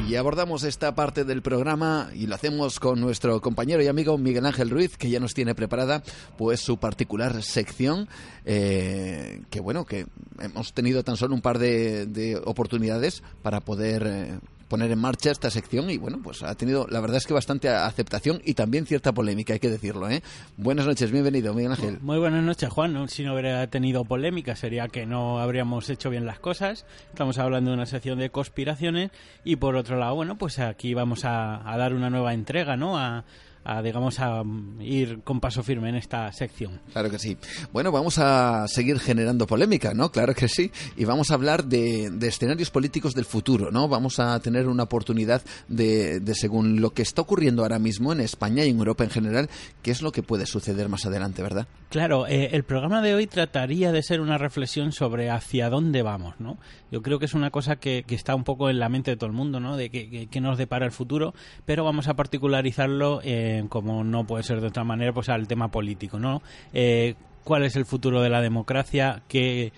Y 0.09 0.17
abordamos 0.17 0.65
esta 0.65 0.95
parte 0.95 1.25
del 1.25 1.43
programa 1.43 2.11
y 2.15 2.27
lo 2.27 2.35
hacemos 2.35 2.81
con 2.81 3.01
nuestro 3.01 3.41
compañero 3.41 3.83
y 3.83 3.87
amigo 3.89 4.19
Miguel 4.19 4.45
Ángel 4.45 4.69
Ruiz, 4.69 4.97
que 4.97 5.09
ya 5.09 5.21
nos 5.21 5.33
tiene 5.33 5.55
preparada 5.55 6.03
pues 6.37 6.61
su 6.61 6.79
particular 6.79 7.43
sección, 7.43 8.09
eh, 8.45 9.43
que 9.49 9.61
bueno, 9.61 9.85
que 9.85 10.07
hemos 10.39 10.73
tenido 10.75 11.03
tan 11.03 11.17
solo 11.17 11.35
un 11.35 11.41
par 11.41 11.59
de, 11.59 12.41
oportunidades 12.45 13.23
para 13.43 13.61
poder 13.61 14.07
eh, 14.07 14.39
poner 14.73 14.91
en 14.91 14.99
marcha 14.99 15.31
esta 15.31 15.51
sección 15.51 15.91
y 15.91 15.99
bueno, 15.99 16.20
pues 16.25 16.43
ha 16.43 16.55
tenido 16.55 16.87
la 16.89 16.99
verdad 17.01 17.18
es 17.18 17.27
que 17.27 17.35
bastante 17.35 17.68
aceptación 17.68 18.41
y 18.43 18.55
también 18.55 18.87
cierta 18.87 19.12
polémica, 19.12 19.53
hay 19.53 19.59
que 19.59 19.68
decirlo. 19.68 20.09
¿eh? 20.09 20.23
Buenas 20.57 20.87
noches, 20.87 21.11
bienvenido, 21.11 21.53
Miguel 21.53 21.73
Ángel. 21.73 21.99
Muy 22.01 22.18
buenas 22.18 22.43
noches, 22.43 22.70
Juan. 22.70 23.07
Si 23.11 23.23
no 23.23 23.35
hubiera 23.35 23.66
tenido 23.66 24.07
polémica 24.07 24.57
sería 24.57 24.89
que 24.89 25.05
no 25.05 25.41
habríamos 25.41 25.91
hecho 25.91 26.09
bien 26.09 26.25
las 26.25 26.39
cosas. 26.39 26.87
Estamos 27.11 27.37
hablando 27.37 27.70
de 27.70 27.77
una 27.77 27.85
sección 27.85 28.18
de 28.18 28.31
conspiraciones 28.31 29.11
y 29.45 29.57
por 29.57 29.77
otro 29.77 29.99
lado, 29.99 30.14
bueno, 30.14 30.39
pues 30.39 30.59
aquí 30.59 30.95
vamos 30.95 31.27
a, 31.27 31.70
a 31.70 31.77
dar 31.77 31.93
una 31.93 32.09
nueva 32.09 32.33
entrega, 32.33 32.75
¿no? 32.75 32.97
A, 32.97 33.27
a, 33.65 33.83
digamos, 33.83 34.19
a 34.21 34.43
ir 34.81 35.21
con 35.23 35.41
paso 35.41 35.63
firme 35.63 35.89
en 35.89 35.97
esta 35.97 36.33
sección. 36.33 36.81
Claro 36.93 37.11
que 37.11 37.19
sí. 37.19 37.37
Bueno, 37.73 37.93
vamos 37.93 38.19
a 38.19 38.67
seguir 38.69 38.99
generando 38.99 39.47
polémica, 39.47 39.95
¿no? 39.95 40.11
Claro 40.11 40.35
que 40.35 40.49
sí. 40.49 40.71
Y 40.97 41.05
vamos 41.05 41.31
a 41.31 41.35
hablar 41.35 41.65
de, 41.65 42.11
escenarios 42.23 42.71
políticos 42.71 43.15
del 43.15 43.25
futuro, 43.25 43.71
¿no? 43.71 43.89
Vamos 43.89 44.19
a 44.19 44.39
tener 44.41 44.69
una 44.69 44.85
oportunidad 44.85 45.43
de, 45.69 46.21
según 46.35 46.81
lo 46.81 46.91
que 46.91 47.03
está 47.03 47.23
ocurriendo 47.23 47.63
ahora 47.63 47.79
mismo 47.79 48.13
en 48.13 48.21
España 48.21 48.65
y 48.65 48.71
en 48.71 48.79
Europa 48.79 49.05
en 49.05 49.11
general, 49.11 49.51
qué 49.83 49.91
es 49.91 50.03
lo 50.03 50.13
que 50.13 50.23
puede 50.23 50.47
suceder 50.47 50.89
más 50.89 51.07
adelante, 51.07 51.43
¿verdad? 51.43 51.67
Claro, 51.89 52.27
eh, 52.27 52.51
el 52.53 52.65
programa 52.65 53.03
de 53.03 53.15
hoy 53.15 53.27
trataría 53.27 53.93
de 53.93 54.03
ser 54.03 54.21
una 54.21 54.39
reflexión 54.39 54.93
sobre 54.93 55.31
hacia 55.31 55.69
dónde 55.69 56.03
vamos, 56.03 56.35
¿no? 56.39 56.59
Yo 56.91 57.03
creo 57.03 57.19
que 57.19 57.27
es 57.27 57.35
una 57.35 57.51
cosa 57.51 57.77
que, 57.77 58.05
está 58.09 58.35
un 58.35 58.45
poco 58.45 58.69
en 58.69 58.79
la 58.79 58.89
mente 58.89 59.11
de 59.11 59.17
todo 59.17 59.29
el 59.29 59.37
mundo, 59.37 59.61
¿no? 59.61 59.77
De 59.77 59.91
qué 59.91 60.41
nos 60.41 60.59
depara 60.59 60.85
el 60.85 60.93
futuro, 60.93 61.35
pero 61.65 61.85
vamos 61.85 62.09
a 62.09 62.15
particularizarlo 62.15 63.21
como 63.69 64.05
no 64.05 64.25
puede 64.25 64.43
ser 64.43 64.61
de 64.61 64.69
otra 64.69 64.85
manera, 64.85 65.13
pues 65.13 65.29
al 65.29 65.47
tema 65.47 65.69
político, 65.69 66.19
¿no? 66.19 66.43
Eh, 66.73 67.15
¿Cuál 67.45 67.65
es 67.65 67.77
el 67.77 67.87
futuro 67.87 68.23
de 68.23 68.31
la 68.31 68.41
democracia? 68.41 69.23
¿Qué, 69.29 69.73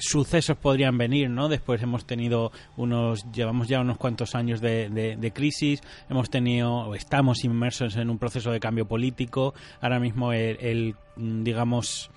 sucesos 0.00 0.56
podrían 0.56 0.96
venir, 0.98 1.28
¿no? 1.30 1.48
Después 1.48 1.82
hemos 1.82 2.06
tenido 2.06 2.50
unos, 2.76 3.30
llevamos 3.30 3.68
ya 3.68 3.80
unos 3.80 3.98
cuantos 3.98 4.34
años 4.34 4.60
de, 4.60 5.32
crisis, 5.34 5.82
hemos 6.08 6.30
tenido, 6.30 6.94
estamos 6.94 7.44
inmersos 7.44 7.96
en 7.96 8.10
un 8.10 8.18
proceso 8.18 8.50
de 8.50 8.58
cambio 8.58 8.86
político, 8.86 9.54
ahora 9.80 10.00
mismo 10.00 10.32
el, 10.32 10.96
digamos, 11.16 12.10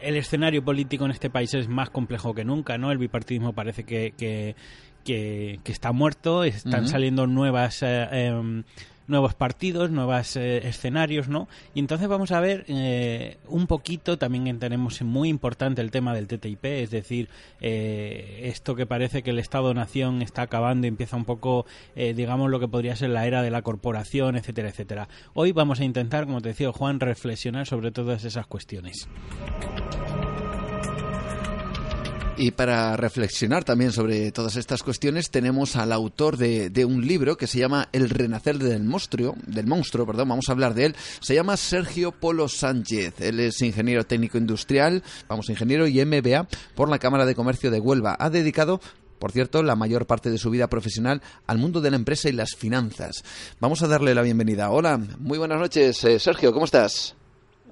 el 0.00 0.16
escenario 0.16 0.64
político 0.64 1.04
en 1.04 1.12
este 1.12 1.30
país 1.30 1.54
es 1.54 1.68
más 1.68 1.90
complejo 1.90 2.34
que 2.34 2.44
nunca, 2.44 2.76
¿no? 2.76 2.90
El 2.90 2.98
bipartidismo 2.98 3.52
parece 3.52 3.84
que, 3.84 4.12
que, 5.04 5.60
está 5.64 5.92
muerto, 5.92 6.44
están 6.44 6.88
saliendo 6.88 7.26
nuevas... 7.26 7.82
Eh, 7.82 8.08
em, 8.10 8.64
nuevos 9.06 9.34
partidos, 9.34 9.90
nuevos 9.90 10.36
eh, 10.36 10.66
escenarios, 10.66 11.28
¿no? 11.28 11.48
Y 11.74 11.80
entonces 11.80 12.08
vamos 12.08 12.32
a 12.32 12.40
ver 12.40 12.64
eh, 12.68 13.38
un 13.48 13.66
poquito, 13.66 14.18
también 14.18 14.58
tenemos 14.58 15.02
muy 15.02 15.28
importante 15.28 15.82
el 15.82 15.90
tema 15.90 16.14
del 16.14 16.26
TTIP, 16.26 16.64
es 16.64 16.90
decir, 16.90 17.28
eh, 17.60 18.40
esto 18.44 18.74
que 18.74 18.86
parece 18.86 19.22
que 19.22 19.30
el 19.30 19.38
Estado-Nación 19.38 20.22
está 20.22 20.42
acabando 20.42 20.86
y 20.86 20.88
empieza 20.88 21.16
un 21.16 21.24
poco, 21.24 21.66
digamos, 21.94 22.50
lo 22.50 22.60
que 22.60 22.68
podría 22.68 22.96
ser 22.96 23.10
la 23.10 23.26
era 23.26 23.42
de 23.42 23.50
la 23.50 23.62
corporación, 23.62 24.36
etcétera, 24.36 24.68
etcétera. 24.68 25.08
Hoy 25.34 25.52
vamos 25.52 25.80
a 25.80 25.84
intentar, 25.84 26.26
como 26.26 26.40
te 26.40 26.50
decía 26.50 26.72
Juan, 26.72 27.00
reflexionar 27.00 27.66
sobre 27.66 27.90
todas 27.90 28.24
esas 28.24 28.46
cuestiones. 28.46 29.08
Y 32.36 32.50
para 32.50 32.96
reflexionar 32.96 33.62
también 33.62 33.92
sobre 33.92 34.32
todas 34.32 34.56
estas 34.56 34.82
cuestiones 34.82 35.30
tenemos 35.30 35.76
al 35.76 35.92
autor 35.92 36.36
de, 36.36 36.84
un 36.84 37.06
libro 37.06 37.36
que 37.36 37.46
se 37.46 37.60
llama 37.60 37.88
El 37.92 38.10
renacer 38.10 38.58
del 38.58 38.82
monstruo, 38.82 39.36
del 39.46 39.66
monstruo, 39.66 40.04
perdón, 40.04 40.30
vamos 40.30 40.48
a 40.48 40.52
hablar 40.52 40.74
de 40.74 40.86
él. 40.86 40.96
Se 41.20 41.34
llama 41.34 41.56
Sergio 41.56 42.10
Polo 42.10 42.48
Sánchez. 42.48 43.20
Él 43.20 43.38
es 43.38 43.62
ingeniero 43.62 44.04
técnico 44.04 44.36
industrial, 44.36 45.04
vamos, 45.28 45.48
ingeniero 45.48 45.86
y 45.86 46.04
MBA 46.04 46.48
por 46.74 46.88
la 46.88 46.98
Cámara 46.98 47.24
de 47.24 47.36
Comercio 47.36 47.70
de 47.70 47.78
Huelva. 47.78 48.16
Ha 48.18 48.30
dedicado 48.30 48.80
por 49.20 49.32
cierto, 49.32 49.62
la 49.62 49.76
mayor 49.76 50.06
parte 50.06 50.28
de 50.28 50.36
su 50.36 50.50
vida 50.50 50.68
profesional 50.68 51.22
al 51.46 51.56
mundo 51.56 51.80
de 51.80 51.90
la 51.90 51.96
empresa 51.96 52.28
y 52.28 52.32
las 52.32 52.56
finanzas. 52.56 53.24
Vamos 53.58 53.82
a 53.82 53.88
darle 53.88 54.14
la 54.14 54.20
bienvenida. 54.20 54.70
Hola, 54.70 55.00
muy 55.18 55.38
buenas 55.38 55.58
noches, 55.58 56.04
eh, 56.04 56.18
Sergio, 56.18 56.52
¿cómo 56.52 56.66
estás? 56.66 57.14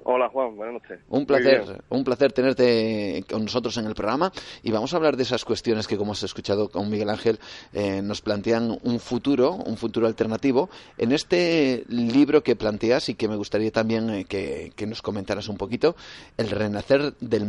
Hola 0.04 0.28
Juan, 0.30 0.56
buenas 0.56 0.82
noches. 0.82 1.00
Un 1.10 1.26
placer, 1.26 1.62
un 1.88 2.02
placer 2.02 2.32
tenerte 2.32 3.24
con 3.30 3.44
nosotros 3.44 3.76
en 3.76 3.86
el 3.86 3.94
programa 3.94 4.32
y 4.62 4.72
vamos 4.72 4.92
a 4.92 4.96
hablar 4.96 5.16
de 5.16 5.22
esas 5.22 5.44
cuestiones 5.44 5.86
que, 5.86 5.96
como 5.96 6.12
has 6.12 6.22
escuchado 6.24 6.68
con 6.68 6.90
Miguel 6.90 7.08
Ángel, 7.08 7.38
eh, 7.72 8.02
nos 8.02 8.20
plantean 8.20 8.78
un 8.82 8.98
futuro, 8.98 9.52
un 9.52 9.76
futuro 9.76 10.08
alternativo. 10.08 10.70
En 10.98 11.12
este 11.12 11.84
libro 11.88 12.42
que 12.42 12.56
planteas 12.56 13.10
y 13.10 13.14
que 13.14 13.28
me 13.28 13.36
gustaría 13.36 13.70
también 13.70 14.10
eh, 14.10 14.24
que, 14.24 14.86
nos 14.86 15.02
comentaras 15.02 15.48
un 15.48 15.56
poquito, 15.56 15.94
El 16.36 16.50
renacer 16.50 17.14
del, 17.20 17.46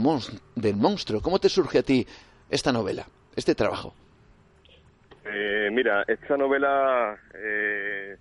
del 0.56 0.76
monstruo. 0.76 1.22
¿Cómo 1.22 1.40
te 1.40 1.50
surge 1.50 1.80
a 1.80 1.84
ti 1.84 2.06
esta 2.50 2.72
novela, 2.72 3.08
este 3.36 3.56
trabajo? 3.56 3.96
Eh, 5.26 5.70
mira, 5.72 6.04
esta 6.08 6.38
novela 6.38 7.18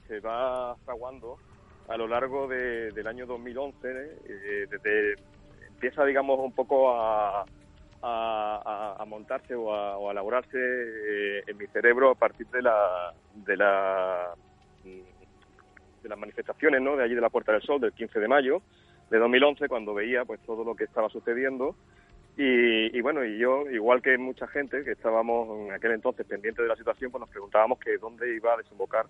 se 0.09 0.21
va 0.21 0.75
fraguando 0.87 1.37
a 1.89 1.97
lo 1.97 2.07
largo 2.07 2.49
del 2.49 3.07
año 3.07 3.27
2011, 3.27 3.77
eh, 3.89 4.67
desde, 4.71 5.15
empieza, 5.69 6.05
digamos, 6.05 6.39
un 6.39 6.53
poco 6.53 6.95
a, 6.95 7.45
a, 8.03 9.05
montarse 9.07 9.55
o 9.55 9.73
a, 9.73 10.11
elaborarse 10.11 10.59
eh, 10.59 11.45
en 11.47 11.57
mi 11.57 11.67
cerebro 11.69 12.11
a 12.11 12.15
partir 12.15 12.47
de 12.49 12.63
la, 12.63 13.13
de 13.35 13.57
la 13.57 14.35
de 14.85 16.09
las 16.09 16.19
manifestaciones 16.19 16.83
¿no? 16.83 16.97
de 16.97 17.05
allí 17.05 17.15
de 17.15 17.21
la 17.21 17.31
Puerta 17.31 17.53
del 17.53 17.63
Sol 17.63 17.81
del 17.81 17.93
15 17.93 18.19
de 18.19 18.27
mayo 18.27 18.61
de 19.11 19.19
2011 19.19 19.69
cuando 19.69 19.95
veía 19.95 20.25
pues 20.25 20.41
todo 20.41 20.65
lo 20.65 20.75
que 20.75 20.85
estaba 20.85 21.09
sucediendo 21.09 21.77
y, 22.37 22.97
y, 22.97 23.01
bueno 23.03 23.25
y 23.25 23.39
yo 23.39 23.71
igual 23.71 24.03
que 24.03 24.19
mucha 24.19 24.49
gente 24.49 24.83
que 24.83 24.93
estábamos 24.93 25.61
en 25.61 25.73
aquel 25.73 25.93
entonces 25.93 26.27
pendientes 26.27 26.63
de 26.63 26.69
la 26.69 26.77
situación 26.77 27.13
pues 27.13 27.21
nos 27.21 27.31
preguntábamos 27.31 27.79
que 27.79 27.99
dónde 27.99 28.35
iba 28.35 28.55
a 28.55 28.57
desembocar 28.57 29.07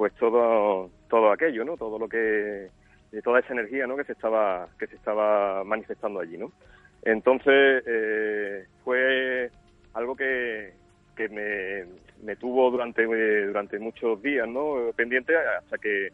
pues 0.00 0.14
todo 0.14 0.88
todo 1.10 1.30
aquello 1.30 1.62
no 1.62 1.76
todo 1.76 1.98
lo 1.98 2.08
que 2.08 2.70
de 3.12 3.22
toda 3.22 3.40
esa 3.40 3.52
energía 3.52 3.86
¿no? 3.86 3.98
que 3.98 4.04
se 4.04 4.12
estaba 4.12 4.66
que 4.78 4.86
se 4.86 4.96
estaba 4.96 5.62
manifestando 5.62 6.20
allí 6.20 6.38
no 6.38 6.50
entonces 7.02 7.84
eh, 7.86 8.64
fue 8.82 9.50
algo 9.92 10.16
que, 10.16 10.72
que 11.14 11.28
me, 11.28 11.84
me 12.24 12.34
tuvo 12.36 12.70
durante 12.70 13.04
durante 13.04 13.78
muchos 13.78 14.22
días 14.22 14.48
no 14.48 14.90
pendiente 14.96 15.34
hasta 15.36 15.76
que 15.76 16.08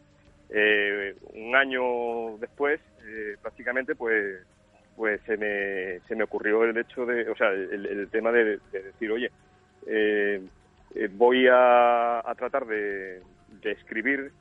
eh, 0.49 1.15
un 1.33 1.55
año 1.55 2.37
después 2.39 2.81
prácticamente 3.41 3.95
pues 3.95 4.45
pues 4.97 5.21
se 5.21 5.37
me, 5.37 6.05
se 6.09 6.15
me 6.17 6.25
ocurrió 6.25 6.65
el 6.65 6.77
hecho 6.77 7.05
de 7.05 7.29
o 7.29 7.37
sea 7.37 7.51
el, 7.51 8.09
tema 8.11 8.33
de, 8.33 8.59
decir 8.69 9.13
oye 9.13 9.31
voy 11.11 11.47
a, 11.47 12.19
a 12.19 12.35
tratar 12.35 12.65
de, 12.65 13.21
de 13.67 13.73
escribir 13.73 14.31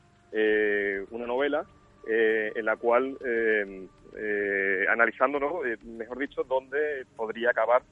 una 1.10 1.26
novela 1.26 1.66
eh, 2.08 2.52
en 2.54 2.64
la 2.64 2.76
cual, 2.76 3.18
eh, 3.24 3.88
eh, 4.16 4.86
analizando, 4.88 5.40
mejor 5.82 6.18
dicho, 6.18 6.44
dónde 6.44 7.04
podría 7.16 7.50
acabar 7.50 7.82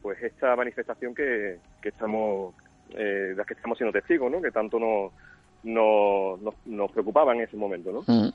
pues 0.00 0.20
esta 0.22 0.56
manifestación 0.56 1.14
que, 1.14 1.58
que 1.80 1.88
estamos, 1.88 2.54
de 2.94 3.34
la 3.36 3.44
que 3.44 3.54
estamos 3.54 3.78
siendo 3.78 3.92
testigos, 3.92 4.30
¿no? 4.30 4.40
que 4.40 4.50
tanto 4.50 4.78
nos, 4.80 5.12
nos, 5.64 6.54
nos, 6.66 6.92
preocupaba 6.92 7.32
en 7.34 7.42
ese 7.42 7.56
momento. 7.56 7.92
¿no? 7.92 8.00
Mm. 8.06 8.32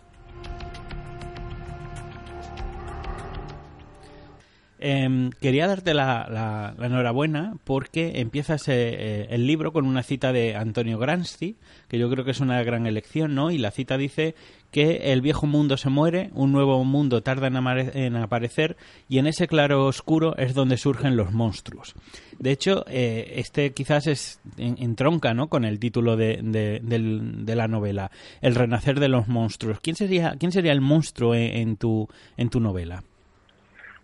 Em, 4.79 5.31
quería 5.31 5.67
darte 5.67 5.95
la, 5.95 6.75
enhorabuena 6.79 7.55
porque 7.63 8.19
empiezas 8.19 8.67
eh, 8.67 9.25
el 9.31 9.47
libro 9.47 9.73
con 9.73 9.87
una 9.87 10.03
cita 10.03 10.31
de 10.31 10.55
Antonio 10.55 10.99
Gramsci, 10.99 11.55
que 11.87 11.97
yo 11.97 12.09
creo 12.11 12.23
que 12.23 12.31
es 12.31 12.41
una 12.41 12.61
gran 12.61 12.85
elección, 12.85 13.33
¿no? 13.33 13.49
Y 13.49 13.57
la 13.57 13.71
cita 13.71 13.97
dice 13.97 14.35
que 14.69 15.13
el 15.13 15.21
viejo 15.21 15.47
mundo 15.47 15.77
se 15.77 15.89
muere, 15.89 16.29
un 16.33 16.51
nuevo 16.51 16.83
mundo 16.83 17.23
tarda 17.23 17.47
en, 17.47 18.15
aparecer 18.17 18.77
y 19.09 19.17
en 19.17 19.25
ese 19.25 19.47
claro 19.47 19.85
oscuro 19.87 20.37
es 20.37 20.53
donde 20.53 20.77
surgen 20.77 21.15
los 21.15 21.31
monstruos. 21.31 21.95
De 22.37 22.51
hecho, 22.51 22.85
eh, 22.87 23.33
este 23.37 23.71
quizás 23.71 24.05
es 24.05 24.39
en, 24.57 24.95
tronca, 24.95 25.33
¿no? 25.33 25.47
Con 25.47 25.65
el 25.65 25.79
título 25.79 26.17
de, 26.17 26.41
de, 26.43 27.55
la 27.55 27.67
novela, 27.67 28.11
El 28.41 28.53
renacer 28.53 28.99
de 28.99 29.07
los 29.07 29.27
monstruos. 29.27 29.79
¿Quién 29.79 29.95
sería, 29.95 30.35
quién 30.37 30.51
sería 30.51 30.73
el 30.73 30.81
monstruo 30.81 31.33
en 31.33 31.77
tu, 31.77 32.07
en 32.35 32.49
tu 32.49 32.59
novela? 32.59 33.03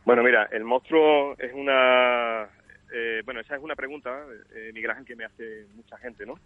Bueno, 0.06 0.22
mira, 0.22 0.50
el 0.52 0.66
monstruo 0.66 1.34
es 1.38 1.54
una... 1.54 2.50
Eh, 2.94 3.22
bueno, 3.24 3.40
esa 3.40 3.56
es 3.56 3.64
una 3.64 3.76
pregunta, 3.76 4.26
eh, 4.54 4.74
que 5.06 5.16
me 5.16 5.24
hace 5.24 5.66
mucha 5.76 5.98
gente, 5.98 6.26
¿no? 6.26 6.38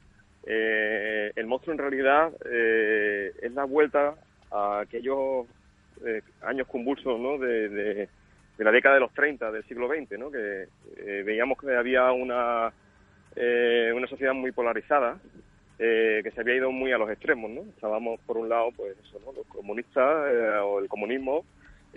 Eh, 0.45 1.31
el 1.35 1.47
monstruo 1.47 1.73
en 1.73 1.79
realidad 1.79 2.31
es 2.45 3.51
la 3.53 3.65
vuelta 3.65 4.13
a 4.51 4.81
aquellos 4.81 5.47
años 6.43 6.67
convulsos, 6.67 7.19
¿no? 7.19 7.39
De, 7.39 8.07
la 8.59 8.71
década 8.71 8.95
de 8.95 9.01
los 9.01 9.13
30 9.13 9.51
del 9.51 9.63
siglo 9.65 9.87
XX, 9.87 10.19
¿no? 10.19 10.31
Que 10.31 10.67
veíamos 11.23 11.57
que 11.57 11.75
había 11.75 12.11
una, 12.11 12.71
una 13.93 14.07
sociedad 14.07 14.33
muy 14.33 14.51
polarizada, 14.51 15.17
que 15.77 16.31
se 16.33 16.41
había 16.41 16.55
ido 16.55 16.71
muy 16.71 16.91
a 16.91 16.97
los 16.99 17.09
extremos, 17.09 17.49
¿no? 17.49 17.61
Estábamos, 17.61 18.19
por 18.21 18.37
un 18.37 18.49
lado, 18.49 18.69
pues 18.77 18.95
eso, 18.99 19.19
¿no? 19.25 19.33
Los 19.33 19.47
comunistas 19.47 20.31
o 20.63 20.79
el 20.79 20.87
comunismo 20.87 21.43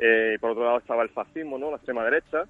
eh, 0.03 0.39
por 0.41 0.53
otro 0.53 0.65
lado 0.65 0.79
estaba 0.79 1.03
el 1.03 1.11
fascismo, 1.11 1.59
¿no? 1.59 1.71
La 1.71 1.77
extrema 1.77 2.05
derecha. 2.05 2.45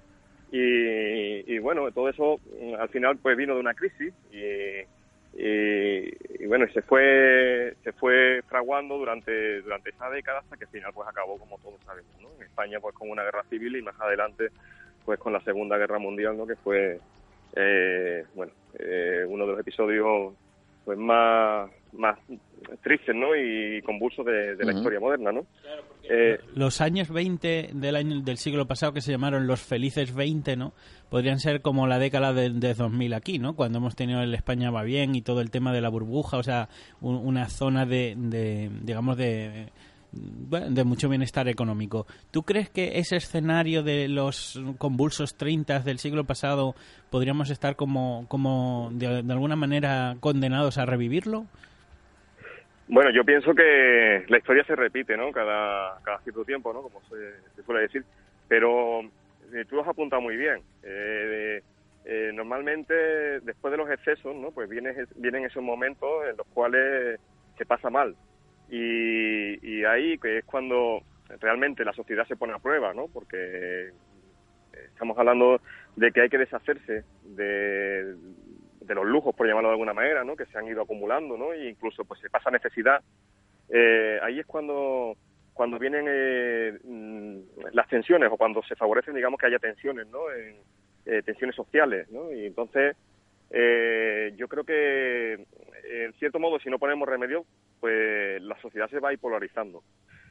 Y, 0.53 1.59
bueno, 1.59 1.89
todo 1.91 2.09
eso 2.09 2.39
mm, 2.59 2.75
al 2.75 2.89
final 2.89 3.17
pues 3.17 3.37
vino 3.37 3.53
de 3.53 3.61
una 3.61 3.73
crisis 3.73 4.13
y, 4.31 4.83
y, 5.33 6.45
bueno, 6.45 6.65
se 6.73 6.81
fue 6.81 7.75
se 7.83 7.93
fue 7.93 8.41
fraguando 8.49 8.97
durante 8.97 9.61
durante 9.61 9.91
esa 9.91 10.09
década 10.09 10.39
hasta 10.39 10.57
que 10.57 10.65
al 10.65 10.71
final 10.71 10.91
pues 10.93 11.07
acabó 11.07 11.37
como 11.37 11.57
todos 11.59 11.79
sabemos, 11.85 12.11
¿no? 12.21 12.29
En 12.37 12.43
España 12.43 12.79
pues 12.81 12.95
con 12.95 13.09
una 13.09 13.23
guerra 13.23 13.43
civil 13.49 13.77
y 13.77 13.81
más 13.81 13.97
adelante 13.99 14.49
pues 15.05 15.19
con 15.19 15.31
la 15.31 15.41
Segunda 15.41 15.77
Guerra 15.77 15.99
Mundial, 15.99 16.37
¿no? 16.37 16.45
Que 16.45 16.57
fue 16.57 16.99
eh, 17.55 18.25
bueno 18.35 18.51
eh, 18.77 19.25
uno 19.25 19.45
de 19.45 19.51
los 19.51 19.59
episodios 19.61 20.33
pues 20.83 20.97
más 20.97 21.69
más 21.93 22.17
tristes 22.83 23.15
¿no? 23.15 23.35
y 23.35 23.81
convulsos 23.81 24.25
de, 24.25 24.55
la 24.63 24.73
historia 24.73 24.99
moderna. 24.99 25.31
¿no? 25.31 25.45
Eh, 26.09 26.39
los 26.55 26.81
años 26.81 27.09
20 27.09 27.71
del 27.73 27.95
año 27.95 28.21
del 28.21 28.37
siglo 28.37 28.67
pasado 28.67 28.93
que 28.93 29.01
se 29.01 29.11
llamaron 29.11 29.47
los 29.47 29.61
felices 29.61 30.13
20, 30.13 30.55
¿no? 30.55 30.73
Podrían 31.09 31.39
ser 31.39 31.61
como 31.61 31.87
la 31.87 31.99
década 31.99 32.33
de, 32.33 32.49
2000 32.73 33.13
aquí, 33.13 33.39
¿no? 33.39 33.55
Cuando 33.55 33.79
hemos 33.79 33.95
tenido 33.95 34.21
el 34.21 34.33
España 34.33 34.71
va 34.71 34.83
bien 34.83 35.15
y 35.15 35.21
todo 35.21 35.41
el 35.41 35.51
tema 35.51 35.73
de 35.73 35.81
la 35.81 35.89
burbuja, 35.89 36.37
o 36.37 36.43
sea, 36.43 36.69
una 37.01 37.49
zona 37.49 37.85
de, 37.85 38.15
de 38.17 38.69
digamos, 38.81 39.17
de 39.17 39.67
de 40.11 40.83
mucho 40.83 41.07
bienestar 41.07 41.47
económico. 41.47 42.05
¿Tú 42.31 42.43
crees 42.43 42.69
que 42.69 42.99
ese 42.99 43.15
escenario 43.15 43.81
de 43.81 44.09
los 44.09 44.59
convulsos 44.77 45.35
30 45.35 45.79
del 45.79 45.99
siglo 45.99 46.25
pasado 46.25 46.75
podríamos 47.09 47.49
estar 47.49 47.75
como, 47.77 48.25
como 48.27 48.89
de, 48.91 49.07
alguna 49.07 49.55
manera 49.55 50.17
condenados 50.19 50.77
a 50.77 50.85
revivirlo? 50.85 51.45
Bueno, 52.91 53.09
yo 53.09 53.23
pienso 53.23 53.55
que 53.55 54.25
la 54.27 54.37
historia 54.37 54.65
se 54.65 54.75
repite, 54.75 55.15
¿no? 55.15 55.31
Cada, 55.31 55.97
cada 56.03 56.19
cierto 56.23 56.43
tiempo, 56.43 56.73
¿no? 56.73 56.81
Como 56.81 57.01
se, 57.03 57.63
suele 57.63 57.83
decir. 57.83 58.03
Pero 58.49 58.99
eh, 59.53 59.63
tú 59.69 59.77
lo 59.77 59.83
has 59.83 59.87
apuntado 59.87 60.21
muy 60.21 60.35
bien. 60.35 60.59
Eh, 60.83 61.61
eh, 62.03 62.31
normalmente, 62.33 62.93
después 63.39 63.71
de 63.71 63.77
los 63.77 63.89
excesos, 63.89 64.35
¿no? 64.35 64.51
Pues 64.51 64.67
vienen, 64.67 65.07
vienen 65.15 65.45
esos 65.45 65.63
momentos 65.63 66.09
en 66.29 66.35
los 66.35 66.45
cuales 66.47 67.17
se 67.57 67.65
pasa 67.65 67.89
mal. 67.89 68.13
Y, 68.69 69.85
ahí 69.85 70.17
que 70.17 70.39
es 70.39 70.45
cuando 70.45 71.01
realmente 71.39 71.85
la 71.85 71.93
sociedad 71.93 72.27
se 72.27 72.35
pone 72.35 72.51
a 72.51 72.59
prueba, 72.59 72.93
¿no? 72.93 73.07
Porque 73.07 73.91
estamos 74.73 75.17
hablando 75.17 75.61
de 75.95 76.11
que 76.11 76.23
hay 76.23 76.29
que 76.29 76.39
deshacerse 76.39 77.05
de, 77.23 78.15
de 78.81 78.95
los 78.95 79.05
lujos, 79.05 79.35
por 79.35 79.47
llamarlo 79.47 79.69
de 79.69 79.73
alguna 79.73 79.93
manera, 79.93 80.23
¿no? 80.23 80.35
que 80.35 80.45
se 80.47 80.57
han 80.57 80.67
ido 80.67 80.81
acumulando, 80.81 81.37
¿no? 81.37 81.53
e 81.53 81.69
incluso 81.69 82.03
pues 82.03 82.19
se 82.19 82.29
pasa 82.29 82.51
necesidad, 82.51 83.01
eh, 83.71 84.19
ahí 84.21 84.39
es 84.39 84.45
cuando 84.45 85.15
cuando 85.53 85.77
vienen 85.77 86.05
eh, 86.09 86.77
mm, 86.83 87.39
las 87.73 87.87
tensiones 87.87 88.29
o 88.31 88.37
cuando 88.37 88.63
se 88.63 88.75
favorecen, 88.75 89.13
digamos, 89.13 89.39
que 89.39 89.45
haya 89.45 89.59
tensiones, 89.59 90.07
¿no? 90.07 90.19
Eh, 90.31 91.21
tensiones 91.23 91.55
sociales, 91.55 92.09
¿no? 92.09 92.31
Y 92.31 92.45
entonces, 92.45 92.95
yo 94.37 94.47
creo 94.47 94.63
que, 94.63 95.33
en 95.33 96.13
cierto 96.13 96.39
modo, 96.39 96.59
si 96.59 96.69
no 96.69 96.79
ponemos 96.79 97.07
remedio, 97.07 97.45
pues 97.79 98.41
la 98.41 98.59
sociedad 98.61 98.89
se 98.89 98.99
va 98.99 99.09
a 99.09 99.13
ir 99.13 99.19
polarizando. 99.19 99.83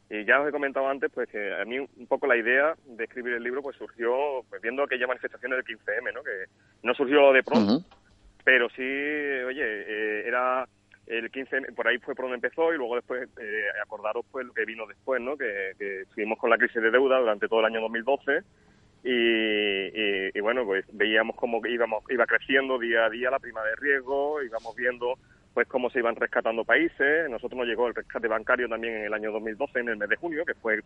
Y 0.09 0.25
ya 0.25 0.41
os 0.41 0.49
he 0.49 0.53
comentado 0.53 0.89
antes, 0.89 1.11
pues 1.13 1.29
que 1.29 1.55
a 1.55 1.65
mí 1.65 1.79
un 1.79 2.07
poco 2.09 2.27
la 2.27 2.37
idea 2.37 2.75
de 2.85 3.05
escribir 3.05 3.35
el 3.35 3.43
libro, 3.43 3.63
pues 3.63 3.77
surgió 3.77 4.43
pues, 4.49 4.61
viendo 4.63 4.83
aquella 4.83 5.07
manifestaciones 5.07 5.65
del 5.65 5.77
15M, 5.79 6.15
¿no? 6.15 6.23
Que 6.23 6.47
no 6.83 6.95
surgió 6.95 7.33
de 7.33 7.43
pronto, 7.43 7.85
pero 8.45 8.69
sí, 8.71 8.83
oye, 8.83 9.63
eh, 9.63 10.23
era 10.27 10.67
el 11.07 11.31
15, 11.31 11.73
por 11.75 11.89
ahí 11.89 11.99
fue 11.99 12.15
por 12.15 12.27
donde 12.27 12.37
empezó 12.37 12.73
y 12.73 12.77
luego 12.77 12.97
después 12.97 13.29
eh, 13.41 13.65
acordaros 13.83 14.25
pues 14.31 14.47
lo 14.47 14.53
que 14.53 14.65
vino 14.65 14.87
después, 14.87 15.21
¿no? 15.21 15.37
Que, 15.37 15.73
que 15.79 16.03
estuvimos 16.03 16.39
con 16.39 16.51
la 16.51 16.59
crisis 16.59 16.81
de 16.81 16.91
deuda 16.91 17.19
durante 17.19 17.49
todo 17.49 17.61
el 17.61 17.67
año 17.67 17.81
2012 17.81 18.43
y, 19.03 20.37
y, 20.37 20.41
bueno, 20.41 20.65
pues 20.65 20.85
veíamos 20.93 21.35
cómo 21.37 21.65
íbamos, 21.67 22.05
iba 22.11 22.27
creciendo 22.27 22.79
día 22.79 23.07
a 23.07 23.11
día 23.11 23.31
la 23.31 23.39
prima 23.39 23.63
de 23.65 23.77
riesgo, 23.77 24.43
íbamos 24.43 24.77
viendo 24.77 25.19
pues 25.55 25.67
cómo 25.67 25.91
se 25.91 25.99
iban 25.99 26.17
rescatando 26.17 26.65
países. 26.65 27.29
Nosotros 27.29 27.59
nos 27.59 27.67
llegó 27.67 27.89
el 27.89 27.95
rescate 27.95 28.29
bancario 28.29 28.69
también 28.69 28.97
en 28.97 29.05
el 29.07 29.15
año 29.15 29.33
2012, 29.33 29.81
en 29.81 29.89
el 29.89 29.97
mes 29.97 30.09
de 30.09 30.17
junio, 30.17 30.45
que 30.45 30.55
fue 30.55 30.81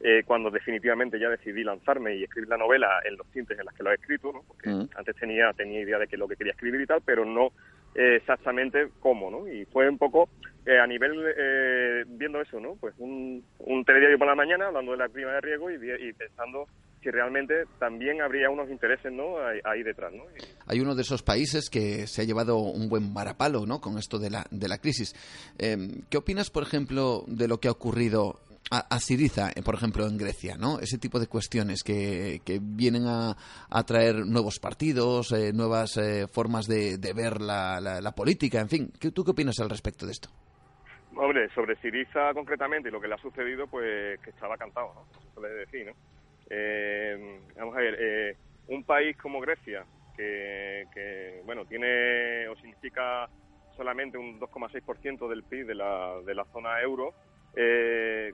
eh, 0.00 0.22
cuando 0.24 0.50
definitivamente 0.50 1.18
ya 1.18 1.28
decidí 1.28 1.64
lanzarme 1.64 2.16
y 2.16 2.24
escribir 2.24 2.48
la 2.48 2.56
novela 2.56 3.00
en 3.04 3.16
los 3.16 3.26
tintes 3.32 3.58
en 3.58 3.64
las 3.64 3.74
que 3.74 3.82
lo 3.82 3.90
he 3.90 3.94
escrito, 3.94 4.32
¿no? 4.32 4.42
porque 4.46 4.70
mm. 4.70 4.88
antes 4.96 5.16
tenía, 5.16 5.52
tenía 5.52 5.80
idea 5.80 5.98
de 5.98 6.08
que 6.08 6.16
lo 6.16 6.28
que 6.28 6.36
quería 6.36 6.52
escribir 6.52 6.80
y 6.80 6.86
tal, 6.86 7.02
pero 7.04 7.24
no 7.24 7.52
eh, 7.94 8.16
exactamente 8.16 8.88
cómo, 9.00 9.30
¿no? 9.30 9.48
Y 9.48 9.64
fue 9.66 9.88
un 9.88 9.96
poco 9.96 10.28
eh, 10.66 10.78
a 10.78 10.86
nivel, 10.86 12.04
viendo 12.08 12.40
eso, 12.40 12.60
¿no? 12.60 12.76
Pues 12.76 12.94
un, 12.98 13.44
un 13.58 13.84
telediario 13.84 14.18
por 14.18 14.26
la 14.26 14.34
mañana 14.34 14.66
hablando 14.66 14.92
de 14.92 14.98
la 14.98 15.08
prima 15.08 15.32
de 15.32 15.40
riesgo 15.40 15.70
y, 15.70 15.74
y 15.74 16.12
pensando 16.12 16.66
si 17.06 17.12
realmente 17.12 17.66
también 17.78 18.20
habría 18.20 18.50
unos 18.50 18.68
intereses 18.68 19.12
¿no? 19.12 19.36
ahí, 19.64 19.84
detrás. 19.84 20.12
¿no? 20.12 20.24
Hay 20.66 20.80
uno 20.80 20.96
de 20.96 21.02
esos 21.02 21.22
países 21.22 21.70
que 21.70 22.08
se 22.08 22.22
ha 22.22 22.24
llevado 22.24 22.56
un 22.58 22.88
buen 22.88 23.12
marapalo 23.12 23.64
¿no? 23.64 23.80
con 23.80 23.96
esto 23.96 24.18
de 24.18 24.28
la, 24.28 24.44
de 24.50 24.66
la 24.66 24.78
crisis. 24.78 25.14
Em, 25.56 26.02
¿Qué 26.10 26.16
opinas, 26.16 26.50
por 26.50 26.64
ejemplo, 26.64 27.22
de 27.28 27.46
lo 27.46 27.60
que 27.60 27.68
ha 27.68 27.70
ocurrido 27.70 28.40
a, 28.72 28.78
a 28.92 28.98
Siriza, 28.98 29.50
eh, 29.54 29.62
por 29.62 29.76
ejemplo, 29.76 30.04
en 30.04 30.18
Grecia, 30.18 30.56
¿no? 30.58 30.80
Ese 30.80 30.98
tipo 30.98 31.20
de 31.20 31.28
cuestiones 31.28 31.84
que, 31.84 32.40
que 32.44 32.58
vienen 32.60 33.04
a, 33.06 33.36
traer 33.86 34.26
nuevos 34.26 34.58
partidos, 34.58 35.30
eh, 35.30 35.52
nuevas 35.52 35.96
eh, 35.98 36.26
formas 36.26 36.66
de, 36.66 36.98
de 36.98 37.12
ver 37.12 37.40
la, 37.40 37.80
la, 37.80 38.12
política, 38.16 38.58
en 38.58 38.68
fin. 38.68 38.92
¿Tú 38.98 39.22
qué 39.22 39.30
opinas 39.30 39.60
al 39.60 39.70
respecto 39.70 40.06
de 40.06 40.12
esto? 40.12 40.28
Hombre, 41.14 41.48
sobre 41.54 41.76
Siriza 41.76 42.34
concretamente 42.34 42.88
y 42.88 42.92
lo 42.92 43.00
que 43.00 43.06
le 43.06 43.14
ha 43.14 43.18
sucedido, 43.18 43.68
pues 43.68 44.18
que 44.18 44.30
estaba 44.30 44.56
cantado, 44.56 44.92
¿no? 44.92 45.32
Suele 45.34 45.54
decir, 45.54 45.86
¿no? 45.86 46.15
Eh, 46.48 47.40
vamos 47.56 47.76
a 47.76 47.80
ver, 47.80 47.96
eh, 47.98 48.36
un 48.68 48.84
país 48.84 49.16
como 49.16 49.40
Grecia, 49.40 49.84
que, 50.16 51.42
bueno, 51.44 51.66
tiene 51.66 52.48
o 52.48 52.56
significa 52.56 53.28
solamente 53.76 54.16
un 54.16 54.40
2,6% 54.40 55.28
del 55.28 55.42
PIB 55.42 55.66
de 55.66 55.74
la, 55.74 56.20
de 56.24 56.34
la 56.34 56.44
zona 56.46 56.80
euro, 56.80 57.12
eh, 57.54 58.32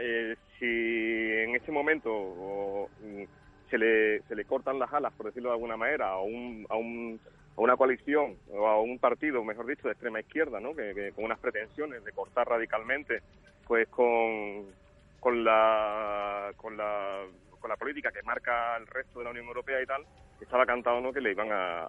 eh, 0.00 0.36
si 0.58 0.66
en 0.66 1.56
ese 1.56 1.72
momento 1.72 2.88
mm, 3.00 3.22
se, 3.70 3.78
le, 3.78 4.22
se 4.22 4.36
le 4.36 4.44
cortan 4.44 4.78
las 4.78 4.92
alas, 4.92 5.12
por 5.14 5.26
decirlo 5.26 5.48
de 5.48 5.54
alguna 5.54 5.76
manera, 5.76 6.10
a, 6.10 6.20
un, 6.20 6.66
a, 6.68 6.76
un, 6.76 7.20
a 7.56 7.60
una 7.60 7.76
coalición 7.76 8.36
o 8.50 8.66
a 8.66 8.80
un 8.80 8.98
partido, 8.98 9.42
mejor 9.42 9.66
dicho, 9.66 9.88
de 9.88 9.92
extrema 9.92 10.20
izquierda, 10.20 10.60
¿no? 10.60 10.74
que, 10.74 11.12
con 11.14 11.24
unas 11.24 11.40
pretensiones 11.40 12.04
de 12.04 12.12
cortar 12.12 12.48
radicalmente 12.48 13.22
pues 13.66 13.88
con, 13.88 14.66
con 15.22 15.44
la 15.44 16.50
con 16.56 16.76
la 16.76 17.20
con 17.60 17.70
la 17.70 17.76
política 17.76 18.10
que 18.10 18.24
marca 18.24 18.76
el 18.76 18.88
resto 18.88 19.20
de 19.20 19.24
la 19.26 19.30
Unión 19.30 19.46
Europea 19.46 19.80
y 19.80 19.86
tal, 19.86 20.04
estaba 20.40 20.66
cantado 20.66 21.00
¿no? 21.00 21.12
que 21.12 21.20
le 21.20 21.30
iban 21.30 21.48
a, 21.52 21.84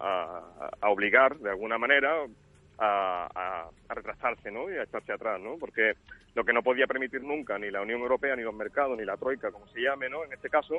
a 0.80 0.90
obligar 0.90 1.36
de 1.38 1.50
alguna 1.50 1.80
manera 1.80 2.28
a, 2.78 3.70
retrasarse 3.90 4.52
¿no? 4.52 4.72
y 4.72 4.78
a 4.78 4.84
echarse 4.84 5.14
atrás, 5.14 5.40
¿no? 5.40 5.58
porque 5.58 5.94
lo 6.36 6.44
que 6.44 6.54
no 6.54 6.62
podía 6.62 6.86
permitir 6.86 7.24
nunca 7.24 7.58
ni 7.58 7.72
la 7.72 7.82
Unión 7.82 8.02
Europea, 8.02 8.36
ni 8.36 8.44
los 8.44 8.54
mercados, 8.54 8.96
ni 8.96 9.04
la 9.04 9.18
Troika, 9.18 9.52
como 9.52 9.68
se 9.70 9.82
llame, 9.82 10.10
¿no? 10.10 10.24
en 10.24 10.34
este 10.34 10.50
caso, 10.50 10.76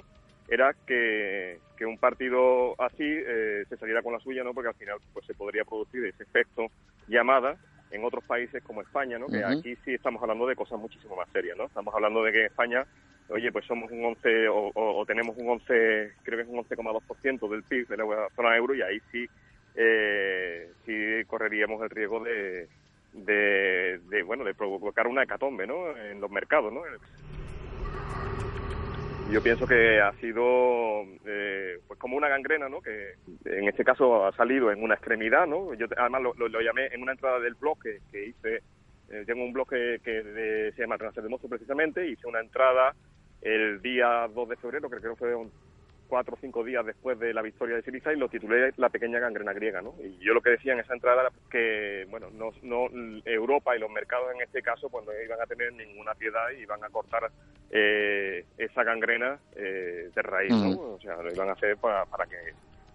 era 0.49 0.75
que, 0.87 1.59
un 1.81 1.99
partido 1.99 2.81
así 2.81 3.03
eh, 3.05 3.65
se 3.69 3.77
saliera 3.77 4.03
con 4.03 4.13
la 4.13 4.21
suya, 4.21 4.45
¿no? 4.45 4.55
porque 4.55 4.69
al 4.69 4.77
final 4.77 4.99
pues 5.13 5.27
se 5.27 5.35
podría 5.35 5.65
producir 5.65 6.05
ese 6.05 6.23
efecto 6.23 6.69
llamada 7.09 7.57
en 7.90 8.05
otros 8.05 8.24
países 8.24 8.62
como 8.62 8.82
España, 8.82 9.19
¿no? 9.19 9.27
que 9.27 9.44
aquí 9.44 9.77
sí 9.85 9.94
estamos 9.94 10.20
hablando 10.23 10.47
de 10.47 10.56
cosas 10.56 10.78
muchísimo 10.78 11.16
más 11.16 11.28
serias, 11.31 11.56
¿no? 11.56 11.65
estamos 11.65 11.94
hablando 11.94 12.23
de 12.23 12.32
que 12.32 12.40
en 12.40 12.47
España 12.47 12.86
oye, 13.28 13.51
pues 13.52 13.65
somos 13.65 13.90
un 13.90 14.05
11 14.05 14.48
o, 14.48 15.05
tenemos 15.06 15.36
un 15.39 15.48
11, 15.48 16.12
creo 16.23 16.39
que 16.39 16.43
es 16.43 16.48
un 16.48 16.62
11,2% 16.65 17.48
del 17.48 17.62
PIB 17.62 17.89
de 17.89 17.97
la 17.97 18.05
zona 18.36 18.56
euro 18.56 18.74
y 18.74 18.82
ahí 18.82 19.01
sí 19.11 19.27
eh, 19.74 20.70
sí 20.85 21.24
correríamos 21.27 21.82
el 21.82 21.90
riesgo 21.90 22.23
de, 22.23 22.69
de, 23.12 24.23
bueno 24.24 24.44
de 24.44 24.55
provocar 24.55 25.06
una 25.06 25.23
hecatombe 25.23 25.66
¿no? 25.66 25.97
en 25.97 26.20
los 26.20 26.31
mercados 26.31 26.73
¿no? 26.73 26.82
Yo 29.35 29.43
pienso 29.43 29.66
que 29.66 30.01
ha 30.01 30.12
sido 30.20 31.02
eh, 31.27 31.81
pues 31.89 31.98
como 31.98 32.16
una 32.16 32.28
gangrena 32.28 32.69
no 32.69 32.81
que 32.81 33.15
en 33.47 33.69
este 33.69 33.85
caso 33.85 34.24
ha 34.24 34.32
salido 34.36 34.70
en 34.70 34.81
una 34.81 34.94
extremidad 34.94 35.44
no 35.44 35.74
yo 35.74 35.86
además 35.97 36.23
lo, 36.23 36.61
llamé 36.61 36.86
en 36.93 37.02
una 37.02 37.12
entrada 37.12 37.40
del 37.40 37.55
blog 37.55 37.77
que, 37.82 38.27
hice 38.28 38.62
eh, 39.11 39.24
tengo 39.27 39.44
un 39.44 39.52
blog 39.52 39.69
que, 39.69 40.01
se 40.05 40.81
llama 40.81 40.98
Renacer 40.98 41.24
de 41.24 41.28
Monstruo 41.28 41.51
precisamente 41.51 42.06
hice 42.09 42.28
una 42.28 42.39
entrada 42.39 42.94
el 43.43 43.82
día 43.82 44.28
2 44.32 44.48
de 44.51 44.56
febrero 44.56 44.89
creo 44.89 45.15
que 45.15 45.19
fue 45.19 45.35
un 45.35 45.51
cuatro 46.15 46.35
o 46.35 46.39
cinco 46.41 46.62
días 46.62 46.86
después 46.86 47.19
de 47.19 47.35
la 47.35 47.43
victoria 47.43 47.74
de 47.74 47.82
Siriza 47.82 48.12
y 48.12 48.16
lo 48.16 48.28
titulé 48.28 48.70
La 48.77 48.89
pequeña 48.89 49.19
gangrena 49.19 49.53
griega, 49.53 49.82
¿no? 49.82 49.97
Y 50.01 50.24
yo 50.24 50.32
lo 50.32 50.41
que 50.41 50.51
decía 50.51 50.73
en 50.73 50.78
esa 50.78 50.95
entrada 50.95 51.23
era 51.23 51.31
que, 51.51 52.07
bueno, 52.09 52.28
no, 52.31 52.51
no 52.62 52.86
Europa 53.24 53.77
y 53.77 53.81
los 53.81 53.91
mercados 53.91 54.28
en 54.32 54.41
este 54.43 54.62
caso 54.62 54.89
pues 54.89 55.05
no 55.05 55.11
iban 55.12 55.41
a 55.43 55.47
tener 55.47 55.73
ninguna 55.73 56.15
piedad 56.15 56.53
y 56.57 56.62
iban 56.62 56.85
a 56.85 56.89
cortar 56.89 57.32
eh, 57.73 58.45
esa 58.57 58.85
gangrena 58.85 59.41
eh, 59.57 60.09
de 60.15 60.23
raíz, 60.23 60.53
¿no? 60.53 60.95
O 60.95 61.01
sea, 61.01 61.16
lo 61.20 61.32
iban 61.32 61.49
a 61.49 61.55
hacer 61.55 61.77
para, 61.78 62.05
para 62.05 62.27
que 62.27 62.36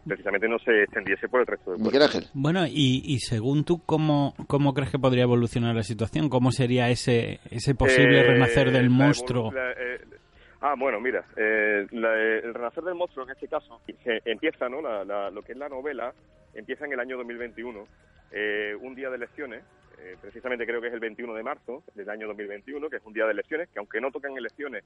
precisamente 0.07 0.47
no 0.47 0.57
se 0.59 0.83
extendiese 0.83 1.27
por 1.27 1.41
el 1.41 1.47
resto 1.47 1.71
del 1.71 1.81
mundo. 1.81 1.99
Bueno, 2.33 2.65
y, 2.67 3.03
y 3.03 3.19
según 3.19 3.65
tú, 3.65 3.81
¿cómo, 3.85 4.33
¿cómo 4.47 4.73
crees 4.73 4.91
que 4.91 4.97
podría 4.97 5.23
evolucionar 5.23 5.75
la 5.75 5.83
situación? 5.83 6.29
¿Cómo 6.29 6.53
sería 6.53 6.89
ese, 6.89 7.41
ese 7.51 7.75
posible 7.75 8.21
eh, 8.21 8.23
renacer 8.23 8.71
del 8.71 8.89
monstruo? 8.89 9.51
Ah, 10.61 10.75
bueno, 10.77 10.99
mira, 10.99 11.23
eh, 11.37 11.87
el 11.89 12.53
renacer 12.53 12.83
del 12.83 12.95
monstruo 12.95 13.25
en 13.25 13.31
este 13.31 13.47
caso 13.47 13.81
empieza, 14.25 14.67
¿no? 14.67 14.81
lo 14.81 15.41
que 15.41 15.53
es 15.53 15.57
la 15.57 15.69
novela 15.69 16.13
empieza 16.53 16.85
en 16.85 16.91
el 16.91 16.99
año 16.99 17.15
2021, 17.15 17.87
eh, 18.31 18.75
un 18.81 18.93
día 18.93 19.09
de 19.09 19.15
elecciones, 19.15 19.63
eh, 19.99 20.17
precisamente 20.19 20.65
creo 20.65 20.81
que 20.81 20.87
es 20.87 20.93
el 20.93 20.99
21 20.99 21.33
de 21.33 21.43
marzo 21.43 21.83
del 21.95 22.09
año 22.09 22.27
2021, 22.27 22.89
que 22.89 22.97
es 22.97 23.05
un 23.05 23.13
día 23.13 23.25
de 23.25 23.31
elecciones, 23.31 23.69
que 23.69 23.79
aunque 23.79 24.01
no 24.01 24.11
tocan 24.11 24.35
elecciones, 24.35 24.83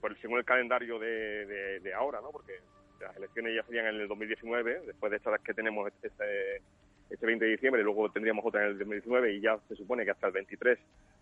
por, 0.00 0.16
según 0.20 0.38
el 0.38 0.44
calendario 0.44 0.98
de, 1.00 1.92
ahora, 1.96 2.20
¿no? 2.20 2.30
Porque 2.30 2.52
las 3.00 3.16
elecciones 3.16 3.56
ya 3.56 3.64
serían 3.64 3.86
en 3.86 4.00
el 4.00 4.06
2019, 4.06 4.82
después 4.86 5.10
de 5.10 5.16
estas 5.16 5.40
que 5.40 5.54
tenemos 5.54 5.90
este, 6.02 6.62
este 7.10 7.26
20 7.26 7.44
de 7.44 7.50
diciembre, 7.52 7.82
luego 7.82 8.10
tendríamos 8.10 8.44
otra 8.44 8.62
en 8.62 8.68
el 8.68 8.78
2019 8.78 9.34
y 9.34 9.40
ya 9.40 9.58
se 9.68 9.76
supone 9.76 10.04
que 10.04 10.12
hasta 10.12 10.28
el 10.28 10.32
23 10.32 10.78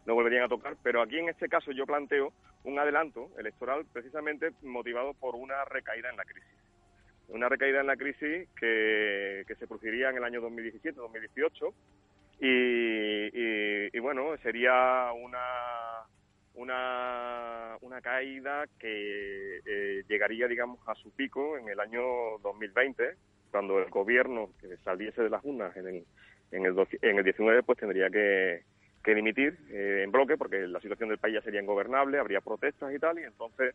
no 0.07 0.15
volverían 0.15 0.45
a 0.45 0.49
tocar, 0.49 0.77
pero 0.83 1.03
aquí 1.03 1.19
en 1.19 1.29
este 1.29 1.49
caso 1.49 1.73
yo 1.73 1.87
planteo 1.87 2.33
un 2.65 2.79
adelanto 2.79 3.29
electoral 3.39 3.85
precisamente 3.93 4.53
motivado 4.63 5.15
por 5.15 5.35
una 5.35 5.65
recaída 5.65 6.11
en 6.11 6.17
la 6.17 6.25
crisis. 6.25 6.51
Una 7.29 7.49
recaída 7.49 7.81
en 7.81 7.87
la 7.87 7.97
crisis 7.97 8.49
que, 8.59 9.45
se 9.47 9.67
produciría 9.67 10.11
en 10.11 10.17
el 10.17 10.25
año 10.25 10.41
2017-2018 10.43 11.73
y, 12.41 13.97
y, 13.97 13.99
bueno, 14.01 14.37
sería 14.39 15.13
una, 15.13 16.07
una, 16.55 17.77
una 17.83 18.01
caída 18.01 18.65
que 18.79 19.61
eh, 19.65 20.05
llegaría, 20.09 20.49
digamos, 20.49 20.81
a 20.89 20.95
su 20.95 21.11
pico 21.13 21.57
en 21.57 21.69
el 21.69 21.79
año 21.79 22.03
2020, 22.43 23.15
cuando 23.51 23.79
el 23.79 23.91
gobierno 23.91 24.51
que 24.61 24.77
saliese 24.79 25.23
de 25.23 25.31
las 25.31 25.45
urnas 25.45 25.77
en 25.77 25.87
el, 25.87 26.05
en 26.53 26.67
el, 26.67 26.87
en 27.03 27.19
el 27.19 27.25
19, 27.25 27.63
pues 27.63 27.79
tendría 27.79 28.11
que, 28.11 28.63
que 29.03 29.15
dimitir 29.15 29.59
eh, 29.71 30.03
en 30.05 30.11
bloque 30.11 30.37
porque 30.37 30.67
la 30.67 30.81
situación 30.81 31.09
del 31.09 31.19
país 31.19 31.35
ya 31.35 31.43
sería 31.43 31.61
ingobernable, 31.61 32.19
habría 32.19 32.41
protestas 32.41 32.95
y 32.95 32.99
tal, 32.99 33.19
y 33.19 33.25
entonces 33.25 33.75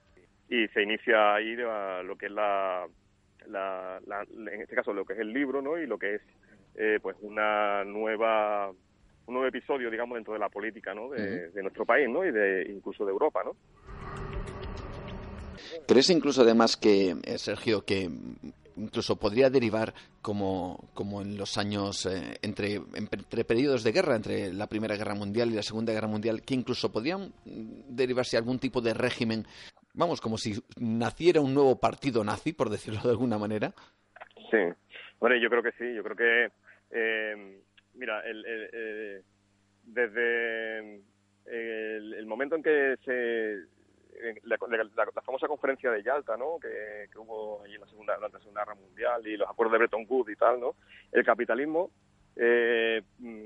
y 0.50 0.68
se 0.70 0.84
inicia 0.84 1.36
ahí 1.36 1.56
lo 1.56 2.16
que 2.18 2.28
es 2.28 2.32
la, 2.32 2.86
la, 3.48 4.00
en 4.32 4.62
este 4.62 4.76
caso 4.76 4.94
lo 4.94 5.06
que 5.06 5.14
es 5.14 5.20
el 5.20 5.34
libro, 5.34 5.62
¿no? 5.62 5.78
Y 5.78 5.88
lo 5.88 5.98
que 5.98 6.16
es 6.16 6.22
eh, 6.76 7.00
pues 7.02 7.16
una 7.22 7.84
nueva 7.84 8.72
un 9.28 9.34
nuevo 9.34 9.48
episodio, 9.48 9.90
digamos, 9.90 10.16
dentro 10.16 10.34
de 10.34 10.40
la 10.40 10.50
política, 10.50 10.94
¿no? 10.94 11.10
De, 11.10 11.50
de 11.50 11.62
nuestro 11.64 11.84
país, 11.84 12.08
¿no? 12.08 12.24
Y 12.24 12.32
de 12.32 12.68
incluso 12.70 13.06
de 13.06 13.12
Europa, 13.12 13.44
¿no? 13.44 13.56
¿Crees 15.88 16.10
incluso 16.10 16.42
además 16.42 16.78
que, 16.78 17.16
eh, 17.24 17.38
Sergio, 17.38 17.86
que 17.86 18.10
incluso 18.78 19.18
podría 19.18 19.50
derivar 19.50 19.94
como, 20.22 20.90
como 20.94 21.22
en 21.22 21.38
los 21.38 21.58
años 21.58 22.06
eh, 22.06 22.38
entre, 22.42 22.82
entre 22.96 23.46
periodos 23.46 23.84
de 23.84 23.92
guerra, 23.92 24.16
entre 24.16 24.54
la 24.54 24.68
Primera 24.68 24.98
Guerra 24.98 25.16
Mundial 25.16 25.50
y 25.50 25.56
la 25.56 25.64
Segunda 25.64 25.94
Guerra 25.94 26.08
Mundial, 26.08 26.42
que 26.42 26.56
incluso 26.56 26.92
podrían 26.92 27.32
derivarse 27.46 28.38
algún 28.38 28.60
tipo 28.60 28.82
de 28.82 28.94
régimen, 28.94 29.46
vamos, 29.94 30.20
como 30.20 30.38
si 30.38 30.54
naciera 30.78 31.42
un 31.42 31.54
nuevo 31.54 31.80
partido 31.80 32.24
nazi, 32.24 32.54
por 32.54 32.70
decirlo 32.70 33.02
de 33.04 33.12
alguna 33.12 33.38
manera. 33.38 33.74
Sí, 34.52 34.58
bueno, 35.20 35.38
yo 35.38 35.50
creo 35.50 35.64
que 35.64 35.72
sí, 35.72 35.94
yo 35.96 36.04
creo 36.04 36.16
que, 36.16 36.52
eh, 36.92 37.62
mira, 37.94 38.22
el, 38.26 39.24
desde 39.86 41.02
el 41.46 42.26
momento 42.26 42.56
en 42.56 42.64
que 42.64 42.96
se 43.06 43.75
la, 44.44 44.58
famosa 45.24 45.48
conferencia 45.48 45.92
de 45.92 46.04
Yalta, 46.04 46.38
¿no? 46.38 46.60
Que, 46.60 47.08
hubo 47.18 47.62
allí 47.64 47.76
en 47.76 47.82
la 47.82 47.88
segunda, 47.88 48.16
durante 48.16 48.38
la 48.38 48.44
Segunda 48.44 48.62
Guerra 48.62 48.76
Mundial 48.76 49.28
y 49.28 49.38
los 49.38 49.50
acuerdos 49.50 49.74
de 49.74 49.78
Bretton 49.80 50.06
Woods 50.08 50.32
y 50.32 50.36
tal, 50.36 50.60
¿no? 50.60 50.76
El 51.12 51.24
capitalismo 51.26 51.92
eh, 52.36 53.02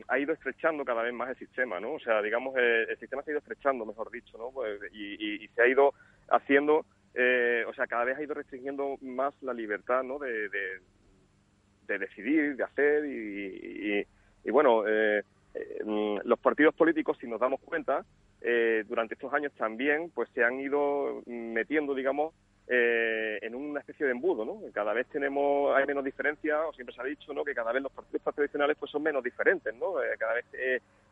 ha 0.07 0.19
ido 0.19 0.33
estrechando 0.33 0.83
cada 0.83 1.03
vez 1.03 1.13
más 1.13 1.29
el 1.29 1.37
sistema, 1.37 1.79
¿no? 1.79 1.93
O 1.93 1.99
sea, 1.99 2.21
digamos, 2.21 2.55
eh, 2.57 2.85
el, 2.89 2.97
sistema 2.97 3.21
se 3.23 3.31
ha 3.31 3.33
ido 3.33 3.39
estrechando, 3.39 3.85
mejor 3.85 4.09
dicho, 4.11 4.37
¿no? 4.37 4.51
Pues, 4.51 4.81
y, 4.93 5.47
se 5.49 5.61
ha 5.61 5.67
ido 5.67 5.93
haciendo, 6.29 6.85
eh, 7.13 7.63
o 7.67 7.73
sea, 7.73 7.87
cada 7.87 8.05
vez 8.05 8.17
ha 8.17 8.23
ido 8.23 8.33
restringiendo 8.33 8.97
más 9.01 9.33
la 9.41 9.53
libertad, 9.53 10.03
¿no? 10.03 10.17
De, 10.19 10.49
de, 10.49 11.97
decidir, 11.97 12.55
de 12.55 12.63
hacer 12.63 13.03
y, 13.03 14.05
y 14.43 14.51
bueno, 14.51 14.83
mm, 14.83 16.19
los 16.23 16.39
partidos 16.39 16.75
políticos, 16.75 17.17
si 17.19 17.27
nos 17.27 17.39
damos 17.39 17.59
cuenta, 17.61 18.05
eh, 18.41 18.85
durante 18.87 19.15
estos 19.15 19.33
años 19.33 19.51
también 19.57 20.11
pues 20.11 20.29
se 20.33 20.43
han 20.43 20.59
ido 20.59 21.21
metiendo, 21.25 21.93
digamos, 21.93 22.33
eh, 22.67 23.39
en 23.41 23.55
una 23.55 23.79
especie 23.79 24.05
de 24.05 24.13
embudo, 24.13 24.45
¿no? 24.45 24.61
Cada 24.73 24.93
vez 24.93 25.07
tenemos, 25.07 25.75
hay 25.75 25.85
menos 25.85 26.05
diferencia, 26.05 26.65
o 26.65 26.73
siempre 26.73 26.95
se 26.95 27.01
ha 27.01 27.05
dicho, 27.05 27.33
¿no? 27.33 27.43
Que 27.43 27.55
cada 27.55 27.73
vez 27.73 27.83
los 27.83 27.91
partidos 27.91 28.33
tradicionales 28.33 28.77
pues 28.79 28.91
son 28.91 29.03
menos 29.03 29.23
diferentes, 29.23 29.73
¿no? 29.75 30.01
Eh, 30.01 30.09
cada 30.17 30.35
vez 30.35 30.45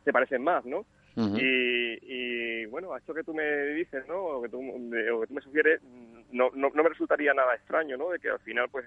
se 0.04 0.12
parecen 0.12 0.42
más, 0.42 0.64
¿no? 0.64 0.84
y, 1.20 2.64
bueno, 2.66 2.94
a 2.94 2.98
esto 2.98 3.12
que 3.12 3.24
tú 3.24 3.34
me 3.34 3.44
dices, 3.74 4.06
¿no? 4.06 4.22
O 4.22 4.42
que 4.42 4.48
tú, 4.48 4.60
o 4.60 5.20
que 5.20 5.26
tú 5.26 5.34
me 5.34 5.40
sugieres, 5.40 5.82
no, 6.30 6.50
no, 6.54 6.70
no, 6.72 6.82
me 6.84 6.88
resultaría 6.90 7.34
nada 7.34 7.56
extraño, 7.56 7.96
¿no? 7.96 8.10
De 8.10 8.20
que 8.20 8.30
al 8.30 8.38
final, 8.38 8.68
pues, 8.70 8.86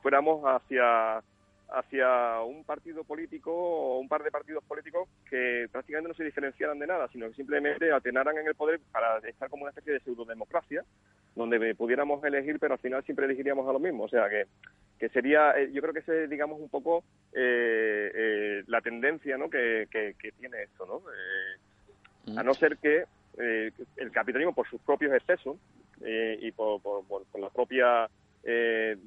fuéramos 0.00 0.42
hacia 0.44 1.22
hacia 1.72 2.40
un 2.42 2.64
partido 2.64 3.04
político 3.04 3.50
o 3.52 3.98
un 3.98 4.08
par 4.08 4.22
de 4.22 4.30
partidos 4.30 4.62
políticos 4.64 5.08
que 5.28 5.68
prácticamente 5.72 6.08
no 6.08 6.14
se 6.14 6.24
diferenciaran 6.24 6.78
de 6.78 6.86
nada, 6.86 7.08
sino 7.08 7.28
que 7.28 7.34
simplemente 7.34 7.90
atenaran 7.92 8.36
en 8.38 8.46
el 8.46 8.54
poder 8.54 8.80
para 8.90 9.18
estar 9.18 9.48
como 9.48 9.62
una 9.62 9.70
especie 9.70 9.94
de 9.94 10.00
pseudodemocracia, 10.00 10.84
donde 11.34 11.74
pudiéramos 11.74 12.22
elegir, 12.24 12.58
pero 12.58 12.74
al 12.74 12.80
final 12.80 13.02
siempre 13.04 13.24
elegiríamos 13.24 13.68
a 13.68 13.72
lo 13.72 13.78
mismo. 13.78 14.04
O 14.04 14.08
sea 14.08 14.28
que, 14.28 14.46
que 14.98 15.08
sería, 15.08 15.58
eh, 15.58 15.70
yo 15.72 15.80
creo 15.80 15.94
que 15.94 16.00
ese 16.00 16.28
digamos 16.28 16.60
un 16.60 16.68
poco 16.68 17.04
eh, 17.32 18.12
eh, 18.14 18.64
la 18.66 18.80
tendencia 18.82 19.38
¿no? 19.38 19.48
que, 19.48 19.88
tiene 20.38 20.62
esto, 20.62 20.86
¿no? 20.86 22.36
a 22.38 22.42
no 22.42 22.54
ser 22.54 22.76
que 22.76 23.04
el 23.38 24.12
capitalismo, 24.12 24.54
por 24.54 24.68
sus 24.68 24.80
propios 24.82 25.14
excesos 25.14 25.56
y 26.00 26.52
por, 26.52 26.82
por, 26.82 27.04
por 27.04 27.40
la 27.40 27.48
propia, 27.48 28.08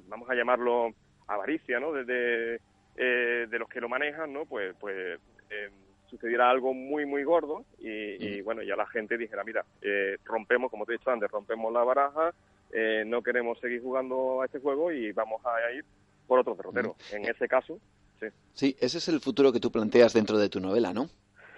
vamos 0.08 0.30
a 0.30 0.34
llamarlo, 0.34 0.94
avaricia, 1.27 1.80
¿no? 1.80 1.91
Desde 1.91 2.60
eh, 2.95 3.47
de 3.49 3.60
los 3.60 3.69
que 3.69 3.81
lo 3.81 3.89
manejan, 3.89 4.31
¿no? 4.31 4.45
Pues, 4.45 4.76
pues 4.80 5.19
eh, 5.49 5.69
sucediera 6.07 6.49
algo 6.49 6.73
muy, 6.73 7.06
muy 7.06 7.23
gordo 7.23 7.65
y, 7.80 8.41
bueno, 8.41 8.64
ya 8.64 8.76
la 8.76 8.88
gente 8.88 9.18
dijera, 9.18 9.43
mira, 9.43 9.65
eh, 9.81 10.18
rompemos, 10.23 10.72
como 10.72 10.85
te 10.85 10.93
he 10.93 10.97
dicho 10.97 11.11
antes, 11.11 11.30
rompemos 11.30 11.73
la 11.73 11.84
baraja, 11.84 12.34
eh, 12.72 13.03
no 13.06 13.22
queremos 13.22 13.60
seguir 13.60 13.81
jugando 13.81 14.41
a 14.41 14.45
este 14.45 14.60
juego 14.60 14.91
y 14.91 15.11
vamos 15.11 15.41
a 15.45 15.72
ir 15.72 15.84
por 16.27 16.39
otro 16.39 16.56
derrotero. 16.56 16.95
En 17.11 17.26
ese 17.26 17.47
caso, 17.47 17.80
sí. 18.19 18.27
Sí, 18.53 18.76
ese 18.80 18.97
es 18.99 19.07
el 19.07 19.19
futuro 19.19 19.52
que 19.52 19.60
tú 19.60 19.72
planteas 19.72 20.14
dentro 20.14 20.38
de 20.38 20.49
tu 20.49 20.60
novela, 20.60 20.93
¿no? 20.93 21.07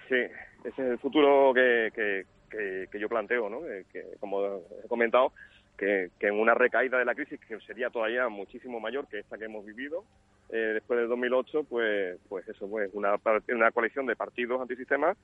Sí, 0.08 0.16
ese 0.64 0.82
es 0.82 0.90
el 0.90 0.98
futuro 0.98 1.52
que, 1.54 1.90
que, 1.94 2.88
que, 2.90 2.98
yo 2.98 3.08
planteo, 3.08 3.48
¿no? 3.48 3.60
Que, 3.92 4.16
como 4.18 4.44
he 4.84 4.88
comentado, 4.88 5.32
que, 5.78 6.10
en 6.20 6.38
una 6.38 6.54
recaída 6.54 6.98
de 6.98 7.04
la 7.04 7.14
crisis 7.14 7.40
que 7.40 7.58
sería 7.60 7.88
todavía 7.88 8.28
muchísimo 8.28 8.80
mayor 8.80 9.06
que 9.06 9.20
esta 9.20 9.38
que 9.38 9.44
hemos 9.44 9.64
vivido, 9.64 10.04
eh, 10.50 10.72
después 10.74 10.98
del 10.98 11.08
2008, 11.08 11.64
pues, 11.64 12.18
pues 12.28 12.48
eso, 12.48 12.68
pues 12.68 12.90
una, 12.94 13.16
una 13.48 13.70
coalición 13.70 14.06
de 14.06 14.16
partidos 14.16 14.60
antisistema, 14.60 15.14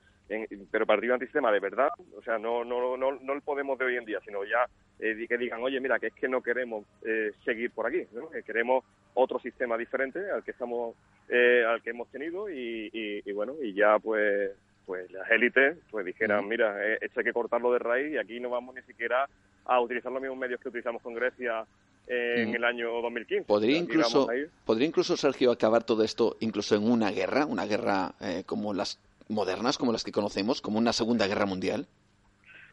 pero 0.71 0.85
partidos 0.85 1.15
antisistema 1.15 1.51
de 1.51 1.59
verdad, 1.59 1.89
o 2.17 2.21
sea, 2.21 2.37
no, 2.37 2.63
no, 2.63 2.95
no, 2.95 3.11
no 3.11 3.33
el 3.33 3.41
Podemos 3.41 3.77
de 3.77 3.85
hoy 3.85 3.97
en 3.97 4.05
día, 4.05 4.19
sino 4.23 4.43
ya 4.43 4.65
eh, 4.99 5.25
que 5.27 5.37
digan, 5.37 5.61
oye, 5.61 5.79
mira, 5.79 5.99
que 5.99 6.07
es 6.07 6.13
que 6.13 6.29
no 6.29 6.41
queremos 6.41 6.85
eh, 7.03 7.31
seguir 7.43 7.71
por 7.71 7.87
aquí, 7.87 8.07
queremos 8.45 8.85
otro 9.13 9.39
sistema 9.39 9.77
diferente 9.77 10.31
al 10.31 10.43
que 10.43 10.51
estamos, 10.51 10.95
al 11.29 11.81
que 11.81 11.89
hemos 11.89 12.07
tenido 12.09 12.49
y, 12.49 12.89
y, 12.93 13.31
bueno, 13.33 13.55
y 13.61 13.73
ya 13.73 13.99
pues 13.99 14.51
pues 14.85 15.11
las 15.11 15.29
élites 15.31 15.77
pues 15.89 16.05
dijeran, 16.05 16.47
mira, 16.47 16.75
esto 16.95 17.19
hay 17.19 17.25
que 17.25 17.33
cortarlo 17.33 17.71
de 17.73 17.79
raíz 17.79 18.13
y 18.13 18.17
aquí 18.17 18.39
no 18.39 18.49
vamos 18.49 18.75
ni 18.75 18.81
siquiera 18.83 19.27
a 19.65 19.81
utilizar 19.81 20.11
los 20.11 20.21
mismos 20.21 20.37
medios 20.37 20.59
que 20.59 20.69
utilizamos 20.69 21.01
con 21.01 21.13
Grecia 21.13 21.65
en 22.07 22.51
mm. 22.51 22.55
el 22.55 22.63
año 22.63 23.01
2015. 23.01 23.45
¿Podría 23.45 23.77
incluso, 23.77 24.27
¿Podría 24.65 24.87
incluso, 24.87 25.17
Sergio, 25.17 25.51
acabar 25.51 25.83
todo 25.83 26.03
esto 26.03 26.37
incluso 26.39 26.75
en 26.75 26.89
una 26.89 27.11
guerra, 27.11 27.45
una 27.45 27.65
guerra 27.65 28.13
eh, 28.21 28.43
como 28.45 28.73
las 28.73 28.99
modernas, 29.27 29.77
como 29.77 29.91
las 29.91 30.03
que 30.03 30.11
conocemos, 30.11 30.61
como 30.61 30.77
una 30.77 30.93
Segunda 30.93 31.27
Guerra 31.27 31.45
Mundial? 31.45 31.87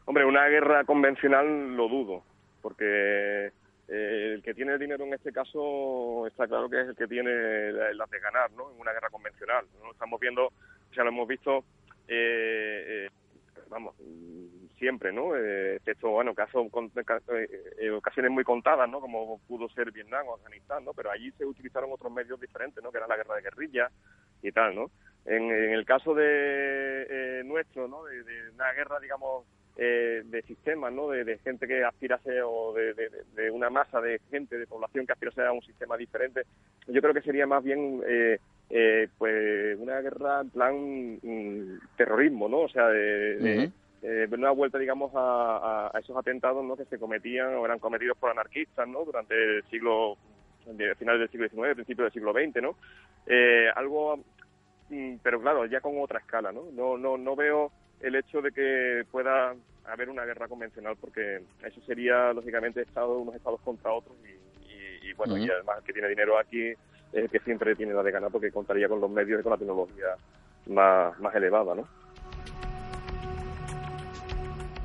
Hombre, 0.05 0.25
una 0.25 0.47
guerra 0.47 0.83
convencional 0.83 1.75
lo 1.75 1.87
dudo, 1.87 2.23
porque 2.61 3.51
eh, 3.87 4.31
el 4.35 4.43
que 4.43 4.53
tiene 4.53 4.73
el 4.73 4.79
dinero 4.79 5.05
en 5.05 5.13
este 5.13 5.31
caso 5.31 6.27
está 6.27 6.47
claro 6.47 6.69
que 6.69 6.81
es 6.81 6.87
el 6.89 6.95
que 6.95 7.07
tiene 7.07 7.71
las 7.93 8.09
de 8.09 8.19
ganar, 8.19 8.51
¿no? 8.51 8.71
En 8.71 8.79
una 8.79 8.91
guerra 8.91 9.09
convencional. 9.09 9.65
¿no? 9.81 9.91
Estamos 9.91 10.19
viendo, 10.19 10.51
sea, 10.93 11.03
lo 11.03 11.09
hemos 11.09 11.27
visto, 11.27 11.63
eh, 12.07 13.09
vamos, 13.69 13.95
siempre, 14.77 15.13
¿no? 15.13 15.35
Eh, 15.35 15.77
excepto, 15.77 16.09
bueno, 16.09 16.35
casos, 16.35 16.67
eh, 16.67 17.47
eh, 17.79 17.89
ocasiones 17.91 18.31
muy 18.31 18.43
contadas, 18.43 18.89
¿no? 18.89 18.99
Como 18.99 19.39
pudo 19.47 19.69
ser 19.69 19.91
Vietnam 19.91 20.27
o 20.27 20.35
Afganistán, 20.35 20.83
¿no? 20.83 20.93
Pero 20.93 21.09
allí 21.09 21.31
se 21.37 21.45
utilizaron 21.45 21.91
otros 21.91 22.11
medios 22.11 22.39
diferentes, 22.39 22.83
¿no? 22.83 22.91
Que 22.91 22.97
era 22.97 23.07
la 23.07 23.15
guerra 23.15 23.35
de 23.35 23.41
guerrilla 23.43 23.89
y 24.41 24.51
tal, 24.51 24.75
¿no? 24.75 24.91
En, 25.25 25.49
el 25.49 25.85
caso 25.85 26.13
de 26.13 27.07
eh, 27.09 27.43
nuestro, 27.45 27.87
¿no? 27.87 28.03
De, 28.03 28.49
una 28.53 28.73
guerra, 28.73 28.99
digamos, 28.99 29.45
de 29.75 30.43
sistemas, 30.45 30.93
¿no? 30.93 31.09
De, 31.09 31.37
gente 31.39 31.67
que 31.67 31.83
aspirase 31.83 32.41
o 32.43 32.73
de, 32.73 33.51
una 33.51 33.69
masa 33.69 33.99
de 34.01 34.19
gente, 34.29 34.57
de 34.57 34.67
población 34.67 35.05
que 35.05 35.13
aspirase 35.13 35.41
a 35.41 35.51
un 35.51 35.63
sistema 35.63 35.97
diferente, 35.97 36.43
yo 36.87 37.01
creo 37.01 37.13
que 37.13 37.21
sería 37.21 37.47
más 37.47 37.63
bien... 37.63 38.01
pues 39.17 39.77
una 39.79 40.01
guerra 40.01 40.41
en 40.41 40.49
plan 40.49 41.19
mm, 41.21 41.95
terrorismo, 41.95 42.49
¿no? 42.49 42.61
O 42.61 42.69
sea, 42.69 42.87
de, 42.87 43.71
eh, 44.03 44.27
una 44.31 44.51
vuelta, 44.51 44.77
digamos, 44.77 45.13
a, 45.15 45.89
esos 45.97 46.15
atentados 46.17 46.63
¿no? 46.65 46.75
que 46.75 46.83
se 46.85 46.99
cometían 46.99 47.55
o 47.55 47.63
eran 47.63 47.79
cometidos 47.79 48.17
por 48.17 48.31
anarquistas 48.31 48.85
¿no? 48.85 49.05
durante 49.05 49.33
el 49.33 49.63
siglo, 49.69 50.17
finales 50.97 51.21
del 51.21 51.29
siglo 51.29 51.47
XIX, 51.47 51.75
principios 51.75 52.05
del 52.07 52.11
siglo 52.11 52.33
XX, 52.33 52.61
¿no? 52.61 52.75
Eh, 53.25 53.69
algo, 53.73 54.19
mm, 54.89 55.15
pero 55.23 55.39
claro, 55.39 55.65
ya 55.67 55.79
con 55.79 55.97
otra 56.01 56.19
escala, 56.19 56.51
¿no? 56.51 56.65
No, 56.73 56.97
no, 56.97 57.17
no 57.17 57.35
veo 57.37 57.71
el 58.03 58.15
hecho 58.15 58.41
de 58.41 58.51
que 58.51 59.05
pueda 59.09 59.55
haber 59.85 60.09
una 60.09 60.25
guerra 60.25 60.47
convencional 60.47 60.95
porque 60.99 61.41
eso 61.63 61.81
sería, 61.85 62.31
lógicamente, 62.33 62.81
estado, 62.81 63.17
unos 63.17 63.35
estados 63.35 63.61
contra 63.61 63.91
otros 63.91 64.15
y, 65.01 65.13
bueno, 65.13 65.37
y 65.37 65.49
además 65.49 65.77
el 65.77 65.83
que 65.83 65.93
tiene 65.93 66.09
dinero 66.09 66.39
aquí 66.39 66.73
es 67.11 67.31
que 67.31 67.39
siempre 67.39 67.75
tiene 67.75 67.93
la 67.93 68.01
de 68.01 68.11
ganar 68.11 68.31
porque 68.31 68.51
contaría 68.51 68.89
con 68.89 68.99
los 68.99 69.11
medios 69.11 69.39
y 69.39 69.43
con 69.43 69.51
la 69.51 69.57
tecnología 69.57 70.15
más, 70.67 71.19
más 71.19 71.35
elevada, 71.35 71.75
¿no? 71.75 71.87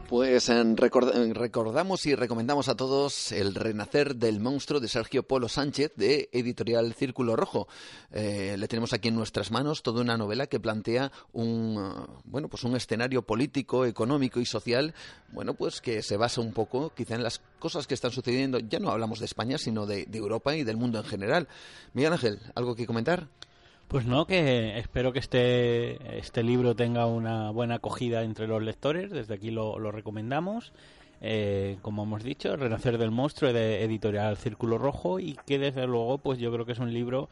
Pues 0.09 0.49
recordamos 0.49 2.07
y 2.07 2.15
recomendamos 2.15 2.69
a 2.69 2.77
todos 2.77 3.31
El 3.31 3.55
Renacer 3.55 4.17
del 4.17 4.41
Monstruo 4.41 4.81
de 4.81 4.89
Sergio 4.89 5.23
Polo 5.23 5.51
Sánchez 5.51 5.93
de 5.97 6.31
Editorial 6.33 6.95
Círculo 6.95 7.37
Rojo. 7.37 7.69
Eh, 8.11 8.57
le 8.59 8.69
tenemos 8.69 8.95
aquí 8.95 9.09
en 9.09 9.17
nuestras 9.17 9.51
manos 9.51 9.83
toda 9.83 10.01
una 10.01 10.17
novela 10.17 10.47
que 10.47 10.61
plantea 10.61 11.13
un 11.35 11.77
uh, 11.77 12.23
bueno 12.25 12.49
pues 12.49 12.65
un 12.65 12.75
escenario 12.75 13.21
político, 13.21 13.85
económico 13.85 14.41
y 14.41 14.47
social 14.47 14.95
bueno 15.31 15.53
pues 15.53 15.83
que 15.83 16.03
se 16.03 16.17
basa 16.17 16.41
un 16.41 16.55
poco 16.55 16.89
quizá 16.95 17.15
en 17.15 17.23
las 17.23 17.43
cosas 17.59 17.87
que 17.87 17.93
están 17.93 18.11
sucediendo. 18.11 18.61
Ya 18.61 18.79
no 18.79 18.91
hablamos 18.91 19.19
de 19.19 19.27
España 19.27 19.59
sino 19.59 19.85
de, 19.85 20.07
de 20.07 20.17
Europa 20.17 20.57
y 20.57 20.65
del 20.65 20.79
mundo 20.79 20.99
en 20.99 21.05
general. 21.05 21.49
Miguel 21.93 22.15
Ángel, 22.15 22.41
¿algo 22.55 22.75
que 22.75 22.87
comentar? 22.87 23.29
Pues 23.89 24.05
no, 24.05 24.27
que 24.27 24.79
espero 24.79 25.15
que 25.15 25.19
este, 25.19 26.19
este 26.19 26.43
libro 26.43 26.77
tenga 26.77 27.07
una 27.07 27.51
buena 27.51 27.77
acogida 27.77 28.23
entre 28.23 28.47
los 28.47 28.63
lectores. 28.63 29.11
Desde 29.11 29.35
aquí 29.35 29.51
lo, 29.51 29.79
lo 29.79 29.91
recomendamos. 29.91 30.75
Eh, 31.23 31.79
como 31.81 32.03
hemos 32.03 32.23
dicho, 32.23 32.55
Renacer 32.57 32.99
del 32.99 33.11
Monstruo 33.11 33.53
de 33.53 33.83
Editorial 33.83 34.37
Círculo 34.37 34.77
Rojo 34.77 35.19
y 35.19 35.39
que 35.47 35.59
desde 35.59 35.87
luego 35.87 36.19
pues 36.19 36.39
yo 36.39 36.53
creo 36.53 36.67
que 36.67 36.73
es 36.73 36.79
un 36.79 36.93
libro 36.93 37.31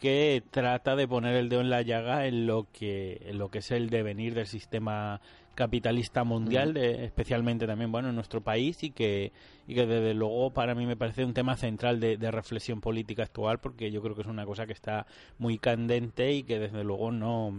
que 0.00 0.42
trata 0.50 0.96
de 0.96 1.06
poner 1.06 1.36
el 1.36 1.48
dedo 1.50 1.60
en 1.60 1.70
la 1.70 1.82
llaga 1.82 2.26
en 2.26 2.46
lo 2.46 2.66
que, 2.72 3.20
en 3.26 3.38
lo 3.38 3.50
que 3.50 3.58
es 3.58 3.70
el 3.70 3.90
devenir 3.90 4.34
del 4.34 4.46
sistema 4.46 5.20
capitalista 5.58 6.22
mundial, 6.22 6.76
especialmente 6.76 7.66
también 7.66 7.90
bueno 7.90 8.10
en 8.10 8.14
nuestro 8.14 8.40
país 8.40 8.84
y 8.84 8.92
que, 8.92 9.32
y 9.66 9.74
que 9.74 9.86
desde 9.86 10.14
luego 10.14 10.52
para 10.52 10.76
mí 10.76 10.86
me 10.86 10.96
parece 10.96 11.24
un 11.24 11.34
tema 11.34 11.56
central 11.56 11.98
de, 11.98 12.30
reflexión 12.30 12.80
política 12.80 13.24
actual 13.24 13.58
porque 13.58 13.90
yo 13.90 14.00
creo 14.00 14.14
que 14.14 14.20
es 14.20 14.28
una 14.28 14.46
cosa 14.46 14.66
que 14.66 14.72
está 14.72 15.04
muy 15.36 15.58
candente 15.58 16.30
y 16.30 16.44
que 16.44 16.60
desde 16.60 16.84
luego 16.84 17.10
no, 17.10 17.50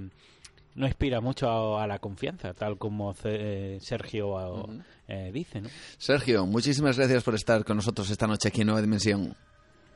no 0.76 0.88
inspira 0.88 1.20
mucho 1.20 1.78
a, 1.78 1.86
la 1.88 2.00
confianza, 2.00 2.54
tal 2.54 2.78
como 2.78 3.14
eh, 3.26 3.80
Sergio 3.82 4.66
eh, 5.10 5.32
dice. 5.34 5.60
¿no? 5.60 5.68
Sergio, 5.98 6.46
muchísimas 6.46 6.98
gracias 6.98 7.22
por 7.22 7.36
estar 7.36 7.66
con 7.66 7.76
nosotros 7.76 8.10
esta 8.10 8.28
noche 8.28 8.48
aquí 8.48 8.62
en 8.62 8.68
Nueva 8.68 8.82
Dimensión. 8.82 9.36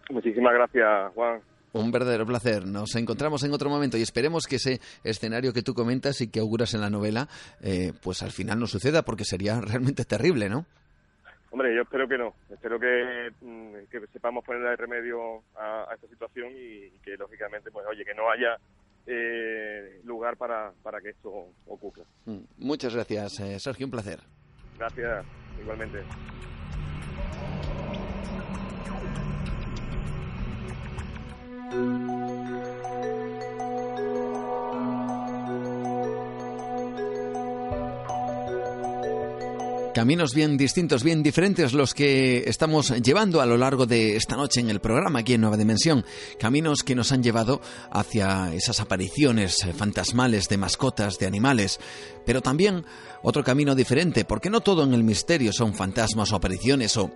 Muchísimas 0.09 0.53
gracias, 0.53 1.13
Juan. 1.15 1.39
Un 1.73 1.91
verdadero 1.91 2.25
placer. 2.25 2.67
Nos 2.67 2.95
encontramos 2.95 3.43
en 3.43 3.51
otro 3.51 3.69
momento 3.69 3.97
y 3.97 4.03
esperemos 4.03 4.45
que 4.45 4.57
ese 4.57 4.79
escenario 5.03 5.53
que 5.53 5.63
tú 5.63 5.73
comentas 5.73 6.21
y 6.21 6.29
que 6.29 6.39
auguras 6.39 6.73
en 6.75 6.81
la 6.81 6.91
novela, 6.91 7.27
eh, 7.61 7.93
pues 8.01 8.21
al 8.21 8.31
final 8.31 8.59
no 8.59 8.67
suceda, 8.67 9.01
porque 9.01 9.25
sería 9.25 9.59
realmente 9.61 10.05
terrible, 10.05 10.49
¿no? 10.49 10.65
Hombre, 11.49 11.75
yo 11.75 11.81
espero 11.81 12.07
que 12.07 12.17
no. 12.17 12.33
Espero 12.49 12.79
que, 12.79 13.31
mm, 13.41 13.89
que 13.89 14.07
sepamos 14.11 14.43
ponerle 14.45 14.75
remedio 14.75 15.43
a, 15.55 15.87
esta 15.93 16.07
situación 16.07 16.51
y, 16.55 16.89
que, 17.03 17.17
lógicamente, 17.17 17.71
pues 17.71 17.85
oye, 17.87 18.05
que 18.05 18.13
no 18.13 18.29
haya 18.29 18.57
eh, 19.05 19.99
lugar 20.03 20.37
para, 20.37 20.71
para 20.81 21.01
que 21.01 21.09
esto 21.09 21.47
ocurra. 21.67 22.03
Mm, 22.25 22.39
muchas 22.57 22.93
gracias, 22.93 23.39
eh, 23.39 23.59
Sergio. 23.59 23.85
Un 23.87 23.91
placer. 23.91 24.19
Gracias, 24.77 25.25
igualmente. 25.59 26.03
Caminos 39.93 40.33
bien 40.33 40.57
distintos, 40.57 41.03
bien 41.03 41.21
diferentes 41.21 41.71
los 41.71 41.93
que 41.93 42.43
estamos 42.47 42.89
llevando 42.89 43.41
a 43.41 43.45
lo 43.45 43.57
largo 43.57 43.85
de 43.85 44.15
esta 44.15 44.35
noche 44.35 44.59
en 44.59 44.69
el 44.69 44.81
programa 44.81 45.19
aquí 45.19 45.35
en 45.35 45.41
Nueva 45.41 45.55
Dimensión. 45.55 46.03
Caminos 46.39 46.83
que 46.83 46.95
nos 46.95 47.11
han 47.11 47.21
llevado 47.21 47.61
hacia 47.91 48.53
esas 48.53 48.79
apariciones 48.79 49.57
fantasmales 49.77 50.49
de 50.49 50.57
mascotas, 50.57 51.19
de 51.19 51.27
animales, 51.27 51.79
pero 52.25 52.41
también 52.41 52.85
otro 53.21 53.43
camino 53.43 53.75
diferente, 53.75 54.25
porque 54.25 54.49
no 54.49 54.61
todo 54.61 54.83
en 54.83 54.93
el 54.93 55.03
misterio 55.03 55.53
son 55.53 55.75
fantasmas 55.75 56.33
o 56.33 56.35
apariciones 56.35 56.97
o, 56.97 57.11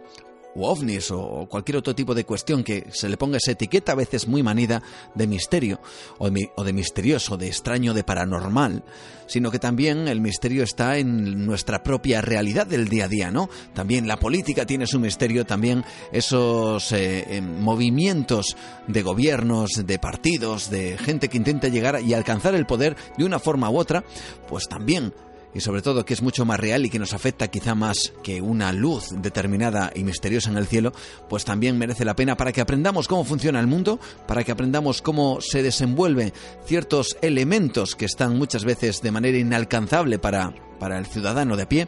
o 0.57 0.67
ovnis 0.67 1.11
o 1.11 1.47
cualquier 1.49 1.77
otro 1.77 1.95
tipo 1.95 2.15
de 2.15 2.25
cuestión 2.25 2.63
que 2.63 2.87
se 2.91 3.09
le 3.09 3.17
ponga 3.17 3.37
esa 3.37 3.51
etiqueta 3.51 3.91
a 3.91 3.95
veces 3.95 4.27
muy 4.27 4.43
manida 4.43 4.81
de 5.13 5.27
misterio 5.27 5.79
o 6.17 6.29
de, 6.29 6.73
misterioso, 6.73 7.37
de 7.37 7.47
extraño, 7.47 7.93
de 7.93 8.03
paranormal, 8.03 8.83
sino 9.27 9.51
que 9.51 9.59
también 9.59 10.07
el 10.07 10.21
misterio 10.21 10.63
está 10.63 10.97
en 10.97 11.45
nuestra 11.45 11.83
propia 11.83 12.21
realidad 12.21 12.65
del 12.65 12.87
día 12.87 13.05
a 13.05 13.09
día, 13.09 13.31
¿no? 13.31 13.49
También 13.73 14.07
la 14.07 14.17
política 14.17 14.65
tiene 14.65 14.87
su 14.87 14.99
misterio, 14.99 15.45
también 15.45 15.83
esos 16.11 16.91
eh, 16.91 17.37
em, 17.37 17.59
movimientos 17.59 18.55
de 18.87 19.01
gobiernos, 19.01 19.71
de 19.85 19.99
partidos, 19.99 20.69
de 20.69 20.97
gente 20.97 21.29
que 21.29 21.37
intenta 21.37 21.67
llegar 21.67 22.01
y 22.01 22.13
alcanzar 22.13 22.55
el 22.55 22.65
poder 22.65 22.95
de 23.17 23.25
una 23.25 23.39
forma 23.39 23.69
u 23.69 23.77
otra, 23.77 24.03
pues 24.47 24.67
también 24.67 25.13
y 25.57 25.59
sobre 25.59 25.81
todo 25.81 26.05
que 26.05 26.13
es 26.13 26.21
mucho 26.21 26.45
más 26.45 26.59
real 26.59 26.85
y 26.85 26.89
que 26.91 26.99
nos 26.99 27.15
afecta 27.15 27.47
quizá 27.47 27.73
más 27.73 28.13
que 28.21 28.41
una 28.41 28.71
luz 28.71 29.09
determinada 29.11 29.91
y 29.95 30.03
misteriosa 30.03 30.51
en 30.51 30.57
el 30.57 30.67
cielo, 30.67 30.93
pues 31.27 31.45
también 31.45 31.79
merece 31.79 32.05
la 32.05 32.15
pena 32.15 32.37
para 32.37 32.51
que 32.51 32.61
aprendamos 32.61 33.07
cómo 33.07 33.23
funciona 33.23 33.59
el 33.59 33.65
mundo, 33.65 33.99
para 34.27 34.43
que 34.43 34.51
aprendamos 34.51 35.01
cómo 35.01 35.41
se 35.41 35.63
desenvuelven 35.63 36.31
ciertos 36.67 37.17
elementos 37.23 37.95
que 37.95 38.05
están 38.05 38.37
muchas 38.37 38.65
veces 38.65 39.01
de 39.01 39.11
manera 39.11 39.39
inalcanzable 39.39 40.19
para, 40.19 40.53
para 40.79 40.99
el 40.99 41.07
ciudadano 41.07 41.57
de 41.57 41.63
a 41.63 41.69
pie. 41.69 41.87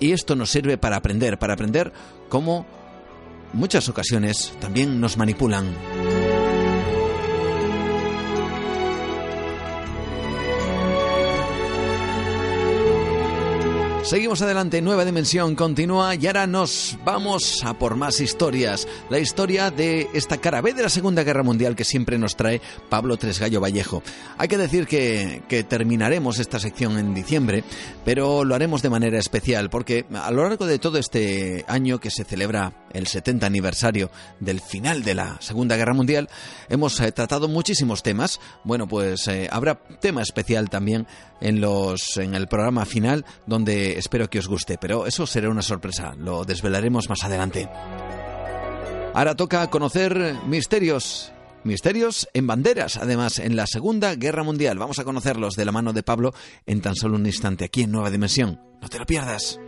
Y 0.00 0.12
esto 0.12 0.34
nos 0.34 0.48
sirve 0.48 0.78
para 0.78 0.96
aprender, 0.96 1.38
para 1.38 1.52
aprender 1.52 1.92
cómo 2.30 2.64
muchas 3.52 3.90
ocasiones 3.90 4.54
también 4.60 4.98
nos 4.98 5.18
manipulan. 5.18 6.27
Seguimos 14.08 14.40
adelante, 14.40 14.80
nueva 14.80 15.04
dimensión 15.04 15.54
continúa 15.54 16.14
y 16.14 16.26
ahora 16.26 16.46
nos 16.46 16.96
vamos 17.04 17.62
a 17.62 17.74
por 17.74 17.94
más 17.94 18.20
historias. 18.20 18.88
La 19.10 19.18
historia 19.18 19.70
de 19.70 20.08
esta 20.14 20.38
cara 20.38 20.62
B 20.62 20.72
de 20.72 20.82
la 20.82 20.88
Segunda 20.88 21.24
Guerra 21.24 21.42
Mundial 21.42 21.76
que 21.76 21.84
siempre 21.84 22.16
nos 22.16 22.34
trae 22.34 22.62
Pablo 22.88 23.18
Tresgallo 23.18 23.60
Vallejo. 23.60 24.02
Hay 24.38 24.48
que 24.48 24.56
decir 24.56 24.86
que, 24.86 25.42
que 25.46 25.62
terminaremos 25.62 26.38
esta 26.38 26.58
sección 26.58 26.96
en 26.96 27.12
diciembre, 27.12 27.64
pero 28.06 28.44
lo 28.44 28.54
haremos 28.54 28.80
de 28.80 28.88
manera 28.88 29.18
especial 29.18 29.68
porque 29.68 30.06
a 30.14 30.30
lo 30.30 30.42
largo 30.42 30.64
de 30.64 30.78
todo 30.78 30.96
este 30.96 31.66
año 31.68 32.00
que 32.00 32.10
se 32.10 32.24
celebra 32.24 32.72
el 32.92 33.06
70 33.06 33.46
aniversario 33.46 34.10
del 34.40 34.60
final 34.60 35.02
de 35.02 35.14
la 35.14 35.36
Segunda 35.40 35.76
Guerra 35.76 35.94
Mundial, 35.94 36.28
hemos 36.68 36.98
eh, 37.00 37.12
tratado 37.12 37.48
muchísimos 37.48 38.02
temas. 38.02 38.40
Bueno, 38.64 38.86
pues 38.86 39.26
eh, 39.28 39.48
habrá 39.50 39.80
tema 40.00 40.22
especial 40.22 40.70
también 40.70 41.06
en 41.40 41.60
los 41.60 42.16
en 42.16 42.34
el 42.34 42.48
programa 42.48 42.84
final 42.84 43.24
donde 43.46 43.98
espero 43.98 44.28
que 44.28 44.38
os 44.38 44.48
guste, 44.48 44.78
pero 44.78 45.06
eso 45.06 45.26
será 45.26 45.50
una 45.50 45.62
sorpresa, 45.62 46.14
lo 46.16 46.44
desvelaremos 46.44 47.08
más 47.08 47.24
adelante. 47.24 47.68
Ahora 49.14 49.34
toca 49.34 49.68
conocer 49.68 50.36
misterios. 50.46 51.32
Misterios 51.64 52.28
en 52.34 52.46
banderas, 52.46 52.96
además, 52.96 53.40
en 53.40 53.56
la 53.56 53.66
Segunda 53.66 54.14
Guerra 54.14 54.44
Mundial. 54.44 54.78
Vamos 54.78 55.00
a 55.00 55.04
conocerlos 55.04 55.54
de 55.54 55.64
la 55.64 55.72
mano 55.72 55.92
de 55.92 56.04
Pablo 56.04 56.32
en 56.66 56.80
tan 56.80 56.94
solo 56.94 57.16
un 57.16 57.26
instante 57.26 57.64
aquí 57.64 57.82
en 57.82 57.90
Nueva 57.90 58.10
Dimensión. 58.10 58.60
No 58.80 58.88
te 58.88 58.98
lo 58.98 59.06
pierdas. 59.06 59.58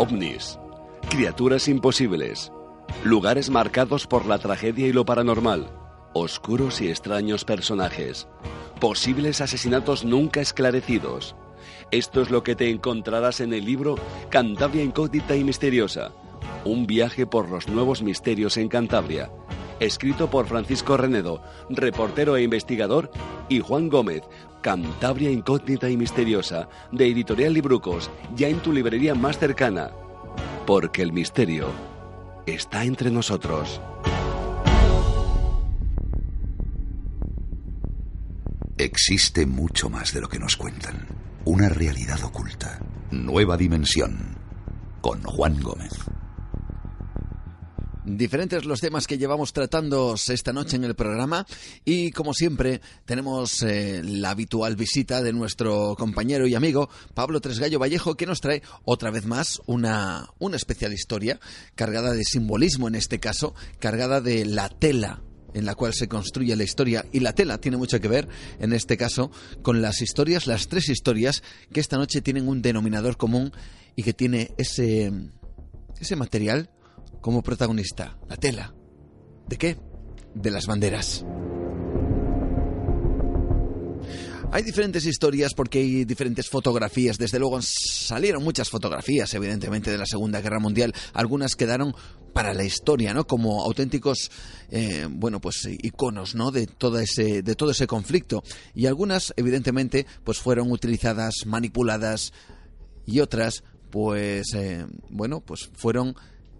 OVNIS. 0.00 0.60
Criaturas 1.10 1.66
imposibles. 1.66 2.52
Lugares 3.02 3.50
marcados 3.50 4.06
por 4.06 4.26
la 4.26 4.38
tragedia 4.38 4.86
y 4.86 4.92
lo 4.92 5.04
paranormal 5.04 5.72
oscuros 6.12 6.80
y 6.80 6.88
extraños 6.88 7.44
personajes, 7.44 8.28
posibles 8.80 9.40
asesinatos 9.40 10.04
nunca 10.04 10.40
esclarecidos. 10.40 11.36
Esto 11.90 12.22
es 12.22 12.30
lo 12.30 12.42
que 12.42 12.54
te 12.54 12.70
encontrarás 12.70 13.40
en 13.40 13.52
el 13.52 13.64
libro 13.64 13.96
Cantabria 14.30 14.82
Incógnita 14.82 15.36
y 15.36 15.44
Misteriosa, 15.44 16.12
un 16.64 16.86
viaje 16.86 17.26
por 17.26 17.48
los 17.48 17.68
nuevos 17.68 18.02
misterios 18.02 18.56
en 18.56 18.68
Cantabria, 18.68 19.30
escrito 19.80 20.30
por 20.30 20.46
Francisco 20.46 20.96
Renedo, 20.96 21.42
reportero 21.68 22.36
e 22.36 22.42
investigador, 22.42 23.10
y 23.48 23.60
Juan 23.60 23.88
Gómez, 23.88 24.22
Cantabria 24.62 25.30
Incógnita 25.30 25.88
y 25.88 25.96
Misteriosa, 25.96 26.68
de 26.92 27.06
Editorial 27.08 27.52
Librucos, 27.52 28.10
ya 28.34 28.48
en 28.48 28.60
tu 28.60 28.72
librería 28.72 29.14
más 29.14 29.38
cercana, 29.38 29.90
porque 30.66 31.02
el 31.02 31.12
misterio 31.12 31.68
está 32.46 32.84
entre 32.84 33.10
nosotros. 33.10 33.80
Existe 38.78 39.44
mucho 39.44 39.90
más 39.90 40.14
de 40.14 40.20
lo 40.20 40.28
que 40.28 40.38
nos 40.38 40.56
cuentan. 40.56 41.06
Una 41.44 41.68
realidad 41.68 42.22
oculta. 42.22 42.78
Nueva 43.10 43.56
dimensión. 43.56 44.36
Con 45.00 45.22
Juan 45.22 45.60
Gómez. 45.60 45.92
Diferentes 48.08 48.64
los 48.64 48.80
temas 48.80 49.06
que 49.06 49.18
llevamos 49.18 49.52
tratando 49.52 50.14
esta 50.14 50.52
noche 50.54 50.76
en 50.76 50.84
el 50.84 50.94
programa. 50.94 51.46
Y 51.84 52.10
como 52.12 52.32
siempre 52.32 52.80
tenemos 53.04 53.62
eh, 53.62 54.00
la 54.02 54.30
habitual 54.30 54.76
visita 54.76 55.22
de 55.22 55.34
nuestro 55.34 55.94
compañero 55.94 56.46
y 56.46 56.54
amigo 56.54 56.88
Pablo 57.12 57.42
Tresgallo 57.42 57.78
Vallejo 57.78 58.16
que 58.16 58.24
nos 58.24 58.40
trae 58.40 58.62
otra 58.84 59.10
vez 59.10 59.26
más 59.26 59.60
una, 59.66 60.30
una 60.38 60.56
especial 60.56 60.94
historia 60.94 61.38
cargada 61.74 62.14
de 62.14 62.24
simbolismo 62.24 62.88
en 62.88 62.94
este 62.94 63.20
caso, 63.20 63.54
cargada 63.78 64.22
de 64.22 64.46
la 64.46 64.70
tela 64.70 65.22
en 65.52 65.66
la 65.66 65.74
cual 65.74 65.92
se 65.92 66.08
construye 66.08 66.56
la 66.56 66.64
historia. 66.64 67.04
Y 67.12 67.20
la 67.20 67.34
tela 67.34 67.60
tiene 67.60 67.76
mucho 67.76 68.00
que 68.00 68.08
ver, 68.08 68.26
en 68.58 68.72
este 68.72 68.96
caso, 68.96 69.30
con 69.60 69.82
las 69.82 70.00
historias, 70.00 70.46
las 70.46 70.68
tres 70.68 70.88
historias 70.88 71.42
que 71.74 71.80
esta 71.80 71.98
noche 71.98 72.22
tienen 72.22 72.48
un 72.48 72.62
denominador 72.62 73.18
común 73.18 73.52
y 73.96 74.02
que 74.02 74.14
tiene 74.14 74.54
ese, 74.56 75.12
ese 76.00 76.16
material 76.16 76.70
como 77.20 77.42
protagonista, 77.42 78.18
la 78.28 78.36
tela. 78.36 78.74
¿De 79.48 79.56
qué? 79.56 79.78
De 80.34 80.50
las 80.50 80.66
banderas. 80.66 81.24
Hay 84.50 84.62
diferentes 84.62 85.04
historias 85.04 85.52
porque 85.52 85.78
hay 85.78 86.04
diferentes 86.06 86.48
fotografías. 86.48 87.18
Desde 87.18 87.38
luego 87.38 87.60
salieron 87.60 88.42
muchas 88.42 88.70
fotografías, 88.70 89.34
evidentemente, 89.34 89.90
de 89.90 89.98
la 89.98 90.06
Segunda 90.06 90.40
Guerra 90.40 90.58
Mundial. 90.58 90.94
Algunas 91.12 91.54
quedaron 91.54 91.94
para 92.32 92.54
la 92.54 92.64
historia, 92.64 93.12
¿no? 93.12 93.26
Como 93.26 93.62
auténticos, 93.62 94.30
eh, 94.70 95.06
bueno, 95.10 95.38
pues 95.40 95.68
iconos, 95.70 96.34
¿no? 96.34 96.50
De 96.50 96.66
todo 96.66 96.98
ese, 96.98 97.42
de 97.42 97.54
todo 97.56 97.72
ese 97.72 97.86
conflicto. 97.86 98.42
Y 98.74 98.86
algunas, 98.86 99.34
evidentemente, 99.36 100.06
pues 100.24 100.38
fueron 100.38 100.72
utilizadas, 100.72 101.34
manipuladas 101.44 102.32
y 103.04 103.20
otras, 103.20 103.64
pues, 103.90 104.54
eh, 104.54 104.86
bueno, 105.10 105.40
pues 105.40 105.68
fueron 105.74 106.14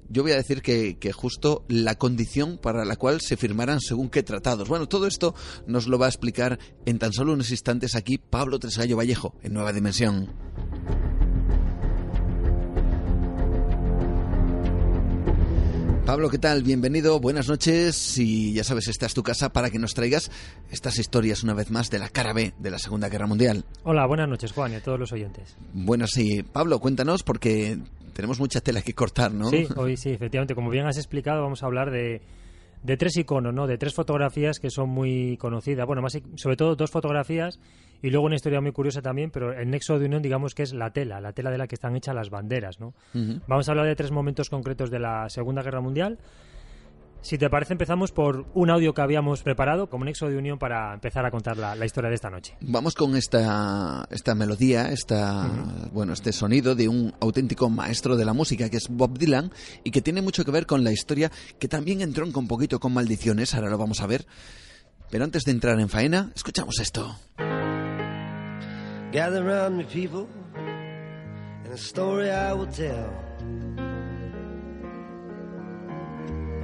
yo 0.09 0.23
voy 0.23 0.33
a 0.33 0.37
decir 0.37 0.63
que, 0.63 1.13
justo 1.13 1.65
la 1.69 1.97
condición 1.97 2.59
para 2.59 2.85
la 2.85 2.97
cual 2.97 3.21
se 3.21 3.37
firmaran 3.37 3.81
según 3.81 4.09
qué 4.09 4.23
tratados. 4.23 4.69
Bueno, 4.69 4.89
todo 4.89 5.07
esto 5.07 5.35
nos 5.67 5.87
lo 5.87 5.99
va 5.99 6.07
a 6.07 6.09
explicar 6.09 6.59
en 6.87 6.99
tan 6.99 7.13
solo 7.13 7.33
unos 7.33 7.51
instantes 7.51 7.95
aquí 7.95 8.19
Pablo 8.19 8.59
Tresallo 8.59 8.97
Vallejo, 8.97 9.35
en 9.43 9.53
Nueva 9.53 9.73
Dimensión. 9.73 10.31
Pablo, 16.09 16.31
¿qué 16.31 16.39
tal? 16.39 16.63
Bienvenido, 16.63 17.21
buenas 17.21 17.49
noches 17.49 18.17
y 18.17 18.55
ya 18.55 18.65
sabes, 18.65 18.89
esta 18.89 19.05
es 19.05 19.13
tu 19.13 19.23
casa 19.23 19.53
para 19.53 19.69
que 19.69 19.79
nos 19.79 19.93
traigas 19.93 20.31
estas 20.71 20.99
historias 20.99 21.43
una 21.43 21.53
vez 21.53 21.71
más 21.71 21.91
de 21.91 21.99
la 21.99 22.09
cara 22.09 22.33
B 22.33 22.55
de 22.59 22.71
la 22.71 22.79
Segunda 22.79 23.11
Guerra 23.11 23.27
Mundial. 23.27 23.67
Hola, 23.83 24.07
buenas 24.07 24.27
noches 24.27 24.53
Juan 24.53 24.73
y 24.73 24.77
a 24.77 24.83
todos 24.83 24.99
los 24.99 25.13
oyentes. 25.13 25.55
Bueno, 25.75 26.07
sí, 26.07 26.43
Pablo, 26.43 26.79
cuéntanos 26.79 27.23
porque 27.23 27.79
tenemos 28.19 28.40
mucha 28.40 28.61
tela 28.61 28.82
que 28.82 28.95
cortar, 28.95 29.32
¿no? 29.32 29.49
Sí, 29.49 29.69
hoy 29.77 29.97
sí, 29.97 30.11
efectivamente. 30.11 30.57
Como 30.57 30.70
bien 30.70 30.85
has 30.86 30.97
explicado, 30.97 31.40
vamos 31.40 31.62
a 31.62 31.66
hablar 31.66 31.93
de, 31.93 32.20
de 32.82 32.97
tres 32.97 33.16
iconos, 33.16 33.55
¿no? 33.55 33.69
De 33.69 33.78
tres 33.78 33.95
fotografías 33.95 34.59
que 34.59 34.70
son 34.70 34.89
muy 34.89 35.36
conocidas. 35.36 35.86
Bueno, 35.86 36.03
más 36.03 36.19
sobre 36.35 36.57
todo 36.57 36.74
dos 36.74 36.90
fotografías 36.90 37.61
y 38.03 38.11
luego 38.11 38.27
una 38.27 38.35
historia 38.35 38.61
muy 38.61 38.73
curiosa 38.73 39.03
también, 39.03 39.31
pero 39.31 39.53
el 39.53 39.70
nexo 39.70 40.01
de 40.01 40.07
unión, 40.07 40.20
digamos 40.20 40.57
que 40.57 40.65
es 40.65 40.73
la 40.73 40.90
tela, 40.90 41.20
la 41.20 41.32
tela 41.32 41.53
de 41.53 41.59
la 41.59 41.69
que 41.69 41.77
están 41.77 41.95
hechas 41.95 42.12
las 42.12 42.28
banderas, 42.28 42.81
¿no? 42.81 42.93
Vamos 43.47 43.69
a 43.69 43.70
hablar 43.70 43.86
de 43.86 43.95
tres 43.95 44.11
momentos 44.11 44.51
concretos 44.51 44.90
de 44.90 44.99
la 44.99 45.28
Segunda 45.28 45.62
Guerra 45.62 45.81
Mundial. 45.81 46.19
Si 47.20 47.36
te 47.36 47.51
parece, 47.51 47.74
empezamos 47.74 48.12
por 48.12 48.47
un 48.55 48.70
audio 48.70 48.95
que 48.95 49.03
habíamos 49.03 49.43
preparado 49.43 49.90
como 49.90 50.05
nexo 50.05 50.28
de 50.28 50.36
unión 50.36 50.59
para 50.59 50.95
empezar 50.95 51.27
a 51.27 51.31
contar 51.31 51.57
la, 51.57 51.85
historia 51.85 52.09
de 52.09 52.15
esta 52.15 52.31
noche. 52.31 52.57
Vamos 52.61 52.95
con 52.95 53.16
esta, 53.16 54.07
esta 54.11 54.35
melodía, 54.35 54.90
esta, 54.93 55.49
bueno, 55.93 56.12
este 56.12 56.32
sonido 56.32 56.74
de 56.74 56.89
un 56.89 57.12
auténtico 57.20 57.69
maestro 57.69 58.16
de 58.16 58.24
la 58.24 58.32
música 58.32 58.70
que 58.70 58.77
es 58.77 58.89
Bob 58.89 59.19
Dylan 59.19 59.53
y 59.82 59.90
que 59.90 60.01
tiene 60.01 60.23
mucho 60.23 60.45
que 60.45 60.51
ver 60.51 60.66
con 60.66 60.85
la 60.85 60.93
historia 60.93 61.31
que 61.59 61.69
también 61.69 62.03
entronca 62.03 62.39
un 62.39 62.49
poquito 62.49 62.78
con 62.78 62.95
maldiciones, 62.95 63.55
ahora 63.55 63.69
lo 63.69 63.78
vamos 63.78 64.01
a 64.01 64.07
ver. 64.07 64.27
Pero 65.11 65.24
antes 65.24 65.45
de 65.45 65.53
entrar 65.53 65.81
en 65.81 65.89
faena, 65.89 66.31
escuchamos 66.35 66.78
esto. 66.81 67.16
Gather 69.11 69.43
around 69.43 69.77
me 69.77 69.85
people, 69.85 70.28
and 71.65 71.73
a 71.73 71.78
story 71.78 72.28
I 72.28 72.53
will 72.53 72.69
tell. 72.69 73.28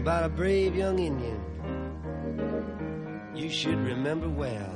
About 0.05 0.23
a 0.23 0.29
brave 0.29 0.77
young 0.77 0.99
Indian 0.99 1.41
you 3.35 3.49
should 3.49 3.79
remember 3.87 4.29
well. 4.29 4.71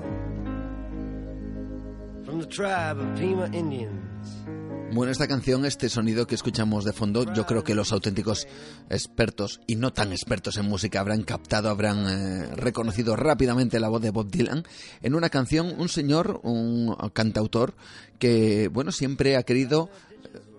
From 2.25 2.41
the 2.41 2.47
tribe 2.47 2.99
of 2.99 3.19
Pima 3.19 3.47
Indians. 3.53 4.01
Bueno, 4.91 5.13
esta 5.13 5.29
canción, 5.29 5.67
este 5.67 5.91
sonido 5.91 6.27
que 6.27 6.35
escuchamos 6.35 6.87
de 6.87 6.95
fondo, 6.95 7.31
yo 7.35 7.45
creo 7.45 7.63
que 7.63 7.75
los 7.75 7.93
auténticos 7.93 8.47
expertos 8.89 9.61
y 9.67 9.77
no 9.77 9.93
tan 9.93 10.13
expertos 10.13 10.57
en 10.57 10.65
música 10.65 11.01
habrán 11.01 11.25
captado, 11.25 11.69
habrán 11.69 12.09
eh, 12.09 12.47
reconocido 12.57 13.15
rápidamente 13.15 13.81
la 13.81 13.91
voz 13.91 14.01
de 14.01 14.11
Bob 14.11 14.31
Dylan 14.31 14.65
en 15.03 15.15
una 15.15 15.29
canción, 15.29 15.75
un 15.79 15.91
señor, 15.91 16.41
un 16.43 16.97
cantautor 17.13 17.75
que, 18.19 18.69
bueno, 18.69 18.91
siempre 18.91 19.37
ha 19.37 19.43
querido 19.43 19.91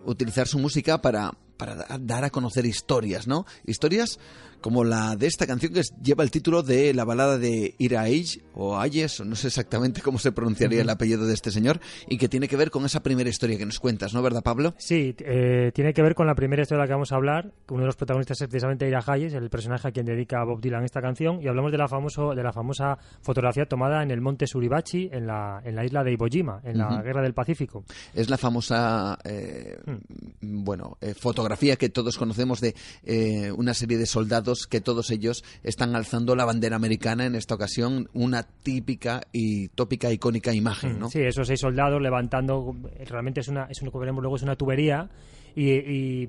utilizar 0.05 0.47
su 0.47 0.59
música 0.59 1.01
para, 1.01 1.33
para 1.57 1.87
dar 1.99 2.23
a 2.23 2.29
conocer 2.29 2.67
historias, 2.67 3.27
¿no? 3.27 3.47
Historias 3.65 4.19
como 4.61 4.83
la 4.83 5.15
de 5.15 5.27
esta 5.27 5.47
canción 5.47 5.73
que 5.73 5.81
lleva 6.01 6.23
el 6.23 6.31
título 6.31 6.63
de 6.63 6.93
la 6.93 7.05
balada 7.05 7.37
de 7.37 7.75
Ira 7.77 8.01
Age 8.01 8.41
o 8.53 8.77
Ayes, 8.77 9.21
no 9.21 9.35
sé 9.35 9.47
exactamente 9.47 10.01
cómo 10.01 10.17
se 10.19 10.31
pronunciaría 10.31 10.81
el 10.81 10.89
apellido 10.89 11.25
de 11.25 11.33
este 11.33 11.51
señor, 11.51 11.79
y 12.07 12.17
que 12.17 12.27
tiene 12.27 12.47
que 12.47 12.57
ver 12.57 12.71
con 12.71 12.85
esa 12.85 13.01
primera 13.01 13.29
historia 13.29 13.57
que 13.57 13.65
nos 13.65 13.79
cuentas, 13.79 14.13
¿no, 14.13 14.21
verdad, 14.21 14.41
Pablo? 14.43 14.73
Sí, 14.77 15.15
eh, 15.19 15.71
tiene 15.73 15.93
que 15.93 16.01
ver 16.01 16.15
con 16.15 16.27
la 16.27 16.35
primera 16.35 16.61
historia 16.61 16.79
de 16.79 16.83
la 16.83 16.87
que 16.87 16.93
vamos 16.93 17.11
a 17.11 17.15
hablar. 17.15 17.53
Uno 17.69 17.81
de 17.81 17.85
los 17.85 17.95
protagonistas 17.95 18.41
es 18.41 18.47
precisamente 18.47 18.87
Ira 18.87 19.03
Hayes, 19.05 19.33
el 19.33 19.49
personaje 19.49 19.87
a 19.87 19.91
quien 19.91 20.05
dedica 20.05 20.43
Bob 20.43 20.59
Dylan 20.61 20.83
esta 20.83 21.01
canción, 21.01 21.41
y 21.41 21.47
hablamos 21.47 21.71
de 21.71 21.77
la, 21.77 21.87
famoso, 21.87 22.35
de 22.35 22.43
la 22.43 22.51
famosa 22.51 22.97
fotografía 23.21 23.65
tomada 23.65 24.03
en 24.03 24.11
el 24.11 24.21
monte 24.21 24.47
Suribachi, 24.47 25.09
en 25.11 25.27
la, 25.27 25.61
en 25.63 25.75
la 25.75 25.85
isla 25.85 26.03
de 26.03 26.11
Iwo 26.13 26.27
Jima, 26.27 26.61
en 26.63 26.77
la 26.77 27.01
Guerra 27.01 27.21
del 27.21 27.33
Pacífico. 27.33 27.85
Es 28.13 28.29
la 28.29 28.37
famosa, 28.37 29.17
eh, 29.23 29.77
mm. 29.85 30.63
bueno, 30.63 30.97
eh, 31.01 31.13
fotografía 31.13 31.75
que 31.75 31.89
todos 31.89 32.17
conocemos 32.17 32.59
de 32.61 32.75
una 33.55 33.73
serie 33.73 33.97
de 33.97 34.05
soldados 34.05 34.48
que 34.67 34.81
todos 34.81 35.11
ellos 35.11 35.43
están 35.63 35.95
alzando 35.95 36.35
la 36.35 36.45
bandera 36.45 36.75
americana 36.75 37.25
en 37.25 37.35
esta 37.35 37.55
ocasión, 37.55 38.09
una 38.13 38.43
típica 38.43 39.21
y 39.31 39.69
tópica 39.69 40.11
icónica 40.11 40.53
imagen, 40.53 40.99
¿no? 40.99 41.09
Sí, 41.09 41.21
esos 41.21 41.47
seis 41.47 41.59
soldados 41.59 42.01
levantando, 42.01 42.75
realmente 43.07 43.41
es 43.41 43.47
una, 43.47 43.65
es 43.65 43.81
un, 43.81 43.91
veremos 43.99 44.21
luego 44.21 44.35
es 44.35 44.43
una 44.43 44.55
tubería 44.55 45.09
y, 45.55 46.27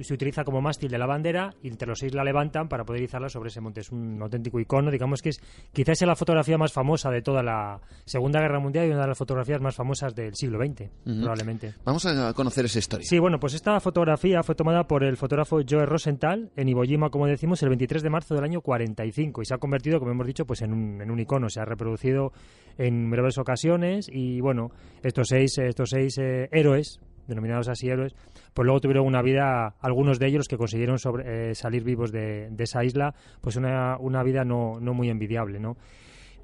se 0.00 0.14
utiliza 0.14 0.44
como 0.44 0.60
mástil 0.60 0.90
de 0.90 0.98
la 0.98 1.06
bandera 1.06 1.54
y 1.62 1.68
entre 1.68 1.88
los 1.88 1.98
seis 1.98 2.14
la 2.14 2.24
levantan 2.24 2.68
para 2.68 2.84
poder 2.84 3.02
izarla 3.02 3.28
sobre 3.28 3.48
ese 3.48 3.60
monte. 3.60 3.80
Es 3.80 3.90
un 3.90 4.20
auténtico 4.22 4.60
icono, 4.60 4.90
digamos 4.90 5.22
que 5.22 5.30
es 5.30 5.40
quizás 5.72 6.00
es 6.00 6.06
la 6.06 6.16
fotografía 6.16 6.58
más 6.58 6.72
famosa 6.72 7.10
de 7.10 7.22
toda 7.22 7.42
la 7.42 7.80
Segunda 8.04 8.40
Guerra 8.40 8.60
Mundial 8.60 8.86
y 8.86 8.90
una 8.90 9.02
de 9.02 9.08
las 9.08 9.18
fotografías 9.18 9.60
más 9.60 9.74
famosas 9.74 10.14
del 10.14 10.34
siglo 10.34 10.58
XX, 10.58 10.88
probablemente. 11.04 11.74
Vamos 11.84 12.06
a 12.06 12.32
conocer 12.34 12.64
esa 12.64 12.78
historia. 12.78 13.06
Sí, 13.06 13.18
bueno, 13.18 13.38
pues 13.38 13.54
esta 13.54 13.78
fotografía 13.80 14.42
fue 14.42 14.54
tomada 14.54 14.84
por 14.86 15.04
el 15.04 15.16
fotógrafo 15.16 15.60
Joe 15.68 15.86
Rosenthal 15.86 16.50
en 16.56 16.68
Iwo 16.68 16.82
Jima, 16.84 17.10
como 17.10 17.26
decimos, 17.26 17.62
el 17.62 17.68
23 17.70 18.02
de 18.02 18.10
marzo 18.10 18.34
del 18.34 18.44
año 18.44 18.60
45 18.60 19.42
y 19.42 19.44
se 19.44 19.54
ha 19.54 19.58
convertido, 19.58 19.98
como 19.98 20.10
hemos 20.12 20.26
dicho, 20.26 20.46
pues 20.46 20.62
en 20.62 20.72
un, 20.72 21.00
en 21.00 21.10
un 21.10 21.20
icono. 21.20 21.48
Se 21.48 21.60
ha 21.60 21.64
reproducido 21.64 22.32
en 22.78 23.04
numerosas 23.04 23.38
ocasiones 23.38 24.08
y, 24.12 24.40
bueno, 24.40 24.70
estos 25.02 25.28
seis, 25.28 25.58
estos 25.58 25.90
seis 25.90 26.18
eh, 26.18 26.48
héroes 26.52 27.00
denominados 27.30 27.68
así 27.68 27.88
héroes, 27.88 28.14
pues 28.54 28.64
luego 28.64 28.80
tuvieron 28.80 29.06
una 29.06 29.22
vida, 29.22 29.76
algunos 29.80 30.18
de 30.18 30.26
ellos 30.26 30.48
que 30.48 30.56
consiguieron 30.56 30.98
sobre, 30.98 31.50
eh, 31.50 31.54
salir 31.54 31.84
vivos 31.84 32.12
de, 32.12 32.50
esa 32.58 32.84
isla, 32.84 33.14
pues 33.40 33.56
una, 33.56 33.96
una 33.98 34.22
vida 34.22 34.44
no, 34.44 34.78
no, 34.80 34.94
muy 34.94 35.08
envidiable, 35.08 35.58
¿no? 35.58 35.76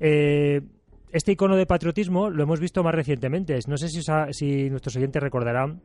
Eh, 0.00 0.60
este 1.12 1.32
icono 1.32 1.56
de 1.56 1.66
patriotismo 1.66 2.30
lo 2.30 2.42
hemos 2.42 2.60
visto 2.60 2.82
más 2.82 2.94
recientemente. 2.94 3.58
No 3.68 3.76
sé 3.76 3.88
si, 3.88 4.00
si 4.32 4.70
nuestros 4.70 4.96
oyentes 4.96 5.22
recordarán 5.22 5.80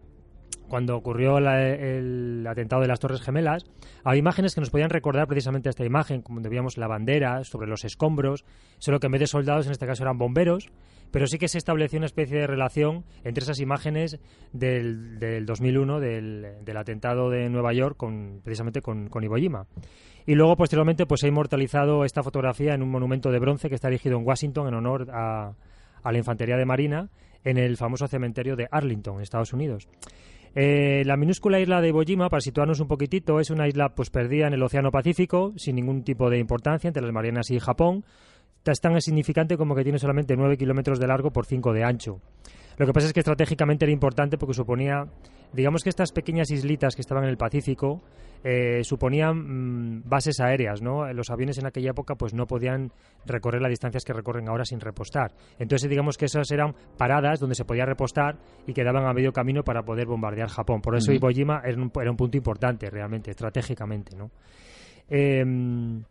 cuando 0.71 0.95
ocurrió 0.95 1.37
el 1.37 2.47
atentado 2.47 2.81
de 2.81 2.87
las 2.87 3.01
Torres 3.01 3.21
Gemelas, 3.21 3.65
había 4.05 4.19
imágenes 4.19 4.55
que 4.55 4.61
nos 4.61 4.69
podían 4.69 4.89
recordar 4.89 5.27
precisamente 5.27 5.67
esta 5.67 5.83
imagen, 5.83 6.21
como 6.21 6.39
veíamos 6.39 6.77
la 6.77 6.87
bandera 6.87 7.43
sobre 7.43 7.67
los 7.67 7.83
escombros, 7.83 8.45
solo 8.77 9.01
que 9.01 9.07
en 9.07 9.11
vez 9.11 9.19
de 9.19 9.27
soldados 9.27 9.65
en 9.65 9.73
este 9.73 9.85
caso 9.85 10.03
eran 10.03 10.17
bomberos, 10.17 10.69
pero 11.11 11.27
sí 11.27 11.37
que 11.39 11.49
se 11.49 11.57
estableció 11.57 11.97
una 11.97 12.05
especie 12.05 12.39
de 12.39 12.47
relación 12.47 13.03
entre 13.25 13.43
esas 13.43 13.59
imágenes 13.59 14.17
del, 14.53 15.19
del 15.19 15.45
2001, 15.45 15.99
del, 15.99 16.77
atentado 16.77 17.29
de 17.29 17.49
Nueva 17.49 17.73
York, 17.73 17.97
con, 17.97 18.39
precisamente 18.41 18.81
con, 18.81 19.09
con 19.09 19.25
Iwo 19.25 19.35
Jima. 19.35 19.67
Y 20.25 20.35
luego, 20.35 20.55
posteriormente, 20.55 21.05
pues 21.05 21.19
se 21.19 21.27
ha 21.27 21.29
inmortalizado 21.29 22.05
esta 22.05 22.23
fotografía 22.23 22.73
en 22.75 22.81
un 22.81 22.91
monumento 22.91 23.29
de 23.29 23.39
bronce 23.39 23.67
que 23.67 23.75
está 23.75 23.89
erigido 23.89 24.17
en 24.17 24.25
Washington 24.25 24.69
en 24.69 24.75
honor 24.75 25.09
a, 25.11 25.51
a 26.01 26.11
la 26.13 26.17
infantería 26.17 26.55
de 26.55 26.63
Marina 26.63 27.09
en 27.43 27.57
el 27.57 27.75
famoso 27.75 28.07
cementerio 28.07 28.55
de 28.55 28.69
Arlington, 28.71 29.21
Estados 29.21 29.51
Unidos. 29.51 29.89
Eh, 30.53 31.03
la 31.05 31.15
minúscula 31.15 31.59
isla 31.59 31.79
de 31.79 31.89
Iwo 31.89 32.03
Jima, 32.03 32.29
para 32.29 32.41
situarnos 32.41 32.79
un 32.81 32.87
poquitito, 32.87 33.39
es 33.39 33.49
una 33.49 33.67
isla 33.67 33.89
pues 33.95 34.09
perdida 34.09 34.47
en 34.47 34.53
el 34.53 34.63
Océano 34.63 34.91
Pacífico, 34.91 35.53
sin 35.55 35.75
ningún 35.75 36.03
tipo 36.03 36.29
de 36.29 36.39
importancia 36.39 36.89
entre 36.89 37.03
las 37.03 37.13
Marianas 37.13 37.49
y 37.51 37.59
Japón. 37.59 38.03
Es 38.65 38.81
tan 38.81 38.93
insignificante 38.93 39.57
como 39.57 39.75
que 39.75 39.83
tiene 39.83 39.97
solamente 39.97 40.35
9 40.35 40.57
kilómetros 40.57 40.99
de 40.99 41.07
largo 41.07 41.31
por 41.31 41.45
5 41.45 41.73
de 41.73 41.83
ancho. 41.83 42.19
Lo 42.77 42.85
que 42.85 42.93
pasa 42.93 43.07
es 43.07 43.13
que 43.13 43.21
estratégicamente 43.21 43.85
era 43.85 43.91
importante 43.91 44.37
porque 44.37 44.53
suponía, 44.53 45.05
digamos 45.53 45.83
que 45.83 45.89
estas 45.89 46.11
pequeñas 46.11 46.51
islitas 46.51 46.95
que 46.95 47.01
estaban 47.01 47.23
en 47.23 47.29
el 47.29 47.37
Pacífico 47.37 48.01
eh, 48.43 48.83
suponían 48.83 49.99
mm, 49.99 50.09
bases 50.09 50.39
aéreas, 50.39 50.81
¿no? 50.81 51.11
Los 51.13 51.29
aviones 51.29 51.57
en 51.59 51.67
aquella 51.67 51.91
época 51.91 52.15
pues 52.15 52.33
no 52.33 52.47
podían 52.47 52.91
recorrer 53.25 53.61
las 53.61 53.69
distancias 53.69 54.03
que 54.03 54.13
recorren 54.13 54.49
ahora 54.49 54.65
sin 54.65 54.79
repostar. 54.79 55.31
Entonces 55.59 55.89
digamos 55.89 56.17
que 56.17 56.25
esas 56.25 56.49
eran 56.51 56.73
paradas 56.97 57.39
donde 57.39 57.55
se 57.55 57.65
podía 57.65 57.85
repostar 57.85 58.39
y 58.65 58.73
quedaban 58.73 59.05
a 59.05 59.13
medio 59.13 59.31
camino 59.31 59.63
para 59.63 59.83
poder 59.83 60.07
bombardear 60.07 60.49
Japón. 60.49 60.81
Por 60.81 60.95
eso 60.95 61.11
Iwo 61.11 61.29
Jima 61.29 61.61
era 61.63 61.81
un, 61.81 61.91
era 62.01 62.09
un, 62.09 62.17
punto 62.17 62.37
importante 62.37 62.89
realmente, 62.89 63.31
estratégicamente, 63.31 64.15
¿no? 64.15 64.31
Em, 65.09 66.03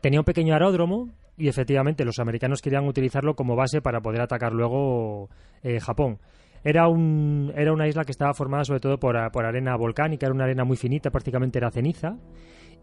tenía 0.00 0.20
un 0.20 0.24
pequeño 0.24 0.52
aeródromo 0.52 1.08
y 1.36 1.48
efectivamente 1.48 2.04
los 2.04 2.18
americanos 2.18 2.62
querían 2.62 2.86
utilizarlo 2.86 3.34
como 3.34 3.56
base 3.56 3.80
para 3.80 4.00
poder 4.00 4.20
atacar 4.20 4.52
luego 4.52 5.28
eh, 5.62 5.80
Japón. 5.80 6.18
Era, 6.64 6.88
un, 6.88 7.52
era 7.54 7.72
una 7.72 7.86
isla 7.86 8.04
que 8.04 8.12
estaba 8.12 8.32
formada 8.32 8.64
sobre 8.64 8.80
todo 8.80 8.98
por, 8.98 9.16
por, 9.30 9.44
arena 9.44 9.76
volcánica, 9.76 10.26
era 10.26 10.34
una 10.34 10.44
arena 10.44 10.64
muy 10.64 10.78
finita, 10.78 11.10
prácticamente 11.10 11.58
era 11.58 11.70
ceniza. 11.70 12.16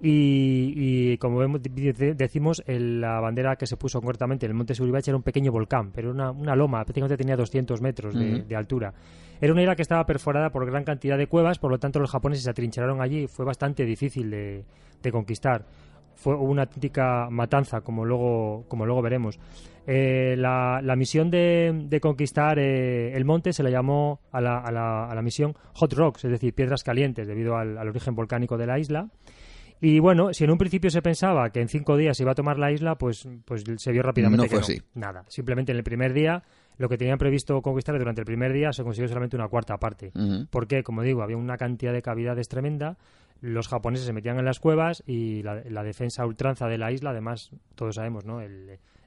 Y, 0.04 1.18
como 1.18 1.38
vemos, 1.38 1.62
decimos, 1.62 2.64
la 2.66 3.20
bandera 3.20 3.56
que 3.56 3.68
se 3.68 3.78
puso 3.78 4.00
concretamente 4.00 4.48
en 4.48 4.52
el 4.52 4.58
monte 4.58 4.74
Suribachi 4.74 5.12
era 5.12 5.18
un 5.18 5.22
pequeño 5.22 5.52
volcán, 5.52 5.92
pero 5.92 6.10
una, 6.10 6.32
una 6.32 6.56
loma, 6.56 6.84
prácticamente 6.84 7.18
tenía 7.18 7.36
200 7.36 7.82
metros 7.82 8.16
de, 8.16 8.56
altura. 8.56 8.94
Era 9.40 9.54
una 9.54 9.62
isla 9.62 9.76
que 9.76 9.84
estaba 9.84 10.04
perforada 10.06 10.50
por 10.50 10.66
gran 10.66 10.84
cantidad 10.84 11.20
de 11.20 11.28
cuevas, 11.28 11.60
por 11.60 11.70
lo 11.70 11.78
tanto 11.78 12.00
los 12.00 12.10
japoneses 12.10 12.44
se 12.44 12.50
atrincheraron 12.50 13.00
allí 13.00 13.24
y 13.24 13.28
fue 13.28 13.46
bastante 13.46 13.86
difícil 13.86 14.32
de, 14.32 14.66
de 15.04 15.12
conquistar 15.12 15.66
fue 16.16 16.36
una 16.36 16.66
típica 16.66 17.30
matanza, 17.30 17.82
como 17.82 18.06
luego, 18.06 18.66
como 18.68 18.86
luego 18.86 19.02
veremos. 19.02 19.40
Eh, 19.88 20.36
la, 20.38 20.80
la, 20.84 20.96
misión 20.96 21.32
de, 21.32 21.86
de 21.86 22.00
conquistar 22.00 22.60
eh, 22.60 23.16
el 23.16 23.26
monte 23.26 23.52
se 23.52 23.64
le 23.64 23.72
llamó 23.72 24.22
a 24.32 24.40
la, 24.40 24.60
a, 24.60 24.72
la, 24.72 25.06
a 25.06 25.16
la, 25.16 25.22
misión 25.24 25.56
Hot 25.74 25.94
Rocks, 25.94 26.26
es 26.26 26.32
decir, 26.32 26.54
piedras 26.54 26.84
calientes, 26.84 27.28
debido 27.28 27.58
al, 27.58 27.78
al, 27.80 27.88
origen 27.88 28.14
volcánico 28.14 28.58
de 28.58 28.68
la 28.68 28.78
isla. 28.78 29.10
Y 29.84 29.98
bueno, 30.00 30.32
si 30.34 30.44
en 30.44 30.52
un 30.52 30.60
principio 30.60 30.92
se 30.92 31.02
pensaba 31.02 31.50
que 31.50 31.60
en 31.60 31.68
cinco 31.68 31.98
días 31.98 32.16
se 32.16 32.22
iba 32.24 32.34
a 32.34 32.36
tomar 32.36 32.60
la 32.60 32.72
isla, 32.72 32.96
pues, 33.00 33.28
pues 33.44 33.64
se 33.78 33.92
vio 33.92 34.04
rápidamente 34.04 34.44
no 34.46 34.50
que 34.50 34.64
fue 34.64 34.76
no. 34.76 34.84
Nada. 34.94 35.26
Simplemente 35.28 35.72
en 35.72 35.80
el 35.80 35.84
primer 35.84 36.14
día, 36.14 36.44
lo 36.78 36.88
que 36.88 37.00
tenían 37.00 37.18
previsto 37.18 37.60
conquistar 37.64 37.98
durante 37.98 38.22
el 38.22 38.26
primer 38.26 38.54
día 38.54 38.72
se 38.74 38.84
consiguió 38.84 39.08
solamente 39.08 39.36
una 39.36 39.48
cuarta 39.48 39.78
parte. 39.78 40.12
Porque, 40.52 40.84
como 40.84 41.02
digo, 41.02 41.24
había 41.24 41.38
una 41.38 41.58
cantidad 41.58 41.94
de 41.94 42.04
cavidades 42.04 42.48
tremenda 42.48 42.98
los 43.42 43.68
japoneses 43.68 44.06
se 44.06 44.14
metían 44.14 44.38
en 44.38 44.46
las 44.46 44.60
cuevas 44.60 45.04
y 45.06 45.44
la, 45.44 45.84
defensa 45.84 46.26
ultranza 46.26 46.68
de 46.68 46.78
la 46.78 46.92
isla, 46.92 47.10
además, 47.10 47.52
todos 47.76 47.96
sabemos, 47.96 48.24
¿no? 48.26 48.40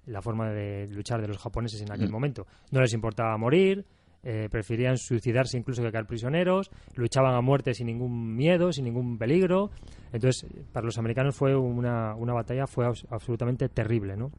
la 0.07 0.21
forma 0.21 0.51
de 0.51 0.89
luchar 0.89 1.23
de 1.23 1.29
los 1.29 1.39
japoneses 1.39 1.81
en 1.81 1.91
aquel 1.91 2.09
mm. 2.09 2.13
momento. 2.13 2.47
No 2.71 2.81
les 2.81 2.93
importaba 2.93 3.37
morir, 3.39 3.87
eh, 4.23 4.49
preferían 4.51 4.99
suicidarse 4.99 5.57
incluso 5.57 5.83
que 5.83 5.93
caer 5.93 6.07
prisioneros, 6.07 6.71
luchaban 6.95 7.35
a 7.35 7.41
muerte 7.41 7.75
sin 7.75 7.87
ningún 7.87 8.35
miedo, 8.35 8.73
sin 8.73 8.85
ningún 8.85 9.19
peligro. 9.19 9.71
Entonces, 10.13 10.47
para 10.73 10.85
los 10.85 10.99
americanos 10.99 11.37
fue 11.37 11.55
una, 11.55 12.15
una 12.15 12.33
batalla 12.33 12.67
fue 12.67 12.87
absolutamente 12.87 13.69
terrible, 13.69 14.17
¿no? 14.17 14.31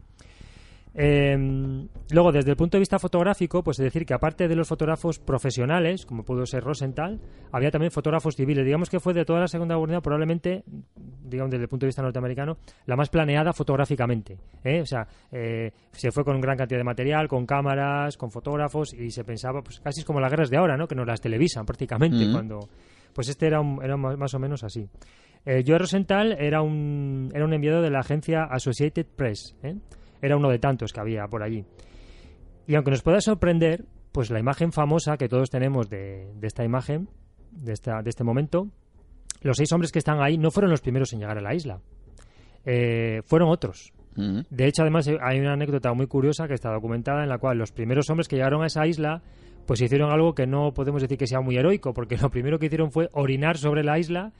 Em, 0.97 1.89
luego, 2.11 2.31
desde 2.31 2.51
el 2.51 2.55
punto 2.55 2.77
de 2.77 2.79
vista 2.79 2.97
fotográfico, 2.99 3.61
pues 3.61 3.77
es 3.79 3.83
decir 3.83 4.05
que 4.05 4.13
aparte 4.13 4.47
de 4.47 4.55
los 4.55 4.65
fotógrafos 4.65 5.19
profesionales, 5.19 6.05
como 6.05 6.23
pudo 6.23 6.45
ser 6.45 6.63
Rosenthal, 6.63 7.19
había 7.51 7.69
también 7.69 7.91
fotógrafos 7.91 8.35
civiles. 8.35 8.63
Digamos 8.63 8.89
que 8.89 9.01
fue 9.01 9.13
de 9.13 9.25
toda 9.25 9.41
la 9.41 9.47
Segunda 9.49 9.77
Guerra 9.77 9.99
probablemente, 9.99 10.63
digamos 10.95 11.51
desde 11.51 11.63
el 11.63 11.69
punto 11.69 11.85
de 11.85 11.89
vista 11.89 12.01
norteamericano, 12.01 12.57
la 12.85 12.95
más 12.95 13.09
planeada 13.09 13.51
fotográficamente. 13.51 14.37
¿eh? 14.63 14.81
O 14.81 14.85
sea, 14.85 15.05
eh, 15.31 15.71
se 15.91 16.11
fue 16.11 16.23
con 16.23 16.39
gran 16.39 16.55
cantidad 16.55 16.79
de 16.79 16.85
material, 16.85 17.27
con 17.27 17.45
cámaras, 17.45 18.15
con 18.15 18.31
fotógrafos 18.31 18.93
y 18.93 19.11
se 19.11 19.25
pensaba, 19.25 19.61
pues 19.61 19.81
casi 19.81 19.99
es 19.99 20.05
como 20.05 20.21
las 20.21 20.31
guerras 20.31 20.49
de 20.49 20.57
ahora, 20.57 20.77
¿no? 20.77 20.87
Que 20.87 20.95
nos 20.95 21.05
las 21.05 21.19
televisan 21.19 21.65
prácticamente 21.65 22.31
cuando... 22.31 22.69
Pues 23.13 23.29
este 23.29 23.47
era, 23.47 23.61
era 23.81 23.95
más 23.95 24.33
o 24.33 24.39
menos 24.39 24.63
así. 24.65 24.89
Eh, 25.45 25.63
Joe 25.65 25.77
Rosenthal 25.77 26.35
era 26.39 26.61
un, 26.61 27.31
era 27.33 27.45
un 27.45 27.53
enviado 27.53 27.81
de 27.81 27.89
la 27.89 27.99
agencia 27.99 28.43
Associated 28.43 29.05
Press, 29.15 29.55
¿eh? 29.63 29.75
Era 30.21 30.37
uno 30.37 30.49
de 30.49 30.59
tantos 30.59 30.91
que 30.93 30.99
había 30.99 31.27
por 31.27 31.43
allí. 31.43 31.65
Y 32.67 32.75
aunque 32.75 32.91
nos 32.91 33.01
pueda 33.01 33.21
sorprender, 33.21 33.85
pues 34.11 34.31
la 34.31 34.39
imagen 34.39 34.71
famosa 34.71 35.17
que 35.17 35.27
todos 35.27 35.49
tenemos 35.49 35.89
de, 35.89 36.31
esta 36.41 36.63
imagen, 36.63 37.09
de, 37.51 37.73
esta, 37.73 38.01
de 38.01 38.09
este 38.09 38.23
momento, 38.23 38.69
los 39.41 39.57
seis 39.57 39.71
hombres 39.71 39.91
que 39.91 39.99
están 39.99 40.21
ahí 40.21 40.37
no 40.37 40.51
fueron 40.51 40.71
los 40.71 40.81
primeros 40.81 41.13
en 41.13 41.19
llegar 41.19 41.37
a 41.37 41.41
la 41.41 41.53
isla. 41.53 41.79
Eh, 42.65 43.21
fueron 43.25 43.49
otros. 43.49 43.93
De 44.15 44.65
hecho, 44.65 44.81
además, 44.81 45.09
hay 45.21 45.39
una 45.41 45.53
anécdota 45.53 45.91
muy 45.91 46.07
curiosa 46.07 46.47
que 46.47 46.53
está 46.53 46.71
documentada 46.71 47.23
en 47.23 47.29
la 47.29 47.37
cual 47.37 47.57
los 47.57 47.73
primeros 47.73 48.09
hombres 48.09 48.29
que 48.29 48.37
llegaron 48.37 48.63
a 48.63 48.67
esa 48.67 48.87
isla 48.87 49.21
pues 49.65 49.81
hicieron 49.81 50.11
algo 50.11 50.33
que 50.33 50.45
no 50.45 50.73
podemos 50.73 51.01
decir 51.01 51.17
que 51.17 51.27
sea 51.27 51.41
muy 51.41 51.57
heroico, 51.57 51.93
porque 51.93 52.17
lo 52.17 52.29
primero 52.29 52.59
que 52.59 52.67
hicieron 52.67 52.91
fue 52.91 53.09
orinar 53.13 53.57
sobre 53.57 53.83
la 53.83 53.97
isla, 53.97 54.31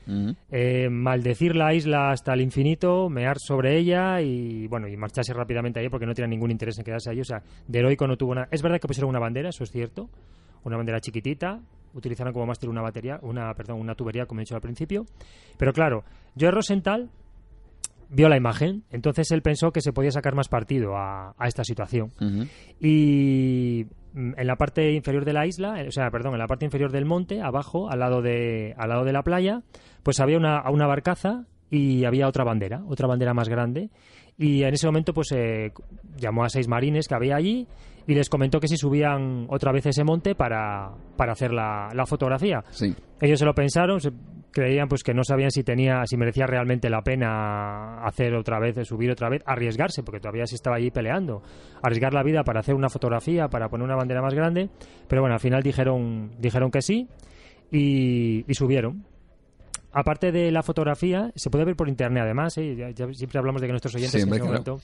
eh, 0.51 0.89
maldecir 0.89 1.55
la 1.55 1.73
isla 1.73 2.11
hasta 2.11 2.33
el 2.33 2.41
infinito, 2.41 3.09
mear 3.09 3.37
sobre 3.39 3.77
ella 3.77 4.21
y 4.21 4.67
bueno 4.67 4.87
y 4.87 4.95
marcharse 4.97 5.33
rápidamente 5.33 5.79
ahí 5.79 5.89
porque 5.89 6.05
no 6.05 6.13
tenían 6.13 6.29
ningún 6.29 6.51
interés 6.51 6.77
en 6.77 6.85
quedarse 6.85 7.09
ahí. 7.09 7.19
O 7.19 7.25
sea, 7.25 7.41
de 7.67 7.79
heroico 7.79 8.07
no 8.07 8.17
tuvo 8.17 8.35
nada. 8.35 8.47
Es 8.51 8.61
verdad 8.61 8.79
que 8.79 8.87
pusieron 8.87 9.09
una 9.09 9.19
bandera, 9.19 9.49
eso 9.49 9.63
es 9.63 9.71
cierto, 9.71 10.09
una 10.63 10.77
bandera 10.77 10.99
chiquitita, 10.99 11.59
utilizaron 11.93 12.33
como 12.33 12.45
mástil 12.45 12.69
una 12.69 12.81
batería, 12.81 13.19
una 13.21 13.53
perdón, 13.53 13.79
una 13.79 13.95
tubería 13.95 14.25
como 14.25 14.41
he 14.41 14.43
dicho 14.43 14.55
al 14.55 14.61
principio, 14.61 15.05
pero 15.57 15.73
claro, 15.73 16.03
Joe 16.39 16.51
Rosenthal 16.51 17.09
vio 18.09 18.29
la 18.29 18.37
imagen. 18.37 18.83
Entonces 18.91 19.31
él 19.31 19.41
pensó 19.41 19.71
que 19.71 19.81
se 19.81 19.93
podía 19.93 20.11
sacar 20.11 20.35
más 20.35 20.47
partido 20.47 20.95
a, 20.95 21.35
esta 21.45 21.63
situación. 21.63 22.11
Y 22.79 23.85
mm, 23.85 24.04
en 24.15 24.47
la 24.47 24.55
parte 24.55 24.93
inferior 24.93 25.25
de 25.25 25.33
la 25.33 25.45
isla, 25.45 25.83
o 25.87 25.91
sea, 25.91 26.09
perdón, 26.09 26.33
en 26.33 26.39
la 26.39 26.47
parte 26.47 26.65
inferior 26.65 26.91
del 26.91 27.05
monte, 27.05 27.41
abajo, 27.41 27.89
al 27.89 27.99
lado 27.99 28.21
de, 28.21 28.73
al 28.77 28.89
lado 28.89 29.03
de 29.03 29.13
la 29.13 29.23
playa, 29.23 29.61
pues 30.03 30.19
había 30.19 30.37
una, 30.37 30.63
una 30.69 30.87
barcaza 30.87 31.45
y 31.69 32.05
había 32.05 32.27
otra 32.27 32.43
bandera, 32.43 32.83
otra 32.87 33.07
bandera 33.07 33.33
más 33.33 33.49
grande. 33.49 33.89
Y 34.37 34.63
en 34.63 34.73
ese 34.73 34.87
momento, 34.87 35.13
pues 35.13 35.31
eh, 35.33 35.71
llamó 36.17 36.43
a 36.43 36.49
seis 36.49 36.67
marines 36.67 37.07
que 37.07 37.15
había 37.15 37.35
allí 37.35 37.67
y 38.07 38.13
les 38.13 38.29
comentó 38.29 38.59
que 38.59 38.67
si 38.67 38.77
subían 38.77 39.47
otra 39.49 39.71
vez 39.71 39.85
ese 39.87 40.03
monte 40.03 40.35
para, 40.35 40.91
para 41.17 41.33
hacer 41.33 41.51
la, 41.51 41.89
la 41.93 42.05
fotografía. 42.05 42.63
Ellos 43.19 43.39
se 43.39 43.45
lo 43.45 43.53
pensaron, 43.53 43.99
se, 43.99 44.11
creían 44.55 44.87
pues 44.87 45.03
que 45.03 45.13
no 45.13 45.23
sabían 45.25 45.51
si 45.51 45.63
tenía 45.63 46.05
si 46.05 46.15
merecía 46.15 46.47
realmente 46.47 46.89
la 46.89 47.01
pena 47.01 48.01
hacer 48.05 48.33
otra 48.35 48.57
vez 48.57 48.87
subir 48.87 49.11
otra 49.11 49.27
vez 49.27 49.43
arriesgarse 49.45 50.01
porque 50.01 50.21
todavía 50.21 50.47
se 50.47 50.55
estaba 50.55 50.77
allí 50.77 50.91
peleando. 50.91 51.43
Arriesgar 51.83 52.13
la 52.13 52.23
vida 52.23 52.43
para 52.43 52.61
hacer 52.61 52.73
una 52.73 52.89
fotografía 52.89 53.49
para 53.49 53.67
poner 53.67 53.83
una 53.83 53.97
bandera 53.97 54.21
más 54.21 54.33
grande. 54.33 54.69
Pero 55.09 55.21
bueno 55.21 55.35
al 55.35 55.41
final 55.41 55.61
dijeron 55.61 56.31
dijeron 56.39 56.71
que 56.71 56.81
sí 56.81 57.07
y, 57.69 58.45
subieron. 58.53 59.05
Aparte 59.91 60.31
de 60.31 60.51
la 60.51 60.63
fotografía 60.63 61.31
se 61.35 61.49
puede 61.49 61.65
ver 61.65 61.75
por 61.75 61.89
internet 61.89 62.23
además 62.23 62.57
¿eh? 62.57 62.93
siempre 63.11 63.39
hablamos 63.39 63.61
de 63.61 63.67
que 63.67 63.73
nuestros 63.73 63.95
oyentes 63.95 64.23
en 64.23 64.33
este 64.33 64.43
momento 64.43 64.79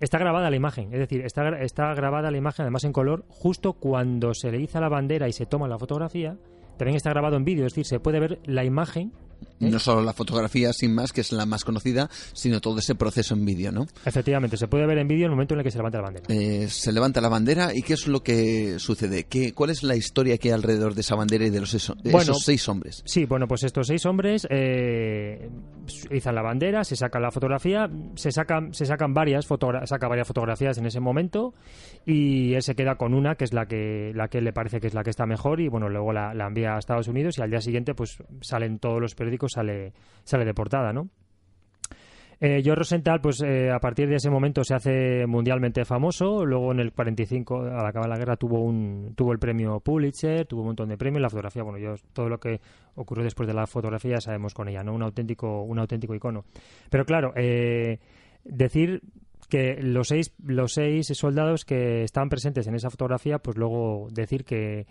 está 0.00 0.18
grabada 0.18 0.50
la 0.50 0.56
imagen, 0.56 0.92
es 0.92 0.98
decir, 0.98 1.22
está, 1.22 1.48
está 1.60 1.94
grabada 1.94 2.30
la 2.30 2.36
imagen 2.36 2.64
además 2.64 2.84
en 2.84 2.92
color 2.92 3.24
justo 3.28 3.74
cuando 3.74 4.34
se 4.34 4.50
le 4.50 4.60
iza 4.60 4.80
la 4.80 4.88
bandera 4.88 5.28
y 5.28 5.32
se 5.32 5.46
toma 5.46 5.68
la 5.68 5.78
fotografía 5.78 6.36
también 6.76 6.96
está 6.96 7.10
grabado 7.10 7.36
en 7.36 7.44
vídeo, 7.44 7.66
es 7.66 7.72
decir, 7.72 7.86
se 7.86 8.00
puede 8.00 8.20
ver 8.20 8.38
la 8.44 8.64
imagen 8.64 9.12
¿Eh? 9.60 9.70
No 9.70 9.78
solo 9.78 10.02
la 10.02 10.12
fotografía 10.12 10.72
sin 10.72 10.94
más, 10.94 11.12
que 11.12 11.22
es 11.22 11.32
la 11.32 11.46
más 11.46 11.64
conocida, 11.64 12.10
sino 12.34 12.60
todo 12.60 12.78
ese 12.78 12.94
proceso 12.94 13.34
en 13.34 13.44
vídeo, 13.44 13.72
¿no? 13.72 13.86
Efectivamente, 14.04 14.56
se 14.56 14.68
puede 14.68 14.86
ver 14.86 14.98
en 14.98 15.08
vídeo 15.08 15.24
en 15.24 15.30
el 15.30 15.30
momento 15.30 15.54
en 15.54 15.60
el 15.60 15.64
que 15.64 15.70
se 15.70 15.78
levanta 15.78 15.98
la 15.98 16.04
bandera. 16.04 16.26
Eh, 16.28 16.68
se 16.68 16.92
levanta 16.92 17.20
la 17.20 17.28
bandera 17.28 17.74
y 17.74 17.82
¿qué 17.82 17.94
es 17.94 18.06
lo 18.06 18.22
que 18.22 18.78
sucede? 18.78 19.24
¿Qué, 19.24 19.52
¿Cuál 19.52 19.70
es 19.70 19.82
la 19.82 19.96
historia 19.96 20.36
que 20.36 20.48
hay 20.48 20.54
alrededor 20.54 20.94
de 20.94 21.00
esa 21.00 21.14
bandera 21.14 21.46
y 21.46 21.50
de, 21.50 21.60
los, 21.60 21.72
esos 21.72 21.96
seis 22.44 22.68
hombres? 22.68 23.02
Sí, 23.06 23.24
bueno, 23.24 23.48
pues 23.48 23.62
estos 23.62 23.86
seis 23.86 24.04
hombres 24.04 24.46
eh, 24.50 25.48
izan 26.10 26.34
la 26.34 26.42
bandera, 26.42 26.84
se 26.84 26.96
saca 26.96 27.18
la 27.18 27.30
fotografía, 27.30 27.88
se 28.14 28.32
sacan, 28.32 28.74
se 28.74 28.84
sacan 28.84 29.14
varias, 29.14 29.46
saca 29.84 30.08
varias 30.08 30.28
fotografías 30.28 30.76
en 30.76 30.86
ese 30.86 31.00
momento 31.00 31.54
y 32.04 32.54
él 32.54 32.62
se 32.62 32.74
queda 32.74 32.96
con 32.96 33.14
una 33.14 33.36
que 33.36 33.44
es 33.44 33.54
la 33.54 33.66
que, 33.66 34.12
la 34.14 34.28
que 34.28 34.40
le 34.40 34.52
parece 34.52 34.80
que 34.80 34.86
es 34.86 34.94
la 34.94 35.02
que 35.02 35.10
está 35.10 35.24
mejor 35.24 35.60
y 35.60 35.68
bueno, 35.68 35.88
luego 35.88 36.12
la, 36.12 36.34
la 36.34 36.46
envía 36.46 36.74
a 36.74 36.78
Estados 36.78 37.08
Unidos 37.08 37.38
y 37.38 37.42
al 37.42 37.50
día 37.50 37.60
siguiente 37.60 37.94
pues 37.94 38.18
salen 38.42 38.78
todos 38.78 39.00
los 39.00 39.14
periódicos 39.26 39.52
sale, 39.52 39.92
sale 40.24 40.44
de 40.44 40.54
portada, 40.54 40.92
¿no? 40.92 41.10
Eh, 42.38 42.60
George 42.62 42.80
Rosenthal, 42.80 43.20
pues 43.22 43.40
eh, 43.40 43.70
a 43.70 43.78
partir 43.78 44.08
de 44.08 44.16
ese 44.16 44.28
momento 44.28 44.62
se 44.62 44.74
hace 44.74 45.26
mundialmente 45.26 45.84
famoso. 45.86 46.44
Luego 46.44 46.72
en 46.72 46.80
el 46.80 46.92
45, 46.92 47.62
al 47.62 47.86
acabar 47.86 48.08
la 48.08 48.18
guerra, 48.18 48.36
tuvo 48.36 48.60
un 48.60 49.14
tuvo 49.16 49.32
el 49.32 49.38
premio 49.38 49.80
Pulitzer, 49.80 50.46
tuvo 50.46 50.60
un 50.60 50.66
montón 50.68 50.90
de 50.90 50.98
premios. 50.98 51.22
La 51.22 51.30
fotografía, 51.30 51.62
bueno, 51.62 51.78
yo 51.78 51.94
todo 52.12 52.28
lo 52.28 52.38
que 52.38 52.60
ocurrió 52.94 53.24
después 53.24 53.46
de 53.46 53.54
la 53.54 53.66
fotografía 53.66 54.20
sabemos 54.20 54.52
con 54.52 54.68
ella, 54.68 54.82
¿no? 54.84 54.92
Un 54.92 55.02
auténtico 55.02 55.62
un 55.62 55.78
auténtico 55.78 56.14
icono. 56.14 56.44
Pero 56.90 57.06
claro, 57.06 57.32
eh, 57.36 58.00
decir 58.44 59.00
que 59.48 59.80
los 59.80 60.08
seis 60.08 60.34
los 60.44 60.74
seis 60.74 61.06
soldados 61.14 61.64
que 61.64 62.02
estaban 62.02 62.28
presentes 62.28 62.66
en 62.66 62.74
esa 62.74 62.90
fotografía, 62.90 63.38
pues 63.38 63.56
luego 63.56 64.08
decir 64.12 64.44
que 64.44 64.86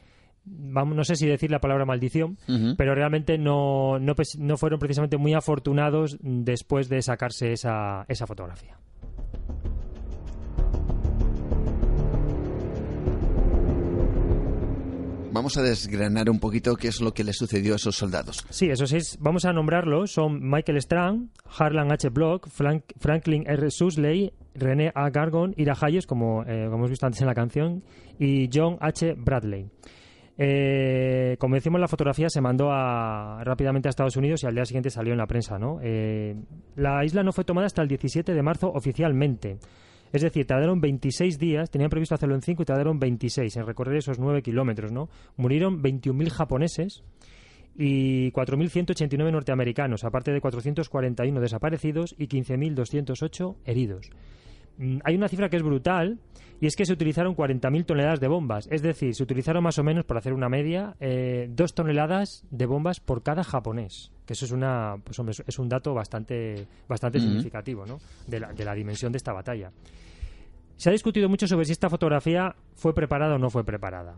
vamos, 0.45 0.95
no 0.95 1.03
sé 1.03 1.15
si 1.15 1.27
decir 1.27 1.51
la 1.51 1.59
palabra 1.59 1.85
maldición, 1.85 2.37
pero 2.77 2.95
realmente 2.95 3.37
no, 3.37 3.99
no, 3.99 4.15
no, 4.37 4.57
fueron 4.57 4.79
precisamente 4.79 5.17
muy 5.17 5.33
afortunados 5.33 6.17
después 6.21 6.89
de 6.89 7.01
sacarse 7.01 7.51
esa, 7.51 8.05
esa 8.07 8.27
fotografía. 8.27 8.77
Vamos 15.35 15.57
a 15.57 15.61
desgranar 15.61 16.29
un 16.29 16.39
poquito 16.39 16.77
qué 16.77 16.87
es 16.87 17.01
lo 17.01 17.13
que 17.13 17.25
le 17.25 17.33
sucedió 17.33 17.73
a 17.73 17.75
esos 17.75 17.97
soldados. 17.97 18.45
Sí, 18.51 18.69
esos 18.69 18.93
es, 18.93 19.17
vamos 19.19 19.43
a 19.43 19.51
nombrarlos. 19.51 20.13
Son 20.13 20.39
Michael 20.41 20.81
Strang, 20.81 21.29
Harlan 21.57 21.91
H. 21.91 22.07
Block, 22.07 22.47
Franklin 22.47 23.43
R. 23.45 23.69
Susley, 23.69 24.31
René 24.53 24.93
A. 24.95 25.09
Gargon, 25.09 25.53
Ira 25.57 25.75
Hayes, 25.81 26.07
como, 26.07 26.43
eh, 26.43 26.67
como 26.67 26.77
hemos 26.77 26.89
visto 26.89 27.05
antes 27.05 27.19
en 27.19 27.27
la 27.27 27.35
canción, 27.35 27.83
y 28.17 28.49
John 28.53 28.77
H. 28.79 29.13
Bradley. 29.17 29.67
Eh, 30.37 31.37
como 31.39 31.55
decimos, 31.55 31.79
la 31.79 31.87
fotografía 31.87 32.29
se 32.29 32.41
mandó 32.41 32.69
rápidamente 32.69 33.87
a 33.87 33.91
Estados 33.91 34.17
Unidos 34.17 34.43
y 34.43 34.47
al 34.47 34.55
día 34.55 34.65
siguiente 34.65 34.89
salió 34.89 35.13
en 35.13 35.17
la 35.17 35.27
prensa. 35.27 35.57
¿no? 35.57 35.79
Eh, 35.81 36.35
la 36.75 37.03
isla 37.05 37.23
no 37.23 37.31
fue 37.31 37.45
tomada 37.45 37.67
hasta 37.67 37.81
el 37.81 37.87
17 37.87 38.33
de 38.33 38.41
marzo 38.41 38.71
oficialmente. 38.71 39.57
Es 40.11 40.21
decir, 40.21 40.45
tardaron 40.45 40.79
26 40.79 41.39
días, 41.39 41.69
tenían 41.69 41.89
previsto 41.89 42.15
hacerlo 42.15 42.35
en 42.35 42.41
5 42.41 42.61
y 42.61 42.65
tardaron 42.65 42.99
26 42.99 43.57
en 43.57 43.65
recorrer 43.65 43.97
esos 43.97 44.19
9 44.19 44.41
kilómetros. 44.41 44.91
¿no? 44.91 45.09
Murieron 45.35 45.81
21.000 45.81 46.29
japoneses 46.29 47.03
y 47.77 48.31
4.189 48.31 49.31
norteamericanos, 49.31 50.03
aparte 50.03 50.31
de 50.31 50.39
441 50.39 51.41
desaparecidos 51.41 52.15
y 52.17 52.27
15.208 52.27 53.55
heridos. 53.65 54.09
Mm, 54.77 54.97
hay 55.03 55.15
una 55.15 55.27
cifra 55.27 55.49
que 55.49 55.57
es 55.57 55.63
brutal 55.63 56.19
y 56.59 56.67
es 56.67 56.75
que 56.75 56.85
se 56.85 56.93
utilizaron 56.93 57.35
40.000 57.35 57.85
toneladas 57.85 58.19
de 58.19 58.27
bombas. 58.27 58.67
Es 58.71 58.81
decir, 58.81 59.13
se 59.13 59.23
utilizaron 59.23 59.63
más 59.63 59.77
o 59.77 59.83
menos, 59.83 60.05
por 60.05 60.17
hacer 60.17 60.33
una 60.33 60.49
media, 60.49 60.95
eh, 60.99 61.47
dos 61.49 61.73
toneladas 61.73 62.45
de 62.49 62.65
bombas 62.65 62.99
por 62.99 63.23
cada 63.23 63.43
japonés. 63.43 64.11
Que 64.25 64.33
eso 64.33 64.45
es, 64.45 64.51
una, 64.51 64.95
pues, 65.03 65.43
es 65.45 65.59
un 65.59 65.69
dato 65.69 65.93
bastante, 65.93 66.67
bastante 66.87 67.19
significativo 67.19 67.85
¿no? 67.85 67.99
de, 68.27 68.39
la, 68.39 68.53
de 68.53 68.65
la 68.65 68.73
dimensión 68.73 69.11
de 69.11 69.17
esta 69.17 69.33
batalla. 69.33 69.71
Se 70.77 70.89
ha 70.89 70.91
discutido 70.91 71.29
mucho 71.29 71.47
sobre 71.47 71.65
si 71.65 71.71
esta 71.71 71.89
fotografía 71.89 72.55
fue 72.75 72.93
preparada 72.93 73.35
o 73.35 73.37
no 73.37 73.49
fue 73.49 73.63
preparada. 73.63 74.15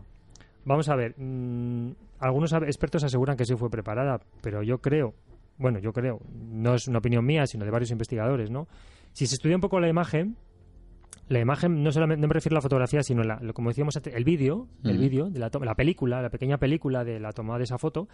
Vamos 0.64 0.88
a 0.88 0.96
ver, 0.96 1.14
mm, 1.16 1.92
algunos 2.18 2.52
expertos 2.52 3.04
aseguran 3.04 3.36
que 3.36 3.44
sí 3.44 3.54
fue 3.54 3.70
preparada, 3.70 4.20
pero 4.42 4.62
yo 4.62 4.78
creo, 4.78 5.14
bueno, 5.56 5.78
yo 5.78 5.92
creo, 5.92 6.20
no 6.32 6.74
es 6.74 6.88
una 6.88 6.98
opinión 6.98 7.24
mía, 7.24 7.46
sino 7.46 7.64
de 7.64 7.70
varios 7.70 7.90
investigadores, 7.90 8.50
¿no? 8.50 8.66
Si 9.12 9.26
se 9.26 9.36
estudia 9.36 9.56
un 9.56 9.60
poco 9.60 9.80
la 9.80 9.88
imagen, 9.88 10.36
la 11.28 11.40
imagen 11.40 11.82
no 11.82 11.92
solamente 11.92 12.20
no 12.20 12.28
me 12.28 12.34
refiero 12.34 12.54
a 12.54 12.58
la 12.58 12.62
fotografía 12.62 13.02
sino 13.02 13.22
la, 13.22 13.38
como 13.52 13.68
decíamos 13.68 13.96
antes 13.96 14.14
el 14.14 14.24
vídeo 14.24 14.66
el 14.82 14.98
vídeo 14.98 15.28
de 15.28 15.38
la, 15.38 15.50
la 15.62 15.74
película 15.74 16.22
la 16.22 16.30
pequeña 16.30 16.56
película 16.58 17.04
de 17.04 17.20
la 17.20 17.32
tomada 17.32 17.58
de 17.58 17.64
esa 17.64 17.78
foto 17.78 18.08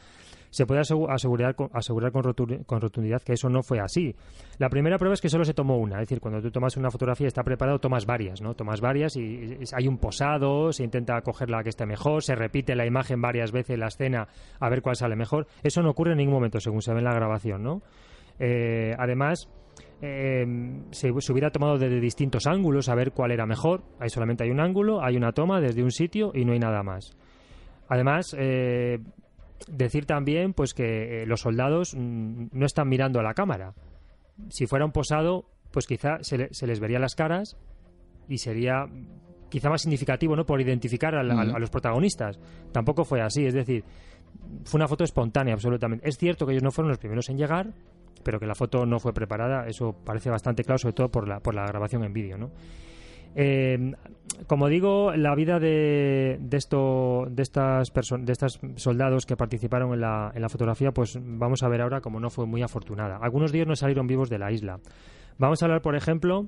se 0.51 0.67
puede 0.67 0.81
asegurar, 0.81 1.57
asegurar 1.73 2.13
con, 2.13 2.23
rotundidad 2.23 3.23
que 3.23 3.33
eso 3.33 3.49
no 3.49 3.65
fue 3.65 3.81
así. 3.81 4.15
La 4.59 4.69
primera 4.69 4.99
prueba 4.99 5.15
es 5.15 5.21
que 5.21 5.29
solo 5.29 5.45
se 5.45 5.55
tomó 5.55 5.79
una 5.79 5.97
es 5.97 6.09
decir 6.09 6.21
cuando 6.21 6.41
tú 6.41 6.51
tomas 6.51 6.77
una 6.77 6.91
fotografía 6.91 7.27
está 7.27 7.43
preparado 7.43 7.79
tomas 7.79 8.07
varias 8.07 8.41
no 8.41 8.55
tomas 8.55 8.81
varias 8.81 9.17
y, 9.17 9.59
hay 9.73 9.89
un 9.89 9.99
posado 9.99 10.73
se 10.73 10.85
intenta 10.85 11.21
coger 11.23 11.51
la 11.51 11.63
que 11.63 11.71
esté 11.71 11.87
mejor 11.87 12.23
se 12.23 12.35
repite 12.35 12.75
la 12.75 12.87
imagen 12.87 13.21
varias 13.21 13.53
veces 13.53 13.79
la 13.79 13.89
escena 13.89 14.29
a 14.59 14.69
ver 14.69 14.83
cuál 14.83 14.97
sale 14.97 15.17
mejor. 15.17 15.47
Eso 15.63 15.83
no 15.83 15.91
ocurre 15.91 16.13
en 16.13 16.19
ningún 16.19 16.35
momento 16.35 16.61
según 16.61 16.83
se 16.83 16.93
ve 16.93 16.99
en 16.99 17.05
la 17.05 17.15
grabación 17.15 17.63
no 17.63 17.83
eh, 18.39 18.95
además 18.99 19.49
eh, 20.03 20.45
se, 20.91 21.11
hubiera 21.11 21.51
tomado 21.51 21.79
desde 21.79 22.01
distintos 22.01 22.47
ángulos 22.47 22.89
a 22.89 22.95
ver 22.95 23.13
cuál 23.13 23.31
era 23.31 23.47
mejor. 23.47 23.85
Ahí 24.01 24.11
solamente 24.11 24.45
hay 24.45 24.51
un 24.51 24.61
ángulo, 24.61 25.03
hay 25.03 25.17
una 25.17 25.33
toma 25.33 25.61
desde 25.61 25.83
un 25.83 25.91
sitio 25.91 26.33
y 26.35 26.45
no 26.45 26.53
hay 26.53 26.59
nada 26.59 26.83
más. 26.83 27.17
Además, 27.89 28.35
eh, 28.39 28.99
decir 29.69 30.07
también 30.07 30.53
pues 30.53 30.75
que 30.75 31.23
eh, 31.23 31.27
los 31.27 31.41
soldados 31.41 31.95
mm, 31.95 32.47
no 32.53 32.67
están 32.67 32.89
mirando 32.89 33.21
a 33.21 33.23
la 33.23 33.35
cámara. 33.35 33.75
Si 34.49 34.67
fuera 34.67 34.85
un 34.85 34.93
posado, 34.93 35.47
pues 35.71 35.87
quizá 35.87 36.19
se, 36.23 36.67
les 36.67 36.81
vería 36.81 36.99
las 36.99 37.15
caras 37.15 37.57
y 38.29 38.39
sería 38.39 38.87
quizá 39.49 39.71
más 39.71 39.83
significativo 39.83 40.35
no 40.35 40.45
por 40.45 40.61
identificar 40.61 41.15
a, 41.15 41.21
a, 41.21 41.59
los 41.59 41.71
protagonistas. 41.71 42.39
Tampoco 42.73 43.05
fue 43.05 43.21
así, 43.21 43.47
es 43.47 43.55
decir, 43.55 43.85
fue 44.65 44.79
una 44.79 44.89
foto 44.89 45.05
espontánea 45.05 45.55
absolutamente. 45.55 46.09
Es 46.09 46.17
cierto 46.17 46.47
que 46.47 46.53
ellos 46.53 46.65
no 46.65 46.73
fueron 46.73 46.89
los 46.91 46.99
primeros 46.99 47.29
en 47.29 47.39
llegar, 47.39 47.73
pero 48.25 48.41
que 48.41 48.47
la 48.47 48.55
foto 48.55 48.87
no 48.87 48.99
fue 48.99 49.13
preparada, 49.13 49.67
eso 49.69 49.95
parece 50.05 50.31
bastante 50.31 50.65
claro, 50.65 50.79
sobre 50.79 50.95
todo 50.95 51.09
por 51.11 51.29
la, 51.29 51.41
por 51.41 51.55
la 51.55 51.67
grabación 51.67 52.05
en 52.05 52.13
vídeo, 52.13 52.39
¿no? 52.39 52.51
Eh, 53.37 53.93
como 54.47 54.69
digo, 54.69 55.13
la 55.15 55.35
vida 55.35 55.59
de, 55.59 56.39
de, 56.41 56.57
esto, 56.57 57.27
de 57.29 57.43
estas 57.43 57.93
de 57.93 58.33
estos 58.33 58.61
soldados 58.77 59.27
que 59.27 59.37
participaron 59.37 59.93
en 59.93 60.01
la, 60.01 60.33
en 60.35 60.43
la 60.43 60.49
fotografía, 60.49 60.93
pues 60.93 61.19
vamos 61.21 61.63
a 61.63 61.69
ver 61.69 61.83
ahora 61.83 62.01
como 62.01 62.21
no 62.21 62.31
fue 62.31 62.47
muy 62.47 62.63
afortunada. 62.63 63.19
Algunos 63.21 63.53
de 63.53 63.67
no 63.67 63.77
salieron 63.77 64.07
vivos 64.07 64.31
de 64.31 64.39
la 64.39 64.53
isla. 64.53 64.81
Vamos 65.39 65.63
a 65.63 65.67
hablar, 65.67 65.83
por 65.83 65.97
ejemplo, 65.97 66.47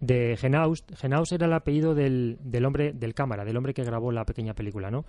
de 0.00 0.36
Genaust. 0.36 0.92
Genaust 0.96 1.32
era 1.32 1.46
el 1.46 1.52
apellido 1.52 1.94
del, 1.94 2.38
del 2.40 2.64
hombre 2.64 2.92
del 2.92 3.14
cámara, 3.14 3.44
del 3.44 3.56
hombre 3.56 3.74
que 3.74 3.84
grabó 3.84 4.10
la 4.10 4.24
pequeña 4.24 4.54
película, 4.54 4.90
¿no? 4.90 5.04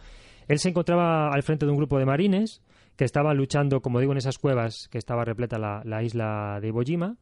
Él 0.48 0.60
se 0.60 0.69
encontraba 0.69 1.30
al 1.31 1.44
frente 1.44 1.65
de 1.65 1.72
un 1.72 1.77
grupo 1.77 1.98
de 1.99 2.06
marines 2.06 2.61
que 2.99 3.05
estaba 3.05 3.34
luchando, 3.34 3.80
como 3.80 4.01
digo, 4.01 4.11
en 4.11 4.17
esas 4.17 4.38
cuevas 4.38 4.89
que 4.91 4.97
estaba 4.97 5.23
repleta 5.23 5.57
la, 5.57 6.03
isla 6.03 6.59
de 6.61 6.67
Iwo 6.67 6.81
Jima. 6.81 7.15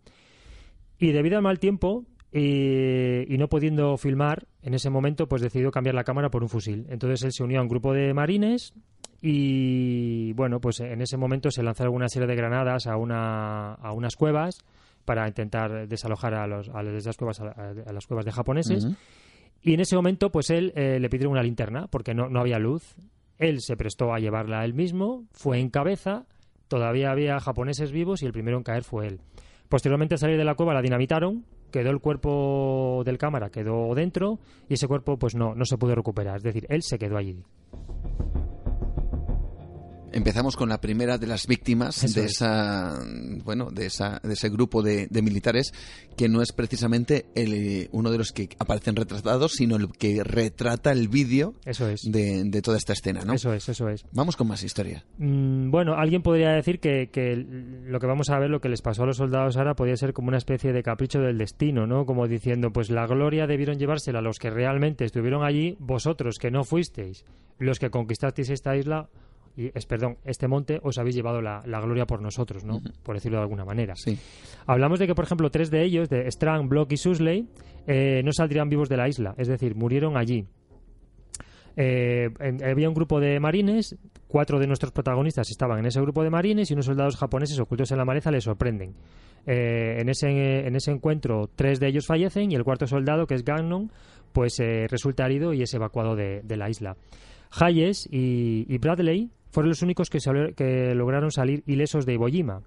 Y 0.97 1.11
debido 1.11 1.37
al 1.37 1.43
mal 1.43 1.59
tiempo 1.59 2.03
y, 2.33 3.37
no 3.37 3.47
pudiendo 3.47 3.95
filmar 3.95 4.47
en 4.63 4.73
ese 4.73 4.89
momento, 4.89 5.27
pues 5.27 5.43
decidió 5.43 5.69
cambiar 5.69 5.93
la 5.93 6.03
cámara 6.03 6.31
por 6.31 6.41
un 6.41 6.49
fusil. 6.49 6.87
Entonces 6.89 7.21
él 7.25 7.31
se 7.31 7.43
unió 7.43 7.59
a 7.59 7.61
un 7.61 7.67
grupo 7.67 7.93
de 7.93 8.11
marines 8.15 8.73
y, 9.21 10.33
bueno, 10.33 10.59
pues 10.59 10.79
en 10.79 10.99
ese 10.99 11.15
momento 11.15 11.51
se 11.51 11.61
lanzaron 11.61 11.93
una 11.93 12.09
serie 12.09 12.27
de 12.27 12.35
granadas 12.35 12.87
a, 12.87 12.97
una, 12.97 13.75
a 13.75 13.91
unas 13.91 14.15
cuevas 14.15 14.57
para 15.05 15.27
intentar 15.27 15.87
desalojar 15.87 16.33
a, 16.33 16.47
los, 16.47 16.69
a 16.69 16.81
las 16.81 17.17
cuevas 17.17 17.39
a, 17.39 17.93
las 17.93 18.07
cuevas 18.07 18.25
de 18.25 18.31
japoneses. 18.31 18.87
Y 19.61 19.75
en 19.75 19.79
ese 19.79 19.95
momento, 19.95 20.31
pues 20.31 20.49
él 20.49 20.73
eh, 20.75 20.99
le 20.99 21.07
pidieron 21.07 21.33
una 21.33 21.43
linterna 21.43 21.85
porque 21.85 22.15
no, 22.15 22.29
no 22.29 22.39
había 22.39 22.57
luz. 22.57 22.95
Él 23.37 23.61
se 23.61 23.77
prestó 23.77 24.13
a 24.13 24.19
llevarla 24.19 24.65
él 24.65 24.73
mismo, 24.73 25.25
fue 25.31 25.59
en 25.59 25.69
cabeza, 25.69 26.25
todavía 26.67 27.11
había 27.11 27.39
japoneses 27.39 27.91
vivos 27.91 28.23
y 28.23 28.25
el 28.25 28.33
primero 28.33 28.57
en 28.57 28.63
caer 28.63 28.83
fue 28.83 29.07
él. 29.07 29.21
Posteriormente, 29.69 30.15
al 30.15 30.19
salir 30.19 30.37
de 30.37 30.45
la 30.45 30.55
cueva, 30.55 30.73
la 30.73 30.81
dinamitaron, 30.81 31.45
quedó 31.71 31.89
el 31.89 31.99
cuerpo 31.99 33.03
del 33.05 33.17
cámara, 33.17 33.49
quedó 33.49 33.93
dentro 33.93 34.39
y 34.69 34.75
ese 34.75 34.87
cuerpo 34.87 35.17
pues 35.17 35.35
no, 35.35 35.55
no 35.55 35.65
se 35.65 35.77
pudo 35.77 35.95
recuperar. 35.95 36.37
Es 36.37 36.43
decir, 36.43 36.65
él 36.69 36.81
se 36.83 36.97
quedó 36.97 37.17
allí. 37.17 37.43
Empezamos 40.11 40.55
con 40.55 40.69
la 40.69 40.79
primera 40.79 41.17
de 41.17 41.27
las 41.27 41.47
víctimas 41.47 42.13
de 42.13 42.25
esa, 42.25 42.97
bueno, 43.43 43.71
de 43.71 43.87
esa, 43.87 44.19
de 44.23 44.33
ese 44.33 44.49
grupo 44.49 44.81
de, 44.81 45.07
militares 45.21 45.73
que 46.15 46.29
no 46.29 46.41
es 46.41 46.53
precisamente 46.53 47.25
el, 47.35 47.89
uno 47.91 48.09
de 48.09 48.17
los 48.17 48.31
que 48.31 48.49
aparecen 48.59 48.95
retratados, 48.95 49.53
sino 49.53 49.75
el 49.75 49.89
que 49.91 50.23
retrata 50.23 50.91
el 50.91 51.09
vídeo 51.09 51.53
de, 52.03 52.61
toda 52.61 52.77
esta 52.77 52.93
escena, 52.93 53.21
¿no? 53.25 53.33
Eso 53.33 53.53
es, 53.53 53.67
eso 53.67 53.89
es. 53.89 54.05
Vamos 54.13 54.35
con 54.37 54.47
más 54.47 54.63
historia. 54.63 55.05
Mm, 55.17 55.69
bueno, 55.71 55.95
alguien 55.95 56.21
podría 56.21 56.51
decir 56.51 56.79
que, 56.79 57.09
que, 57.11 57.35
lo 57.35 57.99
que 57.99 58.07
vamos 58.07 58.29
a 58.29 58.39
ver, 58.39 58.49
lo 58.49 58.61
que 58.61 58.69
les 58.69 58.81
pasó 58.81 59.03
a 59.03 59.07
los 59.07 59.17
soldados 59.17 59.57
ahora, 59.57 59.75
podría 59.75 59.97
ser 59.97 60.13
como 60.13 60.29
una 60.29 60.37
especie 60.37 60.71
de 60.71 60.83
capricho 60.83 61.19
del 61.19 61.37
destino, 61.37 61.85
¿no? 61.85 62.05
Como 62.05 62.27
diciendo, 62.27 62.71
pues 62.71 62.89
la 62.89 63.05
gloria 63.07 63.47
debieron 63.47 63.77
llevársela 63.77 64.19
a 64.19 64.21
los 64.21 64.39
que 64.39 64.49
realmente 64.49 65.05
estuvieron 65.05 65.43
allí, 65.43 65.75
vosotros 65.79 66.37
que 66.39 66.51
no 66.51 66.63
fuisteis, 66.63 67.25
los 67.59 67.79
que 67.79 67.89
conquistasteis 67.89 68.49
esta 68.49 68.75
isla 68.75 69.09
y 69.57 69.71
es, 69.73 69.87
perdón, 69.87 70.17
este 70.23 70.47
monte 70.47 70.79
os 70.83 70.99
habéis 70.99 71.15
llevado 71.15 71.41
la, 71.41 71.61
gloria 71.81 72.05
por 72.05 72.21
nosotros, 72.21 72.63
¿no? 72.63 72.79
Por 73.01 73.15
decirlo 73.15 73.39
de 73.39 73.41
alguna 73.41 73.65
manera. 73.65 73.95
Sí. 73.95 74.15
Hablamos 74.67 74.99
de 74.99 75.07
que, 75.07 75.15
por 75.15 75.25
ejemplo, 75.25 75.49
tres 75.49 75.71
de 75.71 75.83
ellos, 75.83 76.09
de 76.09 76.29
Strang, 76.29 76.69
Block 76.69 76.91
y 76.91 76.97
Susley, 76.97 77.47
eh, 77.87 78.21
no 78.23 78.31
saldrían 78.31 78.69
vivos 78.69 78.87
de 78.87 78.97
la 78.97 79.09
isla, 79.09 79.33
es 79.35 79.47
decir, 79.47 79.73
murieron 79.73 80.15
allí. 80.15 80.45
Eh, 81.75 82.29
había 82.63 82.87
un 82.87 82.93
grupo 82.93 83.19
de 83.19 83.39
marines, 83.39 83.97
cuatro 84.27 84.59
de 84.59 84.67
nuestros 84.67 84.91
protagonistas 84.91 85.49
estaban 85.49 85.79
en 85.79 85.87
ese 85.87 86.01
grupo 86.01 86.23
de 86.23 86.29
marines 86.29 86.69
y 86.69 86.73
unos 86.73 86.85
soldados 86.85 87.17
japoneses 87.17 87.59
ocultos 87.59 87.91
en 87.91 87.97
la 87.97 88.05
maleza 88.05 88.29
les 88.29 88.43
sorprenden. 88.43 88.93
Eh, 89.47 89.97
en, 90.01 90.09
ese, 90.09 90.67
en 90.67 90.75
ese 90.75 90.91
encuentro, 90.91 91.49
tres 91.55 91.79
de 91.79 91.87
ellos 91.87 92.05
fallecen 92.05 92.51
y 92.51 92.55
el 92.55 92.63
cuarto 92.63 92.85
soldado, 92.85 93.25
que 93.25 93.33
es 93.33 93.43
Gagnon, 93.43 93.91
pues 94.33 94.59
resulta 94.59 95.25
herido 95.25 95.51
y 95.53 95.63
es 95.63 95.73
evacuado 95.73 96.15
de, 96.15 96.43
la 96.47 96.69
isla. 96.69 96.95
Hayes 97.49 98.07
y 98.11 98.77
Bradley 98.77 99.31
fueron 99.51 99.69
los 99.69 99.81
únicos 99.81 100.09
que, 100.09 100.19
que 100.55 100.95
lograron 100.95 101.31
salir 101.31 101.63
ilesos 101.65 102.05
de 102.05 102.13
Iwo 102.13 102.27
Jima. 102.27 102.61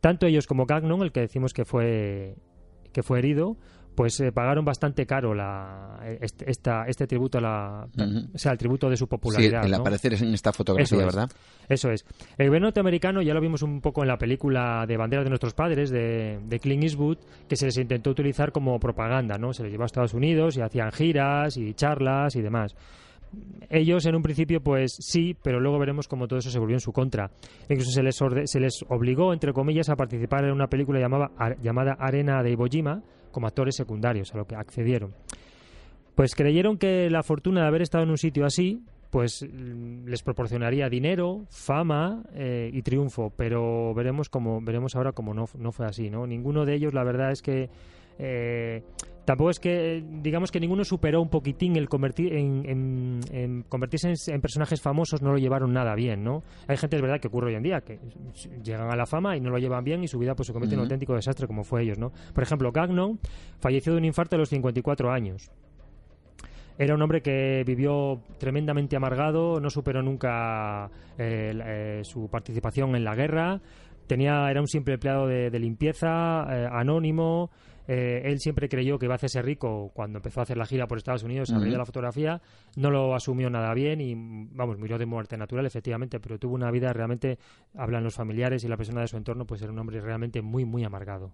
Tanto 0.00 0.26
ellos 0.26 0.46
como 0.46 0.66
Gagnon, 0.66 1.02
el 1.02 1.12
que 1.12 1.20
decimos 1.20 1.52
que 1.52 1.64
fue, 1.64 2.34
que 2.92 3.02
fue 3.02 3.20
herido, 3.20 3.56
pues 3.94 4.18
eh, 4.20 4.32
pagaron 4.32 4.64
bastante 4.64 5.06
caro 5.06 5.34
la, 5.34 6.00
este, 6.20 6.50
esta, 6.50 6.84
este 6.86 7.06
tributo 7.06 7.38
a 7.38 7.40
la, 7.40 7.88
o 8.34 8.38
sea, 8.38 8.52
el 8.52 8.58
tributo 8.58 8.88
de 8.88 8.96
su 8.96 9.06
popularidad. 9.06 9.62
Sí, 9.62 9.68
el 9.68 9.74
aparecer 9.74 10.14
en 10.14 10.34
esta 10.34 10.52
fotografía, 10.52 10.98
¿verdad? 10.98 11.30
Eso 11.68 11.90
es. 11.90 12.04
El 12.38 12.48
gobierno 12.48 12.66
norteamericano, 12.66 13.22
ya 13.22 13.34
lo 13.34 13.40
vimos 13.40 13.62
un 13.62 13.80
poco 13.80 14.02
en 14.02 14.08
la 14.08 14.18
película 14.18 14.86
de 14.86 14.96
Banderas 14.96 15.24
de 15.24 15.30
nuestros 15.30 15.54
padres, 15.54 15.90
de, 15.90 16.40
de 16.44 16.58
Clint 16.58 16.84
Eastwood, 16.84 17.18
que 17.48 17.56
se 17.56 17.66
les 17.66 17.76
intentó 17.76 18.10
utilizar 18.10 18.50
como 18.50 18.78
propaganda, 18.80 19.36
¿no? 19.38 19.52
Se 19.52 19.62
les 19.62 19.72
llevó 19.72 19.84
a 19.84 19.86
Estados 19.86 20.14
Unidos 20.14 20.56
y 20.56 20.62
hacían 20.62 20.90
giras 20.90 21.56
y 21.56 21.74
charlas 21.74 22.34
y 22.36 22.42
demás 22.42 22.74
ellos 23.70 24.04
en 24.06 24.14
un 24.14 24.22
principio 24.22 24.62
pues 24.62 24.96
sí, 24.98 25.36
pero 25.42 25.60
luego 25.60 25.78
veremos 25.78 26.08
cómo 26.08 26.28
todo 26.28 26.38
eso 26.38 26.50
se 26.50 26.58
volvió 26.58 26.76
en 26.76 26.80
su 26.80 26.92
contra. 26.92 27.30
Incluso 27.68 27.90
se 27.90 28.02
les, 28.02 28.18
se 28.44 28.60
les 28.60 28.84
obligó, 28.88 29.32
entre 29.32 29.52
comillas, 29.52 29.88
a 29.88 29.96
participar 29.96 30.44
en 30.44 30.52
una 30.52 30.66
película 30.66 31.00
llamada, 31.00 31.30
llamada 31.62 31.96
Arena 31.98 32.42
de 32.42 32.50
Iwo 32.52 32.66
Jima 32.66 33.02
como 33.30 33.46
actores 33.46 33.76
secundarios, 33.76 34.34
a 34.34 34.38
lo 34.38 34.46
que 34.46 34.54
accedieron. 34.54 35.14
Pues 36.14 36.34
creyeron 36.34 36.76
que 36.76 37.08
la 37.08 37.22
fortuna 37.22 37.62
de 37.62 37.68
haber 37.68 37.82
estado 37.82 38.04
en 38.04 38.10
un 38.10 38.18
sitio 38.18 38.44
así 38.44 38.82
pues 39.12 39.42
mm, 39.42 40.06
les 40.06 40.22
proporcionaría 40.22 40.88
dinero, 40.88 41.44
fama 41.50 42.22
eh, 42.34 42.70
y 42.72 42.80
triunfo, 42.80 43.30
pero 43.36 43.92
veremos 43.94 44.30
cómo 44.30 44.62
veremos 44.62 44.96
ahora 44.96 45.12
cómo 45.12 45.34
no, 45.34 45.44
no 45.58 45.70
fue 45.70 45.84
así, 45.84 46.08
¿no? 46.08 46.26
Ninguno 46.26 46.64
de 46.64 46.74
ellos, 46.74 46.94
la 46.94 47.04
verdad 47.04 47.30
es 47.30 47.42
que 47.42 47.68
eh, 48.18 48.82
tampoco 49.24 49.50
es 49.50 49.60
que, 49.60 50.04
digamos 50.22 50.50
que 50.50 50.60
ninguno 50.60 50.84
superó 50.84 51.20
un 51.20 51.28
poquitín 51.28 51.76
el 51.76 51.88
convertir 51.88 52.34
en, 52.34 53.64
convertirse 53.68 54.12
en, 54.28 54.40
personajes 54.40 54.80
famosos, 54.80 55.22
no 55.22 55.32
lo 55.32 55.38
llevaron 55.38 55.72
nada 55.72 55.94
bien, 55.94 56.22
¿no? 56.22 56.42
Hay 56.66 56.76
gente, 56.76 56.96
es 56.96 57.02
verdad, 57.02 57.20
que 57.20 57.28
ocurre 57.28 57.48
hoy 57.48 57.54
en 57.56 57.62
día, 57.62 57.80
que 57.80 57.98
llegan 58.62 58.92
a 58.92 58.96
la 58.96 59.06
fama 59.06 59.36
y 59.36 59.40
no 59.40 59.50
lo 59.50 59.58
llevan 59.58 59.84
bien 59.84 60.02
y 60.02 60.08
su 60.08 60.18
vida 60.18 60.34
pues 60.34 60.46
se 60.46 60.52
convierte 60.52 60.74
en 60.74 60.80
un 60.80 60.84
auténtico 60.84 61.14
desastre 61.14 61.46
como 61.46 61.64
fue 61.64 61.82
ellos, 61.82 61.98
¿no? 61.98 62.12
Por 62.34 62.42
ejemplo, 62.42 62.72
Gagnon 62.72 63.18
falleció 63.60 63.92
de 63.92 63.98
un 63.98 64.04
infarto 64.04 64.36
a 64.36 64.38
los 64.38 64.48
54 64.48 65.10
años. 65.10 65.50
Era 66.78 66.94
un 66.94 67.02
hombre 67.02 67.20
que 67.20 67.62
vivió 67.66 68.22
tremendamente 68.38 68.96
amargado, 68.96 69.60
no 69.60 69.68
superó 69.68 70.02
nunca 70.02 70.90
eh, 71.18 71.52
eh, 71.54 72.00
su 72.02 72.28
participación 72.28 72.96
en 72.96 73.04
la 73.04 73.14
guerra, 73.14 73.60
tenía, 74.06 74.50
era 74.50 74.60
un 74.60 74.66
simple 74.66 74.94
empleado 74.94 75.26
de, 75.26 75.58
limpieza, 75.58 76.44
eh, 76.50 76.68
anónimo, 76.70 77.50
eh, 77.88 78.22
él 78.24 78.38
siempre 78.40 78.68
creyó 78.68 78.98
que 78.98 79.06
iba 79.06 79.14
a 79.14 79.16
hacerse 79.16 79.42
rico 79.42 79.90
cuando 79.94 80.18
empezó 80.18 80.40
a 80.40 80.42
hacer 80.44 80.56
la 80.56 80.66
gira 80.66 80.86
por 80.86 80.98
Estados 80.98 81.22
Unidos 81.22 81.50
a 81.50 81.58
raíz 81.58 81.72
de 81.72 81.78
la 81.78 81.84
fotografía. 81.84 82.40
No 82.76 82.90
lo 82.90 83.14
asumió 83.14 83.50
nada 83.50 83.72
bien 83.74 84.00
y, 84.00 84.14
vamos, 84.14 84.78
murió 84.78 84.98
de 84.98 85.06
muerte 85.06 85.36
natural, 85.36 85.66
efectivamente, 85.66 86.20
pero 86.20 86.38
tuvo 86.38 86.54
una 86.54 86.70
vida 86.70 86.92
realmente, 86.92 87.38
hablan 87.76 88.04
los 88.04 88.14
familiares 88.14 88.64
y 88.64 88.68
la 88.68 88.76
persona 88.76 89.00
de 89.00 89.08
su 89.08 89.16
entorno, 89.16 89.46
pues 89.46 89.62
era 89.62 89.72
un 89.72 89.78
hombre 89.78 90.00
realmente 90.00 90.42
muy, 90.42 90.64
muy 90.64 90.84
amargado. 90.84 91.32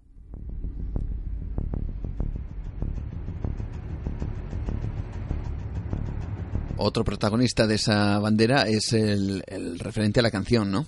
Otro 6.81 7.03
protagonista 7.03 7.67
de 7.67 7.75
esa 7.75 8.19
bandera 8.19 8.63
es 8.63 8.93
el, 8.93 9.43
el 9.47 9.79
referente 9.79 10.21
a 10.21 10.23
la 10.23 10.31
canción, 10.31 10.71
¿no? 10.71 10.85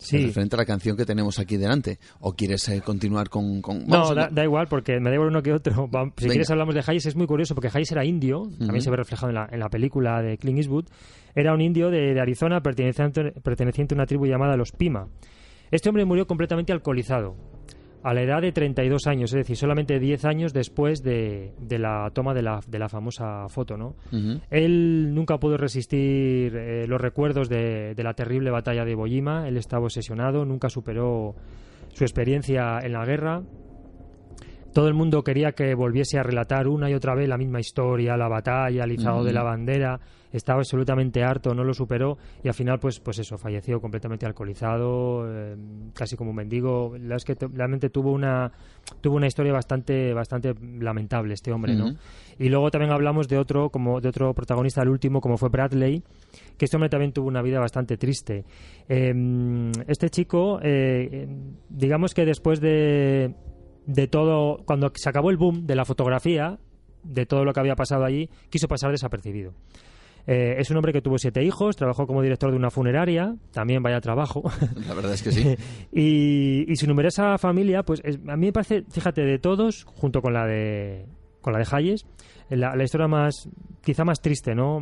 Sí. 0.00 0.26
referente 0.26 0.56
a 0.56 0.58
la 0.58 0.64
canción 0.64 0.96
que 0.96 1.04
tenemos 1.04 1.38
aquí 1.38 1.56
delante. 1.56 1.98
¿O 2.20 2.32
quieres 2.32 2.68
eh, 2.68 2.82
continuar 2.84 3.28
con...? 3.28 3.62
no, 3.86 4.14
da, 4.14 4.44
igual, 4.44 4.66
porque 4.68 4.98
me 5.00 5.10
da 5.10 5.14
igual 5.14 5.30
uno 5.30 5.42
que 5.42 5.52
otro. 5.52 5.88
Si 6.16 6.28
quieres 6.28 6.50
hablamos 6.50 6.74
de 6.74 6.82
Hayes, 6.86 7.06
es 7.06 7.16
muy 7.16 7.26
curioso, 7.26 7.54
porque 7.54 7.68
Hayes 7.72 7.92
era 7.92 8.04
indio, 8.04 8.48
también 8.58 8.82
se 8.82 8.90
ve 8.90 8.96
reflejado 8.96 9.30
en 9.30 9.34
la, 9.34 9.48
en 9.50 9.60
la 9.60 9.68
película 9.68 10.22
de 10.22 10.38
Clint 10.38 10.58
Eastwood, 10.58 10.86
era 11.34 11.54
un 11.54 11.60
indio 11.60 11.90
de, 11.90 12.14
de 12.14 12.20
Arizona 12.20 12.60
perteneciente, 12.60 13.32
perteneciente 13.42 13.94
a 13.94 13.96
una 13.96 14.06
tribu 14.06 14.26
llamada 14.26 14.56
los 14.56 14.72
Pima. 14.72 15.08
Este 15.70 15.88
hombre 15.88 16.04
murió 16.04 16.26
completamente 16.26 16.72
alcoholizado 16.72 17.36
a 18.02 18.14
la 18.14 18.22
edad 18.22 18.40
de 18.40 18.52
32 18.52 19.06
años, 19.06 19.32
es 19.32 19.38
decir, 19.38 19.56
solamente 19.56 19.98
10 19.98 20.24
años 20.24 20.52
después 20.52 21.02
de, 21.02 21.52
de 21.58 21.78
la 21.78 22.10
toma 22.14 22.32
de 22.32 22.42
la, 22.42 22.60
de 22.66 22.78
la 22.78 22.88
famosa 22.88 23.46
foto, 23.48 23.76
¿no? 23.76 23.94
Él 24.50 25.14
nunca 25.14 25.38
pudo 25.38 25.56
resistir 25.56 26.56
eh, 26.56 26.86
los 26.86 27.00
recuerdos 27.00 27.48
de, 27.48 27.94
de, 27.94 28.02
la 28.02 28.14
terrible 28.14 28.50
batalla 28.50 28.84
de 28.84 28.94
Bojima, 28.94 29.46
él 29.48 29.58
estaba 29.58 29.84
obsesionado, 29.84 30.44
nunca 30.44 30.70
superó 30.70 31.34
su 31.92 32.04
experiencia 32.04 32.78
en 32.82 32.92
la 32.92 33.04
guerra. 33.04 33.42
Todo 34.72 34.88
el 34.88 34.94
mundo 34.94 35.22
quería 35.22 35.52
que 35.52 35.74
volviese 35.74 36.18
a 36.18 36.22
relatar 36.22 36.68
una 36.68 36.88
y 36.88 36.94
otra 36.94 37.14
vez 37.14 37.28
la 37.28 37.36
misma 37.36 37.60
historia, 37.60 38.16
la 38.16 38.28
batalla, 38.28 38.84
el 38.84 38.92
izado 38.92 39.24
de 39.24 39.32
la 39.32 39.42
bandera 39.42 40.00
estaba 40.32 40.60
absolutamente 40.60 41.22
harto, 41.22 41.54
no 41.54 41.64
lo 41.64 41.74
superó 41.74 42.18
y 42.42 42.48
al 42.48 42.54
final, 42.54 42.78
pues, 42.78 43.00
pues 43.00 43.18
eso, 43.18 43.38
falleció 43.38 43.80
completamente 43.80 44.26
alcoholizado, 44.26 45.24
eh, 45.26 45.56
casi 45.94 46.16
como 46.16 46.30
un 46.30 46.36
mendigo. 46.36 46.94
La 46.98 47.16
es 47.16 47.24
que 47.24 47.36
realmente 47.52 47.90
tuvo 47.90 48.12
una, 48.12 48.52
tuvo 49.00 49.16
una 49.16 49.26
historia 49.26 49.52
bastante, 49.52 50.12
bastante 50.12 50.54
lamentable 50.78 51.34
este 51.34 51.52
hombre, 51.52 51.74
¿no? 51.74 51.94
Y 52.38 52.48
luego 52.48 52.70
también 52.70 52.92
hablamos 52.92 53.28
de 53.28 53.38
otro, 53.38 53.70
como 53.70 54.00
de 54.00 54.08
otro 54.08 54.32
protagonista, 54.34 54.82
el 54.82 54.88
último, 54.88 55.20
como 55.20 55.36
fue 55.36 55.48
Bradley, 55.48 56.02
que 56.56 56.64
este 56.64 56.76
hombre 56.76 56.88
también 56.88 57.12
tuvo 57.12 57.28
una 57.28 57.42
vida 57.42 57.60
bastante 57.60 57.96
triste. 57.96 58.44
Em, 58.88 59.70
este 59.86 60.08
chico, 60.10 60.58
eh, 60.62 61.28
digamos 61.68 62.14
que 62.14 62.24
después 62.24 62.60
de, 62.60 63.34
de 63.86 64.06
todo, 64.06 64.62
cuando 64.64 64.90
se 64.94 65.08
acabó 65.08 65.30
el 65.30 65.36
boom 65.36 65.66
de 65.66 65.74
la 65.74 65.84
fotografía, 65.84 66.58
de 67.02 67.26
todo 67.26 67.44
lo 67.44 67.52
que 67.52 67.60
había 67.60 67.76
pasado 67.76 68.04
allí, 68.04 68.28
quiso 68.50 68.68
pasar 68.68 68.90
desapercibido. 68.90 69.52
Eh, 70.26 70.56
es 70.58 70.70
un 70.70 70.76
hombre 70.76 70.92
que 70.92 71.02
tuvo 71.02 71.18
siete 71.18 71.42
hijos, 71.42 71.76
trabajó 71.76 72.06
como 72.06 72.22
director 72.22 72.50
de 72.50 72.56
una 72.56 72.70
funeraria, 72.70 73.34
también 73.52 73.82
vaya 73.82 74.00
trabajo. 74.00 74.42
La 74.86 74.94
verdad 74.94 75.14
es 75.14 75.22
que 75.22 75.32
sí. 75.32 75.56
y, 75.92 76.76
su 76.76 76.86
numerosa 76.86 77.36
familia, 77.38 77.82
pues 77.82 78.02
a 78.04 78.36
mí 78.36 78.46
me 78.46 78.52
parece, 78.52 78.84
fíjate, 78.90 79.22
de 79.22 79.38
todos, 79.38 79.84
junto 79.84 80.22
con 80.22 80.32
la 80.32 80.46
de 80.46 81.06
con 81.40 81.52
la 81.52 81.60
de 81.60 81.66
Hayes, 81.70 82.06
la, 82.50 82.74
la 82.74 82.84
historia 82.84 83.08
más, 83.08 83.48
quizá 83.82 84.04
más 84.04 84.20
triste, 84.20 84.54
¿no? 84.54 84.80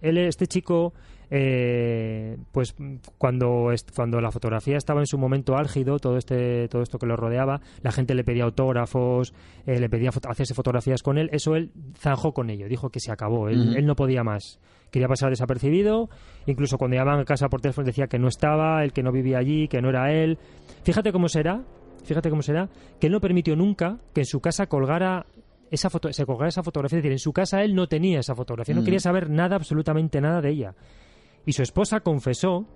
Él, 0.00 0.18
este 0.18 0.46
chico, 0.46 0.94
eh, 1.30 2.36
pues 2.52 2.74
cuando, 3.18 3.70
cuando 3.94 4.20
la 4.20 4.30
fotografía 4.30 4.76
estaba 4.76 5.00
en 5.00 5.06
su 5.06 5.18
momento 5.18 5.56
álgido, 5.56 5.98
todo 5.98 6.16
este 6.16 6.68
todo 6.68 6.82
esto 6.82 6.98
que 6.98 7.06
lo 7.06 7.16
rodeaba, 7.16 7.60
la 7.82 7.90
gente 7.90 8.14
le 8.14 8.24
pedía 8.24 8.44
autógrafos, 8.44 9.34
eh, 9.66 9.80
le 9.80 9.88
pedía 9.88 10.10
hacerse 10.28 10.54
fotografías 10.54 11.02
con 11.02 11.18
él, 11.18 11.28
eso 11.32 11.56
él 11.56 11.72
zanjó 11.98 12.32
con 12.32 12.50
ello, 12.50 12.68
dijo 12.68 12.90
que 12.90 13.00
se 13.00 13.10
acabó, 13.10 13.48
él, 13.48 13.84
no 13.84 13.96
podía 13.96 14.22
más, 14.22 14.60
quería 14.90 15.08
pasar 15.08 15.30
desapercibido, 15.30 16.08
incluso 16.46 16.78
cuando 16.78 16.96
llamaban 16.96 17.20
a 17.22 17.24
casa 17.24 17.48
por 17.48 17.60
teléfono 17.60 17.86
decía 17.86 18.06
que 18.06 18.18
no 18.18 18.28
estaba, 18.28 18.84
el 18.84 18.92
que 18.92 19.02
no 19.02 19.10
vivía 19.10 19.38
allí, 19.38 19.68
que 19.68 19.82
no 19.82 19.88
era 19.90 20.12
él. 20.12 20.38
Fíjate 20.84 21.12
cómo 21.12 21.28
será 21.28 21.62
fíjate 22.04 22.30
cómo 22.30 22.40
será, 22.40 22.68
que 23.00 23.08
él 23.08 23.12
no 23.12 23.20
permitió 23.20 23.56
nunca 23.56 23.98
que 24.14 24.20
en 24.20 24.26
su 24.26 24.40
casa 24.40 24.68
colgara 24.68 25.26
esa 25.70 25.90
foto, 25.90 26.12
se 26.12 26.24
colgara 26.26 26.48
esa 26.48 26.62
fotografía. 26.62 26.98
Es 26.98 27.02
decir, 27.02 27.12
en 27.12 27.18
su 27.18 27.32
casa 27.32 27.62
él 27.62 27.74
no 27.74 27.86
tenía 27.88 28.20
esa 28.20 28.34
fotografía, 28.34 28.74
no 28.74 28.82
Mm. 28.82 28.84
quería 28.84 29.00
saber 29.00 29.30
nada, 29.30 29.56
absolutamente 29.56 30.20
nada 30.20 30.40
de 30.40 30.50
ella. 30.50 30.74
Y 31.44 31.52
su 31.52 31.62
esposa 31.62 32.00
confesó 32.00 32.66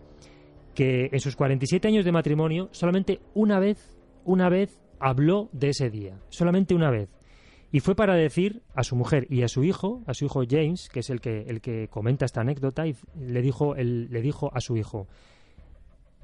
que 0.74 1.08
en 1.12 1.20
sus 1.20 1.36
47 1.36 1.88
años 1.88 2.04
de 2.04 2.12
matrimonio 2.12 2.68
solamente 2.72 3.20
una 3.34 3.58
vez, 3.58 3.96
una 4.24 4.48
vez 4.48 4.80
habló 4.98 5.48
de 5.52 5.70
ese 5.70 5.90
día, 5.90 6.18
solamente 6.28 6.74
una 6.74 6.90
vez. 6.90 7.08
Y 7.72 7.80
fue 7.80 7.94
para 7.94 8.14
decir 8.16 8.62
a 8.74 8.82
su 8.82 8.96
mujer 8.96 9.26
y 9.30 9.42
a 9.42 9.48
su 9.48 9.62
hijo, 9.62 10.02
a 10.06 10.14
su 10.14 10.24
hijo 10.24 10.42
James, 10.48 10.88
que 10.92 11.00
es 11.00 11.10
el 11.10 11.20
que, 11.20 11.42
el 11.42 11.60
que 11.60 11.88
comenta 11.88 12.24
esta 12.24 12.40
anécdota, 12.40 12.86
y 12.86 12.96
le 13.18 13.42
dijo, 13.42 13.76
él, 13.76 14.08
le 14.10 14.20
dijo 14.22 14.50
a 14.52 14.60
su 14.60 14.76
hijo, 14.76 15.06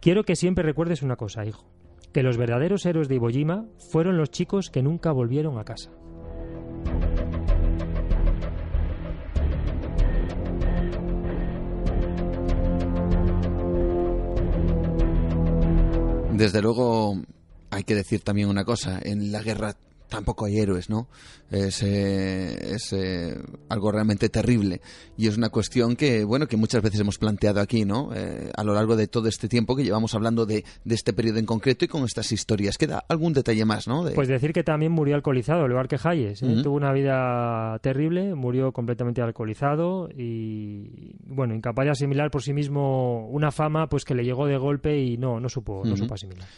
quiero 0.01 0.25
que 0.25 0.37
siempre 0.37 0.65
recuerdes 0.65 1.03
una 1.03 1.17
cosa, 1.17 1.45
hijo, 1.47 1.65
que 2.13 2.23
los 2.23 2.37
verdaderos 2.37 2.85
héroes 2.87 3.09
de 3.09 3.15
Iwo 3.17 3.29
Jima 3.29 3.67
fueron 3.79 4.17
los 4.17 4.31
chicos 4.31 4.71
que 4.71 4.83
nunca 4.83 5.13
volvieron 5.13 5.59
a 5.59 5.65
casa. 5.65 5.91
Desde 16.37 16.61
luego, 16.61 17.23
hay 17.71 17.85
que 17.85 17.95
decir 17.95 18.21
también 18.21 18.51
una 18.51 18.67
cosa, 18.67 19.01
en 19.03 19.33
la 19.33 19.43
guerra 19.43 19.75
tampoco 20.17 20.47
hay 20.47 20.59
héroes, 20.59 20.89
¿no? 20.89 21.09
Es, 21.51 21.83
eh, 21.83 22.75
es 22.75 22.93
eh, 22.93 23.37
algo 23.69 23.93
realmente 23.93 24.29
terrible 24.29 24.81
y 25.17 25.27
es 25.29 25.37
una 25.37 25.51
cuestión 25.51 25.95
que, 25.95 26.25
bueno, 26.25 26.47
que 26.49 26.57
muchas 26.57 26.83
veces 26.83 26.99
hemos 27.01 27.19
planteado 27.19 27.61
aquí, 27.61 27.85
¿no? 27.85 28.11
Eh, 28.15 28.51
a 28.57 28.65
lo 28.65 28.73
largo 28.75 28.97
de 28.97 29.07
todo 29.09 29.29
este 29.29 29.47
tiempo 29.49 29.77
que 29.77 29.85
llevamos 29.85 30.15
hablando 30.15 30.47
de, 30.47 30.65
de 30.85 30.95
este 30.95 31.13
periodo 31.13 31.39
en 31.39 31.45
concreto 31.47 31.85
y 31.85 31.89
con 31.89 32.03
estas 32.05 32.33
historias. 32.33 32.79
Queda 32.79 33.05
algún 33.09 33.33
detalle 33.35 33.65
más, 33.65 33.87
¿no? 33.87 34.05
De- 34.05 34.13
Pues 34.13 34.27
decir 34.29 34.53
que 34.53 34.65
también 34.65 34.91
murió 34.93 35.15
alcoholizado, 35.15 35.65
al 35.65 35.71
igual 35.71 35.87
que 35.89 35.99
Hayes. 36.03 36.43
¿eh? 36.43 36.63
Tuvo 36.63 36.77
una 36.77 36.93
vida 36.93 37.79
terrible, 37.83 38.35
murió 38.35 38.73
completamente 38.73 39.21
alcoholizado 39.23 40.09
y, 40.17 41.15
bueno, 41.27 41.55
incapaz 41.55 41.85
de 41.85 41.91
asimilar 41.93 42.31
por 42.31 42.43
sí 42.43 42.53
mismo 42.55 43.29
una 43.29 43.53
fama 43.53 43.89
pues 43.89 44.05
que 44.05 44.15
le 44.15 44.25
llegó 44.25 44.47
de 44.47 44.57
golpe 44.57 44.99
y 44.99 45.17
no, 45.19 45.39
no 45.41 45.49
supo, 45.49 45.83
no 45.85 45.97
supo 45.97 46.15
asimilar. 46.15 46.49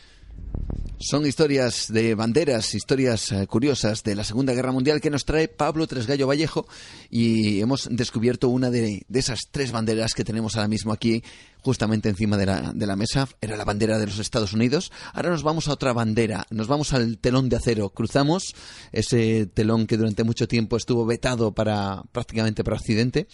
Son 1.00 1.24
historias 1.24 1.92
de 1.92 2.16
banderas, 2.16 2.74
historias 2.74 3.30
eh, 3.30 3.46
curiosas 3.46 4.02
de 4.02 4.16
la 4.16 4.24
Segunda 4.24 4.52
Guerra 4.52 4.72
Mundial 4.72 5.00
que 5.00 5.10
nos 5.10 5.24
trae 5.24 5.46
Pablo 5.46 5.86
Tresgallo 5.86 6.26
Vallejo 6.26 6.66
y 7.08 7.60
hemos 7.60 7.88
descubierto 7.88 8.48
una 8.48 8.68
de, 8.68 9.06
esas 9.14 9.42
tres 9.52 9.70
banderas 9.70 10.12
que 10.12 10.24
tenemos 10.24 10.56
ahora 10.56 10.66
mismo 10.66 10.92
aquí 10.92 11.22
justamente 11.62 12.08
encima 12.08 12.36
de 12.36 12.46
la, 12.46 12.72
de 12.74 12.84
la 12.84 12.96
mesa. 12.96 13.28
Era 13.40 13.56
la 13.56 13.64
bandera 13.64 13.96
de 13.96 14.06
los 14.06 14.18
Estados 14.18 14.52
Unidos. 14.54 14.90
Ahora 15.12 15.30
nos 15.30 15.44
vamos 15.44 15.68
a 15.68 15.72
otra 15.74 15.92
bandera, 15.92 16.48
nos 16.50 16.66
vamos 16.66 16.92
al 16.92 17.18
telón 17.18 17.48
de 17.48 17.56
acero. 17.56 17.90
Cruzamos 17.90 18.56
ese 18.90 19.46
telón 19.46 19.86
que 19.86 19.98
durante 19.98 20.24
mucho 20.24 20.48
tiempo 20.48 20.76
estuvo 20.76 21.06
vetado 21.06 21.52
para 21.52 22.02
prácticamente 22.10 22.64
para 22.64 22.76
Occidente 22.76 23.28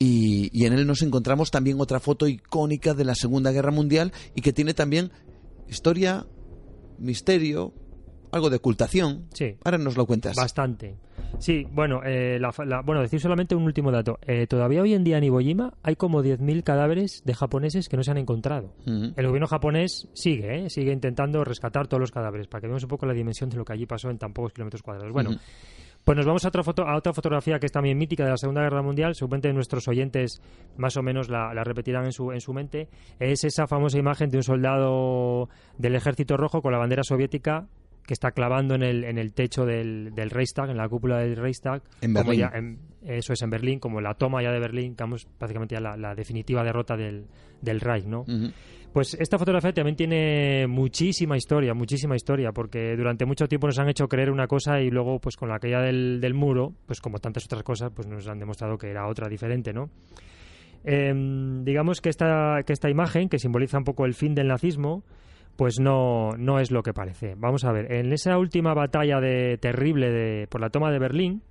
y 0.00 0.66
en 0.66 0.72
él 0.72 0.84
nos 0.84 1.02
encontramos 1.02 1.52
también 1.52 1.80
otra 1.80 2.00
foto 2.00 2.26
icónica 2.26 2.92
de 2.92 3.04
la 3.04 3.14
Segunda 3.14 3.52
Guerra 3.52 3.70
Mundial 3.70 4.12
y 4.34 4.40
que 4.40 4.52
tiene 4.52 4.74
también 4.74 5.12
historia 5.68 6.26
misterio, 6.98 7.72
algo 8.32 8.50
de 8.50 8.56
ocultación. 8.56 9.26
Sí. 9.32 9.56
Ahora 9.64 9.78
nos 9.78 9.96
lo 9.96 10.06
cuentas. 10.06 10.36
Bastante. 10.36 10.96
Sí, 11.38 11.66
bueno, 11.70 12.00
eh, 12.04 12.38
la 12.40 12.52
la- 12.64 12.80
bueno, 12.82 13.00
decir 13.00 13.20
solamente 13.20 13.54
un 13.56 13.64
último 13.64 13.90
dato. 13.90 14.18
Eh, 14.26 14.46
todavía 14.46 14.82
hoy 14.82 14.94
en 14.94 15.02
día 15.04 15.18
en 15.18 15.24
Iwo 15.24 15.40
Jima 15.40 15.74
hay 15.82 15.96
como 15.96 16.22
10.000 16.22 16.62
cadáveres 16.62 17.22
de 17.24 17.34
japoneses 17.34 17.88
que 17.88 17.96
no 17.96 18.02
se 18.04 18.10
han 18.12 18.18
encontrado. 18.18 18.72
El 18.86 19.26
gobierno 19.26 19.46
japonés 19.48 20.08
sigue, 20.12 20.64
¿eh? 20.66 20.70
sigue 20.70 20.92
intentando 20.92 21.42
rescatar 21.44 21.88
todos 21.88 22.00
los 22.00 22.12
cadáveres 22.12 22.46
para 22.46 22.60
que 22.60 22.66
veamos 22.68 22.84
un 22.84 22.88
poco 22.88 23.06
la 23.06 23.14
dimensión 23.14 23.50
de 23.50 23.56
lo 23.56 23.64
que 23.64 23.72
allí 23.72 23.86
pasó 23.86 24.10
en 24.10 24.18
tan 24.18 24.32
pocos 24.32 24.52
kilómetros 24.52 24.82
cuadrados. 24.82 25.12
Bueno. 25.12 25.30
Pues 26.04 26.16
nos 26.16 26.26
vamos 26.26 26.44
a 26.44 26.48
otra, 26.48 26.62
foto, 26.62 26.82
a 26.86 26.96
otra 26.96 27.12
fotografía 27.12 27.58
que 27.58 27.66
es 27.66 27.72
también 27.72 27.96
mítica 27.98 28.24
de 28.24 28.30
la 28.30 28.36
Segunda 28.36 28.62
Guerra 28.62 28.82
Mundial. 28.82 29.14
Seguramente 29.14 29.52
nuestros 29.52 29.88
oyentes 29.88 30.40
más 30.76 30.96
o 30.96 31.02
menos 31.02 31.28
la, 31.30 31.54
la 31.54 31.64
repetirán 31.64 32.04
en 32.04 32.12
su, 32.12 32.30
en 32.32 32.40
su 32.40 32.52
mente. 32.52 32.88
Es 33.18 33.44
esa 33.44 33.66
famosa 33.66 33.98
imagen 33.98 34.28
de 34.30 34.36
un 34.36 34.42
soldado 34.42 35.48
del 35.78 35.94
Ejército 35.96 36.36
Rojo 36.36 36.60
con 36.62 36.72
la 36.72 36.78
bandera 36.78 37.02
soviética 37.04 37.66
que 38.06 38.12
está 38.12 38.32
clavando 38.32 38.74
en 38.74 38.82
el, 38.82 39.04
en 39.04 39.16
el 39.16 39.32
techo 39.32 39.64
del, 39.64 40.10
del 40.14 40.28
Reichstag, 40.28 40.68
en 40.68 40.76
la 40.76 40.86
cúpula 40.90 41.20
del 41.20 41.36
Reichstag. 41.36 41.82
En 42.02 42.12
Berlín. 42.12 42.40
ya- 42.40 42.58
en- 42.58 42.78
eso 43.06 43.32
es 43.32 43.40
en 43.42 43.48
Berlín, 43.50 43.78
como 43.80 44.00
la 44.02 44.12
toma 44.14 44.42
ya 44.42 44.50
de 44.50 44.60
Berlín, 44.60 44.90
digamos, 44.92 45.26
prácticamente 45.38 45.74
ya 45.74 45.80
la, 45.80 45.96
la 45.96 46.14
definitiva 46.14 46.62
derrota 46.64 46.96
del, 46.96 47.26
del 47.62 47.80
Reich, 47.80 48.04
¿no? 48.06 48.24
Pues 48.94 49.14
esta 49.18 49.40
fotografía 49.40 49.72
también 49.72 49.96
tiene 49.96 50.68
muchísima 50.68 51.36
historia, 51.36 51.74
muchísima 51.74 52.14
historia, 52.14 52.52
porque 52.52 52.94
durante 52.96 53.26
mucho 53.26 53.48
tiempo 53.48 53.66
nos 53.66 53.76
han 53.80 53.88
hecho 53.88 54.06
creer 54.06 54.30
una 54.30 54.46
cosa 54.46 54.80
y 54.80 54.88
luego, 54.88 55.18
pues 55.18 55.34
con 55.36 55.48
la 55.48 55.58
caída 55.58 55.82
del, 55.82 56.20
del 56.20 56.32
muro, 56.32 56.74
pues 56.86 57.00
como 57.00 57.18
tantas 57.18 57.44
otras 57.46 57.64
cosas, 57.64 57.90
pues 57.92 58.06
nos 58.06 58.28
han 58.28 58.38
demostrado 58.38 58.78
que 58.78 58.88
era 58.88 59.08
otra 59.08 59.28
diferente, 59.28 59.72
¿no? 59.72 59.90
Em, 60.84 61.64
digamos 61.64 62.00
que 62.00 62.08
esta, 62.08 62.62
que 62.64 62.72
esta 62.72 62.88
imagen, 62.88 63.28
que 63.28 63.40
simboliza 63.40 63.78
un 63.78 63.84
poco 63.84 64.04
el 64.04 64.14
fin 64.14 64.32
del 64.32 64.46
nazismo, 64.46 65.02
pues 65.56 65.80
no, 65.80 66.30
no 66.38 66.60
es 66.60 66.70
lo 66.70 66.84
que 66.84 66.94
parece. 66.94 67.34
Vamos 67.36 67.64
a 67.64 67.72
ver, 67.72 67.92
en 67.92 68.12
esa 68.12 68.38
última 68.38 68.74
batalla 68.74 69.18
de, 69.18 69.58
terrible 69.58 70.12
de, 70.12 70.46
por 70.46 70.60
la 70.60 70.70
toma 70.70 70.92
de 70.92 71.00
Berlín, 71.00 71.42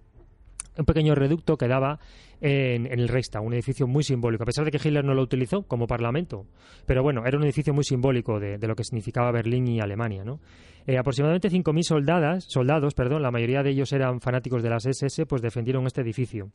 un 0.77 0.85
pequeño 0.85 1.15
reducto 1.15 1.57
quedaba 1.57 1.99
en, 2.41 2.85
en 2.85 2.99
el 2.99 3.07
Reichstag, 3.07 3.43
un 3.43 3.53
edificio 3.53 3.87
muy 3.87 4.03
simbólico, 4.03 4.43
a 4.43 4.45
pesar 4.45 4.65
de 4.65 4.71
que 4.71 4.77
Hitler 4.77 5.05
no 5.05 5.13
lo 5.13 5.21
utilizó 5.21 5.63
como 5.63 5.87
parlamento. 5.87 6.45
Pero 6.85 7.03
bueno, 7.03 7.25
era 7.25 7.37
un 7.37 7.43
edificio 7.43 7.73
muy 7.73 7.83
simbólico 7.83 8.39
de, 8.39 8.57
lo 8.59 8.75
que 8.75 8.83
significaba 8.83 9.31
Berlín 9.31 9.67
y 9.67 9.79
Alemania. 9.79 10.23
¿no? 10.23 10.39
Eh, 10.85 10.97
aproximadamente 10.97 11.49
5.000 11.49 11.81
soldadas, 11.83 12.45
soldados, 12.47 12.93
perdón, 12.93 13.21
la 13.21 13.31
mayoría 13.31 13.63
de 13.63 13.69
ellos 13.69 13.93
eran 13.93 14.19
fanáticos 14.19 14.61
de 14.61 14.69
las 14.69 14.85
SS, 14.85 15.25
pues 15.25 15.41
defendieron 15.41 15.85
este 15.85 16.01
edificio, 16.01 16.49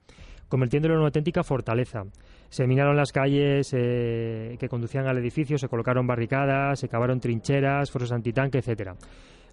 convirtiéndolo 0.49 0.95
en 0.95 1.01
una 1.01 1.09
auténtica 1.09 1.43
fortaleza. 1.43 2.03
Se 2.51 2.67
minaron 2.67 2.97
las 2.97 3.13
calles 3.13 3.71
eh, 3.73 4.57
que 4.59 4.69
conducían 4.69 5.07
al 5.07 5.19
edificio, 5.19 5.57
se 5.57 5.69
colocaron 5.69 6.07
barricadas, 6.07 6.81
se 6.81 6.89
cavaron 6.89 7.21
trincheras, 7.21 7.91
foros 7.91 8.13
antitanque, 8.13 8.59
etcétera. 8.59 8.97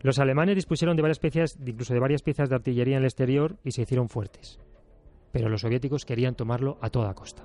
Los 0.05 0.19
alemanes 0.19 0.53
dispusieron 0.53 0.95
de 0.95 1.01
varias 1.01 1.17
piezas, 1.17 1.57
incluso 1.65 1.91
de 1.95 1.99
varias 1.99 2.21
piezas 2.21 2.47
de 2.47 2.53
artillería 2.53 2.97
en 2.97 3.01
el 3.01 3.05
exterior 3.07 3.57
y 3.63 3.71
se 3.71 3.81
hicieron 3.81 4.07
fuertes. 4.07 4.59
Pero 5.31 5.49
los 5.49 5.61
soviéticos 5.61 6.05
querían 6.05 6.35
tomarlo 6.35 6.77
a 6.79 6.91
toda 6.91 7.11
costa. 7.15 7.41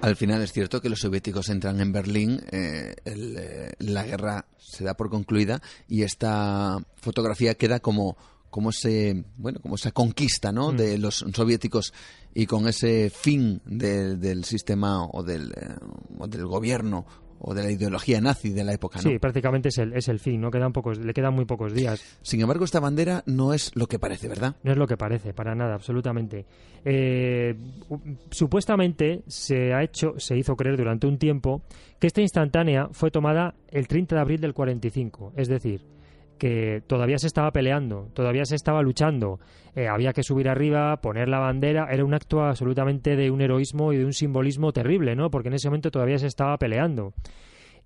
Al 0.00 0.16
final 0.16 0.42
es 0.42 0.52
cierto 0.52 0.80
que 0.80 0.88
los 0.88 0.98
soviéticos 0.98 1.48
entran 1.50 1.80
en 1.80 1.92
Berlín, 1.92 2.40
eh, 2.50 2.96
el, 3.04 3.36
eh, 3.38 3.70
la 3.78 4.02
guerra 4.02 4.46
se 4.58 4.82
da 4.82 4.94
por 4.94 5.08
concluida 5.08 5.62
y 5.86 6.02
esta 6.02 6.78
fotografía 6.96 7.54
queda 7.54 7.78
como 7.78 8.16
como 8.50 8.68
ese 8.68 9.24
bueno 9.38 9.60
como 9.62 9.76
esa 9.76 9.92
conquista 9.92 10.52
no 10.52 10.72
Mm. 10.72 10.76
de 10.76 10.98
los 10.98 11.24
soviéticos 11.34 11.94
y 12.34 12.44
con 12.46 12.66
ese 12.68 13.08
fin 13.08 13.62
de- 13.64 14.16
del 14.16 14.44
sistema 14.44 15.06
o 15.06 15.22
del 15.22 15.52
eh, 15.52 15.74
o 16.18 16.26
del 16.26 16.44
gobierno 16.46 17.06
o 17.44 17.54
de 17.54 17.62
la 17.62 17.70
ideología 17.70 18.20
nazi 18.20 18.50
de 18.50 18.64
la 18.64 18.72
época 18.72 19.00
¿no? 19.02 19.10
Sí, 19.10 19.18
prácticamente 19.18 19.68
es 19.68 19.78
el, 19.78 19.92
es 19.92 20.08
el 20.08 20.18
fin, 20.18 20.40
¿no? 20.40 20.50
Quedan 20.50 20.72
pocos, 20.72 20.98
le 20.98 21.12
quedan 21.12 21.34
muy 21.34 21.44
pocos 21.44 21.74
días. 21.74 22.18
sin 22.22 22.40
embargo 22.40 22.64
esta 22.64 22.80
bandera 22.80 23.22
no 23.26 23.52
es 23.52 23.72
lo 23.74 23.86
que 23.86 23.98
parece 23.98 24.28
verdad 24.28 24.56
No 24.62 24.72
es 24.72 24.78
lo 24.78 24.86
que 24.86 24.96
parece, 24.96 25.34
para 25.34 25.54
nada, 25.54 25.74
absolutamente. 25.74 26.46
Eh, 26.84 27.54
supuestamente 28.30 29.22
se 29.26 29.72
ha 29.74 29.82
hecho, 29.82 30.14
se 30.18 30.36
hizo 30.36 30.56
creer 30.56 30.76
durante 30.76 31.06
un 31.06 31.18
tiempo 31.18 31.62
que 31.98 32.06
esta 32.06 32.20
instantánea 32.20 32.88
fue 32.92 33.10
tomada 33.10 33.54
el 33.68 33.88
30 33.88 34.14
de 34.14 34.20
abril 34.20 34.40
del 34.40 34.54
45, 34.54 35.32
es 35.36 35.48
decir, 35.48 35.80
que 36.42 36.82
todavía 36.88 37.18
se 37.18 37.28
estaba 37.28 37.52
peleando, 37.52 38.08
todavía 38.14 38.44
se 38.44 38.56
estaba 38.56 38.82
luchando, 38.82 39.38
eh, 39.76 39.86
había 39.86 40.12
que 40.12 40.24
subir 40.24 40.48
arriba, 40.48 40.96
poner 40.96 41.28
la 41.28 41.38
bandera, 41.38 41.86
era 41.88 42.04
un 42.04 42.14
acto 42.14 42.42
absolutamente 42.42 43.14
de 43.14 43.30
un 43.30 43.40
heroísmo 43.40 43.92
y 43.92 43.98
de 43.98 44.04
un 44.04 44.12
simbolismo 44.12 44.72
terrible, 44.72 45.14
¿no? 45.14 45.30
Porque 45.30 45.50
en 45.50 45.54
ese 45.54 45.68
momento 45.68 45.92
todavía 45.92 46.18
se 46.18 46.26
estaba 46.26 46.58
peleando. 46.58 47.14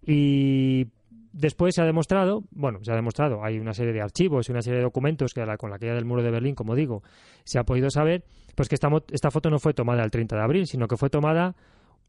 Y 0.01 0.87
después 1.35 1.74
se 1.74 1.83
ha 1.83 1.85
demostrado, 1.85 2.45
bueno, 2.51 2.78
se 2.83 2.93
ha 2.93 2.95
demostrado, 2.95 3.45
hay 3.45 3.59
una 3.59 3.74
serie 3.74 3.93
de 3.93 4.01
archivos 4.01 4.49
y 4.49 4.53
una 4.53 4.62
serie 4.62 4.78
de 4.78 4.85
documentos 4.85 5.35
que 5.35 5.45
con 5.59 5.69
la 5.69 5.78
caída 5.78 5.95
del 5.95 6.07
muro 6.07 6.23
de 6.23 6.31
Berlín, 6.31 6.55
como 6.55 6.74
digo, 6.74 7.03
se 7.45 7.59
ha 7.59 7.65
podido 7.65 7.91
saber, 7.91 8.24
pues 8.55 8.70
que 8.70 8.74
esta, 8.77 8.89
esta 9.12 9.31
foto 9.31 9.51
no 9.51 9.59
fue 9.59 9.74
tomada 9.74 10.03
el 10.03 10.11
30 10.11 10.35
de 10.35 10.43
abril, 10.43 10.66
sino 10.66 10.89
que 10.89 10.97
fue 10.97 11.11
tomada 11.11 11.57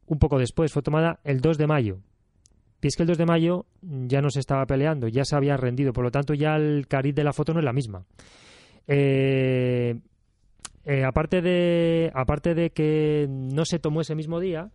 un 0.06 0.18
poco 0.18 0.40
después, 0.40 0.72
fue 0.72 0.82
tomada 0.82 1.20
el 1.26 1.42
2 1.42 1.58
de 1.58 1.68
mayo. 1.68 1.98
Y 2.82 2.90
que 2.90 3.04
el 3.04 3.08
2 3.08 3.18
de 3.18 3.26
mayo 3.26 3.66
ya 3.82 4.22
no 4.22 4.30
se 4.30 4.40
estaba 4.40 4.66
peleando, 4.66 5.08
ya 5.08 5.26
se 5.26 5.36
había 5.36 5.58
rendido, 5.58 5.94
por 5.94 6.04
lo 6.04 6.12
tanto 6.12 6.34
ya 6.34 6.56
el 6.56 6.88
cariz 6.88 7.16
de 7.16 7.24
la 7.24 7.34
foto 7.34 7.54
no 7.54 7.60
es 7.60 7.66
la 7.66 7.74
misma. 7.74 8.06
Eh, 8.88 9.96
eh, 10.86 11.04
aparte, 11.04 11.42
de, 11.42 12.12
aparte 12.14 12.54
de 12.54 12.70
que 12.70 13.28
no 13.30 13.66
se 13.66 13.80
tomó 13.80 14.02
ese 14.02 14.16
mismo 14.16 14.40
día, 14.40 14.70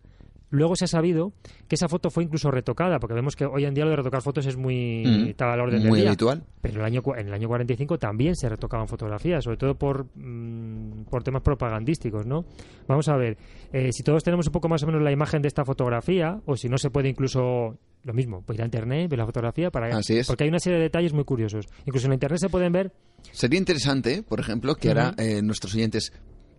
luego 0.53 0.75
se 0.75 0.85
ha 0.85 0.87
sabido 0.87 1.33
que 1.67 1.75
esa 1.75 1.87
foto 1.89 2.09
fue 2.11 2.23
incluso 2.23 2.51
retocada, 2.51 2.99
porque 2.99 3.15
vemos 3.15 3.35
que 3.35 3.45
hoy 3.45 3.65
en 3.65 3.73
día 3.73 3.83
lo 3.85 3.89
de 3.89 3.97
retocar 3.97 4.21
fotos 4.21 4.45
es 4.45 4.55
muy 4.55 5.03
Mm. 5.05 5.27
estaba 5.29 5.53
a 5.53 5.57
la 5.57 5.63
orden 5.63 5.81
del 5.83 5.93
día. 5.93 6.07
habitual. 6.09 6.43
Pero 6.61 6.75
en 6.75 6.79
el 6.81 6.85
año, 6.85 7.01
en 7.17 7.27
el 7.27 7.33
año 7.33 7.47
45 7.47 7.97
también 7.97 8.35
se 8.35 8.47
retocaban 8.47 8.87
fotografías, 8.87 9.43
sobre 9.43 9.57
todo 9.57 9.75
por, 9.75 10.05
mm, 10.15 11.05
por 11.09 11.23
temas 11.23 11.41
propagandísticos, 11.41 12.25
¿no? 12.25 12.45
Vamos 12.87 13.09
a 13.09 13.17
ver, 13.17 13.37
eh, 13.71 13.89
si 13.91 14.03
todos 14.03 14.23
tenemos 14.23 14.45
un 14.47 14.53
poco 14.53 14.69
más 14.69 14.83
o 14.83 14.85
menos 14.87 15.01
la 15.01 15.11
imagen 15.11 15.41
de 15.41 15.47
esta 15.47 15.65
fotografía, 15.65 16.39
o 16.45 16.55
si 16.55 16.69
no 16.69 16.77
se 16.77 16.89
puede 16.91 17.09
incluso, 17.09 17.77
lo 18.03 18.13
mismo, 18.13 18.41
pues 18.45 18.57
ir 18.57 18.61
a 18.61 18.65
internet, 18.65 19.09
ver 19.09 19.19
la 19.19 19.25
fotografía, 19.25 19.71
para 19.71 19.97
Así 19.97 20.17
es. 20.17 20.27
porque 20.27 20.43
hay 20.43 20.49
una 20.49 20.59
serie 20.59 20.77
de 20.77 20.83
detalles 20.83 21.13
muy 21.13 21.23
curiosos. 21.23 21.65
Incluso 21.85 22.07
en 22.07 22.13
internet 22.13 22.39
se 22.39 22.49
pueden 22.49 22.71
ver 22.71 22.91
Sería 23.31 23.57
interesante, 23.57 24.21
por 24.21 24.39
ejemplo, 24.39 24.75
que 24.75 24.89
ahora 24.89 25.13
eh, 25.17 25.41
nuestros 25.41 25.73
oyentes 25.73 26.11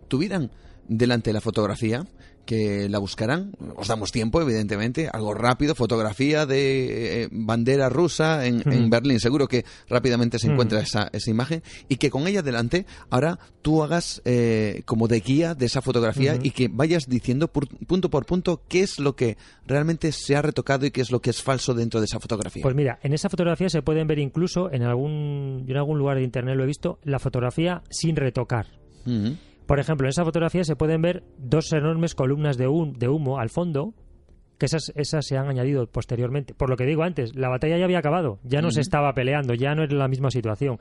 tuvieran 0.07 0.49
delante 0.87 1.33
la 1.33 1.41
fotografía, 1.41 2.05
que 2.45 2.87
la 2.89 2.99
buscaran. 2.99 3.51
Os 3.75 3.87
damos 3.87 4.11
tiempo, 4.11 4.41
evidentemente, 4.41 5.09
algo 5.11 5.33
rápido, 5.33 5.75
fotografía 5.75 6.45
de 6.45 7.23
eh, 7.23 7.27
bandera 7.31 7.89
rusa 7.89 8.45
en. 8.45 8.63
Berlín. 8.89 9.19
Seguro 9.19 9.47
que 9.47 9.65
rápidamente 9.89 10.37
se 10.39 10.47
encuentra 10.47 10.79
esa, 10.79 11.09
esa 11.11 11.31
imagen 11.31 11.63
y 11.89 11.97
que 11.97 12.09
con 12.09 12.27
ella 12.27 12.41
delante 12.41 12.85
ahora 13.09 13.39
tú 13.61 13.83
hagas 13.83 14.21
eh, 14.25 14.83
como 14.85 15.07
de 15.07 15.19
guía 15.21 15.55
de 15.55 15.65
esa 15.65 15.81
fotografía 15.81 16.37
y 16.41 16.51
que 16.51 16.67
vayas 16.67 17.07
diciendo 17.07 17.47
punto 17.47 18.09
por 18.09 18.25
punto 18.25 18.61
qué 18.67 18.81
es 18.81 18.99
lo 18.99 19.15
que 19.15 19.37
realmente 19.65 20.11
se 20.11 20.35
ha 20.35 20.41
retocado 20.41 20.85
y 20.85 20.91
qué 20.91 21.01
es 21.01 21.11
lo 21.11 21.21
que 21.21 21.31
es 21.31 21.41
falso 21.41 21.73
dentro 21.73 21.99
de 21.99 22.05
esa 22.05 22.19
fotografía. 22.19 22.61
Pues 22.61 22.75
mira, 22.75 22.99
en 23.01 23.13
esa 23.13 23.29
fotografía 23.29 23.69
se 23.69 23.81
pueden 23.81 24.07
ver 24.07 24.19
incluso 24.19 24.71
en 24.71 24.83
algún, 24.83 25.63
yo 25.65 25.71
en 25.71 25.77
algún 25.77 25.97
lugar 25.97 26.17
de 26.17 26.23
internet 26.23 26.55
lo 26.55 26.63
he 26.63 26.67
visto, 26.67 26.99
la 27.03 27.19
fotografía 27.19 27.81
sin 27.89 28.15
retocar. 28.15 28.67
Por 29.65 29.79
ejemplo, 29.79 30.05
en 30.07 30.09
esa 30.09 30.23
fotografía 30.23 30.63
se 30.63 30.75
pueden 30.75 31.01
ver 31.01 31.23
dos 31.37 31.71
enormes 31.73 32.13
columnas 32.15 32.57
de, 32.57 32.67
hum- 32.67 32.93
de 32.97 33.07
humo 33.07 33.39
al 33.39 33.49
fondo, 33.49 33.93
que 34.57 34.67
esas, 34.67 34.93
esas 34.95 35.25
se 35.25 35.37
han 35.37 35.47
añadido 35.49 35.87
posteriormente. 35.87 36.53
Por 36.53 36.69
lo 36.69 36.77
que 36.77 36.85
digo 36.85 37.03
antes, 37.03 37.35
la 37.35 37.49
batalla 37.49 37.77
ya 37.77 37.85
había 37.85 37.99
acabado, 37.99 38.39
ya 38.43 38.61
no 38.61 38.71
se 38.71 38.81
estaba 38.81 39.13
peleando, 39.13 39.53
ya 39.53 39.75
no 39.75 39.83
era 39.83 39.95
la 39.95 40.07
misma 40.07 40.29
situación. 40.31 40.79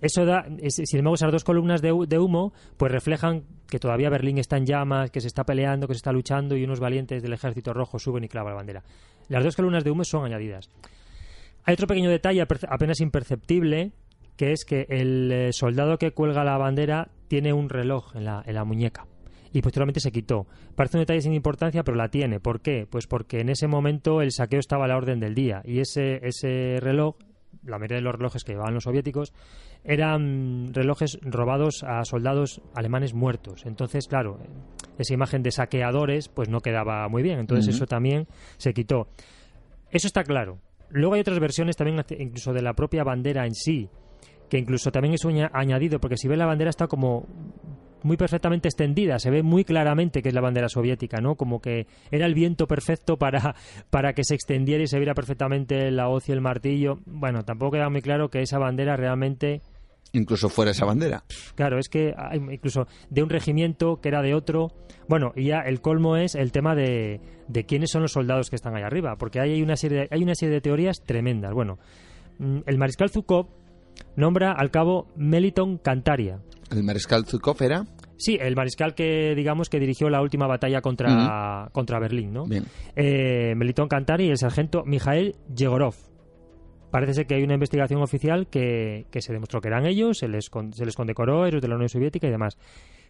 Eso 0.00 0.24
da, 0.24 0.46
es- 0.60 0.76
sin 0.84 1.00
embargo, 1.00 1.16
esas 1.16 1.30
dos 1.32 1.44
columnas 1.44 1.82
de, 1.82 1.92
de 2.08 2.18
humo, 2.18 2.52
pues 2.78 2.90
reflejan 2.90 3.42
que 3.68 3.78
todavía 3.78 4.08
Berlín 4.08 4.38
está 4.38 4.56
en 4.56 4.64
llamas, 4.64 5.10
que 5.10 5.20
se 5.20 5.26
está 5.26 5.44
peleando, 5.44 5.86
que 5.86 5.94
se 5.94 5.98
está 5.98 6.12
luchando 6.12 6.56
y 6.56 6.64
unos 6.64 6.80
valientes 6.80 7.22
del 7.22 7.32
ejército 7.34 7.74
rojo 7.74 7.98
suben 7.98 8.24
y 8.24 8.28
clavan 8.28 8.52
la 8.52 8.56
bandera. 8.56 8.82
Las 9.28 9.44
dos 9.44 9.54
columnas 9.56 9.84
de 9.84 9.90
humo 9.90 10.04
son 10.04 10.24
añadidas. 10.24 10.70
Hay 11.64 11.74
otro 11.74 11.86
pequeño 11.86 12.08
detalle 12.08 12.40
apenas 12.40 13.00
imperceptible, 13.00 13.92
que 14.36 14.52
es 14.52 14.64
que 14.64 14.86
el 14.88 15.30
eh, 15.30 15.52
soldado 15.52 15.98
que 15.98 16.12
cuelga 16.12 16.42
la 16.42 16.56
bandera 16.56 17.10
tiene 17.30 17.52
un 17.52 17.68
reloj 17.68 18.16
en 18.16 18.24
la, 18.24 18.42
en 18.44 18.54
la 18.56 18.64
muñeca. 18.64 19.06
Y 19.52 19.62
posteriormente 19.62 20.00
se 20.00 20.10
quitó. 20.10 20.48
Parece 20.74 20.96
un 20.96 21.02
detalle 21.02 21.20
sin 21.20 21.32
importancia, 21.32 21.84
pero 21.84 21.96
la 21.96 22.08
tiene. 22.08 22.40
¿Por 22.40 22.60
qué? 22.60 22.88
Pues 22.90 23.06
porque 23.06 23.40
en 23.40 23.48
ese 23.48 23.68
momento 23.68 24.20
el 24.20 24.32
saqueo 24.32 24.58
estaba 24.58 24.86
a 24.86 24.88
la 24.88 24.96
orden 24.96 25.20
del 25.20 25.34
día. 25.34 25.62
Y 25.64 25.78
ese, 25.78 26.26
ese 26.26 26.78
reloj, 26.80 27.14
la 27.62 27.78
mayoría 27.78 27.98
de 27.98 28.02
los 28.02 28.14
relojes 28.16 28.42
que 28.42 28.52
llevaban 28.52 28.74
los 28.74 28.82
soviéticos, 28.82 29.32
eran 29.84 30.74
relojes 30.74 31.20
robados 31.22 31.84
a 31.84 32.04
soldados 32.04 32.62
alemanes 32.74 33.14
muertos. 33.14 33.64
Entonces, 33.64 34.08
claro, 34.08 34.38
esa 34.98 35.14
imagen 35.14 35.44
de 35.44 35.52
saqueadores 35.52 36.28
pues 36.28 36.48
no 36.48 36.60
quedaba 36.60 37.08
muy 37.08 37.22
bien. 37.22 37.38
Entonces 37.38 37.72
eso 37.76 37.86
también 37.86 38.26
se 38.56 38.72
quitó. 38.72 39.06
Eso 39.92 40.08
está 40.08 40.24
claro. 40.24 40.58
Luego 40.90 41.14
hay 41.14 41.20
otras 41.20 41.38
versiones 41.38 41.76
también, 41.76 42.04
incluso 42.18 42.52
de 42.52 42.62
la 42.62 42.74
propia 42.74 43.04
bandera 43.04 43.46
en 43.46 43.54
sí, 43.54 43.88
que 44.50 44.58
incluso 44.58 44.90
también 44.90 45.14
es 45.14 45.24
aña- 45.24 45.50
añadido, 45.54 45.98
porque 46.00 46.18
si 46.18 46.28
ves 46.28 46.36
la 46.36 46.44
bandera 46.44 46.68
está 46.68 46.86
como 46.88 47.26
muy 48.02 48.16
perfectamente 48.16 48.66
extendida, 48.68 49.18
se 49.18 49.30
ve 49.30 49.42
muy 49.42 49.62
claramente 49.64 50.22
que 50.22 50.28
es 50.30 50.34
la 50.34 50.40
bandera 50.40 50.68
soviética, 50.68 51.20
¿no? 51.20 51.36
Como 51.36 51.60
que 51.60 51.86
era 52.10 52.26
el 52.26 52.34
viento 52.34 52.66
perfecto 52.66 53.16
para, 53.18 53.54
para 53.90 54.12
que 54.14 54.24
se 54.24 54.34
extendiera 54.34 54.82
y 54.82 54.86
se 54.86 54.98
viera 54.98 55.14
perfectamente 55.14 55.90
la 55.90 56.08
hoz 56.08 56.28
y 56.28 56.32
el 56.32 56.40
martillo. 56.40 56.98
Bueno, 57.06 57.44
tampoco 57.44 57.72
queda 57.72 57.88
muy 57.90 58.02
claro 58.02 58.28
que 58.28 58.42
esa 58.42 58.58
bandera 58.58 58.96
realmente 58.96 59.62
Incluso 60.12 60.48
fuera 60.48 60.72
esa 60.72 60.84
bandera. 60.86 61.22
Claro, 61.54 61.78
es 61.78 61.88
que 61.88 62.12
hay 62.16 62.38
incluso 62.50 62.88
de 63.10 63.22
un 63.22 63.28
regimiento 63.30 64.00
que 64.00 64.08
era 64.08 64.22
de 64.22 64.34
otro. 64.34 64.72
Bueno, 65.06 65.30
y 65.36 65.44
ya 65.44 65.60
el 65.60 65.80
colmo 65.80 66.16
es 66.16 66.34
el 66.34 66.50
tema 66.50 66.74
de, 66.74 67.20
de 67.46 67.64
quiénes 67.64 67.90
son 67.92 68.02
los 68.02 68.10
soldados 68.12 68.50
que 68.50 68.56
están 68.56 68.74
ahí 68.74 68.82
arriba, 68.82 69.14
porque 69.16 69.38
hay 69.38 69.62
una 69.62 69.76
serie 69.76 70.00
de, 70.00 70.08
hay 70.10 70.24
una 70.24 70.34
serie 70.34 70.54
de 70.54 70.60
teorías 70.62 71.04
tremendas. 71.06 71.52
Bueno, 71.52 71.78
mm, 72.38 72.60
el 72.66 72.76
mariscal 72.78 73.10
Zukov 73.10 73.46
nombra 74.16 74.52
al 74.52 74.70
cabo 74.70 75.08
Meliton 75.16 75.78
Cantaria. 75.78 76.40
El 76.70 76.82
mariscal 76.84 77.24
Zukov 77.26 77.62
era. 77.62 77.84
Sí, 78.16 78.36
el 78.40 78.54
mariscal 78.54 78.94
que 78.94 79.34
digamos 79.34 79.68
que 79.70 79.80
dirigió 79.80 80.10
la 80.10 80.20
última 80.20 80.46
batalla 80.46 80.82
contra, 80.82 81.68
contra 81.72 81.98
Berlín, 81.98 82.32
¿no? 82.32 82.44
Bien. 82.44 82.64
eh, 82.94 83.54
Melitón 83.56 83.88
Cantari 83.88 84.26
y 84.26 84.30
el 84.30 84.36
sargento 84.36 84.82
Mikhail 84.84 85.34
Yegorov. 85.54 85.94
Parece 86.90 87.14
ser 87.14 87.26
que 87.26 87.36
hay 87.36 87.42
una 87.44 87.54
investigación 87.54 88.02
oficial 88.02 88.48
que, 88.48 89.06
que 89.10 89.22
se 89.22 89.32
demostró 89.32 89.60
que 89.60 89.68
eran 89.68 89.86
ellos, 89.86 90.18
se 90.18 90.28
les, 90.28 90.50
con- 90.50 90.72
se 90.74 90.84
les 90.84 90.96
condecoró, 90.96 91.46
héroes 91.46 91.62
de 91.62 91.68
la 91.68 91.76
Unión 91.76 91.88
Soviética 91.88 92.26
y 92.26 92.30
demás. 92.30 92.58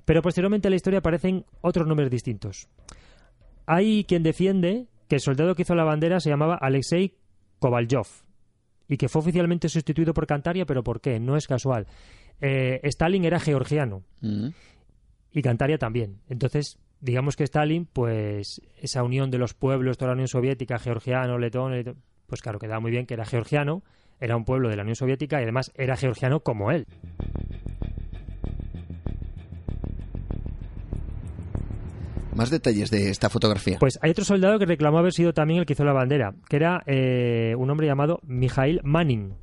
Pero 0.05 0.23
posteriormente 0.23 0.69
en 0.69 0.73
la 0.73 0.77
historia 0.77 0.99
aparecen 1.01 1.45
otros 1.61 1.87
nombres 1.89 2.11
distintos. 2.11 2.69
Hay 3.67 4.05
quien 4.05 4.23
defiende 4.23 4.87
que 5.09 5.17
el 5.17 5.21
soldado 5.21 5.55
que 5.55 5.63
hizo 5.63 5.75
la 5.75 5.85
bandera 5.85 6.21
se 6.21 6.31
llamaba 6.31 6.57
Alexei 6.61 7.15
Kovalyov 7.59 8.07
y 8.91 8.97
que 8.97 9.09
fue 9.09 9.21
oficialmente 9.21 9.69
sustituido 9.69 10.13
por 10.13 10.27
Cantaria, 10.27 10.67
pero 10.67 10.83
¿por 10.83 11.01
qué? 11.01 11.21
No 11.21 11.37
es 11.37 11.47
casual. 11.47 11.87
Eh, 12.41 12.81
Stalin 12.83 13.25
era 13.25 13.39
georgiano 13.39 14.03
Mm. 14.21 14.49
y 15.33 15.43
Cantaria 15.43 15.79
también. 15.79 16.19
Entonces, 16.29 16.77
digamos 17.01 17.37
que 17.37 17.45
Stalin, 17.45 17.87
pues 17.87 18.61
esa 18.83 19.05
unión 19.05 19.31
de 19.31 19.39
los 19.39 19.55
pueblos, 19.55 19.97
toda 19.97 20.09
la 20.09 20.15
Unión 20.15 20.27
Soviética, 20.29 20.81
georgiano, 20.81 21.39
letón, 21.39 21.73
letón, 21.73 21.97
pues 22.27 22.43
claro, 22.43 22.59
quedaba 22.59 22.81
muy 22.81 22.91
bien 22.91 23.07
que 23.07 23.15
era 23.15 23.25
georgiano, 23.25 23.85
era 24.19 24.37
un 24.37 24.45
pueblo 24.45 24.69
de 24.69 24.77
la 24.77 24.83
Unión 24.83 24.97
Soviética 24.97 25.39
y 25.39 25.45
además 25.45 25.71
era 25.77 25.97
georgiano 25.97 26.41
como 26.41 26.73
él. 26.73 26.87
Más 32.41 32.49
detalles 32.49 32.91
de 32.91 33.11
esta 33.11 33.29
fotografía. 33.29 33.77
Pues 33.79 33.99
hay 34.01 34.13
otro 34.13 34.25
soldado 34.25 34.59
que 34.59 34.65
reclamó 34.65 34.97
haber 34.97 35.13
sido 35.13 35.35
también 35.35 35.61
el 35.61 35.67
que 35.67 35.75
hizo 35.75 35.85
la 35.85 35.93
bandera, 35.93 36.33
que 36.49 36.57
era 36.57 36.83
eh, 36.87 37.55
un 37.59 37.69
hombre 37.69 37.87
llamado 37.87 38.19
Mikhail 38.23 38.81
Manning, 38.83 39.35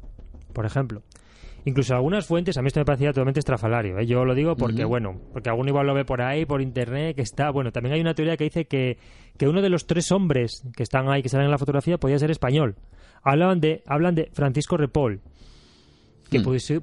por 0.52 0.66
ejemplo. 0.66 1.04
Incluso 1.66 1.94
algunas 1.94 2.26
fuentes, 2.26 2.58
a 2.58 2.64
mí 2.64 2.70
esto 2.70 2.80
me 2.80 2.86
parecía 2.86 3.10
totalmente 3.10 3.40
estrafalario. 3.40 4.00
¿eh? 4.00 4.08
Yo 4.08 4.26
lo 4.26 4.34
digo 4.34 4.56
porque, 4.56 4.84
bueno, 4.84 5.22
porque 5.32 5.48
alguno 5.48 5.70
igual 5.70 5.86
lo 5.86 5.94
ve 5.94 6.06
por 6.06 6.24
ahí, 6.24 6.48
por 6.48 6.60
internet, 6.60 7.16
que 7.16 7.22
está. 7.22 7.52
Bueno, 7.52 7.72
también 7.72 7.94
hay 7.94 8.02
una 8.02 8.16
teoría 8.16 8.36
que 8.36 8.46
dice 8.46 8.66
que, 8.66 8.98
que 9.38 9.48
uno 9.48 9.62
de 9.62 9.70
los 9.70 9.86
tres 9.86 10.12
hombres 10.12 10.64
que 10.76 10.82
están 10.82 11.08
ahí, 11.08 11.22
que 11.22 11.30
salen 11.30 11.46
en 11.46 11.52
la 11.52 11.60
fotografía, 11.60 12.00
podía 12.00 12.18
ser 12.18 12.32
español. 12.32 12.78
Hablan 13.22 13.60
de, 13.60 13.84
hablan 13.86 14.16
de 14.16 14.32
Francisco 14.34 14.76
Repol, 14.76 15.22
que, 16.30 16.40
Mm. 16.40 16.44
pudiese- 16.44 16.82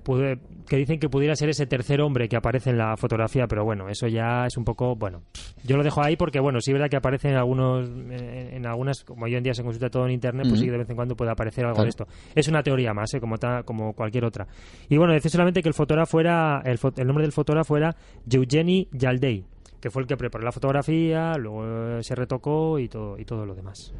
que 0.68 0.76
dicen 0.76 0.98
que 0.98 1.08
pudiera 1.08 1.36
ser 1.36 1.48
ese 1.50 1.66
tercer 1.66 2.00
hombre 2.00 2.28
que 2.28 2.36
aparece 2.36 2.70
en 2.70 2.78
la 2.78 2.96
fotografía, 2.96 3.46
pero 3.46 3.64
bueno, 3.64 3.88
eso 3.88 4.06
ya 4.06 4.46
es 4.46 4.56
un 4.56 4.64
poco, 4.64 4.96
bueno, 4.96 5.22
yo 5.64 5.76
lo 5.76 5.82
dejo 5.82 6.02
ahí 6.02 6.16
porque, 6.16 6.40
bueno, 6.40 6.60
sí 6.60 6.70
es 6.70 6.74
verdad 6.74 6.88
que 6.88 6.96
aparece 6.96 7.28
en 7.28 7.36
algunos, 7.36 7.88
en, 7.88 8.10
en 8.54 8.66
algunas, 8.66 9.04
como 9.04 9.26
hoy 9.26 9.34
en 9.34 9.42
día 9.42 9.54
se 9.54 9.62
consulta 9.62 9.90
todo 9.90 10.06
en 10.06 10.12
internet, 10.12 10.42
pues 10.44 10.52
Ujú. 10.54 10.60
sí 10.60 10.66
que 10.66 10.72
de 10.72 10.78
vez 10.78 10.90
en 10.90 10.96
cuando 10.96 11.14
puede 11.16 11.30
aparecer 11.30 11.64
algo 11.64 11.74
Claro. 11.76 11.84
de 11.84 11.90
esto. 11.90 12.06
Es 12.34 12.48
una 12.48 12.62
teoría 12.62 12.94
más, 12.94 13.12
¿eh? 13.14 13.20
como, 13.20 13.36
ta- 13.38 13.62
como 13.64 13.92
cualquier 13.92 14.24
otra. 14.24 14.46
Y 14.88 14.96
bueno, 14.96 15.12
decir 15.12 15.30
solamente 15.30 15.62
que 15.62 15.68
el 15.68 15.74
fotógrafo 15.74 16.20
era, 16.20 16.62
el, 16.64 16.78
fo- 16.78 16.92
el 16.98 17.06
nombre 17.06 17.22
del 17.24 17.32
fotógrafo 17.32 17.76
era 17.76 17.94
Eugeni 18.30 18.88
Yaldei, 18.92 19.44
que 19.80 19.90
fue 19.90 20.00
el 20.02 20.08
que 20.08 20.16
preparó 20.16 20.44
la 20.44 20.52
fotografía, 20.52 21.34
luego 21.36 22.02
se 22.02 22.14
retocó 22.14 22.78
y 22.78 22.88
todo, 22.88 23.18
y 23.18 23.24
todo 23.26 23.44
lo 23.44 23.54
demás. 23.54 23.92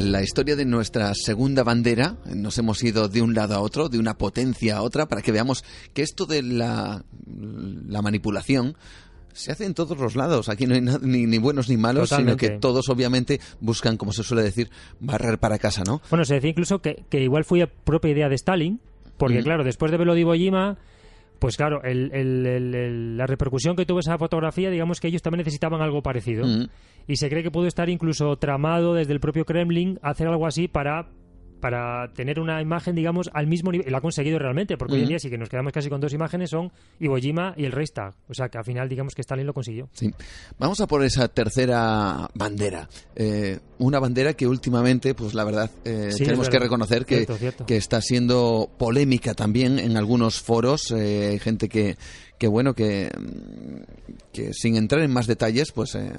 La 0.00 0.22
historia 0.22 0.56
de 0.56 0.64
nuestra 0.64 1.12
segunda 1.14 1.62
bandera, 1.62 2.16
nos 2.34 2.56
hemos 2.58 2.82
ido 2.82 3.08
de 3.08 3.20
un 3.20 3.34
lado 3.34 3.54
a 3.54 3.60
otro, 3.60 3.88
de 3.90 3.98
una 3.98 4.16
potencia 4.16 4.78
a 4.78 4.82
otra, 4.82 5.06
para 5.06 5.20
que 5.20 5.30
veamos 5.30 5.62
que 5.92 6.00
esto 6.02 6.24
de 6.24 6.42
la, 6.42 7.04
la 7.86 8.00
manipulación 8.02 8.76
se 9.34 9.52
hace 9.52 9.66
en 9.66 9.74
todos 9.74 9.98
los 9.98 10.16
lados. 10.16 10.48
Aquí 10.48 10.66
no 10.66 10.74
hay 10.74 10.80
ni, 10.80 11.26
ni 11.26 11.38
buenos 11.38 11.68
ni 11.68 11.76
malos, 11.76 12.08
Totalmente. 12.08 12.46
sino 12.46 12.54
que 12.54 12.58
todos 12.60 12.88
obviamente 12.88 13.40
buscan, 13.60 13.98
como 13.98 14.12
se 14.12 14.22
suele 14.22 14.42
decir, 14.42 14.70
barrer 15.00 15.38
para 15.38 15.58
casa, 15.58 15.82
¿no? 15.84 16.00
Bueno, 16.08 16.24
se 16.24 16.34
decía 16.34 16.50
incluso 16.50 16.80
que, 16.80 17.04
que 17.10 17.20
igual 17.22 17.44
fue 17.44 17.66
propia 17.66 18.10
idea 18.10 18.28
de 18.30 18.36
Stalin, 18.36 18.80
porque 19.18 19.40
Mm. 19.40 19.44
claro, 19.44 19.64
después 19.64 19.92
de 19.92 19.98
Jima, 20.38 20.78
pues 21.40 21.56
claro, 21.56 21.82
el- 21.82 22.10
el- 22.14 22.46
el- 22.46 22.74
el- 22.74 23.16
la 23.16 23.26
repercusión 23.26 23.74
que 23.74 23.84
tuvo 23.86 23.98
esa 23.98 24.16
fotografía, 24.18 24.70
digamos 24.70 25.00
que 25.00 25.08
ellos 25.08 25.22
también 25.22 25.38
necesitaban 25.40 25.80
algo 25.80 26.02
parecido. 26.02 26.46
Mm. 26.46 26.68
Y 27.08 27.16
se 27.16 27.28
cree 27.28 27.42
que 27.42 27.50
pudo 27.50 27.66
estar 27.66 27.88
incluso 27.88 28.36
tramado 28.36 28.94
desde 28.94 29.12
el 29.12 29.20
propio 29.20 29.44
Kremlin 29.44 29.98
hacer 30.02 30.28
algo 30.28 30.46
así 30.46 30.68
para 30.68 31.08
para 31.60 32.12
tener 32.14 32.40
una 32.40 32.60
imagen, 32.60 32.94
digamos, 32.94 33.30
al 33.32 33.46
mismo 33.46 33.70
nivel. 33.70 33.90
Lo 33.90 33.98
ha 33.98 34.00
conseguido 34.00 34.38
realmente, 34.38 34.76
porque 34.76 34.94
hoy 34.94 35.02
en 35.02 35.08
día 35.08 35.18
sí 35.18 35.30
que 35.30 35.38
nos 35.38 35.48
quedamos 35.48 35.72
casi 35.72 35.88
con 35.88 36.00
dos 36.00 36.12
imágenes, 36.12 36.50
son 36.50 36.72
Iwo 36.98 37.16
Jima 37.16 37.54
y 37.56 37.64
el 37.64 37.72
Reichstag. 37.72 38.14
O 38.28 38.34
sea, 38.34 38.48
que 38.48 38.58
al 38.58 38.64
final, 38.64 38.88
digamos 38.88 39.14
que 39.14 39.20
Stalin 39.22 39.46
lo 39.46 39.54
consiguió. 39.54 39.88
Sí. 39.92 40.10
Vamos 40.58 40.80
a 40.80 40.86
por 40.86 41.04
esa 41.04 41.28
tercera 41.28 42.28
bandera. 42.34 42.88
Eh, 43.14 43.58
una 43.78 43.98
bandera 43.98 44.34
que 44.34 44.46
últimamente, 44.46 45.14
pues 45.14 45.34
la 45.34 45.44
verdad, 45.44 45.70
eh, 45.84 46.10
tenemos 46.16 46.48
que 46.48 46.58
reconocer 46.58 47.04
que, 47.06 47.26
que 47.66 47.76
está 47.76 48.00
siendo 48.00 48.70
polémica 48.78 49.34
también 49.34 49.78
en 49.78 49.96
algunos 49.96 50.40
foros. 50.40 50.90
Eh, 50.90 51.28
hay 51.30 51.38
gente 51.38 51.68
que, 51.68 51.96
que 52.40 52.48
bueno, 52.48 52.74
que, 52.74 53.10
que 54.32 54.54
sin 54.54 54.76
entrar 54.76 55.02
en 55.02 55.12
más 55.12 55.26
detalles, 55.26 55.72
pues 55.72 55.94
eh, 55.94 56.10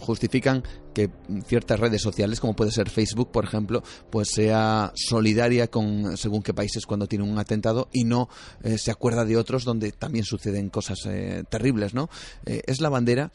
justifican 0.00 0.62
que 0.92 1.08
ciertas 1.46 1.80
redes 1.80 2.02
sociales, 2.02 2.40
como 2.40 2.54
puede 2.54 2.70
ser 2.70 2.90
Facebook, 2.90 3.30
por 3.32 3.46
ejemplo, 3.46 3.82
pues 4.10 4.28
sea 4.28 4.92
solidaria 4.94 5.68
con 5.68 6.18
según 6.18 6.42
qué 6.42 6.52
países 6.52 6.84
cuando 6.84 7.06
tiene 7.06 7.24
un 7.24 7.38
atentado 7.38 7.88
y 7.90 8.04
no 8.04 8.28
eh, 8.62 8.76
se 8.76 8.90
acuerda 8.90 9.24
de 9.24 9.38
otros 9.38 9.64
donde 9.64 9.92
también 9.92 10.26
suceden 10.26 10.68
cosas 10.68 11.06
eh, 11.06 11.42
terribles, 11.48 11.94
¿no? 11.94 12.10
es 12.44 12.82
la 12.82 12.90
bandera 12.90 13.32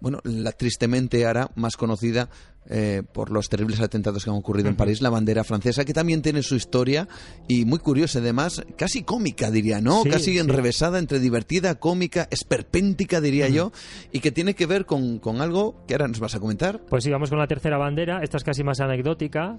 bueno, 0.00 0.20
la 0.24 0.52
tristemente 0.52 1.26
ahora 1.26 1.50
más 1.54 1.76
conocida 1.76 2.28
eh, 2.70 3.02
por 3.12 3.30
los 3.30 3.48
terribles 3.48 3.80
atentados 3.80 4.24
que 4.24 4.30
han 4.30 4.36
ocurrido 4.36 4.68
en 4.68 4.76
París, 4.76 5.00
la 5.00 5.08
bandera 5.08 5.42
francesa, 5.42 5.86
que 5.86 5.94
también 5.94 6.20
tiene 6.20 6.42
su 6.42 6.54
historia 6.54 7.08
y 7.46 7.64
muy 7.64 7.78
curiosa, 7.78 8.18
además, 8.18 8.62
casi 8.76 9.04
cómica, 9.04 9.50
diría, 9.50 9.80
¿no? 9.80 10.02
casi 10.04 10.38
enrevesada 10.38 10.98
entre 10.98 11.18
divertida, 11.18 11.76
cómica, 11.76 12.28
esperpéntica, 12.30 13.22
diría 13.22 13.48
yo, 13.48 13.72
y 14.12 14.20
que 14.20 14.32
tiene 14.32 14.54
que 14.54 14.66
ver 14.66 14.84
con, 14.84 15.18
con 15.18 15.40
algo 15.40 15.82
que 15.86 15.94
ahora 15.94 16.08
nos 16.08 16.20
vas 16.20 16.34
a 16.34 16.40
comentar. 16.40 16.80
Pues 16.90 17.04
sí, 17.04 17.10
vamos 17.10 17.30
con 17.30 17.38
la 17.38 17.46
tercera 17.46 17.78
bandera, 17.78 18.22
esta 18.22 18.36
es 18.36 18.44
casi 18.44 18.62
más 18.62 18.80
anecdótica. 18.80 19.58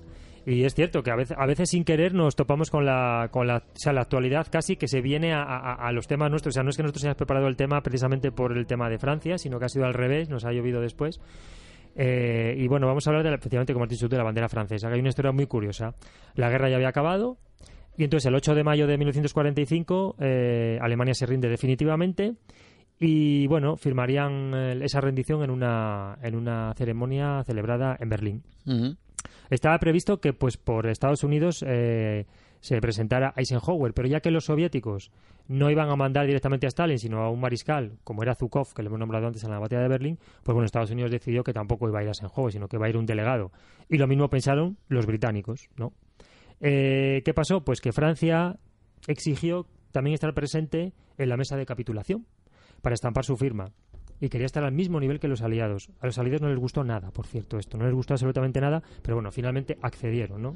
Y 0.50 0.66
es 0.66 0.74
cierto 0.74 1.04
que 1.04 1.12
a 1.12 1.16
veces, 1.16 1.38
a 1.38 1.46
veces 1.46 1.70
sin 1.70 1.84
querer 1.84 2.16
nos 2.16 2.36
topamos 2.36 2.72
con 2.72 2.84
la, 2.84 3.30
con 3.32 3.46
la, 3.46 3.58
o 3.58 3.62
sea, 3.76 3.94
la 3.94 4.02
actualidad 4.02 4.48
casi 4.50 4.78
que 4.78 4.88
se 4.88 5.00
viene 5.00 5.32
a, 5.32 5.92
los 5.94 6.08
temas 6.08 6.32
nuestros. 6.32 6.54
O 6.54 6.56
sea, 6.56 6.64
no 6.64 6.72
es 6.72 6.78
que 6.78 6.82
nosotros 6.82 7.04
hayamos 7.04 7.18
preparado 7.18 7.48
el 7.48 7.56
tema 7.56 7.82
precisamente 7.82 8.32
por 8.32 8.58
el 8.58 8.66
tema 8.66 8.90
de 8.90 8.98
Francia, 8.98 9.38
sino 9.38 9.60
que 9.60 9.66
ha 9.66 9.70
sido 9.70 9.86
al 9.86 9.94
revés, 9.94 10.28
nos 10.28 10.46
ha 10.46 10.52
llovido 10.52 10.82
después. 10.82 11.22
Eh, 11.96 12.56
y 12.58 12.68
bueno, 12.68 12.88
vamos 12.88 13.06
a 13.06 13.12
hablar 13.12 13.24
de, 13.24 13.36
efectivamente, 13.36 13.74
como 13.74 13.86
has 13.86 13.92
dicho 13.92 14.08
de 14.08 14.18
la 14.18 14.24
bandera 14.24 14.50
francesa, 14.50 14.88
que 14.88 14.96
hay 14.96 15.00
una 15.00 15.10
historia 15.10 15.32
muy 15.32 15.46
curiosa. 15.46 15.94
La 16.34 16.50
guerra 16.50 16.68
ya 16.68 16.78
había 16.78 16.90
acabado, 16.90 17.38
y 17.96 18.04
entonces 18.04 18.26
el 18.26 18.34
8 18.34 18.56
de 18.56 18.64
mayo 18.64 18.88
de 18.88 18.98
1945 18.98 20.16
eh, 20.20 20.80
Alemania 20.82 21.14
se 21.14 21.28
rinde 21.28 21.48
definitivamente 21.48 22.34
y 23.00 23.46
bueno, 23.48 23.78
firmarían 23.78 24.54
eh, 24.56 24.80
esa 24.82 25.00
rendición 25.00 25.44
en 25.44 25.52
una, 25.52 26.18
en 26.24 26.36
una 26.36 26.74
ceremonia 26.76 27.44
celebrada 27.46 27.98
en 28.00 28.10
Berlín. 28.10 28.44
Estaba 29.50 29.80
previsto 29.80 30.20
que 30.22 30.34
pues 30.34 30.58
por 30.58 30.88
Estados 30.88 31.24
Unidos 31.24 31.64
eh, 31.68 32.26
se 32.60 32.80
presentara 32.82 33.34
Eisenhower, 33.36 33.94
pero 33.94 34.08
ya 34.08 34.20
que 34.20 34.32
los 34.32 34.46
soviéticos 34.46 35.12
no 35.48 35.72
iban 35.72 35.90
a 35.90 35.96
mandar 35.96 36.28
directamente 36.28 36.68
a 36.68 36.70
Stalin, 36.70 37.00
sino 37.00 37.24
a 37.24 37.30
un 37.30 37.40
mariscal, 37.40 37.98
como 38.04 38.22
era 38.22 38.36
Zukov, 38.36 38.74
que 38.74 38.84
le 38.84 38.88
hemos 38.88 39.00
nombrado 39.00 39.26
antes 39.26 39.44
en 39.44 39.50
la 39.50 39.60
batalla 39.60 39.82
de 39.82 39.88
Berlín, 39.88 40.20
pues 40.44 40.54
bueno, 40.54 40.66
Estados 40.66 40.92
Unidos 40.92 41.10
decidió 41.10 41.44
que 41.44 41.54
tampoco 41.54 41.88
iba 41.88 42.00
a 42.00 42.04
ir 42.04 42.10
a 42.10 42.12
Eisenhower, 42.12 42.54
sino 42.54 42.68
que 42.68 42.78
iba 42.78 42.86
a 42.86 42.90
ir 42.90 42.98
un 42.98 43.08
delegado. 43.08 43.52
Y 43.90 43.98
lo 43.98 44.08
mismo 44.08 44.30
pensaron 44.30 44.78
los 44.88 45.08
británicos, 45.08 45.70
¿no? 45.76 45.94
Eh, 46.62 47.22
¿Qué 47.26 47.34
pasó? 47.34 47.64
Pues 47.64 47.82
que 47.82 47.92
Francia 47.92 48.58
exigió 49.08 49.66
también 49.92 50.14
estar 50.14 50.34
presente 50.34 50.94
en 51.18 51.30
la 51.30 51.38
mesa 51.38 51.58
de 51.58 51.66
capitulación 51.66 52.28
para 52.82 52.94
estampar 52.94 53.26
su 53.26 53.36
firma 53.36 53.72
y 54.22 54.30
quería 54.30 54.46
estar 54.46 54.64
al 54.64 54.72
mismo 54.72 55.00
nivel 55.00 55.20
que 55.20 55.28
los 55.28 55.41
aliados. 55.41 55.90
A 56.00 56.06
los 56.06 56.18
aliados 56.18 56.41
no 56.41 56.50
les 56.50 56.58
gustó 56.58 56.84
nada, 56.84 57.12
por 57.12 57.26
cierto, 57.26 57.58
esto. 57.58 57.78
No 57.78 57.86
les 57.86 57.94
gustó 57.94 58.14
absolutamente 58.14 58.60
nada, 58.60 58.84
pero 59.02 59.16
bueno, 59.16 59.32
finalmente 59.32 59.78
accedieron, 59.82 60.41
¿no? 60.41 60.56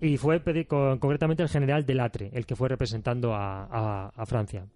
Y 0.00 0.18
fue 0.18 0.42
concretamente 0.68 1.42
el 1.42 1.48
general 1.48 1.86
Delatre 1.86 2.30
el 2.34 2.44
que 2.44 2.56
fue 2.56 2.68
representando 2.68 3.32
a, 3.34 4.24
Francia. 4.26 4.66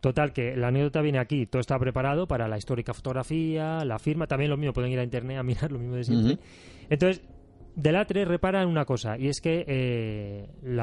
Total, 0.00 0.32
que 0.32 0.54
la 0.54 0.68
anécdota 0.68 1.00
viene 1.00 1.18
aquí, 1.18 1.46
todo 1.46 1.60
está 1.60 1.78
preparado 1.78 2.26
para 2.26 2.46
la 2.46 2.58
histórica 2.58 2.92
fotografía, 2.92 3.84
la 3.86 3.98
firma, 3.98 4.26
también 4.26 4.50
lo 4.50 4.58
mismo, 4.58 4.74
pueden 4.74 4.92
ir 4.92 4.98
a 4.98 5.02
internet 5.02 5.38
a 5.38 5.42
mirar 5.42 5.72
lo 5.72 5.78
mismo 5.78 5.96
de 5.96 6.04
siempre. 6.04 6.38
Entonces, 6.90 7.22
Delatre 7.76 8.24
repara 8.24 8.62
en 8.62 8.68
una 8.68 8.84
cosa, 8.84 9.18
y 9.18 9.28
es 9.28 9.40
que 9.40 9.64
eh, 9.66 10.48
en 10.62 10.76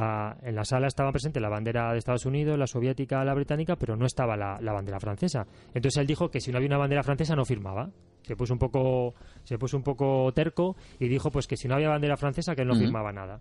la 0.56 0.66
sala 0.66 0.88
estaba 0.88 1.12
presente 1.14 1.40
la 1.40 1.48
bandera 1.48 1.94
de 1.94 2.00
Estados 2.00 2.26
Unidos, 2.26 2.60
la 2.60 2.68
soviética, 2.68 3.24
la 3.24 3.34
británica, 3.34 3.78
pero 3.78 3.96
no 3.96 4.06
estaba 4.06 4.36
la, 4.36 4.74
bandera 4.74 5.00
francesa. 5.00 5.48
Entonces 5.74 6.02
él 6.02 6.08
dijo 6.08 6.30
que 6.30 6.42
si 6.42 6.52
no 6.52 6.58
había 6.58 6.68
una 6.68 6.78
bandera 6.78 7.04
francesa 7.04 7.36
no 7.36 7.46
firmaba. 7.46 7.90
Se 8.24 8.36
puso 8.36 8.54
un 8.54 8.60
poco, 8.60 9.16
se 9.44 9.58
puso 9.58 9.78
un 9.78 9.84
poco 9.84 10.32
terco 10.34 10.76
y 11.00 11.08
dijo 11.08 11.32
pues 11.32 11.48
que 11.48 11.58
si 11.58 11.68
no 11.68 11.76
había 11.76 11.90
bandera 11.90 12.18
francesa 12.18 12.56
que 12.56 12.62
él 12.64 12.68
no 12.68 12.76
firmaba 12.76 13.12
nada. 13.12 13.40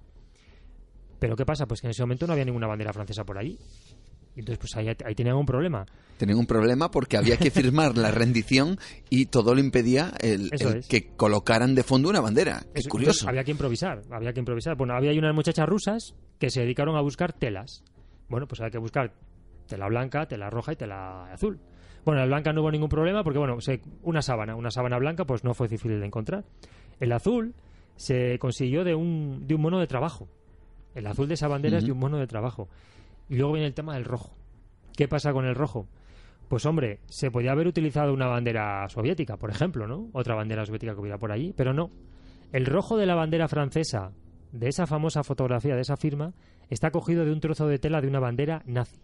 Pero 1.19 1.37
¿qué 1.37 1.45
pasa? 1.45 1.67
Pues 1.67 1.81
que 1.81 1.89
en 1.89 1.91
ese 1.91 2.03
momento 2.03 2.27
no 2.27 2.33
había 2.33 2.45
ninguna 2.45 2.67
bandera 2.67 2.93
francesa 2.93 3.25
por 3.25 3.37
ahí. 3.37 3.59
Entonces, 4.37 4.59
pues 4.59 4.77
ahí, 4.77 4.89
ahí, 5.05 5.15
tenían 5.15 5.37
un 5.37 5.47
problema. 5.47 5.85
Tenían 6.17 6.39
un 6.39 6.47
problema 6.47 6.91
porque 6.91 7.17
había 7.17 7.37
que 7.37 7.51
firmar 7.51 7.97
la 7.99 8.11
rendición 8.11 8.79
y 9.11 9.27
todo 9.27 9.55
lo 9.55 9.61
impedía 9.61 10.13
el, 10.21 10.51
que 10.89 11.09
colocaran 11.17 11.75
de 11.75 11.83
fondo 11.83 12.09
una 12.09 12.21
bandera. 12.21 12.65
Es 12.75 12.89
curioso. 12.89 13.29
Había 13.29 13.45
que 13.45 13.51
improvisar, 13.51 14.03
había 14.11 14.33
que 14.33 14.41
improvisar. 14.41 14.77
Bueno, 14.77 14.95
había 14.95 15.13
unas 15.19 15.35
muchachas 15.35 15.69
rusas 15.69 16.15
que 16.39 16.51
se 16.51 16.61
dedicaron 16.61 16.97
a 16.97 17.01
buscar 17.01 17.33
telas. 17.33 17.83
Bueno, 18.29 18.47
pues 18.47 18.61
había 18.61 18.71
que 18.71 18.79
buscar 18.79 19.13
tela 19.67 19.89
blanca, 19.89 20.27
tela 20.27 20.51
roja 20.51 20.73
y 20.73 20.77
tela 20.77 21.33
azul. 21.33 21.59
Bueno, 22.05 22.21
la 22.21 22.27
blanca 22.27 22.53
no 22.53 22.63
hubo 22.63 22.71
ningún 22.71 22.89
problema 22.89 23.23
porque, 23.23 23.39
bueno, 23.39 23.59
una 24.03 24.23
sábana, 24.23 24.57
una 24.57 24.71
sábana 24.71 24.99
blanca, 24.99 25.25
pues 25.25 25.45
no 25.45 25.55
fue 25.55 25.69
difícil 25.69 26.01
de 26.01 26.07
encontrar. 26.07 26.45
El 26.99 27.13
azul 27.13 27.55
se 27.97 28.39
consiguió 28.39 28.85
de 28.85 28.95
un, 28.95 29.47
de 29.47 29.55
un 29.55 29.61
mono 29.61 29.79
de 29.79 29.87
trabajo. 29.87 30.29
El 30.95 31.07
azul 31.07 31.29
de 31.29 31.35
esa 31.35 31.49
bandera 31.49 31.79
es 31.79 31.85
de 31.85 31.93
un 31.93 31.99
mono 31.99 32.19
de 32.19 32.27
trabajo. 32.27 32.69
Y 33.31 33.37
luego 33.37 33.53
viene 33.53 33.69
el 33.69 33.75
tema 33.75 33.95
del 33.95 34.05
rojo. 34.05 34.37
¿Qué 34.97 35.07
pasa 35.07 35.33
con 35.33 35.47
el 35.47 35.55
rojo? 35.55 35.89
Pues 36.49 36.67
hombre, 36.67 36.99
se 37.07 37.31
podía 37.31 37.53
haber 37.53 37.69
utilizado 37.69 38.13
una 38.13 38.27
bandera 38.27 38.89
soviética, 38.89 39.37
por 39.37 39.51
ejemplo, 39.51 39.87
¿no? 39.87 40.11
Otra 40.13 40.35
bandera 40.35 40.67
soviética 40.67 40.95
que 40.95 41.01
hubiera 41.01 41.17
por 41.17 41.31
allí, 41.31 41.55
pero 41.57 41.73
no. 41.73 41.93
El 42.53 42.67
rojo 42.67 42.97
de 42.97 43.07
la 43.07 43.15
bandera 43.15 43.47
francesa, 43.47 44.11
de 44.51 44.69
esa 44.69 44.89
famosa 44.89 45.23
fotografía, 45.23 45.77
de 45.77 45.83
esa 45.83 45.97
firma, 45.97 46.35
está 46.71 46.91
cogido 46.91 47.25
de 47.25 47.31
un 47.33 47.39
trozo 47.39 47.69
de 47.69 47.79
tela 47.79 48.01
de 48.01 48.09
una 48.09 48.19
bandera 48.19 48.63
nazi. 48.67 49.01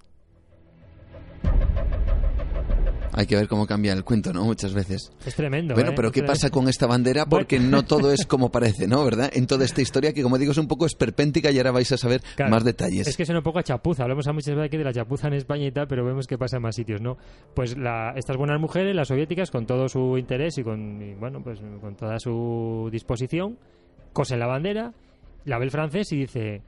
Hay 3.17 3.27
que 3.27 3.35
ver 3.35 3.49
cómo 3.49 3.67
cambia 3.67 3.95
el 3.95 4.05
cuento, 4.05 4.31
¿no? 4.35 4.45
Muchas 4.45 4.75
veces. 4.75 5.11
Es 5.25 5.35
tremendo. 5.35 5.75
Bueno, 5.75 5.93
¿eh? 5.93 5.95
pero 5.97 6.13
¿qué 6.13 6.23
pasa 6.23 6.51
con 6.51 6.69
esta 6.69 6.87
bandera? 6.87 7.25
Porque 7.25 7.59
no 7.59 7.83
todo 7.83 8.13
es 8.13 8.27
como 8.29 8.51
parece, 8.53 8.87
¿no? 8.87 9.03
¿Verdad? 9.07 9.31
En 9.33 9.47
toda 9.47 9.65
esta 9.65 9.81
historia 9.81 10.13
que, 10.13 10.23
como 10.23 10.37
digo, 10.37 10.53
es 10.53 10.59
un 10.59 10.69
poco 10.69 10.85
esperpéntica 10.85 11.51
y 11.51 11.57
ahora 11.57 11.73
vais 11.73 11.91
a 11.91 11.97
saber 11.97 12.21
más 12.51 12.63
detalles. 12.63 13.09
Es 13.09 13.17
que 13.17 13.23
es 13.23 13.31
un 13.31 13.43
poco 13.43 13.59
a 13.59 13.63
chapuza. 13.63 14.03
Hablamos 14.03 14.29
a 14.29 14.35
muchas 14.35 14.55
veces 14.55 14.67
aquí 14.67 14.77
de 14.77 14.85
la 14.85 14.93
chapuza 14.93 15.29
en 15.29 15.35
España 15.35 15.67
y 15.67 15.73
tal, 15.73 15.89
pero 15.89 16.05
vemos 16.05 16.27
que 16.27 16.37
pasa 16.37 16.59
en 16.59 16.63
más 16.63 16.77
sitios, 16.77 17.01
¿no? 17.01 17.17
Pues 17.55 17.75
estas 18.17 18.37
buenas 18.37 18.61
mujeres, 18.61 18.95
las 18.95 19.09
soviéticas, 19.09 19.51
con 19.51 19.65
todo 19.65 19.89
su 19.89 20.19
interés 20.19 20.59
y 20.59 20.63
con, 20.63 21.19
bueno, 21.19 21.43
pues 21.43 21.59
con 21.81 21.97
toda 21.97 22.19
su 22.19 22.91
disposición, 22.93 23.59
cosen 24.13 24.41
la 24.41 24.47
bandera, 24.47 24.93
la 25.47 25.59
ve 25.59 25.65
el 25.65 25.71
francés 25.71 26.13
y 26.13 26.19
dice, 26.19 26.61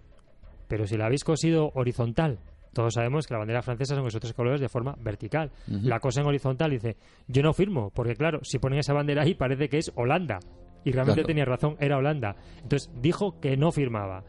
pero 0.67 0.87
si 0.87 0.97
la 0.97 1.07
habéis 1.07 1.25
cosido 1.25 1.73
horizontal 1.75 2.39
todos 2.79 2.95
sabemos 2.95 3.27
que 3.27 3.35
la 3.35 3.39
bandera 3.39 3.61
francesa 3.61 3.97
son 3.97 4.07
esos 4.07 4.21
tres 4.21 4.35
colores 4.35 4.61
de 4.61 4.69
forma 4.69 4.95
vertical. 5.01 5.51
La 5.67 5.99
cosa 5.99 6.21
en 6.21 6.29
horizontal 6.29 6.71
dice, 6.71 6.97
yo 7.27 7.43
no 7.43 7.53
firmo, 7.53 7.91
porque 7.91 8.15
claro, 8.15 8.39
si 8.45 8.61
ponen 8.61 8.79
esa 8.79 8.93
bandera 8.93 9.23
ahí 9.23 9.35
parece 9.35 9.69
que 9.69 9.79
es 9.79 9.91
Holanda. 9.97 10.39
Y 10.85 10.93
realmente 10.93 11.25
tenía 11.25 11.45
razón, 11.45 11.75
era 11.81 11.99
Holanda. 11.99 12.37
Entonces 12.63 12.89
dijo 13.03 13.41
que 13.41 13.57
no 13.57 13.73
firmaba. 13.73 14.23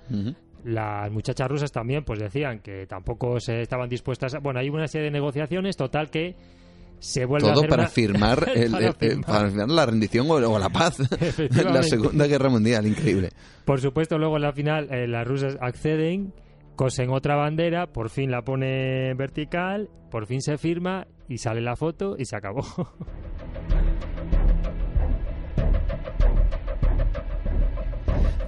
Las 0.63 1.11
muchachas 1.11 1.47
rusas 1.47 1.71
también 1.71 2.03
pues 2.03 2.17
decían 2.17 2.61
que 2.61 2.87
tampoco 2.87 3.39
se 3.39 3.61
estaban 3.61 3.87
dispuestas 3.87 4.33
a... 4.33 4.39
Bueno, 4.39 4.61
hay 4.61 4.69
una 4.71 4.87
serie 4.87 5.05
de 5.05 5.11
negociaciones, 5.11 5.77
total 5.77 6.09
que 6.09 6.35
se 6.97 7.25
vuelve 7.25 7.49
Todo 7.49 7.51
a 7.51 7.57
hacer 7.57 7.69
para, 7.69 7.87
firmar 7.87 8.45
para, 8.71 8.93
firmar. 8.93 9.69
la 9.69 9.85
rendición 9.85 10.25
o, 10.27 10.57
la 10.57 10.69
paz 10.69 10.97
la 11.51 11.83
Segunda 11.83 12.25
Guerra 12.25 12.49
Mundial, 12.49 12.87
increíble. 12.87 13.29
Por 13.63 13.79
supuesto, 13.79 14.17
luego 14.17 14.37
en 14.37 14.41
la 14.41 14.53
final 14.53 14.91
eh, 14.91 15.07
las 15.07 15.27
rusas 15.27 15.55
acceden 15.61 16.33
cosen 16.79 17.09
otra 17.09 17.35
bandera, 17.35 17.87
por 17.87 18.09
fin 18.09 18.31
la 18.31 18.43
pone 18.43 19.13
vertical, 19.13 19.89
por 20.09 20.27
fin 20.27 20.41
se 20.41 20.57
firma 20.57 21.07
y 21.27 21.37
sale 21.37 21.59
la 21.59 21.75
foto 21.75 22.15
y 22.17 22.23
se 22.23 22.37
acabó. 22.37 22.61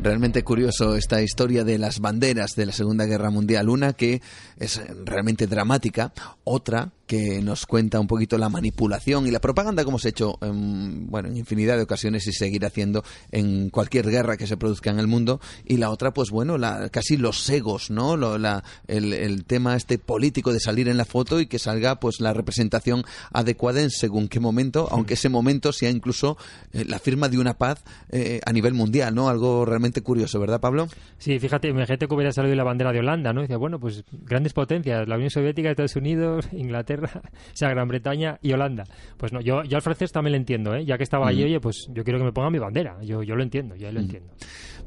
realmente 0.02 0.44
curioso 0.44 0.96
esta 0.96 1.22
historia 1.22 1.64
de 1.64 1.78
las 1.78 2.00
banderas 2.00 2.56
de 2.56 2.66
la 2.66 2.72
Segunda 2.72 3.06
Guerra 3.06 3.30
Mundial. 3.30 3.70
Una 3.70 3.94
que 3.94 4.22
es 4.58 4.82
realmente 5.06 5.48
dramática, 5.48 6.12
otra 6.44 6.92
que 7.12 7.42
nos 7.42 7.66
cuenta 7.66 8.00
un 8.00 8.08
poquito 8.08 8.38
la 8.38 8.48
manipulación 8.48 9.28
y 9.28 9.32
la 9.32 9.42
propaganda 9.42 9.84
como 9.84 10.00
se 10.00 10.08
ha 10.08 10.12
hecho 10.12 10.38
en, 10.42 11.12
bueno, 11.12 11.28
en 11.28 11.36
infinidad 11.36 11.76
de 11.76 11.84
ocasiones 11.84 12.26
y 12.28 12.32
seguir 12.32 12.66
haciendo 12.66 13.04
en 13.32 13.70
cualquier 13.70 14.10
guerra 14.10 14.38
que 14.38 14.48
se 14.48 14.56
produzca 14.56 14.92
en 14.92 14.98
el 14.98 15.08
mundo. 15.08 15.42
Y 15.66 15.76
la 15.76 15.90
otra, 15.90 16.14
pues 16.14 16.30
bueno, 16.30 16.58
la, 16.58 16.88
casi 16.88 17.18
los 17.18 17.50
egos, 17.50 17.92
¿no? 17.92 18.16
la, 18.16 18.64
el, 18.88 19.12
el, 19.12 19.44
tema 19.44 19.76
este 19.76 19.98
político 19.98 20.54
de 20.54 20.62
salir 20.62 20.88
en 20.88 20.96
la 20.96 21.04
foto 21.04 21.42
y 21.42 21.48
que 21.48 21.60
salga 21.60 22.00
pues 22.00 22.22
la 22.22 22.32
representación 22.34 23.04
adecuada 23.34 23.82
en 23.82 23.90
según 23.90 24.30
qué 24.30 24.40
momento, 24.40 24.88
aunque 24.90 25.16
ese 25.16 25.28
momento 25.28 25.74
sea 25.74 25.90
incluso 25.90 26.38
eh, 26.72 26.86
la 26.86 27.00
firma 27.00 27.28
de 27.28 27.40
una 27.40 27.58
paz 27.58 27.84
eh, 28.10 28.40
a 28.46 28.54
nivel 28.54 28.74
mundial, 28.74 29.14
¿no? 29.14 29.28
Algo 29.28 29.66
realmente 29.66 29.91
curioso, 30.00 30.40
¿verdad, 30.40 30.62
Pablo? 30.62 30.88
Sí, 31.18 31.38
fíjate, 31.40 31.68
imagínate 31.68 32.08
que 32.08 32.14
hubiera 32.14 32.32
salido 32.32 32.56
la 32.56 32.64
bandera 32.64 32.94
de 32.94 33.00
Holanda, 33.00 33.34
¿no? 33.34 33.42
Dice, 33.42 33.58
bueno, 33.58 33.78
pues 33.78 34.06
grandes 34.12 34.54
potencias, 34.54 35.06
la 35.10 35.16
Unión 35.16 35.30
Soviética, 35.30 35.70
Estados 35.70 35.98
Unidos, 35.98 36.48
Inglaterra, 36.54 37.10
o 37.14 37.56
sea, 37.56 37.70
Gran 37.70 37.90
Bretaña 37.90 38.40
y 38.42 38.54
Holanda. 38.54 38.86
Pues 39.18 39.34
no, 39.34 39.42
yo, 39.42 39.64
yo 39.64 39.76
al 39.76 39.82
francés 39.82 40.14
también 40.14 40.32
lo 40.32 40.38
entiendo, 40.38 40.74
¿eh? 40.74 40.86
Ya 40.86 40.98
que 40.98 41.04
estaba 41.04 41.28
allí, 41.28 41.44
oye, 41.44 41.60
pues 41.60 41.88
yo 41.90 42.06
quiero 42.06 42.20
que 42.20 42.26
me 42.26 42.32
pongan 42.32 42.54
mi 42.54 42.60
bandera. 42.60 42.98
Yo, 43.04 43.24
yo 43.24 43.36
lo 43.36 43.44
entiendo, 43.44 43.76
yo 43.76 43.92
lo 43.92 44.00
entiendo. 44.00 44.32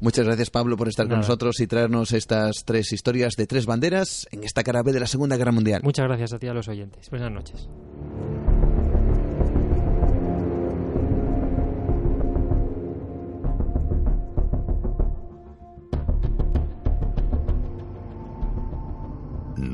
Muchas 0.01 0.25
gracias, 0.25 0.49
Pablo, 0.49 0.77
por 0.77 0.87
estar 0.87 1.07
con 1.07 1.17
nosotros 1.17 1.59
y 1.59 1.67
traernos 1.67 2.11
estas 2.13 2.63
tres 2.65 2.91
historias 2.91 3.35
de 3.35 3.45
tres 3.47 3.65
banderas 3.65 4.27
en 4.31 4.43
esta 4.43 4.63
cara 4.63 4.81
B 4.83 4.91
de 4.91 4.99
la 4.99 5.07
Segunda 5.07 5.37
Guerra 5.37 5.51
Mundial. 5.51 5.81
Muchas 5.83 6.05
gracias 6.07 6.33
a 6.33 6.39
ti 6.39 6.47
a 6.47 6.53
los 6.53 6.67
oyentes. 6.67 7.09
Buenas 7.09 7.31
noches. 7.31 7.69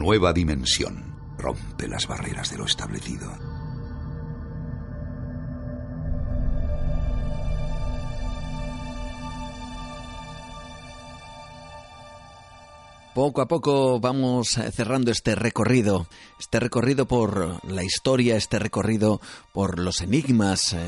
Nueva 0.01 0.33
dimensión. 0.33 1.15
Rompe 1.37 1.87
las 1.87 2.07
barreras 2.07 2.49
de 2.49 2.57
lo 2.57 2.65
establecido. 2.65 3.31
Poco 13.13 13.41
a 13.41 13.47
poco 13.47 13.99
vamos 13.99 14.57
cerrando 14.73 15.11
este 15.11 15.35
recorrido, 15.35 16.07
este 16.39 16.59
recorrido 16.59 17.07
por 17.07 17.63
la 17.71 17.83
historia, 17.83 18.37
este 18.37 18.57
recorrido 18.57 19.21
por 19.53 19.77
los 19.77 20.01
enigmas 20.01 20.73
eh, 20.73 20.79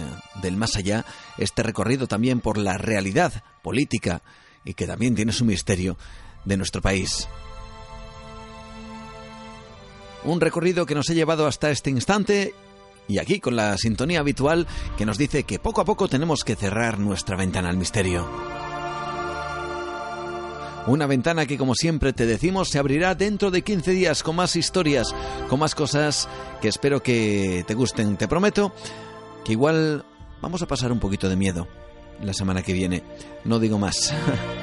del 0.42 0.58
más 0.58 0.76
allá, 0.76 1.06
este 1.38 1.62
recorrido 1.62 2.08
también 2.08 2.40
por 2.40 2.58
la 2.58 2.80
realidad 2.80 3.44
política 3.62 4.24
y 4.66 4.74
que 4.74 4.88
también 4.88 5.14
tiene 5.14 5.34
su 5.34 5.46
misterio 5.46 6.00
de 6.46 6.58
nuestro 6.58 6.82
país. 6.82 7.28
Un 10.26 10.40
recorrido 10.40 10.86
que 10.86 10.96
nos 10.96 11.10
ha 11.10 11.14
llevado 11.14 11.48
hasta 11.48 11.70
este 11.70 11.90
instante 11.90 12.54
y 13.08 13.18
aquí 13.20 13.40
con 13.40 13.56
la 13.56 13.78
sintonía 13.78 14.22
habitual 14.22 14.68
que 14.98 15.06
nos 15.06 15.18
dice 15.18 15.44
que 15.44 15.60
poco 15.60 15.82
a 15.82 15.86
poco 15.86 16.08
tenemos 16.08 16.44
que 16.44 16.56
cerrar 16.56 17.00
nuestra 17.00 17.36
ventana 17.36 17.70
al 17.70 17.78
misterio. 17.78 18.28
Una 20.86 21.08
ventana 21.08 21.46
que 21.46 21.58
como 21.58 21.76
siempre 21.76 22.12
te 22.12 22.26
decimos 22.26 22.70
se 22.70 22.80
abrirá 22.80 23.16
dentro 23.16 23.52
de 23.52 23.62
15 23.62 23.92
días 23.92 24.24
con 24.24 24.36
más 24.36 24.56
historias, 24.56 25.14
con 25.50 25.60
más 25.60 25.76
cosas 25.76 26.28
que 26.62 26.68
espero 26.68 27.02
que 27.02 27.64
te 27.68 27.74
gusten. 27.74 28.18
Te 28.18 28.28
prometo 28.28 28.74
que 29.46 29.54
igual 29.54 30.06
vamos 30.42 30.62
a 30.62 30.68
pasar 30.68 30.92
un 30.92 31.00
poquito 31.00 31.30
de 31.30 31.36
miedo 31.36 31.68
la 32.22 32.34
semana 32.34 32.62
que 32.64 32.74
viene. 32.74 33.04
No 33.44 33.60
digo 33.60 33.78
más. 33.78 34.14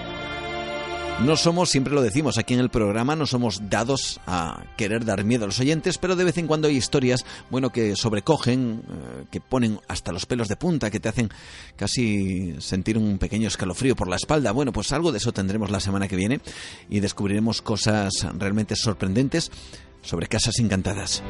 No 1.24 1.36
somos, 1.36 1.68
siempre 1.68 1.92
lo 1.92 2.00
decimos 2.00 2.38
aquí 2.38 2.54
en 2.54 2.60
el 2.60 2.70
programa, 2.70 3.14
no 3.14 3.26
somos 3.26 3.68
dados 3.68 4.20
a 4.26 4.64
querer 4.78 5.04
dar 5.04 5.22
miedo 5.22 5.44
a 5.44 5.48
los 5.48 5.60
oyentes, 5.60 5.98
pero 5.98 6.16
de 6.16 6.24
vez 6.24 6.38
en 6.38 6.46
cuando 6.46 6.66
hay 6.66 6.76
historias, 6.76 7.26
bueno, 7.50 7.70
que 7.70 7.94
sobrecogen, 7.94 8.82
eh, 8.88 9.24
que 9.30 9.40
ponen 9.42 9.78
hasta 9.86 10.12
los 10.12 10.24
pelos 10.24 10.48
de 10.48 10.56
punta, 10.56 10.90
que 10.90 10.98
te 10.98 11.10
hacen 11.10 11.28
casi 11.76 12.54
sentir 12.58 12.96
un 12.96 13.18
pequeño 13.18 13.48
escalofrío 13.48 13.94
por 13.94 14.08
la 14.08 14.16
espalda. 14.16 14.52
Bueno, 14.52 14.72
pues 14.72 14.92
algo 14.92 15.12
de 15.12 15.18
eso 15.18 15.30
tendremos 15.30 15.70
la 15.70 15.80
semana 15.80 16.08
que 16.08 16.16
viene 16.16 16.40
y 16.88 17.00
descubriremos 17.00 17.60
cosas 17.60 18.26
realmente 18.38 18.74
sorprendentes 18.74 19.50
sobre 20.00 20.26
casas 20.26 20.58
encantadas. 20.58 21.22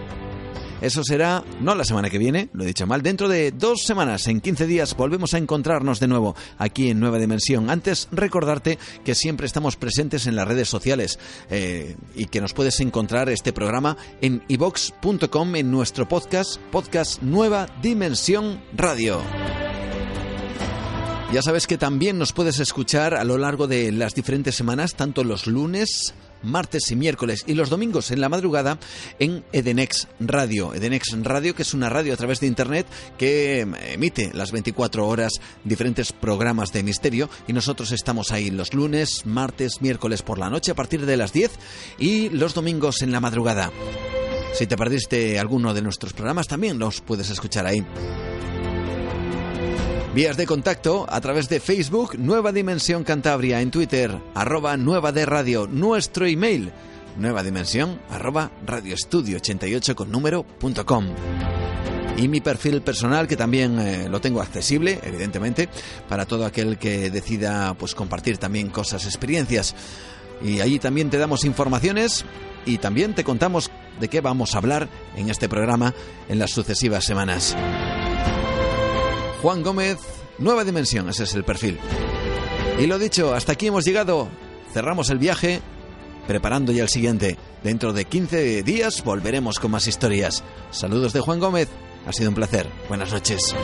Eso 0.80 1.02
será 1.04 1.44
no 1.60 1.74
la 1.74 1.84
semana 1.84 2.08
que 2.08 2.18
viene, 2.18 2.48
lo 2.52 2.64
he 2.64 2.66
dicho 2.66 2.86
mal, 2.86 3.02
dentro 3.02 3.28
de 3.28 3.52
dos 3.52 3.82
semanas, 3.84 4.26
en 4.28 4.40
15 4.40 4.66
días, 4.66 4.96
volvemos 4.96 5.34
a 5.34 5.38
encontrarnos 5.38 6.00
de 6.00 6.08
nuevo 6.08 6.34
aquí 6.58 6.90
en 6.90 7.00
Nueva 7.00 7.18
Dimensión. 7.18 7.70
Antes, 7.70 8.08
recordarte 8.12 8.78
que 9.04 9.14
siempre 9.14 9.46
estamos 9.46 9.76
presentes 9.76 10.26
en 10.26 10.36
las 10.36 10.48
redes 10.48 10.68
sociales 10.68 11.18
eh, 11.50 11.96
y 12.14 12.26
que 12.26 12.40
nos 12.40 12.54
puedes 12.54 12.80
encontrar 12.80 13.28
este 13.28 13.52
programa 13.52 13.96
en 14.20 14.42
ivox.com 14.48 15.56
en 15.56 15.70
nuestro 15.70 16.08
podcast, 16.08 16.58
podcast 16.70 17.22
Nueva 17.22 17.66
Dimensión 17.82 18.62
Radio. 18.74 19.20
Ya 21.32 21.42
sabes 21.42 21.68
que 21.68 21.78
también 21.78 22.18
nos 22.18 22.32
puedes 22.32 22.58
escuchar 22.58 23.14
a 23.14 23.22
lo 23.22 23.38
largo 23.38 23.68
de 23.68 23.92
las 23.92 24.16
diferentes 24.16 24.56
semanas, 24.56 24.96
tanto 24.96 25.22
los 25.22 25.46
lunes, 25.46 26.12
martes 26.42 26.90
y 26.90 26.96
miércoles 26.96 27.44
y 27.46 27.54
los 27.54 27.70
domingos 27.70 28.10
en 28.10 28.20
la 28.20 28.28
madrugada 28.28 28.78
en 29.18 29.44
Edenex 29.52 30.08
Radio. 30.20 30.74
Edenex 30.74 31.16
Radio, 31.22 31.54
que 31.54 31.62
es 31.62 31.74
una 31.74 31.88
radio 31.88 32.14
a 32.14 32.16
través 32.16 32.40
de 32.40 32.46
internet 32.46 32.86
que 33.18 33.60
emite 33.60 34.30
las 34.34 34.52
24 34.52 35.06
horas 35.06 35.32
diferentes 35.64 36.12
programas 36.12 36.72
de 36.72 36.82
misterio 36.82 37.28
y 37.46 37.52
nosotros 37.52 37.92
estamos 37.92 38.32
ahí 38.32 38.50
los 38.50 38.74
lunes, 38.74 39.26
martes, 39.26 39.80
miércoles 39.80 40.22
por 40.22 40.38
la 40.38 40.50
noche 40.50 40.72
a 40.72 40.74
partir 40.76 41.06
de 41.06 41.16
las 41.16 41.32
10 41.32 41.50
y 41.98 42.28
los 42.30 42.54
domingos 42.54 43.02
en 43.02 43.12
la 43.12 43.20
madrugada. 43.20 43.70
Si 44.54 44.66
te 44.66 44.76
perdiste 44.76 45.38
alguno 45.38 45.74
de 45.74 45.82
nuestros 45.82 46.12
programas 46.12 46.48
también 46.48 46.78
los 46.78 47.00
puedes 47.00 47.30
escuchar 47.30 47.66
ahí. 47.66 47.84
Vías 50.14 50.36
de 50.36 50.44
contacto 50.44 51.06
a 51.08 51.20
través 51.20 51.48
de 51.48 51.60
Facebook, 51.60 52.18
Nueva 52.18 52.50
Dimensión 52.50 53.04
Cantabria, 53.04 53.60
en 53.60 53.70
Twitter, 53.70 54.18
arroba 54.34 54.76
Nueva 54.76 55.12
de 55.12 55.24
Radio, 55.24 55.68
nuestro 55.68 56.26
email, 56.26 56.72
Nueva 57.16 57.44
Dimensión, 57.44 58.00
arroba 58.10 58.50
radioestudio88 58.66 59.94
con 59.94 60.10
número 60.10 60.42
punto 60.42 60.84
com. 60.84 61.06
Y 62.16 62.26
mi 62.26 62.40
perfil 62.40 62.82
personal, 62.82 63.28
que 63.28 63.36
también 63.36 63.78
eh, 63.78 64.08
lo 64.08 64.20
tengo 64.20 64.42
accesible, 64.42 64.98
evidentemente, 65.04 65.68
para 66.08 66.26
todo 66.26 66.44
aquel 66.44 66.76
que 66.76 67.08
decida 67.10 67.74
pues 67.74 67.94
compartir 67.94 68.36
también 68.36 68.68
cosas, 68.68 69.04
experiencias. 69.04 69.76
Y 70.42 70.60
allí 70.60 70.80
también 70.80 71.08
te 71.08 71.18
damos 71.18 71.44
informaciones 71.44 72.24
y 72.66 72.78
también 72.78 73.14
te 73.14 73.22
contamos 73.22 73.70
de 74.00 74.08
qué 74.08 74.20
vamos 74.20 74.56
a 74.56 74.58
hablar 74.58 74.88
en 75.14 75.30
este 75.30 75.48
programa 75.48 75.94
en 76.28 76.40
las 76.40 76.50
sucesivas 76.50 77.04
semanas. 77.04 77.56
Juan 79.42 79.62
Gómez, 79.62 79.98
Nueva 80.38 80.64
Dimensión, 80.64 81.08
ese 81.08 81.24
es 81.24 81.34
el 81.34 81.44
perfil. 81.44 81.78
Y 82.78 82.86
lo 82.86 82.98
dicho, 82.98 83.34
hasta 83.34 83.52
aquí 83.52 83.68
hemos 83.68 83.84
llegado. 83.86 84.28
Cerramos 84.74 85.08
el 85.08 85.18
viaje, 85.18 85.62
preparando 86.26 86.72
ya 86.72 86.82
el 86.82 86.88
siguiente. 86.90 87.38
Dentro 87.64 87.92
de 87.92 88.04
15 88.04 88.62
días 88.62 89.02
volveremos 89.02 89.58
con 89.58 89.70
más 89.70 89.86
historias. 89.86 90.44
Saludos 90.70 91.14
de 91.14 91.20
Juan 91.20 91.40
Gómez, 91.40 91.68
ha 92.06 92.12
sido 92.12 92.28
un 92.28 92.34
placer. 92.34 92.68
Buenas 92.88 93.12
noches. 93.12 93.54